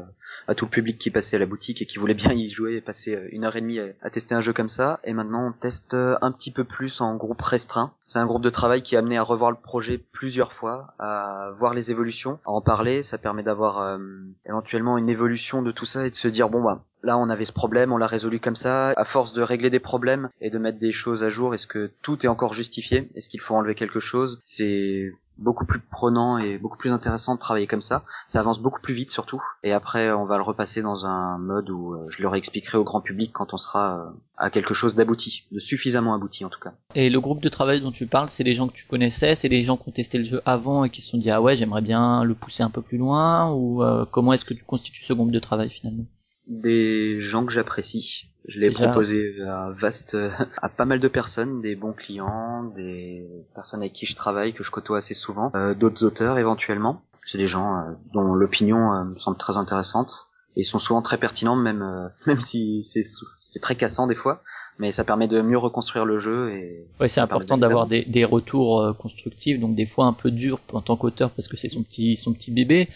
[0.48, 2.76] à tout le public qui passait à la boutique et qui voulait bien y jouer
[2.76, 5.00] et passer une heure et demie à, tester un jeu comme ça.
[5.04, 7.92] Et maintenant, on teste un petit peu plus en groupe restreint.
[8.04, 11.52] C'est un groupe de travail qui est amené à revoir le projet plusieurs fois, à
[11.58, 13.02] voir les évolutions, à en parler.
[13.02, 13.98] Ça permet d'avoir
[14.46, 17.44] éventuellement une évolution de tout ça et de se dire bon bah là on avait
[17.44, 18.90] ce problème, on l'a résolu comme ça.
[18.96, 21.92] À force de régler des problèmes et de mettre des choses à jour, est-ce que
[22.02, 23.10] tout est encore justifié?
[23.14, 24.40] Est-ce qu'il faut enlever quelque chose?
[24.44, 28.04] C'est beaucoup plus prenant et beaucoup plus intéressant de travailler comme ça.
[28.26, 29.42] Ça avance beaucoup plus vite surtout.
[29.62, 32.84] Et après, on va le repasser dans un mode où euh, je leur expliquerai au
[32.84, 36.60] grand public quand on sera euh, à quelque chose d'abouti, de suffisamment abouti en tout
[36.60, 36.74] cas.
[36.94, 39.48] Et le groupe de travail dont tu parles, c'est les gens que tu connaissais, c'est
[39.48, 41.56] les gens qui ont testé le jeu avant et qui se sont dit ah ouais
[41.56, 45.04] j'aimerais bien le pousser un peu plus loin ou euh, comment est-ce que tu constitues
[45.04, 46.04] ce groupe de travail finalement?
[46.46, 48.28] Des gens que j'apprécie.
[48.46, 50.16] Je l'ai proposé à vaste,
[50.62, 54.62] à pas mal de personnes, des bons clients, des personnes avec qui je travaille, que
[54.62, 57.02] je côtoie assez souvent, euh, d'autres auteurs éventuellement.
[57.24, 60.26] C'est des gens euh, dont l'opinion euh, me semble très intéressante
[60.56, 63.02] et sont souvent très pertinents, même même si c'est
[63.40, 64.42] c'est très cassant des fois,
[64.78, 66.86] mais ça permet de mieux reconstruire le jeu et.
[67.00, 70.82] Ouais, c'est important d'avoir des, des retours constructifs, donc des fois un peu dur en
[70.82, 72.90] tant qu'auteur parce que c'est son petit son petit bébé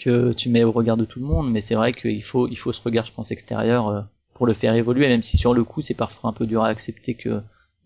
[0.00, 2.56] que tu mets au regard de tout le monde, mais c'est vrai qu'il faut, il
[2.56, 4.00] faut ce regard, je pense, extérieur euh,
[4.34, 6.68] pour le faire évoluer, même si sur le coup c'est parfois un peu dur à
[6.68, 7.40] accepter que,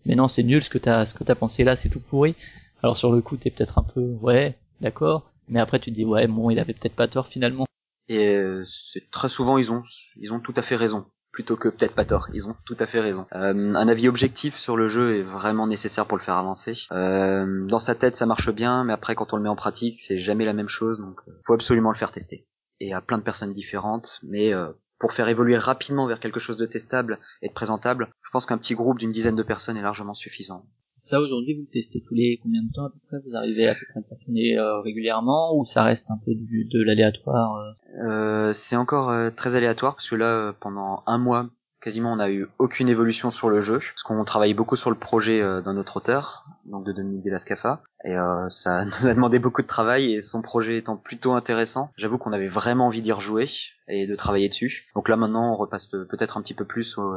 [0.05, 2.35] mais non, c'est nul ce que t'as, ce que t'as pensé là, c'est tout pourri.
[2.81, 6.27] Alors sur le coup t'es peut-être un peu, ouais, d'accord, mais après tu dis ouais,
[6.27, 7.65] bon, il avait peut-être pas tort finalement.
[8.07, 9.83] Et euh, c'est très souvent ils ont,
[10.17, 11.05] ils ont tout à fait raison
[11.35, 12.29] plutôt que peut-être pas tort.
[12.33, 13.27] Ils ont tout à fait raison.
[13.35, 16.73] Euh, un avis objectif sur le jeu est vraiment nécessaire pour le faire avancer.
[16.93, 19.99] Euh, dans sa tête, ça marche bien, mais après, quand on le met en pratique,
[19.99, 21.01] c'est jamais la même chose.
[21.01, 22.47] Donc, euh, faut absolument le faire tester.
[22.79, 24.53] Et à plein de personnes différentes, mais
[24.99, 28.57] pour faire évoluer rapidement vers quelque chose de testable et de présentable, je pense qu'un
[28.57, 30.65] petit groupe d'une dizaine de personnes est largement suffisant.
[30.97, 33.17] Ça aujourd'hui vous testez tous les combien de temps à peu près?
[33.25, 33.75] Vous arrivez à
[34.23, 38.07] tourner euh, régulièrement ou ça reste un peu du, de l'aléatoire euh?
[38.07, 41.49] euh, C'est encore euh, très aléatoire parce que là pendant un mois
[41.81, 44.97] quasiment on n'a eu aucune évolution sur le jeu parce qu'on travaille beaucoup sur le
[44.97, 48.15] projet d'un autre auteur donc de Dominique Delascafa et
[48.49, 52.31] ça nous a demandé beaucoup de travail et son projet étant plutôt intéressant j'avoue qu'on
[52.31, 53.45] avait vraiment envie d'y rejouer
[53.87, 54.87] et de travailler dessus.
[54.95, 57.13] Donc là maintenant on repasse peut-être un petit peu plus au,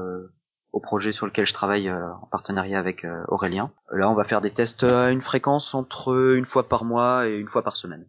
[0.72, 3.72] au projet sur lequel je travaille euh, en partenariat avec euh, Aurélien.
[3.92, 7.36] Là, on va faire des tests à une fréquence entre une fois par mois et
[7.36, 8.06] une fois par semaine.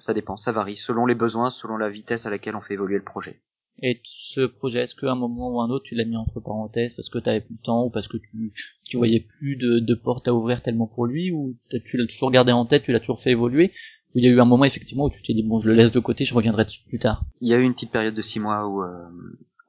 [0.00, 2.98] Ça dépend, ça varie selon les besoins, selon la vitesse à laquelle on fait évoluer
[2.98, 3.40] le projet.
[3.80, 6.94] Et ce projet, est-ce qu'à un moment ou un autre, tu l'as mis entre parenthèses
[6.94, 8.52] parce que tu avais plus le temps ou parce que tu,
[8.84, 12.30] tu voyais plus de, de portes à ouvrir tellement pour lui ou tu l'as toujours
[12.30, 13.72] gardé en tête, tu l'as toujours fait évoluer
[14.14, 15.74] ou il y a eu un moment effectivement où tu t'es dit bon je le
[15.74, 17.22] laisse de côté, je reviendrai dessus plus tard?
[17.40, 19.08] Il y a eu une petite période de six mois où euh,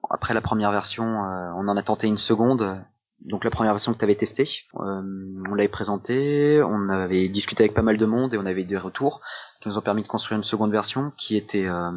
[0.10, 2.84] après la première version, euh, on en a tenté une seconde.
[3.22, 5.02] Donc la première version que tu avais testée, euh,
[5.50, 8.78] on l'avait présentée, on avait discuté avec pas mal de monde et on avait des
[8.78, 9.22] retours
[9.62, 11.92] qui nous ont permis de construire une seconde version qui était euh,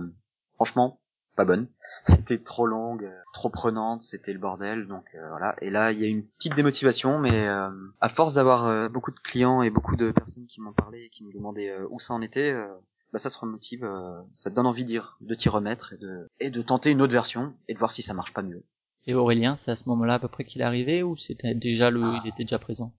[0.57, 0.99] franchement
[1.37, 1.69] pas bonne,
[2.09, 5.55] était trop longue, trop prenante, c'était le bordel, donc voilà.
[5.63, 9.63] Et là, il y a une petite démotivation, mais à force d'avoir beaucoup de clients
[9.63, 12.55] et beaucoup de personnes qui m'ont parlé et qui me demandaient où ça en était,
[13.13, 13.87] bah ça se remotive,
[14.35, 17.13] ça te donne envie dire de t'y remettre et de et de tenter une autre
[17.13, 18.65] version et de voir si ça marche pas mieux.
[19.07, 21.91] Et Aurélien, c'est à ce moment-là à peu près qu'il est arrivé ou c'était déjà
[21.91, 22.93] le, il était déjà présent?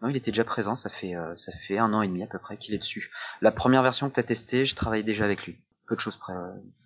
[0.00, 0.76] Non, il était déjà présent.
[0.76, 3.10] Ça fait ça fait un an et demi à peu près qu'il est dessus.
[3.42, 5.56] La première version que t'as testée, je travaillais déjà avec lui.
[5.86, 6.32] Peu de choses près.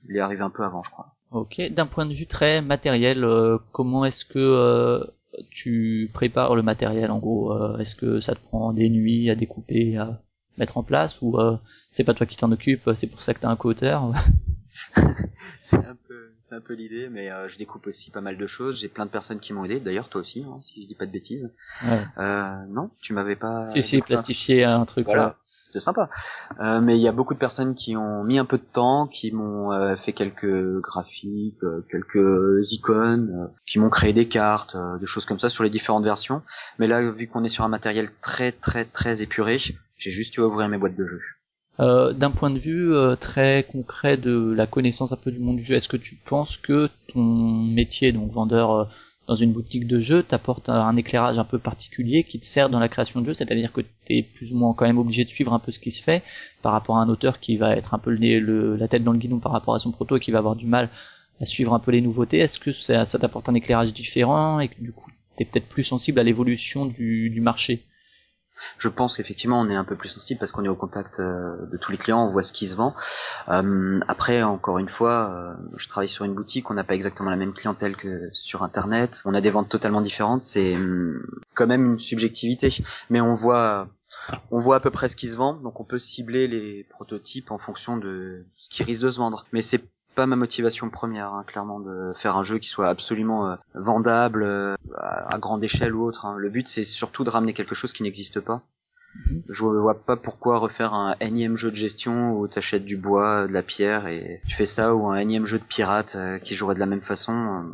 [0.09, 1.15] il est arrivé un peu avant, je crois.
[1.31, 1.61] Ok.
[1.71, 3.25] D'un point de vue très matériel,
[3.73, 5.05] comment est-ce que
[5.51, 7.53] tu prépares le matériel en gros?
[7.53, 10.21] Euh, Est-ce que ça te prend des nuits à découper, à
[10.59, 11.57] mettre en place ou euh,
[11.91, 14.13] c'est pas toi qui t'en occupe C'est pour ça que t'as un co-auteur
[15.63, 18.47] C'est un peu, c'est un peu l'idée, mais euh, je découpe aussi pas mal de
[18.47, 18.81] choses.
[18.81, 19.79] J'ai plein de personnes qui m'ont aidé.
[19.79, 21.51] D'ailleurs, toi aussi, hein, si je dis pas de bêtises.
[21.85, 22.05] Ouais.
[22.69, 23.65] non, tu m'avais pas.
[23.67, 25.07] Si si, plastifié un truc.
[25.07, 25.37] Voilà
[25.75, 26.09] c'est sympa.
[26.61, 29.09] Euh, mais il y a beaucoup de personnes qui ont mis un peu de temps,
[29.09, 35.07] qui m'ont euh, fait quelques graphiques, euh, quelques icônes, qui m'ont créé des cartes, des
[35.07, 36.43] choses comme ça sur les différentes versions.
[36.79, 40.43] Mais là, vu qu'on est sur un matériel très très très épuré, j'ai juste eu
[40.43, 41.21] à ouvrir mes boîtes de jeu.
[41.79, 45.75] D'un point de vue très concret de la connaissance un peu du monde du jeu,
[45.75, 48.95] est-ce que tu penses que ton métier, donc vendeur
[49.27, 52.79] dans une boutique de jeux t'apporte un éclairage un peu particulier qui te sert dans
[52.79, 55.29] la création de jeux, c'est-à-dire que tu es plus ou moins quand même obligé de
[55.31, 56.23] suivre un peu ce qui se fait
[56.63, 59.19] par rapport à un auteur qui va être un peu le, la tête dans le
[59.19, 60.91] guidon par rapport à son proto et qui va avoir du mal
[61.41, 62.39] à suivre un peu les nouveautés.
[62.39, 65.69] Est-ce que ça, ça t'apporte un éclairage différent et que du coup tu es peut-être
[65.69, 67.83] plus sensible à l'évolution du marché?
[68.79, 71.67] Je pense qu'effectivement on est un peu plus sensible parce qu'on est au contact euh,
[71.67, 72.95] de tous les clients, on voit ce qui se vend.
[73.49, 77.31] Euh, après, encore une fois, euh, je travaille sur une boutique, on n'a pas exactement
[77.31, 81.23] la même clientèle que sur Internet, on a des ventes totalement différentes, c'est hum,
[81.55, 82.69] quand même une subjectivité,
[83.11, 83.89] mais on voit
[84.51, 87.51] on voit à peu près ce qui se vend, donc on peut cibler les prototypes
[87.51, 89.47] en fonction de ce qui risque de se vendre.
[89.53, 89.83] Mais c'est
[90.15, 94.43] pas ma motivation première, hein, clairement, de faire un jeu qui soit absolument euh, vendable
[94.45, 96.27] euh, à, grande échelle ou autre.
[96.27, 96.37] Hein.
[96.39, 98.63] Le but, c'est surtout de ramener quelque chose qui n'existe pas.
[99.27, 99.43] Mhm.
[99.49, 103.53] Je vois pas pourquoi refaire un énième jeu de gestion où t'achètes du bois, de
[103.53, 106.75] la pierre et tu fais ça ou un énième jeu de pirate euh, qui jouerait
[106.75, 107.73] de la même façon.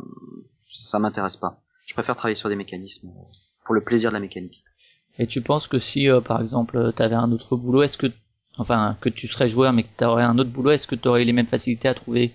[0.69, 1.61] ça m'intéresse pas.
[1.85, 3.11] Je préfère travailler sur des mécanismes
[3.65, 4.63] pour le plaisir de la mécanique.
[5.17, 8.07] Et tu penses que si, par exemple, t'avais un autre boulot, est-ce que
[8.57, 11.07] enfin que tu serais joueur mais que tu aurais un autre boulot, est-ce que tu
[11.07, 12.33] aurais les mêmes facilités à trouver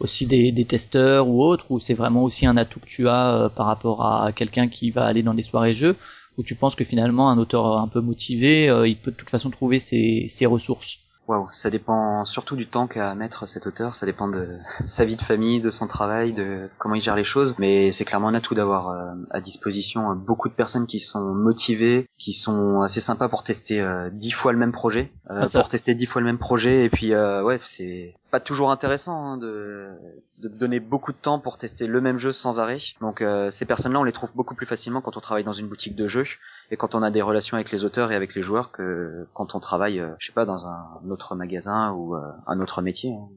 [0.00, 3.34] aussi des, des testeurs ou autres, ou c'est vraiment aussi un atout que tu as
[3.36, 5.96] euh, par rapport à quelqu'un qui va aller dans des soirées jeux,
[6.38, 9.30] ou tu penses que finalement un auteur un peu motivé, euh, il peut de toute
[9.30, 11.03] façon trouver ses, ses ressources?
[11.26, 15.04] Waouh, ça dépend surtout du temps qu'a à mettre cet auteur, ça dépend de sa
[15.04, 18.28] vie de famille, de son travail, de comment il gère les choses, mais c'est clairement
[18.28, 22.82] un atout d'avoir euh, à disposition euh, beaucoup de personnes qui sont motivées, qui sont
[22.82, 26.20] assez sympas pour tester euh, dix fois le même projet, ah, pour tester dix fois
[26.20, 29.94] le même projet, et puis ouais, c'est pas toujours intéressant hein, de,
[30.40, 32.80] de donner beaucoup de temps pour tester le même jeu sans arrêt.
[33.00, 35.68] Donc euh, ces personnes-là, on les trouve beaucoup plus facilement quand on travaille dans une
[35.68, 36.26] boutique de jeux
[36.72, 39.54] et quand on a des relations avec les auteurs et avec les joueurs que quand
[39.54, 43.12] on travaille, euh, je sais pas, dans un autre magasin ou euh, un autre métier.
[43.12, 43.28] Hein.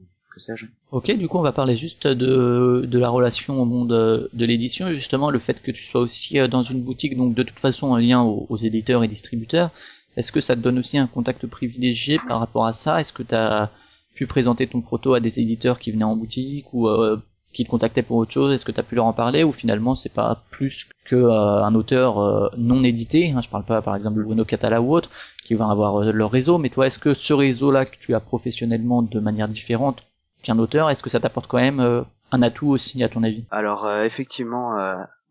[0.90, 4.88] Ok, du coup on va parler juste de, de la relation au monde de l'édition,
[4.92, 7.96] justement le fait que tu sois aussi dans une boutique, donc de toute façon en
[7.96, 9.70] lien aux, aux éditeurs et distributeurs.
[10.16, 13.00] Est-ce que ça te donne aussi un contact privilégié par rapport à ça?
[13.00, 13.70] Est-ce que tu as
[14.18, 17.22] pu présenter ton proto à des éditeurs qui venaient en boutique ou euh,
[17.52, 19.52] qui te contactaient pour autre chose Est-ce que tu as pu leur en parler ou
[19.52, 23.80] finalement c'est pas plus que euh, un auteur euh, non édité hein, Je parle pas
[23.80, 25.08] par exemple de Bruno Catala ou autre
[25.44, 29.02] qui va avoir leur réseau, mais toi est-ce que ce réseau-là que tu as professionnellement
[29.02, 30.04] de manière différente
[30.42, 33.44] qu'un auteur, est-ce que ça t'apporte quand même un atout aussi à ton avis?
[33.52, 34.76] Alors effectivement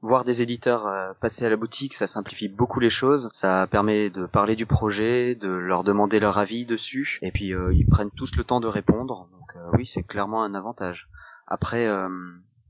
[0.02, 3.30] voir des éditeurs euh, passer à la boutique, ça simplifie beaucoup les choses.
[3.32, 7.74] Ça permet de parler du projet, de leur demander leur avis dessus, et puis euh,
[7.74, 9.28] ils prennent tous le temps de répondre.
[9.32, 11.10] Donc euh, oui, c'est clairement un avantage.
[11.48, 11.88] Après,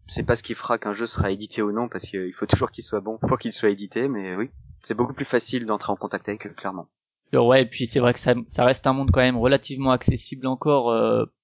[0.05, 2.69] c'est pas ce qui fera qu'un jeu sera édité ou non, parce qu'il faut toujours
[2.69, 4.07] qu'il soit bon pour qu'il soit édité.
[4.07, 4.51] Mais oui,
[4.83, 6.87] c'est beaucoup plus facile d'entrer en contact avec eux, clairement.
[7.33, 10.45] ouais, et puis c'est vrai que ça, ça, reste un monde quand même relativement accessible
[10.45, 10.95] encore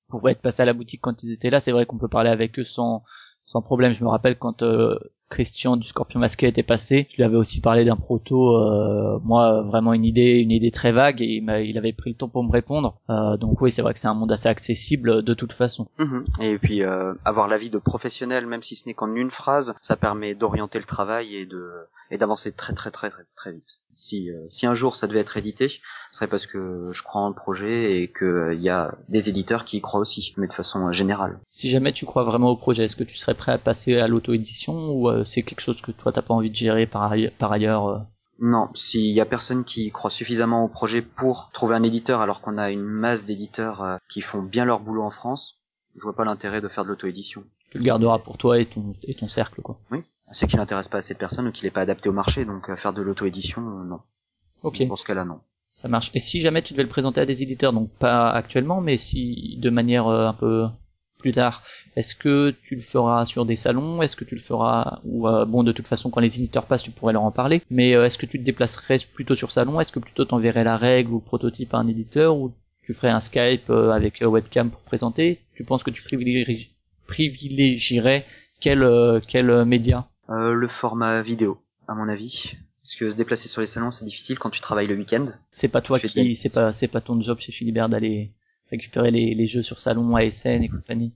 [0.10, 1.60] pour être passé à la boutique quand ils étaient là.
[1.60, 3.04] C'est vrai qu'on peut parler avec eux sans
[3.44, 3.94] sans problème.
[3.94, 4.98] Je me rappelle quand euh,
[5.34, 9.64] Christian du Scorpion Masqué était passé, je lui avais aussi parlé d'un proto, euh, moi
[9.64, 12.44] vraiment une idée, une idée très vague, et il, il avait pris le temps pour
[12.44, 13.00] me répondre.
[13.10, 15.88] Euh, donc oui, c'est vrai que c'est un monde assez accessible de toute façon.
[15.98, 16.24] Mhm.
[16.40, 16.84] Et puis
[17.26, 20.86] avoir l'avis de professionnels, même si ce n'est qu'en une phrase, ça permet d'orienter le
[20.86, 21.72] travail et de
[22.14, 23.80] et d'avancer très très très très vite.
[23.92, 25.80] Si euh, si un jour ça devait être édité, ce
[26.12, 29.30] serait parce que je crois en le projet et que il euh, y a des
[29.30, 31.40] éditeurs qui y croient aussi, mais de façon euh, générale.
[31.50, 34.08] Si jamais tu crois vraiment au projet, est-ce que tu serais prêt à passer à
[34.08, 37.52] l'auto-édition ou c'est quelque chose que toi t'as pas envie de gérer par, ailleurs, par
[37.52, 38.06] ailleurs
[38.40, 42.42] non, s'il y a personne qui croit suffisamment au projet pour trouver un éditeur alors
[42.42, 45.62] qu'on a une masse d'éditeurs qui font bien leur boulot en France,
[45.96, 47.44] je vois pas l'intérêt de faire de l'auto-édition.
[47.72, 49.80] Tu le garderas pour toi et ton, et ton cercle, quoi.
[49.92, 50.04] Oui
[50.34, 52.70] c'est qu'il n'intéresse pas assez de personnes ou qu'il n'est pas adapté au marché, donc
[52.70, 54.00] euh, faire de l'auto-édition, euh, non.
[54.64, 54.86] Ok.
[54.88, 55.40] Pour ce cas-là, non.
[55.74, 56.12] Ça marche.
[56.14, 59.58] Et si jamais tu devais le présenter à des éditeurs, donc pas actuellement, mais si
[59.58, 60.68] de manière euh, un peu
[61.18, 61.64] plus tard,
[61.96, 64.04] est-ce que tu le feras sur des salons?
[64.04, 66.84] Est-ce que tu le feras ou euh, bon de toute façon quand les éditeurs passent,
[66.84, 67.64] tu pourrais leur en parler.
[67.72, 69.80] Mais euh, est-ce que tu te déplacerais plutôt sur salon?
[69.80, 72.38] Est-ce que plutôt t'enverrais la règle ou le prototype à un éditeur?
[72.38, 72.54] Ou
[72.84, 75.40] tu ferais un Skype avec webcam pour présenter?
[75.56, 76.04] Tu penses que tu
[77.08, 78.26] privilégierais
[78.60, 80.08] quel quel média?
[80.30, 82.56] Le format vidéo, à mon avis.
[82.84, 85.26] Parce que se déplacer sur les salons, c'est difficile quand tu travailles le week-end.
[85.52, 88.34] C'est pas toi qui, c'est pas, c'est pas ton job chez Philibert d'aller
[88.70, 91.14] récupérer les, les, jeux sur salon, ASN et compagnie.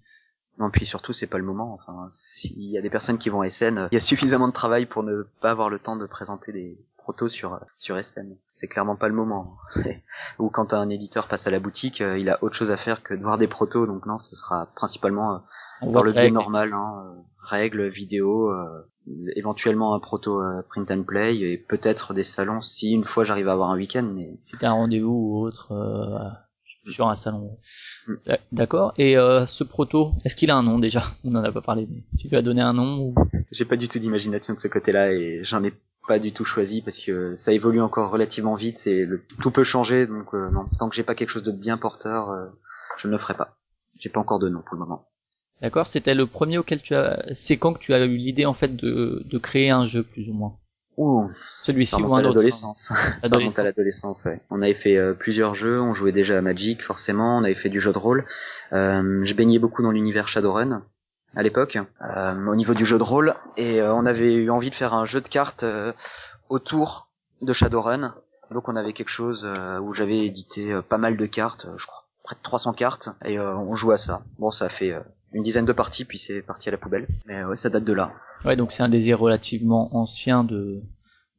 [0.60, 1.74] Non, puis surtout, c'est pas le moment.
[1.74, 4.54] Enfin, s'il y a des personnes qui vont à SN, il y a suffisamment de
[4.54, 8.36] travail pour ne pas avoir le temps de présenter des protos sur sur SN.
[8.54, 9.58] C'est clairement pas le moment.
[10.40, 13.04] Ou quand un éditeur passe à la boutique, euh, il a autre chose à faire
[13.04, 13.86] que de voir des protos.
[13.86, 18.52] Donc non, ce sera principalement euh, dans le biais normal, hein, euh, règles, vidéos,
[19.36, 23.48] éventuellement un proto euh, print and play et peut-être des salons si une fois j'arrive
[23.48, 24.12] à avoir un week-end.
[24.14, 27.58] Mais t'as un rendez-vous ou autre euh, sur un salon.
[28.08, 28.16] Mm.
[28.52, 28.94] D'accord.
[28.98, 31.12] Et euh, ce proto, est-ce qu'il a un nom déjà?
[31.24, 31.88] On n'en a pas parlé.
[31.90, 33.16] Mais tu lui as donné un nom ou...
[33.52, 35.74] J'ai pas du tout d'imagination de ce côté-là et j'en ai
[36.08, 39.24] pas du tout choisi parce que ça évolue encore relativement vite et le...
[39.42, 40.06] tout peut changer.
[40.08, 42.30] Donc non, tant que j'ai pas quelque chose de bien porteur,
[42.98, 43.58] je ne le ferai pas.
[44.00, 45.08] J'ai pas encore de nom pour le moment.
[45.62, 47.26] D'accord, c'était le premier auquel tu as.
[47.34, 50.30] C'est quand que tu as eu l'idée en fait de, de créer un jeu plus
[50.30, 50.56] ou moins?
[50.98, 51.30] Ouh,
[51.64, 52.30] celui-ci ou un autre.
[52.30, 52.92] L'adolescence.
[53.22, 54.26] Ça remonte à l'adolescence.
[54.26, 54.42] Ouais.
[54.50, 57.70] On avait fait euh, plusieurs jeux, on jouait déjà à Magic forcément, on avait fait
[57.70, 58.26] du jeu de rôle.
[58.74, 60.84] Euh, je baignais beaucoup dans l'univers Shadowrun
[61.36, 64.72] à l'époque, euh, au niveau du jeu de rôle, et euh, on avait eu envie
[64.72, 65.94] de faire un jeu de cartes euh,
[66.50, 67.10] autour
[67.42, 68.16] de Shadowrun.
[68.50, 69.46] Donc on avait quelque chose
[69.82, 73.76] où j'avais édité pas mal de cartes, je crois près de 300 cartes, et on
[73.76, 74.22] jouait à ça.
[74.40, 74.94] Bon, ça a fait
[75.34, 77.08] une dizaine de parties, puis c'est parti à la poubelle.
[77.26, 78.14] Mais ouais, ça date de là.
[78.46, 80.82] Ouais, donc c'est un désir relativement ancien de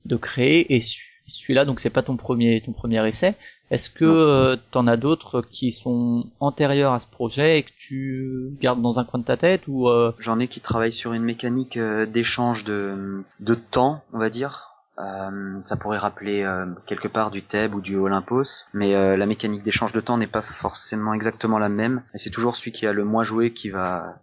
[0.05, 0.81] de créer et
[1.27, 3.35] celui-là donc c'est pas ton premier ton premier essai.
[3.71, 8.57] Est-ce que euh, t'en as d'autres qui sont antérieurs à ce projet et que tu
[8.61, 10.13] gardes dans un coin de ta tête ou euh...
[10.19, 14.68] J'en ai qui travaillent sur une mécanique euh, d'échange de de temps, on va dire,
[15.01, 19.27] euh, ça pourrait rappeler euh, quelque part du Thèbes ou du Olympos, mais euh, la
[19.27, 22.03] mécanique d'échange de temps n'est pas forcément exactement la même.
[22.15, 24.17] Et c'est toujours celui qui a le moins joué qui va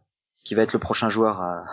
[0.43, 1.65] qui va être le prochain joueur à,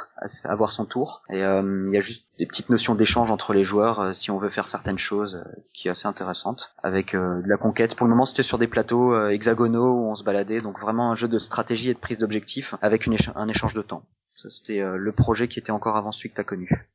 [0.45, 1.23] avoir son tour.
[1.29, 4.49] Et il y a juste des petites notions d'échange entre les joueurs si on veut
[4.49, 6.75] faire certaines choses qui est assez intéressante.
[6.83, 7.95] Avec de la conquête.
[7.95, 11.15] Pour le moment, c'était sur des plateaux hexagonaux où on se baladait, donc vraiment un
[11.15, 14.07] jeu de stratégie et de prise d'objectif avec un échange de temps.
[14.37, 16.89] Ça, c'était le projet qui était encore avant celui que t'as connu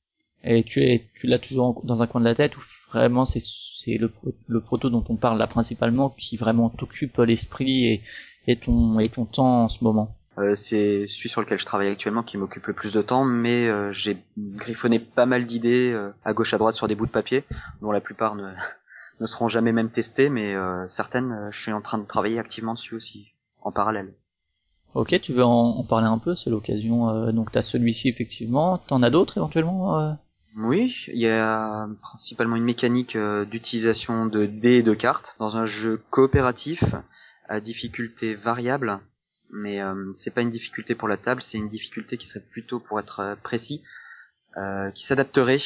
[0.43, 2.61] et tu es tu l'as toujours dans un coin de la tête ou
[2.91, 4.11] vraiment c'est c'est le
[4.47, 8.01] le proto dont on parle là principalement qui vraiment t'occupe l'esprit et
[8.47, 10.17] et ton et ton temps en ce moment?
[10.37, 13.67] Euh, c'est celui sur lequel je travaille actuellement qui m'occupe le plus de temps, mais
[13.67, 17.11] euh, j'ai griffonné pas mal d'idées euh, à gauche à droite sur des bouts de
[17.11, 17.43] papier,
[17.81, 18.51] dont la plupart ne,
[19.19, 22.75] ne seront jamais même testées, mais euh, certaines, je suis en train de travailler activement
[22.75, 23.29] dessus aussi,
[23.61, 24.13] en parallèle.
[24.93, 27.31] Ok, tu veux en, en parler un peu, c'est l'occasion.
[27.31, 30.17] donc t'as celui-ci effectivement, t'en as d'autres éventuellement
[30.57, 35.57] oui, il y a principalement une mécanique euh, d'utilisation de dés et de cartes dans
[35.57, 36.83] un jeu coopératif
[37.47, 38.99] à difficulté variable,
[39.51, 42.79] mais euh, c'est pas une difficulté pour la table, c'est une difficulté qui serait plutôt
[42.79, 43.83] pour être euh, précis,
[44.95, 45.61] qui s'adapterait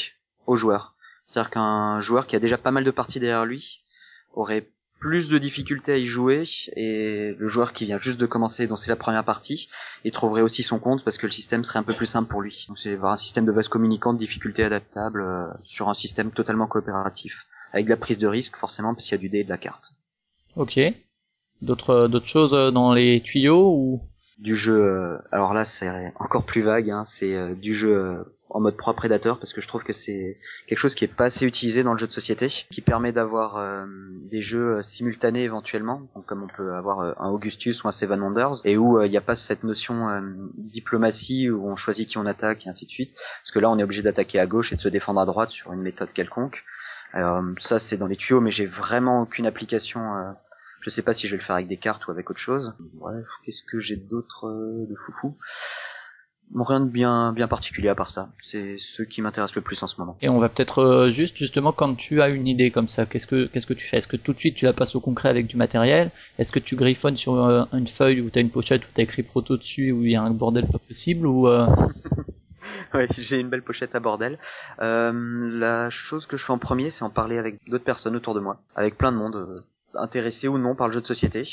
[0.47, 0.95] aux joueurs.
[1.25, 3.85] C'est-à-dire qu'un joueur qui a déjà pas mal de parties derrière lui
[4.33, 4.67] aurait
[5.01, 6.43] plus de difficultés à y jouer
[6.75, 9.67] et le joueur qui vient juste de commencer, dont c'est la première partie,
[10.05, 12.41] il trouverait aussi son compte parce que le système serait un peu plus simple pour
[12.41, 12.65] lui.
[12.67, 16.67] Donc c'est un système de vase communicant de difficulté adaptable euh, sur un système totalement
[16.67, 19.43] coopératif, avec de la prise de risque forcément parce qu'il y a du dé et
[19.43, 19.91] de la carte.
[20.55, 20.79] Ok.
[21.63, 24.01] D'autres d'autres choses euh, dans les tuyaux ou?
[24.37, 28.23] Du jeu euh, alors là c'est encore plus vague hein, c'est du jeu
[28.53, 30.37] en mode proie prédateur parce que je trouve que c'est
[30.67, 33.57] quelque chose qui est pas assez utilisé dans le jeu de société, qui permet d'avoir
[33.57, 33.85] euh,
[34.29, 38.21] des jeux euh, simultanés éventuellement, comme on peut avoir euh, un Augustus ou un Seven
[38.21, 40.07] Wonders, et où il n'y a pas cette notion
[40.57, 43.77] diplomatie où on choisit qui on attaque et ainsi de suite, parce que là on
[43.77, 46.63] est obligé d'attaquer à gauche et de se défendre à droite sur une méthode quelconque.
[47.59, 50.01] ça c'est dans les tuyaux, mais j'ai vraiment aucune application.
[50.81, 52.75] je sais pas si je vais le faire avec des cartes ou avec autre chose.
[52.99, 55.37] Ouais, qu'est-ce que j'ai d'autre de foufou?
[56.55, 58.29] Rien de bien bien particulier à part ça.
[58.39, 60.17] C'est ce qui m'intéresse le plus en ce moment.
[60.21, 63.27] Et on va peut-être euh, juste justement quand tu as une idée comme ça, qu'est-ce
[63.27, 63.97] que qu'est-ce que tu fais?
[63.97, 66.11] Est-ce que tout de suite tu la passes au concret avec du matériel?
[66.37, 69.01] Est-ce que tu griffonnes sur euh, une feuille où tu as une pochette où tu
[69.01, 71.67] as écrit proto dessus où il y a un bordel pas possible ou euh...
[72.93, 74.37] Ouais, j'ai une belle pochette à bordel.
[74.81, 75.11] Euh,
[75.51, 78.39] la chose que je fais en premier, c'est en parler avec d'autres personnes autour de
[78.39, 79.63] moi, avec plein de monde
[79.95, 81.43] intéressé ou non par le jeu de société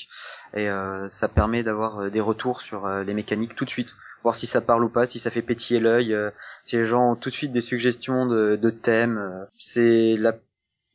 [0.54, 0.68] et
[1.08, 4.84] ça permet d'avoir des retours sur les mécaniques tout de suite voir si ça parle
[4.84, 6.30] ou pas, si ça fait pétiller l'œil, euh,
[6.64, 9.18] si les gens ont tout de suite des suggestions de, de thèmes.
[9.18, 10.34] Euh, c'est la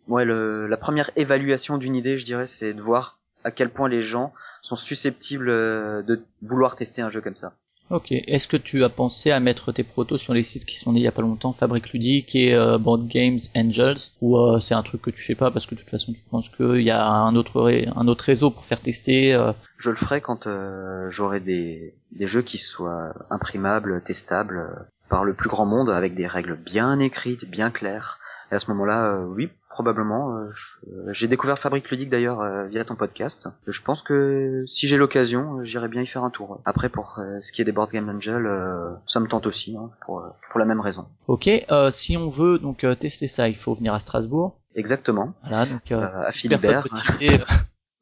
[0.07, 3.87] Ouais, le, la première évaluation d'une idée, je dirais, c'est de voir à quel point
[3.87, 7.53] les gens sont susceptibles euh, de vouloir tester un jeu comme ça.
[7.93, 8.11] Ok.
[8.11, 11.01] Est-ce que tu as pensé à mettre tes protos sur les sites qui sont nés
[11.01, 14.73] il y a pas longtemps, Fabric Ludique et euh, Board Games Angels, ou euh, c'est
[14.73, 16.89] un truc que tu fais pas parce que de toute façon tu penses qu'il y
[16.89, 21.11] a un autre un autre réseau pour faire tester euh, Je le ferai quand euh,
[21.11, 26.15] j'aurai des, des jeux qui soient imprimables, testables euh, par le plus grand monde, avec
[26.15, 28.17] des règles bien écrites, bien claires.
[28.51, 30.37] Et à ce moment-là, oui, probablement.
[30.37, 33.49] euh, je- J'ai découvert Fabrique Ludique d'ailleurs euh, via ton podcast.
[33.67, 36.61] Je pense que si j'ai l'occasion, euh, j'irai bien y faire un tour.
[36.65, 39.75] Après, pour euh, ce qui est des Board Game Angel, euh, ça me tente aussi,
[39.77, 41.05] hein, pour, euh, pour la même raison.
[41.27, 41.47] Ok.
[41.49, 44.55] euh, si on veut donc euh, tester ça, il faut venir à Strasbourg.
[44.75, 45.33] Exactement.
[45.47, 45.65] Voilà.
[45.65, 46.83] Donc euh, Euh, à Philibert.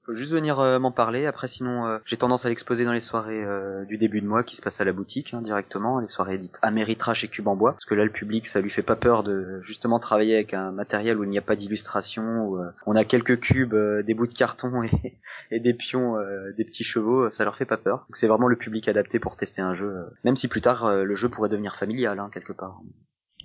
[0.06, 1.26] Faut juste venir euh, m'en parler.
[1.26, 4.44] Après, sinon, euh, j'ai tendance à l'exposer dans les soirées euh, du début de mois
[4.44, 7.56] qui se passent à la boutique hein, directement, les soirées dites Améritrash et Cube en
[7.56, 10.54] bois, parce que là, le public, ça lui fait pas peur de justement travailler avec
[10.54, 14.28] un matériel où il n'y a pas d'illustration, où on a quelques cubes, des bouts
[14.28, 15.20] de carton et,
[15.52, 16.16] et des pions,
[16.58, 18.00] des petits chevaux, ça leur fait pas peur.
[18.08, 21.16] Donc c'est vraiment le public adapté pour tester un jeu, même si plus tard le
[21.16, 22.82] jeu pourrait devenir familial hein, quelque part.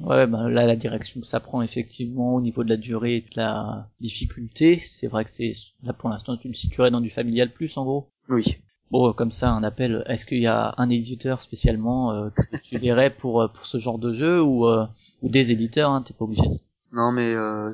[0.00, 3.20] Ouais, bah, là, la direction que ça prend effectivement au niveau de la durée et
[3.22, 5.52] de la difficulté, c'est vrai que c'est
[5.82, 8.10] là pour l'instant tu le situerais dans du familial plus en gros?
[8.28, 8.58] Oui.
[8.90, 10.04] Bon, comme ça, un appel.
[10.06, 13.78] Est-ce qu'il y a un éditeur spécialement euh, que tu verrais pour euh, pour ce
[13.78, 14.86] genre de jeu ou euh,
[15.22, 16.42] ou des éditeurs hein, T'es pas obligé.
[16.92, 17.72] Non, mais euh,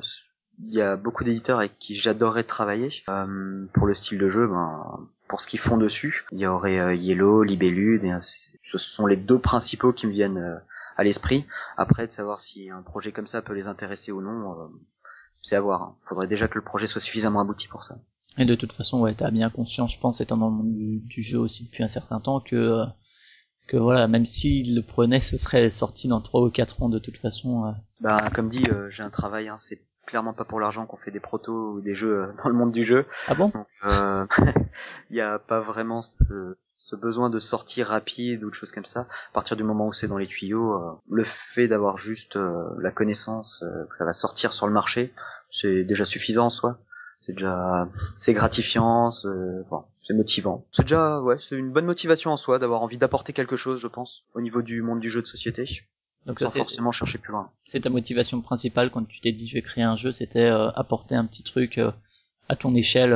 [0.65, 2.89] il y a beaucoup d'éditeurs avec qui j'adorerais travailler.
[3.09, 6.79] Euh, pour le style de jeu, ben, pour ce qu'ils font dessus, il y aurait
[6.79, 10.55] euh, Yellow, Libellude, et ainsi- ce sont les deux principaux qui me viennent euh,
[10.97, 11.45] à l'esprit.
[11.77, 14.67] Après, de savoir si un projet comme ça peut les intéresser ou non, euh,
[15.41, 15.81] c'est à voir.
[15.81, 15.95] hein.
[16.07, 17.97] Faudrait déjà que le projet soit suffisamment abouti pour ça.
[18.37, 20.99] Et de toute façon, ouais, t'as bien conscience, je pense, étant dans le monde du,
[21.01, 22.85] du jeu aussi depuis un certain temps, que euh,
[23.67, 26.99] que voilà, même s'il le prenait, ce serait sorti dans trois ou quatre ans de
[26.99, 27.65] toute façon.
[27.67, 27.71] euh.
[28.01, 31.11] Ben, comme dit, euh, j'ai un travail, hein, c'est clairement pas pour l'argent qu'on fait
[31.11, 33.05] des protos ou des jeux euh, dans le monde du jeu.
[33.27, 33.51] Ah bon?
[35.09, 38.83] Il n'y a pas vraiment ce, ce besoin de sortie rapide ou de choses comme
[38.85, 39.01] ça.
[39.01, 42.65] À partir du moment où c'est dans les tuyaux, euh, le fait d'avoir juste euh,
[42.79, 45.13] la connaissance euh, que ça va sortir sur le marché,
[45.49, 46.77] c'est déjà suffisant en soi.
[47.25, 50.65] C'est déjà, c'est gratifiant, c'est motivant.
[50.73, 53.87] C'est déjà, ouais, c'est une bonne motivation en soi d'avoir envie d'apporter quelque chose, je
[53.87, 55.63] pense, au niveau du monde du jeu de société,
[56.25, 57.49] Donc ça, sans forcément chercher plus loin.
[57.63, 61.15] c'est ta motivation principale quand tu t'es dit je vais créer un jeu, c'était apporter
[61.15, 61.79] un petit truc
[62.49, 63.13] à ton échelle.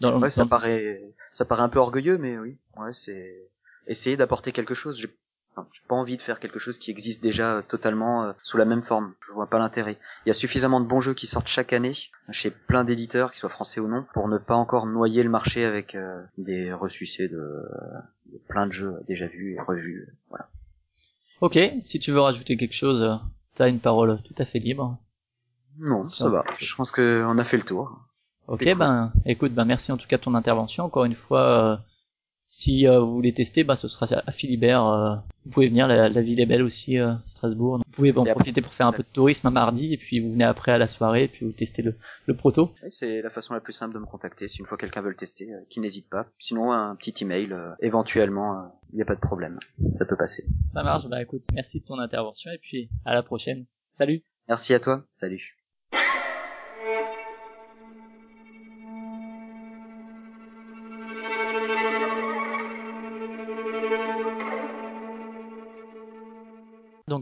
[0.00, 3.50] dans, Ouais, ça dans- paraît, ça paraît un peu orgueilleux, mais oui, ouais, c'est
[3.86, 4.98] essayer d'apporter quelque chose.
[4.98, 5.08] J'ai
[5.56, 8.64] enfin, pas envie de faire quelque chose qui existe déjà euh, totalement euh, sous la
[8.64, 9.14] même forme.
[9.26, 9.98] Je vois pas l'intérêt.
[10.24, 11.92] Il y a suffisamment de bons jeux qui sortent chaque année
[12.30, 15.64] chez plein d'éditeurs, qu'ils soient français ou non, pour ne pas encore noyer le marché
[15.64, 17.36] avec euh, des ressucés de,
[18.32, 20.08] de plein de jeux déjà vus et revus.
[20.30, 20.48] Voilà.
[21.40, 23.14] Ok, si tu veux rajouter quelque chose, euh,
[23.54, 24.98] t'as une parole tout à fait libre.
[25.78, 26.44] Non, ça on- va.
[26.58, 28.03] Je pense qu'on a fait le tour.
[28.48, 28.74] Ok, cool.
[28.74, 30.84] ben écoute, ben merci en tout cas de ton intervention.
[30.84, 31.76] Encore une fois, euh,
[32.46, 34.84] si euh, vous voulez tester, bah ce sera à Philibert.
[34.86, 35.16] euh,
[35.46, 37.78] vous pouvez venir, la, la ville est belle aussi, euh, Strasbourg.
[37.78, 40.20] Donc, vous pouvez en profiter pour faire un peu de tourisme un mardi, et puis
[40.20, 41.96] vous venez après à la soirée, et puis vous testez le,
[42.26, 42.74] le proto.
[42.90, 44.46] C'est la façon la plus simple de me contacter.
[44.48, 46.26] Si une fois quelqu'un veut le tester, qu'il n'hésite pas.
[46.38, 49.58] Sinon, un petit email, éventuellement, il n'y a pas de problème.
[49.96, 50.44] Ça peut passer.
[50.66, 53.64] Ça marche, bah écoute, merci de ton intervention, et puis à la prochaine.
[53.96, 55.04] Salut Merci à toi.
[55.12, 55.63] Salut.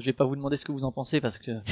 [0.02, 1.52] Je vais pas vous demander ce que vous en pensez, parce que...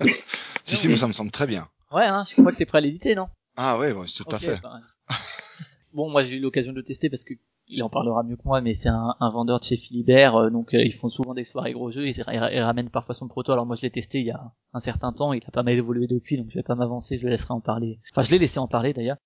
[0.62, 1.66] Si, si, mais ça me semble très bien.
[1.90, 3.26] Ouais, hein, je crois que t'es prêt à l'éditer, non?
[3.56, 4.60] Ah ouais, ouais, tout à fait.
[4.62, 4.78] bah,
[5.96, 7.34] bon, moi j'ai eu l'occasion de le tester parce que
[7.66, 10.50] il en parlera mieux que moi, mais c'est un, un vendeur de chez Philibert, euh,
[10.50, 13.26] donc euh, ils font souvent des soirées gros jeux, ils, ils, ils ramènent parfois son
[13.26, 13.50] proto.
[13.52, 15.74] Alors moi je l'ai testé il y a un certain temps, il a pas mal
[15.74, 17.98] évolué depuis, donc je vais pas m'avancer, je le laisserai en parler.
[18.12, 19.16] Enfin, je l'ai laissé en parler d'ailleurs.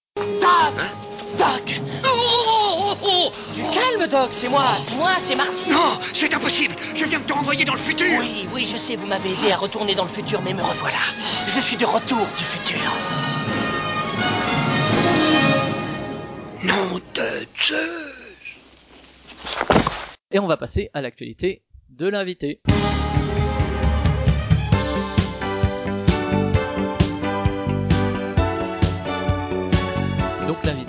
[4.09, 6.75] Doc, c'est moi, c'est moi, c'est Marty Non, c'est impossible.
[6.95, 8.07] Je viens de te renvoyer dans le futur.
[8.19, 10.99] Oui, oui, je sais, vous m'avez aidé à retourner dans le futur, mais me revoilà.
[11.55, 12.81] Je suis de retour du futur.
[16.65, 18.59] Nom de Zeus.
[20.31, 22.61] Et on va passer à l'actualité de l'invité.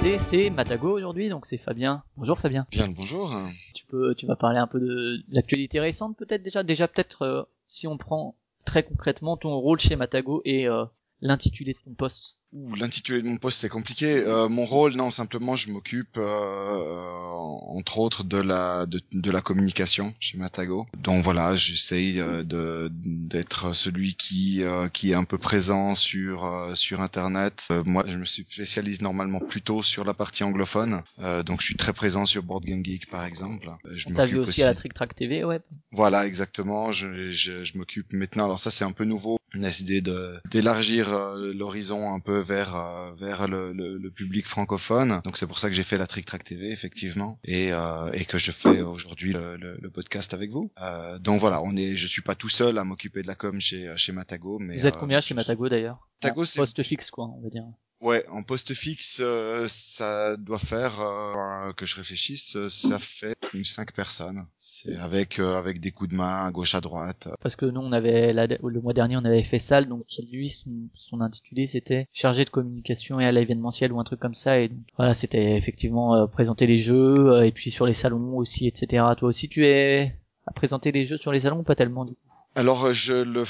[0.05, 2.03] C'est Matago aujourd'hui, donc c'est Fabien.
[2.15, 2.67] Bonjour Fabien.
[2.69, 3.33] Bien bonjour.
[3.73, 6.61] Tu peux, tu vas parler un peu de, de l'actualité récente peut-être déjà?
[6.61, 10.85] Déjà peut-être euh, si on prend très concrètement ton rôle chez Matago et euh,
[11.21, 12.39] l'intitulé de ton poste.
[12.79, 14.23] L'intitulé de mon poste c'est compliqué.
[14.23, 17.31] Euh, mon rôle, non, simplement je m'occupe euh,
[17.75, 20.87] entre autres de la de, de, la communication chez Matago.
[20.97, 26.45] Donc voilà, j'essaye euh, de d'être celui qui euh, qui est un peu présent sur
[26.45, 27.67] euh, sur internet.
[27.85, 31.01] moi, je me spécialise normalement plutôt sur la partie anglophone.
[31.45, 33.69] donc je suis très présent sur Board Game Geek par exemple.
[33.93, 35.59] Je m'occupe vu aussi, aussi, à la Trick Track TV, ouais.
[35.91, 36.93] Voilà, exactement.
[36.93, 38.45] Je je, je m'occupe maintenant.
[38.45, 40.01] Alors ça c'est un peu nouveau on a décidé
[40.51, 45.21] d'élargir euh, l'horizon un peu vers euh, vers le, le, le, public francophone.
[45.23, 48.25] Donc c'est pour ça que j'ai fait la Trick Track TV effectivement et euh, et
[48.25, 50.71] que je fais aujourd'hui le, le, podcast avec vous.
[50.81, 53.59] Euh, donc voilà, on est je suis pas tout seul à m'occuper de la com
[53.59, 56.07] chez chez Matago mais Vous êtes combien chez Matago d'ailleurs?
[56.23, 57.65] Matago c'est poste fixe quoi, on va dire.
[58.05, 63.63] Ouais, en poste fixe, euh, ça doit faire euh, que je réfléchisse, ça fait une
[63.63, 64.45] cinq personnes.
[64.59, 67.29] C'est avec euh, avec des coups de main à gauche à droite.
[67.41, 70.69] Parce que nous, on avait le mois dernier, on avait fait ça, donc lui, son,
[70.93, 74.59] son intitulé, c'était chargé de communication et à l'événementiel ou un truc comme ça.
[74.59, 79.03] Et voilà, c'était effectivement présenter les jeux et puis sur les salons aussi, etc.
[79.17, 80.15] Toi aussi, tu es
[80.45, 82.34] à présenter les jeux sur les salons pas tellement du coup?
[82.55, 83.43] Alors euh, je le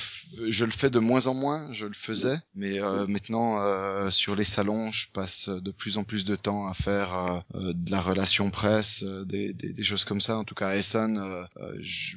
[0.49, 4.35] je le fais de moins en moins, je le faisais, mais euh, maintenant euh, sur
[4.35, 8.49] les salons, je passe de plus en plus de temps à faire de la relation
[8.49, 10.37] presse, des, des, des, choses comme ça.
[10.37, 11.21] En tout cas, à Essen,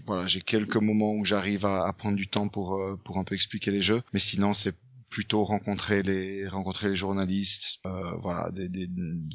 [0.06, 3.34] voilà, j'ai quelques moments où j'arrive à, à, prendre du temps pour pour un peu
[3.34, 4.74] expliquer les jeux, mais sinon c'est
[5.10, 7.80] plutôt rencontrer les rencontrer les journalistes,
[8.18, 8.88] voilà, des,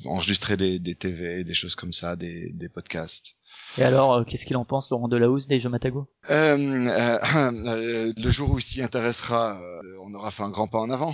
[0.05, 3.37] enregistrer des, des TV, des choses comme ça, des, des podcasts.
[3.77, 6.07] Et alors, euh, qu'est-ce qu'il en pense, Laurent Delahousse, des jeux Matago?
[6.29, 7.17] Euh, euh,
[7.67, 9.57] euh, Le jour où il s'y intéressera,
[10.03, 11.13] on aura fait un grand pas en avant.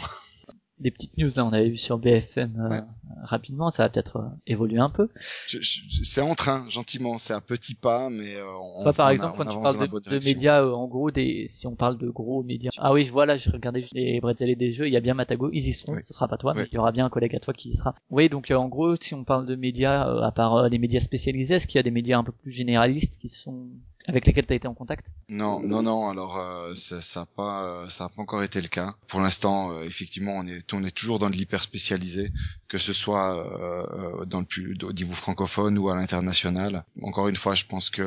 [0.80, 2.86] Des petites news, là, on avait vu sur BFM
[3.24, 5.10] rapidement, ça va peut-être euh, évoluer un peu.
[5.48, 8.46] c'est en train, gentiment, c'est un petit pas, mais euh,
[8.76, 11.98] on, par exemple, quand tu parles de, médias, euh, en gros, des, si on parle
[11.98, 12.72] de gros médias.
[12.78, 15.50] Ah oui, voilà, je regardais les Bretzel et des jeux, il y a bien Matago,
[15.54, 17.40] ils y seront, ce sera pas toi, mais il y aura bien un collègue à
[17.40, 17.96] toi qui y sera.
[18.10, 21.68] Oui, donc en gros, si on parle de médias, à part les médias spécialisés, est-ce
[21.68, 23.68] qu'il y a des médias un peu plus généralistes qui sont
[24.10, 25.06] avec lesquels tu as été en contact?
[25.30, 26.10] Non, non, non.
[26.10, 28.96] Alors euh, ça, ça pas, euh, ça a pas encore été le cas.
[29.08, 32.32] Pour l'instant, euh, effectivement, on est, on est toujours dans de l'hyper spécialisé,
[32.68, 33.46] que ce soit
[34.26, 36.84] dans le au niveau francophone ou à l'international.
[37.02, 38.04] Encore une fois, je pense que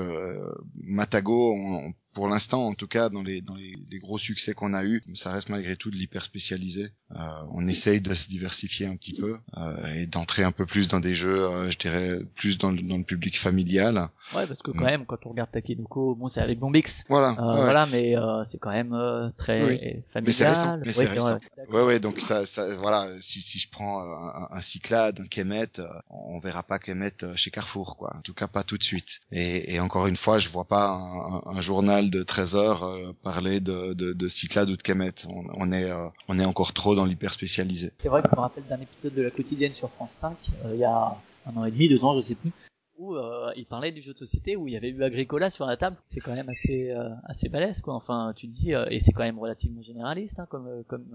[0.83, 4.75] Matago, on, pour l'instant, en tout cas, dans les, dans les, les gros succès qu'on
[4.75, 6.91] a eu, ça reste malgré tout de l'hyper spécialisé.
[7.15, 7.17] Euh,
[7.53, 11.01] on essaye de se diversifier un petit peu euh, et d'entrer un peu plus dans
[11.01, 14.09] des jeux, euh, je dirais, plus dans le, dans le public familial.
[14.35, 14.85] Ouais, parce que quand mm.
[14.85, 17.05] même, quand on regarde Takenoko, bon, c'est avec Bombix.
[17.09, 17.31] Voilà.
[17.31, 20.25] Euh, Voilà, mais euh, c'est quand même euh, très familial.
[20.27, 20.79] Mais c'est récent.
[20.85, 21.39] Mais c'est récent.
[21.71, 25.81] Ouais, ouais, donc ça, ça, voilà, si, si je prends un, un Cyclade, un Kemet,
[26.11, 28.17] on verra pas Kemet chez Carrefour, quoi.
[28.17, 29.21] En tout cas, pas tout de suite.
[29.31, 33.61] Et, et encore une fois, je vois pas un, un journal de Trésor euh, parler
[33.61, 35.27] de, de, de Cyclade ou de Kemet.
[35.29, 37.93] On, est, euh, on est encore trop dans l'hyper spécialisé.
[37.99, 40.71] C'est vrai que je me rappelle d'un épisode de la quotidienne sur France 5, euh,
[40.75, 41.17] il y a
[41.47, 42.53] un an et demi, deux ans, je sais plus,
[42.99, 43.17] où
[43.57, 45.97] il parlait du jeu de société où il y avait eu Agricola sur la table.
[46.07, 47.95] C'est quand même assez assez balèze quoi.
[47.95, 51.09] Enfin, tu te dis et c'est quand même relativement généraliste hein, comme comme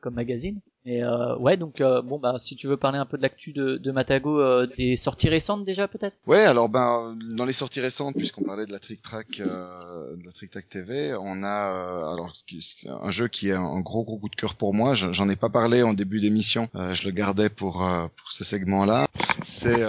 [0.00, 0.60] comme magazine.
[0.86, 3.52] Et euh, ouais, donc euh, bon bah si tu veux parler un peu de l'actu
[3.52, 6.16] de, de Matago, euh, des sorties récentes déjà peut-être?
[6.26, 10.24] Ouais, alors ben dans les sorties récentes, puisqu'on parlait de la Trick Track, euh, de
[10.24, 12.32] la Trick Track TV, on a euh, alors
[13.02, 14.94] un jeu qui est un gros gros coup de cœur pour moi.
[14.94, 19.06] J'en ai pas parlé en début d'émission, je le gardais pour pour ce segment-là.
[19.42, 19.84] C'est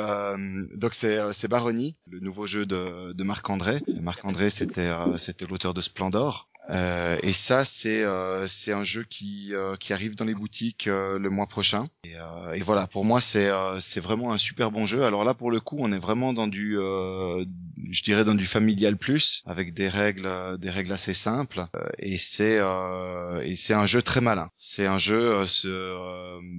[0.75, 3.81] donc c'est c'est Baroni, le nouveau jeu de, de Marc André.
[4.01, 6.49] Marc André, c'était c'était l'auteur de Splendor.
[6.71, 11.29] Euh, et ça, c'est euh, un jeu qui euh, qui arrive dans les boutiques le
[11.29, 11.87] mois prochain.
[12.03, 12.13] Et,
[12.55, 15.03] et voilà, pour moi, c'est c'est vraiment un super bon jeu.
[15.03, 18.97] Alors là, pour le coup, on est vraiment dans du je dirais dans du familial
[18.97, 21.65] plus, avec des règles des règles assez simples.
[21.99, 24.49] et c'est et un jeu très malin.
[24.57, 25.43] C'est un jeu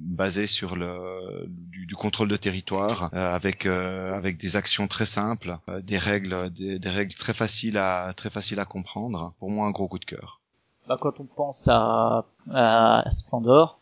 [0.05, 5.99] basé sur le du, du, contrôle de territoire, avec avec des actions très simples, des
[5.99, 9.34] règles des, des règles très faciles à très faciles à comprendre.
[9.39, 10.40] Pour moi, un gros coup cœur.
[10.89, 13.78] Bah, quand on pense à, à Splendor,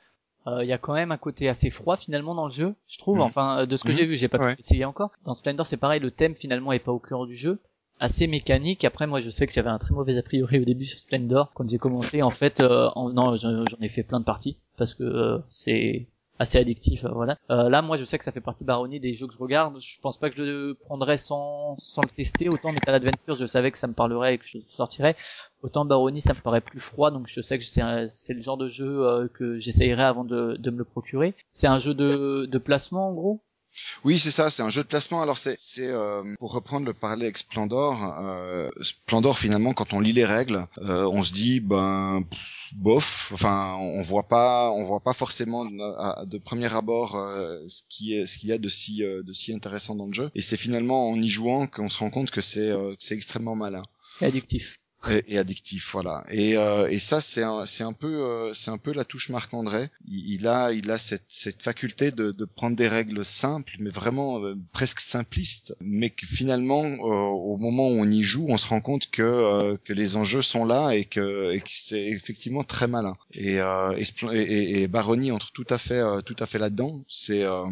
[0.46, 2.98] il euh, y a quand même un côté assez froid finalement dans le jeu, je
[2.98, 3.16] trouve.
[3.16, 3.22] Mhm.
[3.22, 3.98] Enfin, de ce que mhm.
[3.98, 5.10] j'ai vu, j'ai pas essayé encore.
[5.24, 7.58] Dans Splendor, c'est pareil, le thème finalement est pas au cœur du jeu
[8.00, 8.84] assez mécanique.
[8.84, 11.50] Après, moi, je sais que j'avais un très mauvais a priori au début sur Splendor
[11.54, 12.22] quand j'ai commencé.
[12.22, 16.06] En fait, euh, en, non, j'en ai fait plein de parties parce que euh, c'est
[16.40, 17.36] assez addictif euh, voilà.
[17.50, 19.78] Euh, là moi je sais que ça fait partie baronnie des jeux que je regarde.
[19.80, 22.48] Je pense pas que je le prendrais sans sans le tester.
[22.48, 25.16] Autant Metal Adventure je savais que ça me parlerait et que je sortirais.
[25.62, 28.68] Autant baronnie ça me paraît plus froid donc je sais que c'est le genre de
[28.68, 31.34] jeu euh, que j'essayerais avant de de me le procurer.
[31.52, 33.40] C'est un jeu de de placement en gros?
[34.04, 35.22] Oui, c'est ça, c'est un jeu de placement.
[35.22, 38.16] Alors c'est, euh, pour reprendre le parallèle avec Splendor.
[38.20, 42.24] Euh, Splendor, finalement, quand on lit les règles, euh, on se dit ben
[42.72, 43.30] bof.
[43.32, 48.26] Enfin, on voit pas, on voit pas forcément de, premier abord euh, ce qui est,
[48.26, 50.30] ce qu'il y a de si, euh, de si intéressant dans le jeu.
[50.34, 53.54] Et c'est finalement en y jouant qu'on se rend compte que c'est, euh, c'est extrêmement
[53.54, 53.82] malin.
[54.20, 54.79] Et addictif.
[55.08, 56.24] Et, et addictif, voilà.
[56.30, 59.30] Et, euh, et ça, c'est un, c'est un peu, euh, c'est un peu la touche
[59.30, 59.88] Marc André.
[60.06, 64.44] Il, a, il a cette, cette faculté de, de prendre des règles simples, mais vraiment
[64.44, 68.66] euh, presque simplistes, mais que finalement, euh, au moment où on y joue, on se
[68.68, 72.62] rend compte que euh, que les enjeux sont là et que, et que c'est effectivement
[72.64, 73.16] très malin.
[73.32, 74.04] Et, euh, et,
[74.36, 77.02] et, et- Baroni entre tout à fait, tout à fait là-dedans.
[77.08, 77.64] C'est euh,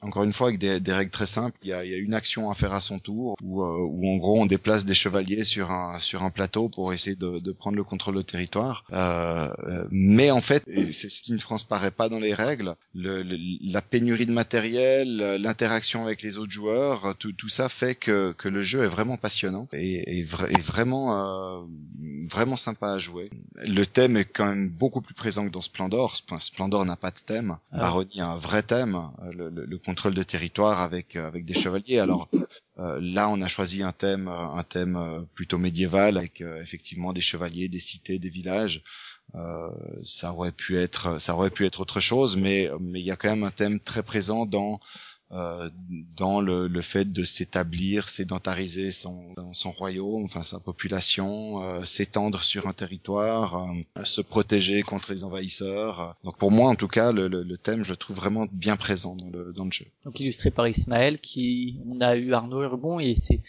[0.00, 1.98] encore une fois, avec des, des règles très simples, il y a, il y a
[1.98, 4.94] une action à faire à son tour, où, euh, où en gros on déplace des
[4.94, 8.84] chevaliers sur un sur un plateau pour essayer de, de prendre le contrôle du territoire.
[8.92, 10.62] Euh, euh, mais en fait,
[10.92, 13.38] c'est ce qui ne transparaît pas dans les règles, le, le-
[13.72, 18.48] la pénurie de matériel, l'interaction avec les autres joueurs, tout, tout ça fait que, que
[18.48, 21.60] le jeu est vraiment passionnant et, et, vra- et vraiment euh,
[22.30, 23.30] vraiment sympa à jouer.
[23.56, 26.14] Le thème est quand même beaucoup plus présent que dans Splendor.
[26.28, 27.56] Enfin, Splendor n'a pas de thème.
[27.72, 27.78] Ah.
[27.78, 28.96] Baroni a un vrai thème,
[29.32, 31.98] le, le- le contrôle de territoire avec euh, avec des chevaliers.
[31.98, 32.28] Alors
[32.78, 34.98] euh, là, on a choisi un thème euh, un thème
[35.34, 38.82] plutôt médiéval avec effectivement des chevaliers, des cités, des villages.
[40.02, 43.16] Ça aurait pu être ça aurait pu être autre chose, mais mais il y a
[43.16, 44.78] quand même un thème très présent dans
[45.32, 45.68] euh,
[46.16, 52.42] dans le, le fait de s'établir, sédentariser son, son royaume, enfin sa population, euh, s'étendre
[52.42, 56.16] sur un territoire, euh, se protéger contre les envahisseurs.
[56.24, 58.76] Donc pour moi, en tout cas, le, le, le thème, je le trouve vraiment bien
[58.76, 59.86] présent dans le, dans jeu.
[60.04, 63.42] Donc illustré par Ismaël, qui on a eu Arnaud Urbon et c'est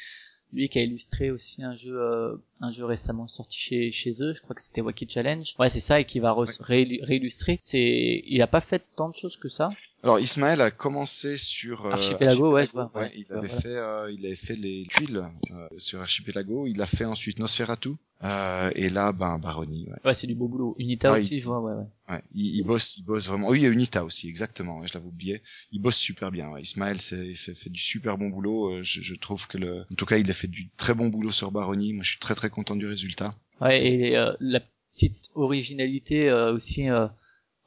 [0.51, 4.33] lui qui a illustré aussi un jeu euh, un jeu récemment sorti chez chez eux
[4.33, 7.57] je crois que c'était Wacky Challenge ouais c'est ça et qui va re- réillu- réillustrer
[7.59, 9.67] c'est il a pas fait tant de choses que ça
[10.03, 13.11] Alors Ismaël a commencé sur euh, Archipelago, ouais, ouais.
[13.15, 13.61] il avait voilà.
[13.61, 16.65] fait euh, il avait fait les tuiles euh, sur Archipelago.
[16.67, 17.89] Il a fait ensuite Nosferatu
[18.23, 19.87] euh, et là ben Baroni.
[19.89, 19.97] Ouais.
[20.05, 22.55] ouais c'est du beau boulot Unita Ouais, aussi il- je vois ouais ouais Ouais, il,
[22.57, 23.49] il bosse, il bosse vraiment.
[23.49, 24.83] Oui, il y a Unita aussi, exactement.
[24.85, 25.41] je l'avais oublié.
[25.71, 26.49] Il bosse super bien.
[26.49, 26.61] Ouais.
[26.63, 28.73] Ismaël, fait, fait du super bon boulot.
[28.73, 31.09] euh, Je, je trouve que le, en tout cas, il a fait du très bon
[31.09, 31.93] boulot sur Baroni.
[31.93, 33.35] Moi, je suis très très content du résultat.
[33.61, 34.59] Ouais, et euh, la
[34.93, 36.89] petite originalité euh, aussi.
[36.89, 37.07] euh,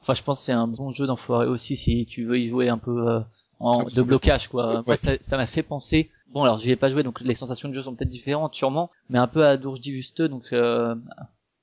[0.01, 2.69] Enfin, je pense que c'est un bon jeu d'enfoiré aussi si tu veux y jouer
[2.69, 3.21] un peu euh,
[3.63, 4.73] en, de blocage, quoi.
[4.73, 4.97] Moi, Ouais.
[4.97, 6.09] ça ça m'a fait penser.
[6.31, 8.89] Bon, alors j'y ai pas joué, donc les sensations de jeu sont peut-être différentes, sûrement,
[9.09, 10.95] mais un peu à Dourge Divusteux, donc euh,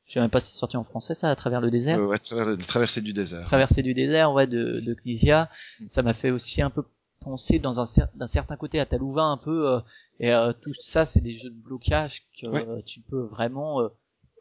[0.06, 1.98] je sais même pas si c'est sorti en français ça, à travers le désert.
[1.98, 3.46] Euh, ouais, travers- traversée du désert.
[3.46, 5.48] Traversée du désert, ouais, de, de Knizia.
[5.90, 6.84] Ça m'a fait aussi un peu
[7.20, 9.80] penser dans un cer- d'un certain côté à Talouva un peu euh,
[10.20, 12.82] et euh, tout ça c'est des jeux de blocage que Ouais.
[12.84, 13.88] tu peux vraiment euh,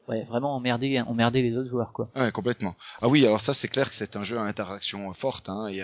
[0.09, 2.75] ouais vraiment emmerder emmerder les autres joueurs quoi Ouais, complètement.
[3.01, 5.49] Ah oui, alors ça, c'est clair que c'est un jeu à interaction forte.
[5.49, 5.67] Hein.
[5.69, 5.83] Il y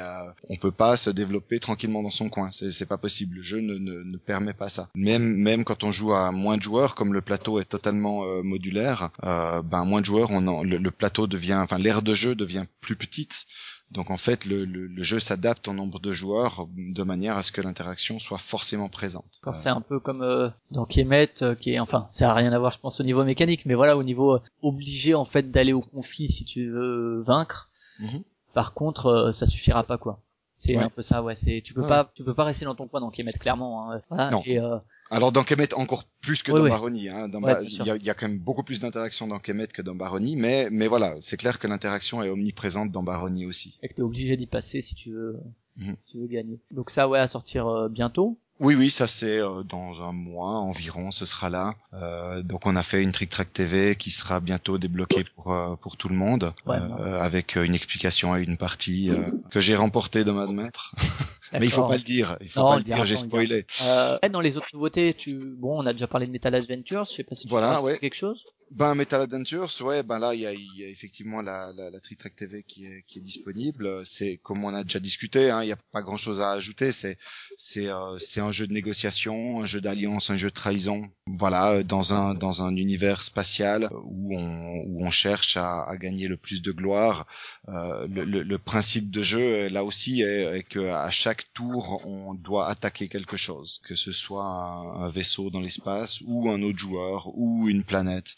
[0.49, 2.49] on peut pas se développer tranquillement dans son coin.
[2.51, 3.37] C'est, pas possible.
[3.37, 4.89] Le jeu ne, ne, permet pas ça.
[4.95, 8.43] Même, même quand on joue à moins de joueurs, comme le plateau est totalement euh,
[8.43, 12.35] modulaire, euh, ben moins de joueurs, on le, le plateau devient, enfin l'aire de jeu
[12.35, 13.45] devient plus petite.
[13.91, 17.43] Donc en fait, le, le, le jeu s'adapte au nombre de joueurs de manière à
[17.43, 19.39] ce que l'interaction soit forcément présente.
[19.45, 22.51] Euh, c'est un peu comme euh, dans Kemet, euh, qui est, enfin, ça a rien
[22.51, 25.51] à voir, je pense, au niveau mécanique, mais voilà, au niveau euh, obligé en fait
[25.51, 27.69] d'aller au conflit si tu veux vaincre.
[27.99, 28.23] Mhm.
[28.53, 30.21] Par contre, euh, ça suffira pas quoi.
[30.57, 30.83] C'est Ouais.
[30.83, 31.35] un peu ça, ouais.
[31.35, 33.91] C'est, tu peux Ouais, pas, tu peux pas rester dans ton coin dans Kemet, clairement.
[33.91, 34.01] Hein.
[34.09, 34.29] Voilà.
[34.29, 34.41] Non.
[34.45, 34.77] Et, euh,
[35.11, 36.63] Alors dans Kemet encore plus que dans.
[36.67, 37.09] Baroni.
[37.09, 37.27] Hein.
[37.27, 39.27] Dans Ouais, Ba- bien il y, a, il y a quand même beaucoup plus d'interaction
[39.27, 43.03] dans Kemet que dans Baroni, mais mais voilà, c'est clair que l'interaction est omniprésente dans
[43.03, 43.77] Baroni aussi.
[43.83, 45.37] et que t'es obligé d'y passer si tu veux,
[45.77, 45.95] Mhm.
[45.97, 46.59] si tu veux gagner.
[46.71, 48.39] Donc ça, ouais, à sortir euh, bientôt.
[48.61, 51.75] Oui, oui, ça c'est euh, dans un mois environ, ce sera là.
[51.93, 55.75] Euh, donc on a fait une Trick Track TV qui sera bientôt débloquée pour euh,
[55.75, 56.77] pour tout le monde, Ouais.
[56.77, 60.93] euh, avec euh, une explication et une partie euh, que j'ai remportée de m'admettre.
[61.51, 63.65] Mais il faut pas le dire, il faut Non, pas le dire, j'ai spoilé.
[63.83, 67.05] Euh, dans les autres nouveautés, tu, bon, on a déjà parlé de Metal Adventures.
[67.05, 67.97] Je sais pas si tu Voilà, ouais.
[67.99, 68.45] quelque chose.
[68.71, 71.99] Ben Metal Adventures, ouais, ben là il y a, y a effectivement la, la, la
[72.01, 74.03] Trick Track TV qui est, qui est disponible.
[74.05, 76.91] C'est comme on a déjà discuté, hein, il n'y a pas grand chose à ajouter.
[76.91, 77.17] C'est
[77.57, 81.07] c'est euh, c'est un jeu de négociation, un jeu d'alliance, un jeu de trahison.
[81.27, 85.95] Voilà, euh, dans un dans un univers spatial où on où on cherche à, à
[85.95, 87.27] gagner le plus de gloire.
[87.69, 91.53] Euh, le, le, le principe de jeu euh, là aussi est, est que à chaque
[91.53, 96.61] tour on doit attaquer quelque chose, que ce soit un vaisseau dans l'espace ou un
[96.63, 98.33] autre joueur ou une planète.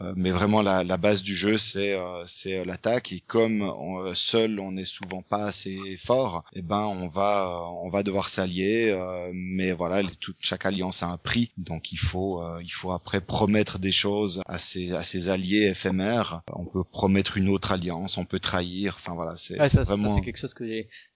[0.00, 4.14] Euh, mais vraiment la, la, base du jeu c'est euh, c'est l'attaque et comme on,
[4.14, 8.28] seul on n'est souvent pas assez fort, et eh ben on va on va devoir
[8.28, 8.96] s'allier.
[9.34, 13.78] mais voilà, toute chaque alliance a un prix, donc il faut il faut après promettre
[13.78, 16.42] des choses à ses à ses alliés éphémères.
[16.52, 18.94] On peut promettre une autre alliance, on peut trahir.
[18.96, 20.64] Enfin voilà, c'est vraiment c'est quelque chose que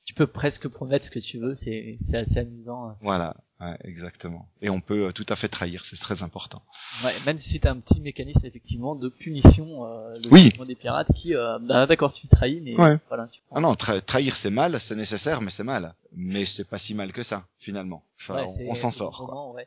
[0.05, 1.55] tu peux presque promettre ce que tu veux.
[1.55, 2.97] C'est c'est assez amusant.
[3.01, 4.47] Voilà, Ouais, exactement.
[4.61, 6.63] Et on peut euh, tout à fait trahir, c'est très important.
[7.05, 10.53] Ouais, même si t'as un petit mécanisme effectivement de punition euh, le oui.
[10.67, 12.75] des pirates qui, euh, bah, d'accord, tu trahis, mais
[13.09, 13.29] voilà.
[13.33, 15.95] Tu ah non, trahir c'est mal, c'est nécessaire, mais c'est mal.
[16.13, 18.05] Mais c'est pas si mal que ça, finalement.
[18.21, 19.25] Enfin, on, s'en sort.
[19.25, 19.53] Quoi.
[19.53, 19.67] Ouais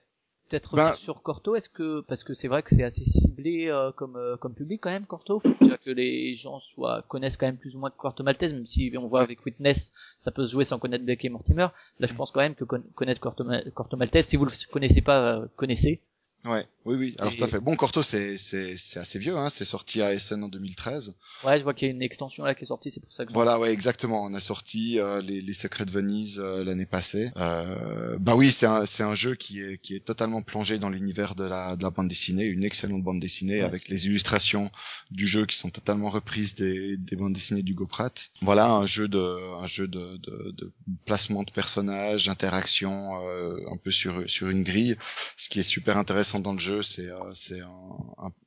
[0.50, 0.94] peut-être ben...
[0.94, 4.38] sur Corto Est-ce que parce que c'est vrai que c'est assez ciblé euh, comme euh,
[4.38, 7.76] comme public quand même Corto Faut déjà que les gens soient connaissent quand même plus
[7.76, 10.80] ou moins Corto Maltese, même si on voit avec Witness, ça peut se jouer sans
[10.80, 11.68] connaître Blake et Mortimer.
[12.00, 12.18] Là, je mm.
[12.18, 16.02] pense quand même que connaître Corto, Corto Maltese, si vous le connaissez pas, euh, connaissez.
[16.46, 17.16] Ouais, oui, oui.
[17.20, 17.60] Alors tout à fait.
[17.60, 19.50] Bon, Corto, c'est c'est c'est assez vieux, hein.
[19.50, 21.16] C'est sorti à Essen en 2013.
[21.44, 23.26] Ouais, je vois qu'il y a une extension là qui est sortie, c'est pour ça
[23.26, 23.34] que.
[23.34, 24.24] Voilà, ouais, exactement.
[24.24, 27.32] On a sorti euh, les les Secrets de Venise euh, l'année passée.
[27.38, 30.90] Euh, bah oui, c'est un c'est un jeu qui est qui est totalement plongé dans
[30.90, 34.72] l'univers de la de la bande dessinée, une excellente bande dessinée avec les illustrations
[35.12, 38.10] du jeu qui sont totalement reprises des des bandes dessinées du Goprat.
[38.42, 40.72] Voilà, un jeu de un jeu de de, de
[41.06, 44.96] placement de personnages, interaction euh, un peu sur sur une grille,
[45.38, 47.62] ce qui est super intéressant dans le jeu, c'est euh, c'est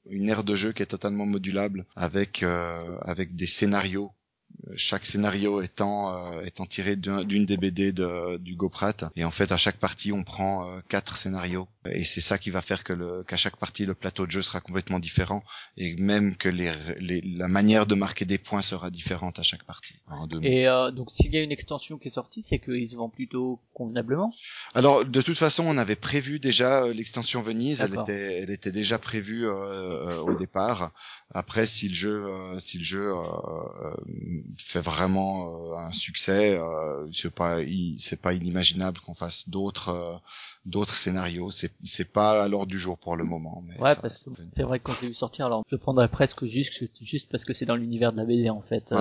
[0.06, 4.12] une aire de jeu qui est totalement modulable avec euh, avec des scénarios
[4.76, 9.52] chaque scénario étant euh, étant tiré d'une des BD de, du Goprat et en fait
[9.52, 12.92] à chaque partie on prend euh, quatre scénarios et c'est ça qui va faire que
[12.92, 15.42] le qu'à chaque partie le plateau de jeu sera complètement différent
[15.76, 19.64] et même que les, les la manière de marquer des points sera différente à chaque
[19.64, 19.94] partie.
[20.42, 23.12] Et euh, donc s'il y a une extension qui est sortie, c'est qu'ils se vendent
[23.12, 24.32] plutôt convenablement?
[24.74, 28.98] Alors de toute façon, on avait prévu déjà l'extension Venise, elle était elle était déjà
[28.98, 30.92] prévue au départ.
[31.34, 32.26] Après si le jeu
[32.58, 33.12] si le jeu
[34.58, 36.56] fait vraiment euh, un succès.
[36.58, 37.58] Euh, c'est pas
[37.98, 40.16] c'est pas inimaginable qu'on fasse d'autres euh,
[40.64, 41.50] d'autres scénarios.
[41.50, 43.62] C'est c'est pas à l'ordre du jour pour le moment.
[43.66, 46.44] Mais ouais, parce que c'est vrai que quand j'ai vu sortir, alors je prendrais presque
[46.46, 48.94] juste juste parce que c'est dans l'univers de la BD en fait.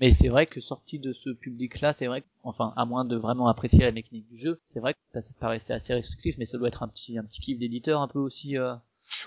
[0.00, 3.16] Mais c'est vrai que sorti de ce public-là, c'est vrai que, enfin à moins de
[3.16, 6.58] vraiment apprécier la mécanique du jeu, c'est vrai que ça paraissait assez restrictif, mais ça
[6.58, 8.56] doit être un petit un petit kiff d'éditeur un peu aussi.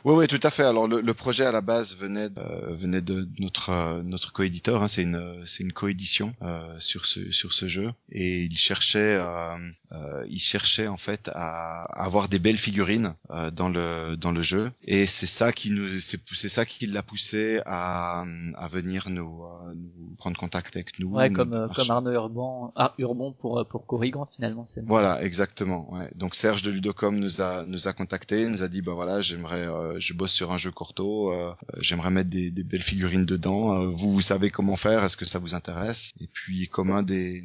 [0.06, 0.64] Oui, oui, tout à fait.
[0.64, 4.82] Alors le, le, projet à la base venait de, venait de notre euh, notre coéditeur.
[4.82, 9.18] Hein, c'est une c'est une coédition euh, sur ce sur ce jeu et il cherchait
[9.20, 9.56] euh,
[9.92, 14.42] euh il cherchait en fait à, avoir des belles figurines euh, dans le dans le
[14.42, 18.24] jeu et c'est ça qui nous c'est c'est ça qui l'a poussé à
[18.56, 19.44] à venir nous,
[19.76, 21.10] nous prendre contact avec nous.
[21.10, 24.66] Ouais, comme comme Arnaud Urban ah, Urbon pour pour Corrigan finalement.
[24.66, 25.92] C'est voilà, exactement.
[25.94, 26.10] Ouais.
[26.16, 29.68] Donc Serge de Ludocom nous a nous a contacté, nous a dit bah voilà j'aimerais
[29.68, 33.76] euh, je bosse sur un jeu corto, euh, j'aimerais mettre des, des, belles figurines dedans.
[33.76, 36.12] Euh, vous, vous savez comment faire Est-ce que ça vous intéresse?
[36.20, 37.44] Et puis, comme un des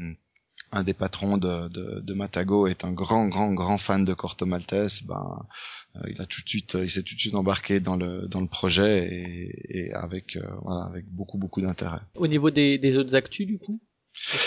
[0.73, 4.45] un des patrons de, de, de, Matago est un grand, grand, grand fan de Corto
[4.45, 5.47] Maltese, ben,
[6.09, 8.49] il a tout de suite, il s'est tout de suite embarqué dans le dans le
[8.49, 12.01] projet et, et avec voilà, avec beaucoup, beaucoup d'intérêt.
[12.17, 13.81] Au niveau des, des autres actus, du coup?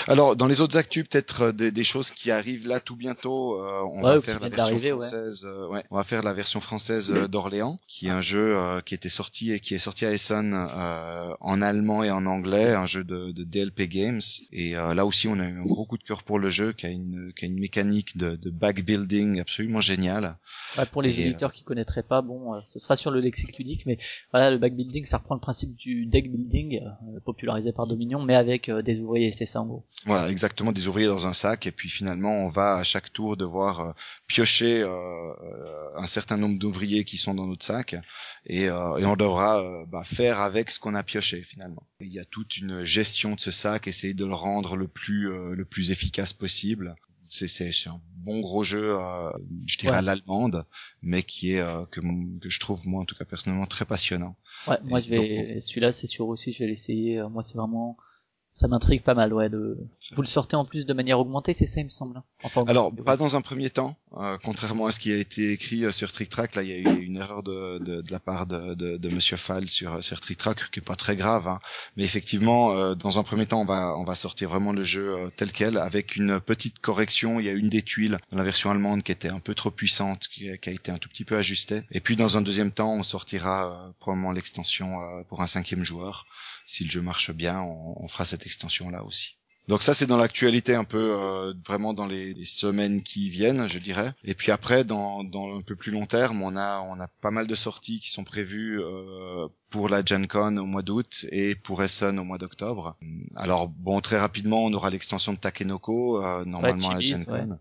[0.08, 3.62] Alors, dans les autres actus, peut-être euh, des, des, choses qui arrivent là tout bientôt.
[3.62, 5.46] Euh, on va faire la version française.
[5.46, 5.84] Euh, ouais.
[5.92, 9.60] on va faire la version française d'Orléans, qui est un jeu qui était sorti et
[9.60, 13.84] qui est sorti à Essen en allemand et en anglais, un jeu de, de DLP
[13.84, 14.22] Games.
[14.52, 16.86] Et là aussi, on a eu un gros coup de cœur pour le jeu, qui
[16.86, 20.38] a une, qui a une mécanique de, de backbuilding absolument géniale.
[20.78, 23.98] Ouais, pour les éditeurs qui connaîtraient pas, bon, ce sera sur le lexique ludique, mais
[24.32, 26.82] voilà, le backbuilding, ça reprend le principe du deck building
[27.26, 29.57] popularisé par Dominion, mais avec des ouvriers, c'est ça
[30.06, 33.38] voilà, exactement, des ouvriers dans un sac, et puis finalement, on va à chaque tour
[33.38, 33.92] devoir euh,
[34.28, 37.96] piocher euh, euh, un certain nombre d'ouvriers qui sont dans notre sac,
[38.46, 41.84] et, et on devra bah, faire avec ce qu'on a pioché finalement.
[42.00, 45.30] Il y a toute une gestion de ce sac, essayer de le rendre le plus
[45.30, 46.96] le plus efficace possible.
[47.30, 48.96] C'est c'est un bon gros jeu,
[49.66, 50.66] je dirais à l'allemande,
[51.02, 52.00] mais qui est que,
[52.40, 54.38] que je trouve moi en tout cas personnellement très passionnant.
[54.68, 57.22] Ouais, moi je vais celui-là c'est sûr aussi, je vais l'essayer.
[57.30, 57.98] Moi c'est vraiment
[58.58, 59.50] ça m'intrigue pas mal, ouais.
[59.50, 59.78] De...
[60.14, 62.18] Vous le sortez en plus de manière augmentée, c'est ça, il me semble.
[62.18, 62.24] Hein.
[62.42, 65.86] Enfin, Alors, pas dans un premier temps, euh, contrairement à ce qui a été écrit
[65.86, 66.56] euh, sur Trick Track.
[66.56, 69.10] Là, il y a eu une erreur de, de, de la part de, de, de,
[69.10, 71.48] Monsieur Fall sur, euh, sur Trick Track, qui est pas très grave.
[71.48, 71.60] Hein.
[71.98, 75.16] Mais effectivement, euh, dans un premier temps, on va, on va sortir vraiment le jeu
[75.36, 77.40] tel quel, avec une petite correction.
[77.40, 79.70] Il y a une des tuiles dans la version allemande qui était un peu trop
[79.70, 81.84] puissante, qui, qui a été un tout petit peu ajustée.
[81.92, 84.98] Et puis, dans un deuxième temps, on sortira probablement l'extension
[85.30, 86.26] pour un cinquième joueur
[86.68, 89.38] si le jeu marche bien, on, on fera cette extension là aussi.
[89.68, 93.68] Donc ça c'est dans l'actualité un peu euh, vraiment dans les, les, semaines qui viennent,
[93.68, 94.14] je dirais.
[94.24, 97.32] Et puis après dans, dans un peu plus long terme, on a on a pas
[97.32, 101.56] mal de sorties qui sont prévues euh, pour la Gen Con au mois d'août et
[101.56, 102.96] pour Essen au mois d'octobre.
[103.36, 107.26] Alors bon très rapidement, on aura l'extension de Takenoko euh, normalement à la Gen.
[107.26, 107.60] Con.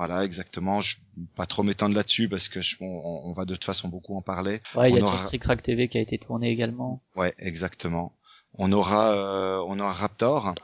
[0.00, 0.80] Voilà exactement.
[0.80, 3.88] Je vais pas trop m'étendre là-dessus parce que je, on, on va de toute façon
[3.88, 4.60] beaucoup en parler.
[4.74, 7.02] Ouais, il y a aura- Trick TV qui a été tourné également.
[7.16, 8.14] Ouais, exactement.
[8.54, 10.54] On aura, euh, on aura Raptor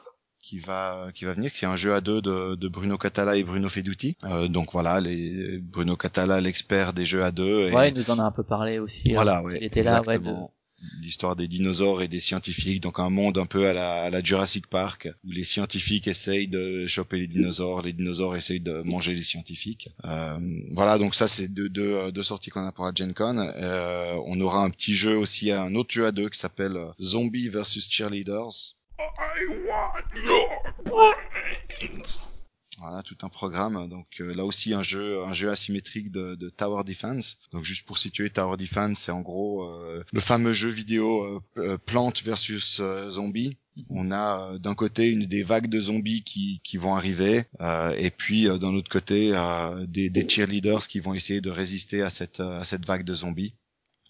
[0.40, 3.36] qui va, qui va venir, qui est un jeu à deux de, de Bruno Catala
[3.36, 4.16] et Bruno Feduti.
[4.24, 7.68] Euh, donc voilà, les, Bruno Catala, l'expert des jeux à deux.
[7.68, 9.12] Et, Ouais, il nous en a un peu parlé aussi.
[9.12, 10.14] voilà, euh, ouais, Il était là, ouais.
[10.14, 10.54] exactement.
[11.00, 14.22] L'histoire des dinosaures et des scientifiques, donc un monde un peu à la, à la
[14.22, 19.14] Jurassic Park, où les scientifiques essayent de choper les dinosaures, les dinosaures essayent de manger
[19.14, 19.88] les scientifiques.
[20.04, 20.38] Euh,
[20.72, 23.38] voilà, donc ça c'est deux, deux, deux sorties qu'on a pour la Gen Con.
[23.38, 26.90] Euh, on aura un petit jeu aussi, un autre jeu à deux qui s'appelle euh,
[27.00, 28.74] Zombie versus Cheerleaders.
[32.78, 33.88] Voilà, tout un programme.
[33.88, 37.38] Donc euh, là aussi un jeu, un jeu asymétrique de, de Tower Defense.
[37.52, 41.40] Donc juste pour situer Tower Defense, c'est en gros euh, le fameux jeu vidéo euh,
[41.58, 43.56] euh, Plante versus euh, Zombie.
[43.90, 47.94] On a euh, d'un côté une des vagues de zombies qui, qui vont arriver, euh,
[47.98, 52.00] et puis euh, d'un autre côté euh, des, des cheerleaders qui vont essayer de résister
[52.00, 53.54] à cette à cette vague de zombies.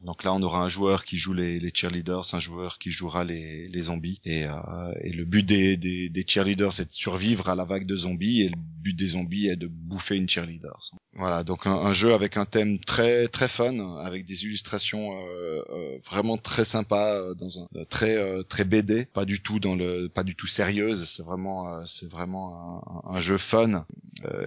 [0.03, 3.81] Donc là, on aura un joueur qui joue les, cheerleaders, un joueur qui jouera les,
[3.81, 4.21] zombies.
[4.25, 4.53] Et, euh,
[5.01, 8.57] et le but des, cheerleaders, c'est de survivre à la vague de zombies, et le
[8.57, 10.79] but des zombies est de bouffer une cheerleader.
[11.19, 15.99] Voilà, donc un, jeu avec un thème très très fun, avec des illustrations euh, euh,
[16.05, 20.09] vraiment très sympas, euh, dans un euh, très très BD, pas du tout dans le,
[20.09, 21.09] pas du tout sérieuse.
[21.09, 23.87] C'est vraiment c'est vraiment un, jeu fun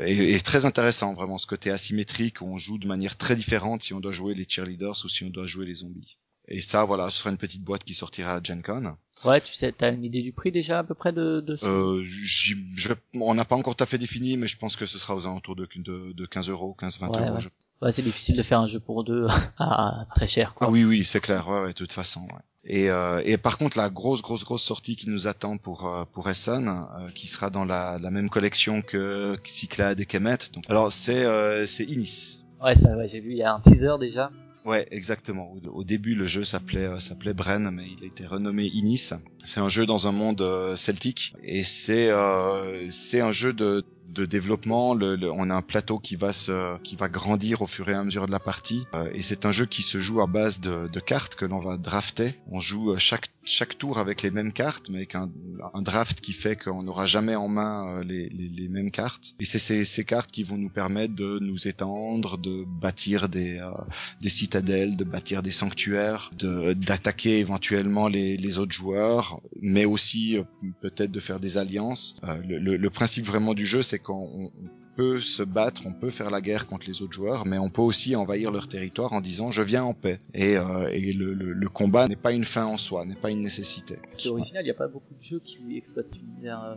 [0.05, 3.81] et, et très intéressant, vraiment ce côté asymétrique où on joue de manière très différente
[3.81, 6.17] si on doit jouer les cheerleaders ou si on doit jouer les zombies.
[6.47, 8.95] Et ça, voilà, ce sera une petite boîte qui sortira à Gen Con.
[9.25, 12.01] Ouais, tu sais, t'as une idée du prix déjà à peu près de, de Euh,
[12.03, 12.55] je,
[13.15, 15.25] on n'a pas encore tout à fait défini, mais je pense que ce sera aux
[15.27, 17.33] alentours de, de, de 15 euros, 15-20 Ouais, euros.
[17.35, 17.39] ouais.
[17.41, 17.49] je-
[17.81, 19.25] Ouais, c'est difficile de faire un jeu pour deux
[19.57, 20.67] à très cher, quoi.
[20.67, 22.21] Ah oui, oui, c'est clair, ouais, ouais, de toute façon.
[22.23, 22.41] Ouais.
[22.65, 26.03] Et, euh, et par contre, la grosse, grosse, grosse sortie qui nous attend pour euh,
[26.11, 30.37] pour Essen, euh, qui sera dans la, la même collection que Cyclade et Kemet.
[30.53, 32.43] Donc, alors c'est c'est Inis.
[32.61, 34.29] Ouais, ça, ouais, j'ai vu, il y a un teaser déjà.
[34.69, 35.51] Ouais, exactement.
[35.73, 39.13] Au, début, le jeu s'appelait euh, s'appelait Bren, mais il a été renommé Inis.
[39.43, 43.83] C'est un jeu dans un monde euh, celtique et c'est euh, c'est un jeu de
[44.13, 44.93] de développement.
[44.93, 47.93] Le, le- on a un plateau qui va se qui va grandir au fur et
[47.93, 50.59] à mesure de la partie Euh, et c'est un jeu qui se joue à base
[50.59, 52.33] de, de cartes que l'on va drafter.
[52.51, 55.29] On joue euh, chaque chaque tour avec les mêmes cartes, mais avec un,
[55.73, 59.33] un draft qui fait qu'on n'aura jamais en main euh, les, les, les mêmes cartes.
[59.39, 63.57] Et c'est ces, ces cartes qui vont nous permettre de nous étendre, de bâtir des
[63.59, 63.71] euh,
[64.21, 70.37] des citadelles, de bâtir des sanctuaires, de d'attaquer éventuellement les, les autres joueurs, mais aussi
[70.37, 70.43] euh,
[70.81, 72.17] peut-être de faire des alliances.
[72.23, 74.51] Euh, le, le, le principe vraiment du jeu, c'est qu'on on
[74.95, 77.81] peut se battre, on peut faire la guerre contre les autres joueurs, mais on peut
[77.81, 80.19] aussi envahir leur territoire en disant je viens en paix.
[80.33, 83.95] Et, euh, le, combat n'est pas une fin en soi, n'est pas une nécessité.
[84.13, 86.75] C'est original, il n'y a pas beaucoup de jeux qui exploitent univers.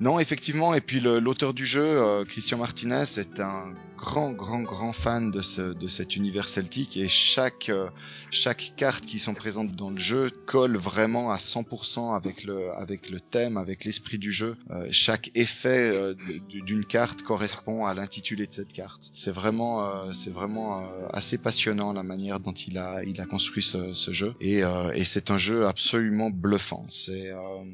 [0.00, 0.74] Non, effectivement.
[0.74, 5.42] Et puis l'auteur du jeu, euh, Christian Martinez, est un grand, grand, grand fan de,
[5.42, 7.88] ce, de cet univers celtique et chaque euh,
[8.30, 13.10] chaque carte qui sont présentes dans le jeu colle vraiment à 100% avec le avec
[13.10, 14.56] le thème, avec l'esprit du jeu.
[14.70, 16.14] Euh, chaque effet euh,
[16.48, 19.10] d'une carte correspond à l'intitulé de cette carte.
[19.14, 23.26] C'est vraiment euh, c'est vraiment euh, assez passionnant la manière dont il a il a
[23.26, 26.84] construit ce, ce jeu et, euh, et c'est un jeu absolument bluffant.
[26.88, 27.64] C'est euh,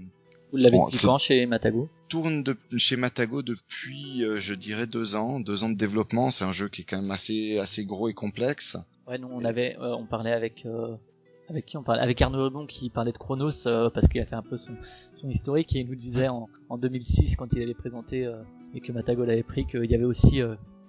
[0.51, 1.91] Vous l'avez Bon, depuis quand chez Matago?
[2.15, 2.45] Tourne
[2.77, 6.31] chez Matago depuis, euh, je dirais, deux ans, deux ans de développement.
[6.31, 8.77] C'est un jeu qui est quand même assez, assez gros et complexe.
[9.09, 10.95] Ouais, nous on avait, euh, on parlait avec, euh,
[11.51, 12.01] avec qui on parlait?
[12.01, 14.75] Avec Arnaud Lebon qui parlait de Chronos parce qu'il a fait un peu son,
[15.15, 18.31] son historique et il nous disait en, en 2006 quand il avait présenté
[18.75, 20.41] et que Matago l'avait pris qu'il y avait aussi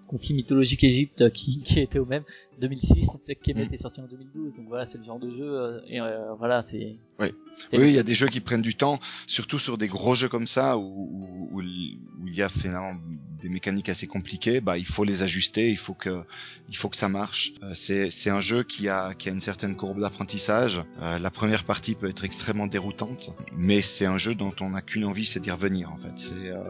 [0.08, 2.24] Conflit mythologique Égypte qui, qui était au même
[2.60, 3.74] 2006 on sait que Kemet Mm.
[3.74, 6.62] est sorti en 2012 donc voilà c'est le genre de jeu euh, et euh, voilà
[6.62, 7.30] c'est Oui,
[7.74, 10.48] il y a des jeux qui prennent du temps, surtout sur des gros jeux comme
[10.48, 13.00] ça où, où, où il où il y a finalement
[13.42, 14.60] des mécaniques assez compliquées.
[14.62, 16.24] Bah, il faut les ajuster, il faut que,
[16.70, 17.54] il faut que ça marche.
[17.64, 20.82] Euh, c'est, c'est un jeu qui a, qui a une certaine courbe d'apprentissage.
[21.02, 24.82] Euh, la première partie peut être extrêmement déroutante, mais c'est un jeu dont on n'a
[24.82, 26.14] qu'une envie, c'est d'y revenir en fait.
[26.18, 26.64] C'est, euh,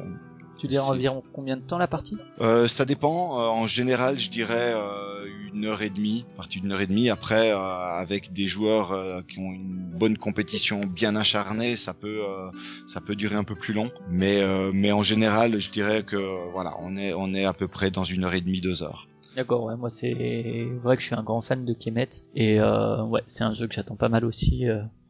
[0.58, 2.18] tu dirais environ combien de temps la partie?
[2.42, 3.40] Euh, ça dépend.
[3.40, 7.10] Euh, en général, je dirais euh, une heure et demie, partie d'une heure et demie.
[7.10, 12.22] Après, euh, avec des joueurs euh, qui ont une bonne compétition bien acharnée, ça peut
[12.28, 12.50] euh,
[12.86, 13.92] ça peut durer un peu plus long.
[14.10, 17.68] Mais euh, mais en général, je dirais que voilà, on est on est à peu
[17.68, 19.08] près dans une heure et demie, deux heures.
[19.36, 23.04] D'accord, ouais, moi c'est vrai que je suis un grand fan de Kemet et euh,
[23.04, 24.66] ouais, c'est un jeu que j'attends pas mal aussi.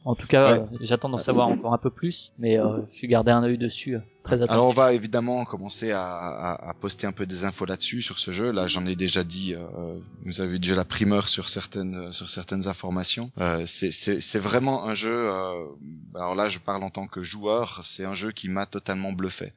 [0.07, 0.59] En tout cas, Ouais.
[0.59, 3.57] euh, j'attends d'en savoir encore un peu plus, mais euh, je suis gardé un œil
[3.57, 4.51] dessus, euh, très attentif.
[4.51, 8.19] Alors on va évidemment commencer à, à, à poster un peu des infos là-dessus sur
[8.19, 8.51] ce jeu.
[8.51, 9.55] Là, j'en ai déjà dit.
[9.55, 13.31] Euh, vous avez déjà la primeur sur certaines sur certaines informations.
[13.39, 15.09] Euh, c'est vraiment un jeu.
[15.11, 15.65] Euh,
[16.13, 17.79] alors là, je parle en tant que joueur.
[17.83, 19.53] C'est un jeu qui m'a totalement bluffé.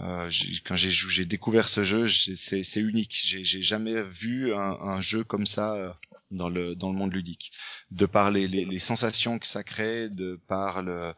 [0.00, 0.28] Euh,
[0.66, 3.16] quand j'ai j'ai découvert ce jeu, c'est unique.
[3.24, 5.90] J'ai j'ai jamais vu un, un jeu comme ça euh,
[6.30, 7.52] dans le dans le monde ludique.
[7.90, 11.14] De par les, les, les sensations que ça crée, de par le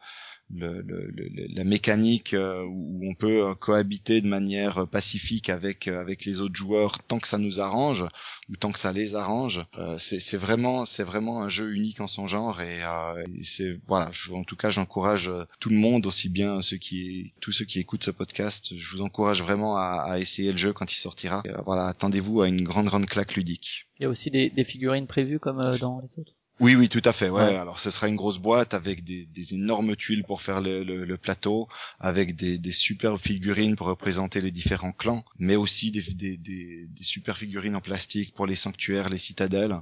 [0.53, 1.11] le, le-
[1.55, 6.39] la mécanique euh, où on peut euh, cohabiter de manière euh, pacifique avec avec les
[6.39, 8.05] autres joueurs tant que ça nous arrange
[8.49, 9.65] ou tant que ça les arrange.
[9.77, 14.09] Euh, c'est vraiment c'est vraiment un jeu unique en son genre et, euh, c'est voilà
[14.13, 17.79] je- en tout cas j'encourage tout le monde aussi bien ceux qui tous ceux qui
[17.79, 21.43] écoutent ce podcast je vous encourage vraiment à, à essayer le jeu quand il sortira.
[21.65, 23.87] Voilà attendez-vous à une grande grande claque ludique.
[23.99, 26.33] Il y a aussi des, des figurines prévues comme dans les autres.
[26.59, 27.29] Oui, oui, tout à fait.
[27.29, 27.43] Ouais.
[27.43, 27.55] Ouais.
[27.55, 31.05] Alors, ce sera une grosse boîte avec des, des énormes tuiles pour faire le, le,
[31.05, 31.67] le plateau,
[31.99, 36.87] avec des, des superbes figurines pour représenter les différents clans, mais aussi des, des, des,
[36.89, 39.75] des super figurines en plastique pour les sanctuaires, les citadelles.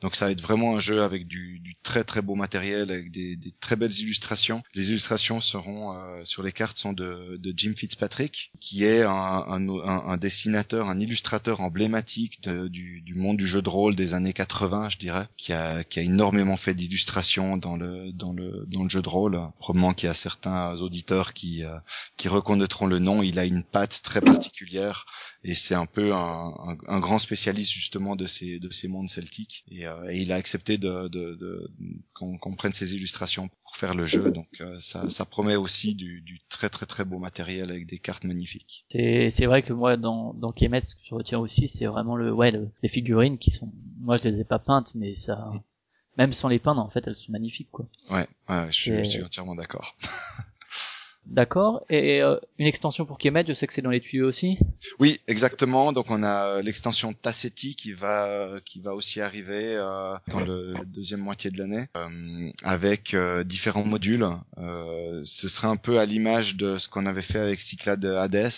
[0.00, 3.10] Donc, ça va être vraiment un jeu avec du, du très très beau matériel, avec
[3.10, 4.62] des, des très belles illustrations.
[4.74, 9.10] Les illustrations seront euh, sur les cartes sont de, de Jim Fitzpatrick, qui est un,
[9.12, 13.96] un, un, un dessinateur, un illustrateur emblématique de- du, du monde du jeu de rôle
[13.96, 16.21] des années 80, je dirais, qui a, qui a énormément
[16.56, 19.40] fait d'illustrations dans le, dans le, dans le jeu de rôle.
[19.58, 21.78] Probablement qu'il y a certains auditeurs qui, euh,
[22.16, 23.22] qui reconnaîtront le nom.
[23.22, 25.04] Il a une patte très particulière
[25.44, 29.08] et c'est un peu un, un, un grand spécialiste justement de ces, de ces mondes
[29.08, 29.64] celtiques.
[29.70, 31.70] Et, euh, et il a accepté de, de, de,
[32.12, 34.30] qu'on, prenne ses illustrations pour faire le jeu.
[34.30, 37.98] Donc euh, ça, ça promet aussi du, du très très très beau matériel avec des
[37.98, 38.84] cartes magnifiques.
[38.90, 42.16] C'est c'est vrai que moi dans dans Kemet, ce que je retiens aussi, c'est vraiment
[42.16, 43.72] le ouais le- les figurines qui sont.
[44.00, 45.52] Moi, je les ai pas peintes, mais ça.
[46.18, 47.86] Même sans les peindre, en fait, elles sont magnifiques, quoi.
[48.10, 49.96] Ouais, ouais je, suis, je suis entièrement d'accord.
[51.26, 51.84] D'accord.
[51.88, 54.58] Et euh, une extension pour Kemet, je sais que c'est dans les tuyaux aussi.
[54.98, 55.92] Oui, exactement.
[55.92, 60.40] Donc on a euh, l'extension Tassetti qui va euh, qui va aussi arriver euh, dans
[60.40, 64.26] le la deuxième moitié de l'année euh, avec euh, différents modules.
[64.58, 68.50] Euh, ce serait un peu à l'image de ce qu'on avait fait avec Cyclade Hades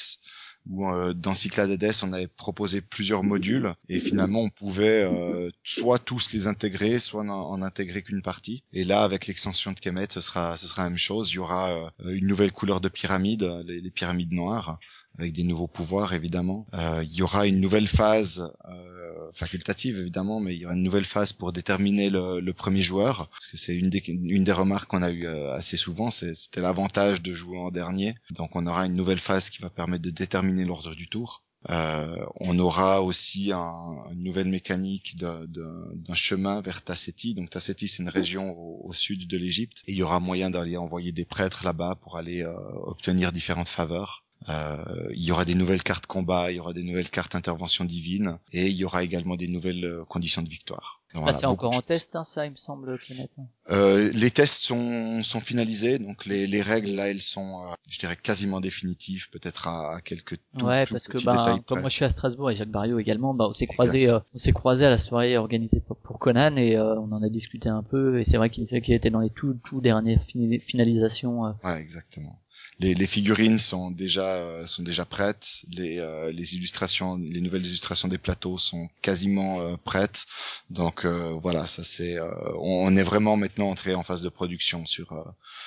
[0.68, 5.50] où euh, dans Cyclade Hades on avait proposé plusieurs modules et finalement on pouvait euh,
[5.62, 8.64] soit tous les intégrer, soit en intégrer qu'une partie.
[8.72, 11.30] Et là avec l'extension de Kemet, ce sera ce sera la même chose.
[11.30, 14.78] Il y aura euh, une nouvelle couleur de pyramide, les pyramides noires
[15.18, 16.66] avec des nouveaux pouvoirs évidemment.
[16.74, 20.82] Euh, il y aura une nouvelle phase euh, facultative évidemment, mais il y aura une
[20.82, 24.52] nouvelle phase pour déterminer le, le premier joueur, parce que c'est une des, une des
[24.52, 28.14] remarques qu'on a eu euh, assez souvent, c'était l'avantage de jouer en dernier.
[28.30, 31.42] Donc on aura une nouvelle phase qui va permettre de déterminer l'ordre du tour.
[31.70, 37.34] Euh, on aura aussi un- une nouvelle mécanique d'un chemin vers Tassetti.
[37.34, 40.50] Donc Tassetti, c'est une région au, au sud de l'Égypte, et il y aura moyen
[40.50, 42.52] d'aller envoyer des prêtres là-bas pour aller euh,
[42.82, 44.23] obtenir différentes faveurs.
[44.48, 47.84] Euh, il y aura des nouvelles cartes combat, il y aura des nouvelles cartes intervention
[47.84, 51.00] divine, et il y aura également des nouvelles euh, conditions de victoire.
[51.14, 52.98] Là, voilà, c'est encore en test, hein, ça, il me semble.
[53.70, 57.98] Euh, les tests sont, sont finalisés, donc les, les règles là, elles sont, euh, je
[57.98, 61.94] dirais, quasiment définitives, peut-être à, à quelques tout, Ouais, parce que bah, comme moi je
[61.94, 64.84] suis à Strasbourg et Jacques Barriot également, bah on s'est croisé, euh, on s'est croisé
[64.84, 68.24] à la soirée organisée pour- Conan et euh, on en a discuté un peu et
[68.24, 71.54] c'est vrai qu'il qu'il était dans les tout tout dernières finalisations.
[71.64, 72.38] Ouais, exactement.
[72.80, 75.62] Les, les figurines sont déjà euh, sont déjà prêtes.
[75.72, 80.26] Les, euh, les illustrations, les nouvelles illustrations des plateaux sont quasiment euh, prêtes.
[80.70, 82.18] Donc euh, voilà, ça c'est.
[82.18, 85.22] euh, on, on est vraiment maintenant entré en phase de production sur euh,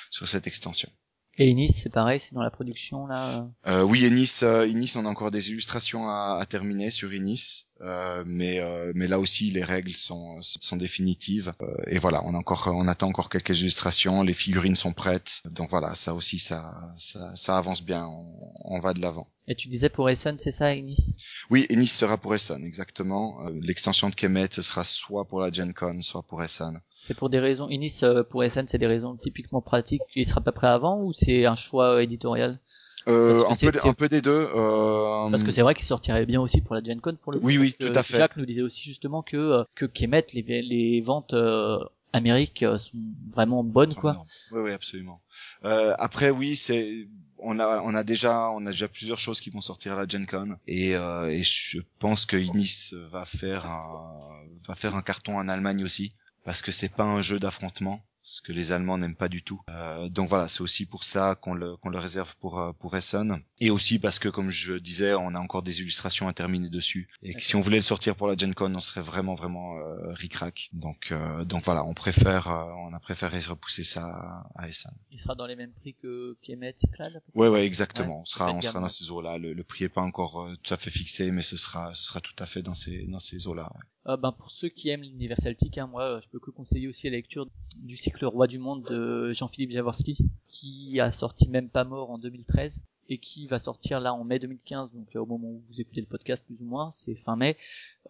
[0.09, 0.89] sur cette extension.
[1.37, 3.39] Et Inis, c'est pareil, c'est dans la production là.
[3.39, 3.47] euh?
[3.67, 7.66] Euh, oui, Ennis, euh, Ennis, on a encore des illustrations à, à terminer sur Ennis,
[7.81, 12.33] euh, mais euh, mais là aussi les règles sont sont définitives Euh, et voilà, on
[12.33, 16.39] a encore on attend encore quelques illustrations, les figurines sont prêtes, donc voilà, ça aussi
[16.39, 16.59] ça
[16.97, 18.25] ça, ça avance bien, on,
[18.65, 19.27] on va de l'avant.
[19.47, 21.15] Et tu disais pour Essen, c'est ça, Inis
[21.49, 23.45] Oui, Ennis sera pour Essen, exactement.
[23.45, 26.81] Euh, L'extension de Kemet sera soit pour la Gen Con, soit pour Essen.
[27.05, 27.69] C'est pour des raisons.
[27.69, 30.01] Inis euh, pour Essen, c'est des raisons typiquement pratiques.
[30.15, 32.59] Il sera pas prêt avant ou c'est un choix éditorial?
[33.07, 34.49] Euh, un, c'est- peu, c'est- un peu des deux.
[34.55, 37.39] Euh, Parce que c'est vrai qu'il sortirait bien aussi pour la Gen Con pour le
[37.39, 37.45] coup.
[37.45, 38.17] Oui, oui, parce tout à fait.
[38.17, 41.77] Jacques nous disait aussi justement que euh, que Kemet, les, les ventes euh,
[42.13, 42.97] Amérique euh, sont
[43.33, 44.11] vraiment bonnes quoi.
[44.11, 44.27] énorme.
[44.51, 45.21] Oui, oui, absolument.
[45.65, 47.07] Euh, après, oui, c'est
[47.39, 50.07] on a on a déjà on a déjà plusieurs choses qui vont sortir à la
[50.07, 54.19] Gen Con et, euh, et je pense que Inis va faire un
[54.67, 56.13] va faire un carton en Allemagne aussi
[56.43, 58.01] parce que c'est pas un jeu d'affrontement.
[58.29, 59.61] Ce que les Allemands n'aiment pas du tout.
[59.69, 62.97] Euh, donc voilà, c'est aussi pour ça qu'on le, qu'on le réserve pour, euh, pour
[62.97, 63.41] Essen.
[63.59, 67.09] Et aussi parce que, comme je disais, on a encore des illustrations à terminer dessus.
[67.23, 69.77] Et que si on voulait le sortir pour la Gen Con, on serait vraiment, vraiment
[69.77, 70.69] euh, ric-rac.
[70.73, 74.91] Donc, euh, donc voilà, on préfère, euh, on a préféré repousser ça à, Essen.
[75.11, 78.15] Il sera dans les mêmes prix que Kemet, Cyclade Ouais, ouais, exactement.
[78.15, 79.37] Ouais, on sera, on sera dans ces eaux-là.
[79.39, 82.05] Le, le prix est pas encore euh, tout à fait fixé, mais ce sera, ce
[82.05, 83.71] sera tout à fait dans ces, dans ces eaux-là.
[83.73, 83.81] ouais.
[84.07, 87.09] Euh, ben, pour ceux qui aiment l'univers celtique, hein, moi, je peux que conseiller aussi
[87.09, 91.83] la lecture du cycle Roi du Monde de Jean-Philippe Jaworski, qui a sorti même pas
[91.83, 95.47] mort en 2013 et qui va sortir là en mai 2015, donc euh, au moment
[95.47, 97.57] où vous écoutez le podcast plus ou moins, c'est fin mai,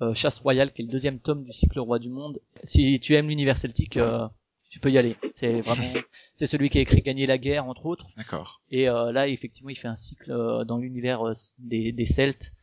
[0.02, 2.40] euh, Chasse Royale, qui est le deuxième tome du cycle Roi du Monde.
[2.64, 4.28] Si tu aimes l'univers celtique, euh,
[4.70, 5.16] tu peux y aller.
[5.34, 5.84] C'est vraiment,
[6.36, 8.08] c'est celui qui a écrit Gagner la guerre entre autres.
[8.18, 8.62] D'accord.
[8.70, 12.54] Et euh, là, effectivement, il fait un cycle euh, dans l'univers euh, des, des Celtes.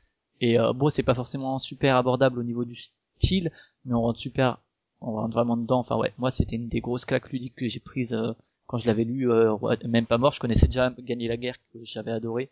[0.41, 3.53] Et euh, bon, c'est pas forcément super abordable au niveau du style,
[3.85, 4.61] mais on rentre super,
[5.01, 5.79] on rentre vraiment dedans.
[5.79, 8.33] Enfin ouais, moi c'était une des grosses claques ludiques que j'ai prises euh,
[8.67, 9.31] quand je l'avais lu.
[9.31, 12.51] euh, même pas mort, je connaissais déjà Gagner la guerre que j'avais adoré.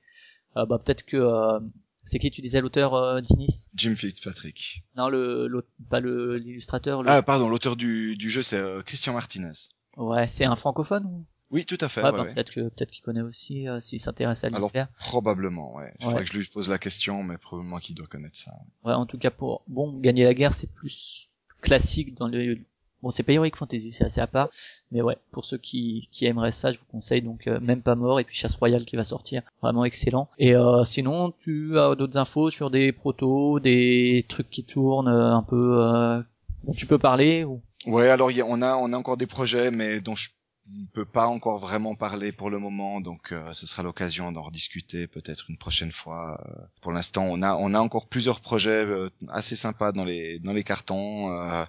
[0.57, 1.61] Euh, bah peut-être que euh,
[2.05, 4.83] c'est qui tu disais l'auteur euh, d'Inis Jim Fitzpatrick.
[4.97, 5.49] Non, le,
[5.89, 7.03] pas le l'illustrateur.
[7.03, 7.09] Le...
[7.09, 9.53] Ah, pardon, l'auteur du, du jeu, c'est euh, Christian Martinez.
[9.97, 11.25] Ouais, c'est un francophone ou?
[11.51, 12.01] Oui, tout à fait.
[12.03, 12.33] Ouais, ouais, bah, ouais.
[12.33, 14.89] peut-être que peut-être qu'il connaît aussi euh, s'il s'intéresse à Alors, l'univers.
[14.99, 15.93] Probablement, ouais.
[16.01, 18.53] Il faudrait que je lui pose la question, mais probablement qu'il doit connaître ça.
[18.85, 21.29] Ouais, en tout cas pour bon gagner la guerre, c'est plus
[21.61, 22.59] classique dans le
[23.03, 24.49] bon, c'est pas Heroic Fantasy, c'est assez à part,
[24.91, 27.95] mais ouais, pour ceux qui qui aimeraient ça, je vous conseille donc euh, même pas
[27.95, 30.29] mort et puis Chasse Royale qui va sortir, vraiment excellent.
[30.39, 35.35] Et euh, sinon, tu as d'autres infos sur des protos, des trucs qui tournent euh,
[35.35, 36.23] un peu euh,
[36.65, 37.61] dont tu peux parler ou?
[37.87, 40.29] Ouais, alors y a- on a on a encore des projets, mais dont je
[40.71, 44.43] ne peux pas encore vraiment parler pour le moment, donc euh, ce sera l'occasion d'en
[44.43, 46.41] rediscuter peut-être une prochaine fois.
[46.47, 50.39] Euh, pour l'instant, on a on a encore plusieurs projets euh, assez sympas dans les
[50.39, 51.65] dans les cartons euh,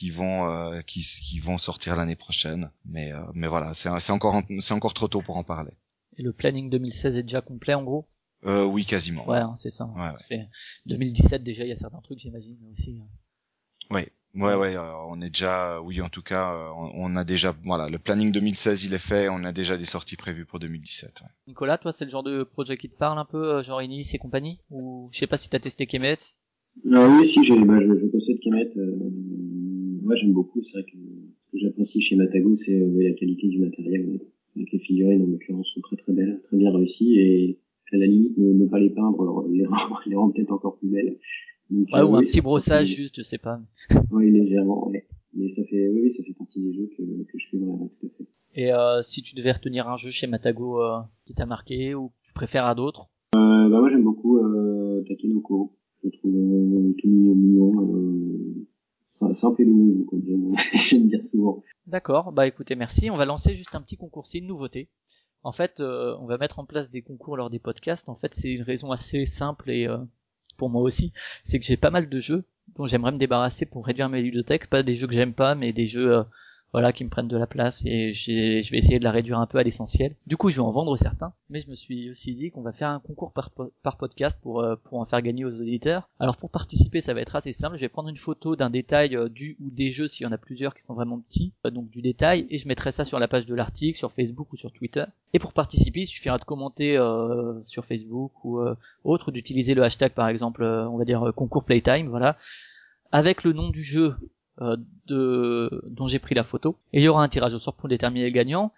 [0.00, 4.12] qui vont euh, qui qui vont sortir l'année prochaine, mais euh, mais voilà, c'est c'est
[4.12, 5.72] encore en- c'est encore trop tôt pour en parler.
[6.16, 8.08] et le planning 2016 est déjà complet en gros?
[8.46, 9.26] Euh, oui, quasiment.
[9.28, 9.84] Ouais, hein, c'est ça.
[9.96, 10.48] Ouais, Ça fait
[10.86, 12.98] 2017 déjà, il y a certains trucs, j'imagine aussi.
[13.02, 13.08] hein.
[13.90, 17.54] Ouais, ouais, euh, on est déjà, oui, en tout cas, euh, on, on a déjà,
[17.64, 21.22] voilà, le planning 2016, il est fait, on a déjà des sorties prévues pour 2017.
[21.22, 21.28] ouais.
[21.48, 24.18] Nicolas, toi, c'est le genre de projet qui te parle un peu, genre Inis et
[24.18, 24.60] compagnie?
[24.70, 26.16] Ou je sais pas si t'as testé Kemet?
[26.94, 28.70] Ah oui, si, j'ai, bah, je, je possède Kemet.
[30.00, 30.60] Euh, moi, j'aime beaucoup.
[30.62, 30.96] C'est vrai que
[31.46, 34.20] ce que j'apprécie chez Matago, c'est euh, la qualité du matériel.
[34.52, 37.58] C'est vrai que les figurines, en l'occurrence, sont très très belles, très bien réussies, et
[37.92, 40.88] à la limite, ne, ne pas les peindre, les rendre, les rendre peut-être encore plus
[40.88, 41.18] belles.
[41.70, 43.60] Donc, Ouais, euh, ou un oui, petit brossage juste, je sais pas.
[44.12, 45.06] Oui, légèrement, ouais.
[45.34, 47.88] Mais ça fait, oui, oui, ça fait partie des jeux que, que je suivrai, ouais,
[48.00, 48.26] tout à fait.
[48.56, 52.08] Et euh, si tu devais retenir un jeu chez Matago euh, qui t'a marqué ou
[52.08, 53.08] que tu préfères à d'autres?
[53.36, 55.72] Euh, bah, moi, j'aime beaucoup euh, Takenoko.
[56.02, 58.54] Je le trouve euh, tout mignon, mignon,
[59.20, 59.66] sim- simple et
[60.08, 61.62] comme j'aime dire souvent.
[61.86, 63.10] D'accord, bah écoutez, merci.
[63.10, 64.88] On va lancer juste un petit concours, c'est une nouveauté.
[65.42, 68.08] En fait, euh, on va mettre en place des concours lors des podcasts.
[68.08, 69.98] En fait, c'est une raison assez simple et euh,
[70.58, 71.12] pour moi aussi,
[71.44, 72.44] c'est que j'ai pas mal de jeux
[72.76, 74.68] dont j'aimerais me débarrasser pour réduire mes bibliothèques.
[74.68, 76.22] Pas des jeux que j'aime pas, mais des jeux euh,
[76.72, 79.46] voilà qui me prennent de la place et je vais essayer de la réduire un
[79.46, 80.14] peu à l'essentiel.
[80.26, 82.72] Du coup, je vais en vendre certains, mais je me suis aussi dit qu'on va
[82.72, 86.08] faire un concours par, po- par podcast pour euh, pour en faire gagner aux auditeurs.
[86.18, 87.76] Alors pour participer, ça va être assez simple.
[87.76, 90.32] Je vais prendre une photo d'un détail euh, du ou des jeux s'il y en
[90.32, 93.18] a plusieurs qui sont vraiment petits, euh, donc du détail, et je mettrai ça sur
[93.18, 95.04] la page de l'article, sur Facebook ou sur Twitter.
[95.32, 96.96] Et pour participer, il suffira de commenter
[97.66, 98.60] sur Facebook ou
[99.04, 102.36] autre, d'utiliser le hashtag par exemple, on va dire concours Playtime, voilà,
[103.12, 104.14] avec le nom du jeu
[105.06, 106.76] de dont j'ai pris la photo.
[106.92, 108.72] Et il y aura un tirage au sort pour déterminer le gagnant.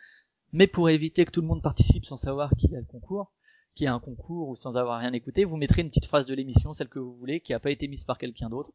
[0.52, 3.32] Mais pour éviter que tout le monde participe sans savoir qui a le concours,
[3.74, 6.34] qui a un concours ou sans avoir rien écouté, vous mettrez une petite phrase de
[6.34, 8.70] l'émission, celle que vous voulez, qui n'a pas été mise par quelqu'un d'autre.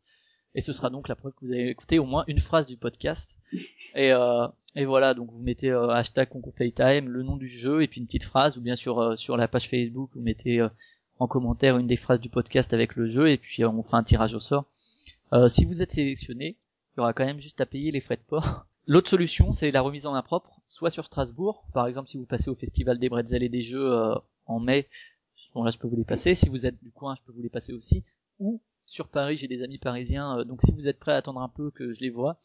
[0.55, 2.77] Et ce sera donc la preuve que vous avez écouté au moins une phrase du
[2.77, 3.39] podcast.
[3.93, 7.83] Et, euh, et voilà, donc vous mettez euh, hashtag concours playtime, le nom du jeu
[7.83, 10.59] et puis une petite phrase, ou bien sur euh, sur la page Facebook, vous mettez
[10.59, 10.69] euh,
[11.19, 13.97] en commentaire une des phrases du podcast avec le jeu, et puis euh, on fera
[13.97, 14.65] un tirage au sort.
[15.33, 16.57] Euh, si vous êtes sélectionné,
[16.97, 18.65] il y aura quand même juste à payer les frais de port.
[18.87, 22.25] L'autre solution, c'est la remise en main propre, soit sur Strasbourg, par exemple si vous
[22.25, 24.87] passez au Festival des Bretzels et des Jeux euh, en mai,
[25.53, 27.41] bon là je peux vous les passer, si vous êtes du coin je peux vous
[27.41, 28.03] les passer aussi,
[28.39, 31.41] ou sur Paris, j'ai des amis parisiens, euh, donc si vous êtes prêts à attendre
[31.41, 32.39] un peu que je les vois,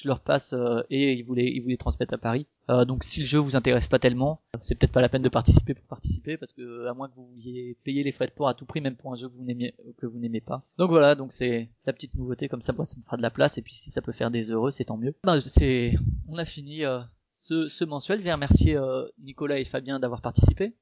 [0.00, 2.46] je leur passe euh, et ils vous les, ils vous les transmettent à Paris.
[2.70, 5.28] Euh, donc si le jeu vous intéresse pas tellement, c'est peut-être pas la peine de
[5.28, 8.48] participer pour participer parce que à moins que vous vouliez payer les frais de port
[8.48, 10.62] à tout prix, même pour un jeu que vous n'aimez que vous n'aimez pas.
[10.78, 13.30] Donc voilà, donc c'est la petite nouveauté comme ça, moi ça me fera de la
[13.30, 15.14] place et puis si ça peut faire des heureux, c'est tant mieux.
[15.24, 15.94] Ben, c'est,
[16.28, 18.20] on a fini euh, ce, ce mensuel.
[18.20, 20.74] Je vais remercier euh, Nicolas et Fabien d'avoir participé.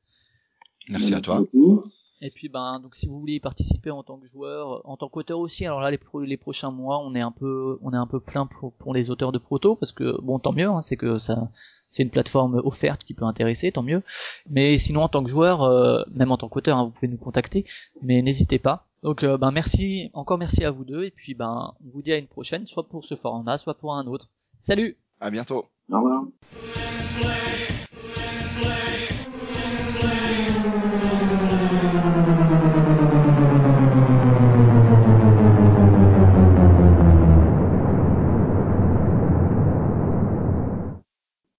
[0.88, 1.40] Merci à toi.
[1.40, 1.80] beaucoup.
[2.22, 5.08] Et puis ben donc si vous voulez y participer en tant que joueur, en tant
[5.10, 7.96] qu'auteur aussi, alors là les, pro- les prochains mois on est un peu on est
[7.96, 10.80] un peu plein pour, pour les auteurs de proto parce que bon tant mieux, hein,
[10.80, 11.50] c'est que ça
[11.90, 14.02] c'est une plateforme offerte qui peut intéresser, tant mieux.
[14.48, 17.16] Mais sinon en tant que joueur, euh, même en tant qu'auteur, hein, vous pouvez nous
[17.18, 17.64] contacter,
[18.02, 18.86] mais n'hésitez pas.
[19.02, 22.12] Donc euh, ben merci encore merci à vous deux et puis ben on vous dit
[22.12, 24.28] à une prochaine, soit pour ce format, soit pour un autre.
[24.58, 24.96] Salut.
[25.20, 25.64] À bientôt.
[25.92, 26.24] Au revoir.